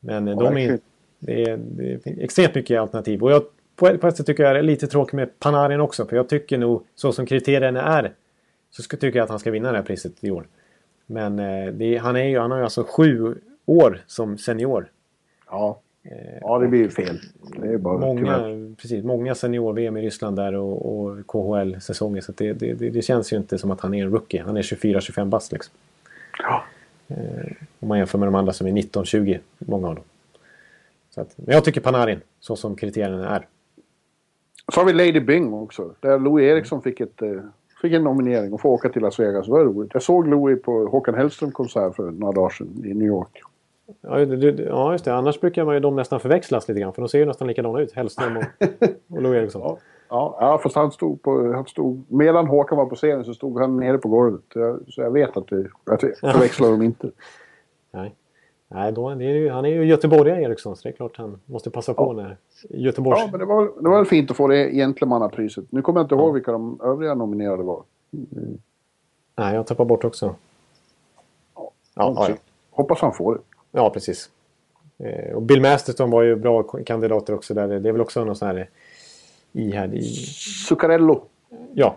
Men 0.00 0.26
Ja, 0.26 0.34
de 0.34 0.56
är, 0.56 0.78
det, 1.18 1.42
är, 1.42 1.56
det 1.56 1.92
är 1.92 2.22
extremt 2.24 2.54
mycket 2.54 2.80
alternativ. 2.80 3.22
Och 3.22 3.30
jag, 3.32 3.42
på 3.76 3.86
ett 3.86 4.16
sätt 4.16 4.26
tycker 4.26 4.42
jag 4.42 4.54
det 4.54 4.58
är 4.58 4.62
lite 4.62 4.86
tråkigt 4.86 5.12
med 5.12 5.38
Panarin 5.38 5.80
också. 5.80 6.06
För 6.06 6.16
jag 6.16 6.28
tycker 6.28 6.58
nog, 6.58 6.86
så 6.94 7.12
som 7.12 7.26
kriterierna 7.26 7.82
är, 7.82 8.12
så 8.76 8.82
ska, 8.82 8.96
tycker 8.96 9.18
jag 9.18 9.24
att 9.24 9.30
han 9.30 9.38
ska 9.38 9.50
vinna 9.50 9.72
det 9.72 9.78
här 9.78 9.84
priset 9.84 10.24
i 10.24 10.30
år. 10.30 10.46
Men 11.06 11.38
eh, 11.38 11.72
det, 11.72 11.96
han, 11.96 12.16
är 12.16 12.24
ju, 12.24 12.38
han 12.38 12.50
har 12.50 12.58
ju 12.58 12.64
alltså 12.64 12.84
sju 12.84 13.34
år 13.66 14.00
som 14.06 14.38
senior. 14.38 14.90
Ja, 15.50 15.80
ja 16.40 16.58
det 16.58 16.68
blir 16.68 16.80
ju 16.80 16.90
fel. 16.90 17.20
Många, 17.82 18.18
tyvärr. 18.18 18.74
precis, 18.76 19.04
många 19.04 19.34
senior-VM 19.34 19.96
i 19.96 20.02
Ryssland 20.02 20.36
där 20.36 20.54
och, 20.54 21.06
och 21.06 21.26
KHL-säsonger. 21.26 22.20
Så 22.20 22.32
det, 22.32 22.52
det, 22.52 22.74
det, 22.74 23.02
känns 23.02 23.32
ju 23.32 23.36
inte 23.36 23.58
som 23.58 23.70
att 23.70 23.80
han 23.80 23.94
är 23.94 24.04
en 24.04 24.10
rookie. 24.10 24.42
Han 24.42 24.56
är 24.56 24.62
24-25 24.62 25.24
bast 25.24 25.52
liksom. 25.52 25.74
Ja. 26.38 26.64
Om 27.80 27.88
man 27.88 27.98
jämför 27.98 28.18
med 28.18 28.28
de 28.28 28.34
andra 28.34 28.52
som 28.52 28.66
är 28.66 28.70
19-20, 28.70 29.38
många 29.58 29.88
av 29.88 29.94
dem. 29.94 30.04
Så 31.10 31.20
att, 31.20 31.34
men 31.36 31.54
jag 31.54 31.64
tycker 31.64 31.80
Panarin, 31.80 32.20
så 32.40 32.56
som 32.56 32.76
kriterierna 32.76 33.36
är. 33.36 33.46
Så 34.72 34.80
har 34.80 34.86
vi 34.86 34.92
Lady 34.92 35.20
Bing 35.20 35.52
också. 35.52 35.94
Där 36.00 36.18
Louis 36.18 36.44
Eriksson 36.44 36.82
fick, 36.82 37.00
ett, 37.00 37.22
eh, 37.22 37.40
fick 37.84 37.92
en 37.92 38.04
nominering 38.04 38.52
och 38.52 38.60
får 38.60 38.68
åka 38.68 38.88
till 38.88 39.02
Las 39.02 39.18
Vegas. 39.18 39.46
Det 39.46 39.52
var 39.52 39.64
roligt. 39.64 39.90
Jag 39.94 40.02
såg 40.02 40.28
Louis 40.28 40.62
på 40.62 40.86
Håkan 40.86 41.14
Hellström-konsert 41.14 41.96
för 41.96 42.10
några 42.10 42.32
dagar 42.32 42.50
sedan 42.50 42.84
i 42.84 42.94
New 42.94 43.06
York. 43.06 43.40
Ja, 44.00 44.20
ja, 44.20 44.92
just 44.92 45.04
det. 45.04 45.14
Annars 45.14 45.40
brukar 45.40 45.64
man 45.64 45.74
ju 45.74 45.80
de 45.80 45.96
nästan 45.96 46.20
förväxlas 46.20 46.68
lite 46.68 46.80
grann. 46.80 46.92
För 46.92 47.02
de 47.02 47.08
ser 47.08 47.18
ju 47.18 47.24
nästan 47.24 47.48
likadana 47.48 47.80
ut. 47.80 47.92
Hellström 47.92 48.36
och, 48.36 48.44
och 49.08 49.22
Louis 49.22 49.36
Eriksson. 49.36 49.62
Ja. 49.62 49.78
Ja, 50.08 50.36
ja, 50.40 50.58
fast 50.62 50.76
han 50.76 50.92
stod 50.92 51.22
på... 51.22 51.52
Han 51.54 51.66
stod, 51.66 52.04
medan 52.08 52.46
Håkan 52.46 52.78
var 52.78 52.86
på 52.86 52.94
scenen 52.94 53.24
så 53.24 53.34
stod 53.34 53.60
han 53.60 53.76
nere 53.76 53.98
på 53.98 54.08
golvet. 54.08 54.40
Så 54.52 54.58
jag, 54.58 54.80
så 54.88 55.00
jag 55.00 55.10
vet 55.10 55.36
att, 55.36 55.48
det, 55.48 55.66
att 55.84 56.02
jag 56.02 56.32
förväxlar 56.32 56.70
dem 56.70 56.82
inte. 56.82 57.10
Nej. 57.92 58.14
Nej, 58.74 58.92
då, 58.92 59.08
är 59.08 59.20
ju, 59.20 59.50
han 59.50 59.64
är 59.64 59.68
ju 59.68 59.84
göteborgare 59.84 60.42
Eriksson. 60.42 60.76
Så 60.76 60.82
det 60.82 60.88
är 60.88 60.92
klart 60.92 61.16
han 61.16 61.40
måste 61.46 61.70
passa 61.70 61.94
på 61.94 62.12
när 62.12 62.36
Göteborgs... 62.68 63.20
Ja, 63.20 63.28
men 63.30 63.40
det 63.40 63.46
var, 63.46 63.62
det 63.64 63.88
var 63.88 63.96
väl 63.96 64.06
fint 64.06 64.30
att 64.30 64.36
få 64.36 64.48
det 64.48 64.72
gentlemannapriset. 64.72 65.64
Nu 65.70 65.82
kommer 65.82 66.00
jag 66.00 66.04
inte 66.04 66.14
ihåg 66.14 66.34
vilka 66.34 66.52
de 66.52 66.80
övriga 66.82 67.14
nominerade 67.14 67.62
var. 67.62 67.82
Nej, 69.36 69.54
jag 69.54 69.66
tappar 69.66 69.84
bort 69.84 70.04
också. 70.04 70.34
Ja, 71.54 71.72
ja, 71.94 72.26
ja. 72.28 72.34
Hoppas 72.70 73.00
han 73.00 73.14
får 73.14 73.34
det. 73.34 73.40
ja 73.72 73.90
precis. 73.90 74.30
Eh, 74.98 75.34
och 75.34 75.42
Bill 75.42 75.60
Masterton 75.60 76.10
var 76.10 76.22
ju 76.22 76.36
bra 76.36 76.62
kandidater 76.62 77.34
också. 77.34 77.54
Där. 77.54 77.68
Det 77.68 77.88
är 77.88 77.92
väl 77.92 78.00
också 78.00 78.24
någon 78.24 78.36
sån 78.36 78.48
här... 78.48 78.70
I 79.52 79.70
här 79.70 79.94
i... 79.94 80.02
Zuccarello. 80.68 81.22
Ja. 81.74 81.96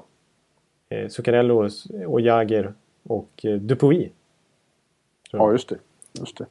Eh, 0.89 1.07
Zuccarello 1.07 1.69
och 2.07 2.21
Jagger 2.21 2.73
och 3.03 3.45
eh, 3.45 3.55
Dupuis. 3.55 4.11
Ja, 5.31 5.51
just 5.51 5.69
det. 5.69 5.77
Just 6.13 6.37
det. 6.37 6.45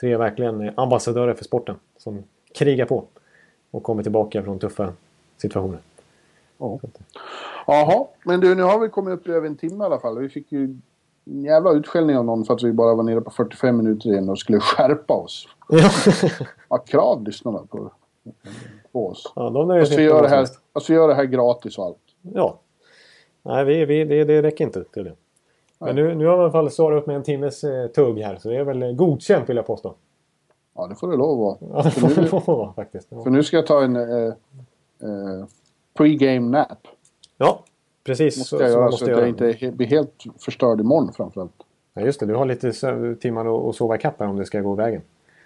Tre 0.00 0.16
verkligen 0.16 0.72
ambassadörer 0.78 1.34
för 1.34 1.44
sporten. 1.44 1.76
Som 1.96 2.24
krigar 2.54 2.86
på. 2.86 3.04
Och 3.70 3.82
kommer 3.82 4.02
tillbaka 4.02 4.42
från 4.42 4.58
tuffa 4.58 4.92
situationer. 5.36 5.78
Ja. 6.58 6.78
Jaha, 7.66 8.06
men 8.24 8.40
du, 8.40 8.54
nu 8.54 8.62
har 8.62 8.78
vi 8.80 8.88
kommit 8.88 9.14
upp 9.14 9.28
i 9.28 9.30
över 9.30 9.46
en 9.46 9.56
timme 9.56 9.84
i 9.84 9.86
alla 9.86 9.98
fall. 9.98 10.18
Vi 10.18 10.28
fick 10.28 10.52
ju 10.52 10.64
en 11.24 11.44
jävla 11.44 11.72
utskällning 11.72 12.16
av 12.16 12.24
någon 12.24 12.44
för 12.44 12.54
att 12.54 12.62
vi 12.62 12.72
bara 12.72 12.94
var 12.94 13.02
nere 13.02 13.20
på 13.20 13.30
45 13.30 13.76
minuter 13.76 14.10
igen 14.10 14.28
och 14.28 14.38
skulle 14.38 14.60
skärpa 14.60 15.14
oss. 15.14 15.48
Ja, 15.68 15.90
Vad 16.68 16.86
krav 16.86 17.24
lyssnarna 17.24 17.58
på, 17.70 17.92
på 18.92 19.08
oss. 19.08 19.32
ja 19.36 19.50
de 19.50 19.68
sig 19.68 19.78
vi, 19.78 19.84
inte 19.84 20.02
gör 20.02 20.22
det 20.22 20.28
här, 20.28 20.36
helst. 20.36 20.60
att 20.72 20.90
vi 20.90 20.94
gör 20.94 21.08
det 21.08 21.14
här 21.14 21.24
gratis 21.24 21.78
och 21.78 21.84
allt. 21.84 21.98
Ja. 22.22 22.60
Nej, 23.42 23.64
vi, 23.64 23.84
vi, 23.84 24.04
det, 24.04 24.24
det 24.24 24.42
räcker 24.42 24.64
inte 24.64 24.84
tydligen. 24.84 25.16
Men 25.80 25.96
nu, 25.96 26.14
nu 26.14 26.26
har 26.26 26.36
vi 26.36 26.40
i 26.40 26.42
alla 26.44 26.52
fall 26.52 26.70
svarat 26.70 27.00
upp 27.00 27.06
med 27.06 27.16
en 27.16 27.22
timmes 27.22 27.64
eh, 27.64 27.86
tugg 27.86 28.18
här. 28.18 28.36
Så 28.36 28.48
det 28.48 28.56
är 28.56 28.64
väl 28.64 28.82
eh, 28.82 28.92
godkänt 28.92 29.48
vill 29.48 29.56
jag 29.56 29.66
påstå. 29.66 29.94
Ja, 30.76 30.86
det 30.86 30.94
får 30.94 31.08
det 31.10 31.16
lov 31.16 31.48
att 31.48 31.58
Ja, 31.60 31.66
vara. 31.68 31.82
det 31.82 31.90
För 31.90 32.08
får 32.24 32.40
det 32.40 32.46
vara 32.46 32.72
faktiskt. 32.72 33.08
Ja. 33.10 33.22
för 33.22 33.30
nu 33.30 33.42
ska 33.42 33.56
jag 33.56 33.66
ta 33.66 33.82
en 33.84 33.96
eh, 33.96 34.24
eh, 35.02 35.44
pre-game 35.98 36.50
nap. 36.50 36.78
Ja, 37.38 37.64
precis. 38.04 38.38
Måste 38.38 38.56
så, 38.56 38.62
jag 38.62 38.70
så 38.70 38.76
man 38.76 38.80
göra 38.82 38.86
så 38.86 38.92
måste 38.92 39.04
att 39.04 39.10
göra. 39.10 39.20
jag 39.20 39.28
inte 39.28 39.52
he- 39.52 39.76
blir 39.76 39.86
helt 39.86 40.24
förstörd 40.38 40.80
imorgon 40.80 41.12
framförallt. 41.12 41.52
Ja, 41.94 42.02
just 42.02 42.20
det. 42.20 42.26
Du 42.26 42.34
har 42.34 42.44
lite 42.46 42.72
timmar 43.20 43.40
att, 43.58 43.64
att 43.68 43.74
sova 43.76 43.94
ikapp 43.96 44.20
här 44.20 44.26
om 44.28 44.36
det 44.36 44.44
ska 44.44 44.60
gå 44.60 44.74
vägen. 44.74 45.02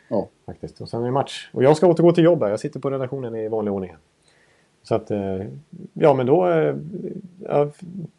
Ja. 0.09 0.29
Faktiskt. 0.47 0.81
Och 0.81 0.89
sen 0.89 1.01
är 1.01 1.05
det 1.05 1.13
match. 1.13 1.51
Och 1.53 1.63
jag 1.63 1.77
ska 1.77 1.87
återgå 1.87 2.13
till 2.13 2.25
jobb 2.25 2.43
här. 2.43 2.51
Jag 2.51 2.61
sitter 2.61 2.81
på 2.81 2.91
redaktionen 2.91 3.35
i 3.37 3.49
vanlig 3.49 3.73
ordning. 3.75 3.93
Så 4.85 4.95
att, 4.95 5.11
eh, 5.11 5.43
ja 5.93 6.15
men 6.15 6.27
då... 6.27 6.49
eh, 6.49 6.75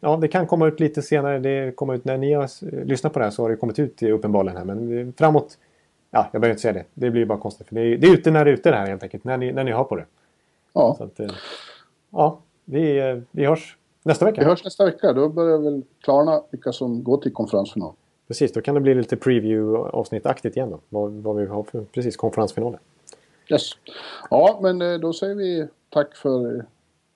ja, 0.00 0.16
det 0.16 0.28
kan 0.28 0.46
komma 0.46 0.66
ut 0.68 0.80
lite 0.80 1.02
senare. 1.02 1.38
Det 1.38 1.76
kommer 1.76 1.94
ut 1.94 2.04
när 2.04 2.16
ni 2.18 2.32
har 2.32 2.44
s- 2.44 2.62
lyssnat 2.84 3.12
på 3.12 3.18
det 3.18 3.24
här 3.24 3.32
så 3.32 3.42
har 3.42 3.50
det 3.50 3.56
kommit 3.56 3.78
ut 3.78 4.02
i 4.02 4.10
uppenbarligen 4.10 4.56
här. 4.56 4.64
Men 4.64 4.98
eh, 4.98 5.06
framåt... 5.18 5.58
Ja, 6.10 6.28
jag 6.32 6.40
behöver 6.40 6.52
inte 6.52 6.62
säga 6.62 6.72
det. 6.74 6.84
Det 6.94 7.10
blir 7.10 7.24
bara 7.26 7.38
konstigt. 7.38 7.66
För 7.68 7.74
det 7.74 7.80
är, 7.80 7.96
det 7.98 8.06
är 8.06 8.12
ute 8.14 8.30
när 8.30 8.44
det 8.44 8.50
är 8.50 8.54
ute 8.54 8.70
det 8.70 8.76
här 8.76 8.86
helt 8.86 9.02
enkelt. 9.02 9.24
När 9.24 9.36
ni, 9.36 9.52
när 9.52 9.64
ni 9.64 9.72
hör 9.72 9.84
på 9.84 9.96
det. 9.96 10.04
Ja, 10.72 10.94
Så 10.98 11.04
att, 11.04 11.20
eh, 11.20 11.26
ja, 12.10 12.38
vi, 12.64 12.98
eh, 12.98 13.18
vi 13.30 13.46
hörs 13.46 13.76
nästa 14.02 14.24
vecka. 14.24 14.40
vi 14.40 14.46
hörs 14.46 14.64
nästa 14.64 14.84
vecka. 14.84 15.12
Då 15.12 15.28
börjar 15.28 15.58
väl 15.58 15.82
klarna 16.00 16.42
vilka 16.50 16.72
som 16.72 17.04
går 17.04 17.16
till 17.18 17.32
konferensfinal. 17.32 17.92
Precis, 18.28 18.52
då 18.52 18.60
kan 18.60 18.74
det 18.74 18.80
bli 18.80 18.94
lite 18.94 19.16
preview-avsnittaktigt 19.16 20.56
igen 20.56 20.70
då. 20.70 20.78
Vad, 20.88 21.12
vad 21.12 21.36
vi 21.36 21.46
har 21.46 21.62
för 21.62 21.80
precis 21.92 22.16
konferensfinaler. 22.16 22.78
Yes. 23.50 23.62
Ja, 24.30 24.58
men 24.62 24.82
eh, 24.82 24.98
då 24.98 25.12
säger 25.12 25.34
vi 25.34 25.66
tack 25.90 26.16
för 26.16 26.64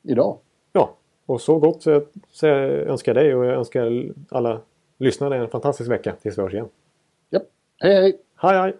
idag. 0.02 0.38
Ja, 0.72 0.96
och 1.26 1.40
så 1.40 1.58
gott 1.58 1.82
så, 1.82 2.02
så 2.30 2.46
jag 2.46 2.70
önskar 2.70 3.14
dig 3.14 3.34
och 3.34 3.44
jag 3.44 3.54
önskar 3.54 4.12
alla 4.28 4.60
lyssnare 4.98 5.36
en 5.36 5.48
fantastisk 5.48 5.90
vecka 5.90 6.14
tills 6.22 6.38
vi 6.38 6.42
hörs 6.42 6.52
igen. 6.54 6.68
Japp. 7.30 7.42
Hej, 7.78 7.94
hej! 7.94 8.18
Hej 8.36 8.58
hej! 8.58 8.76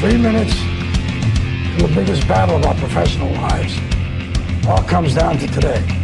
Three 0.00 0.18
minutes 0.18 0.54
to 1.78 1.86
the 1.86 1.94
biggest 2.00 2.28
battle 2.28 2.56
of 2.56 2.66
our 2.66 2.74
professional 2.74 3.28
lives. 3.28 3.78
All 4.68 4.82
comes 4.88 5.14
down 5.14 5.38
to 5.38 5.46
today. 5.46 6.03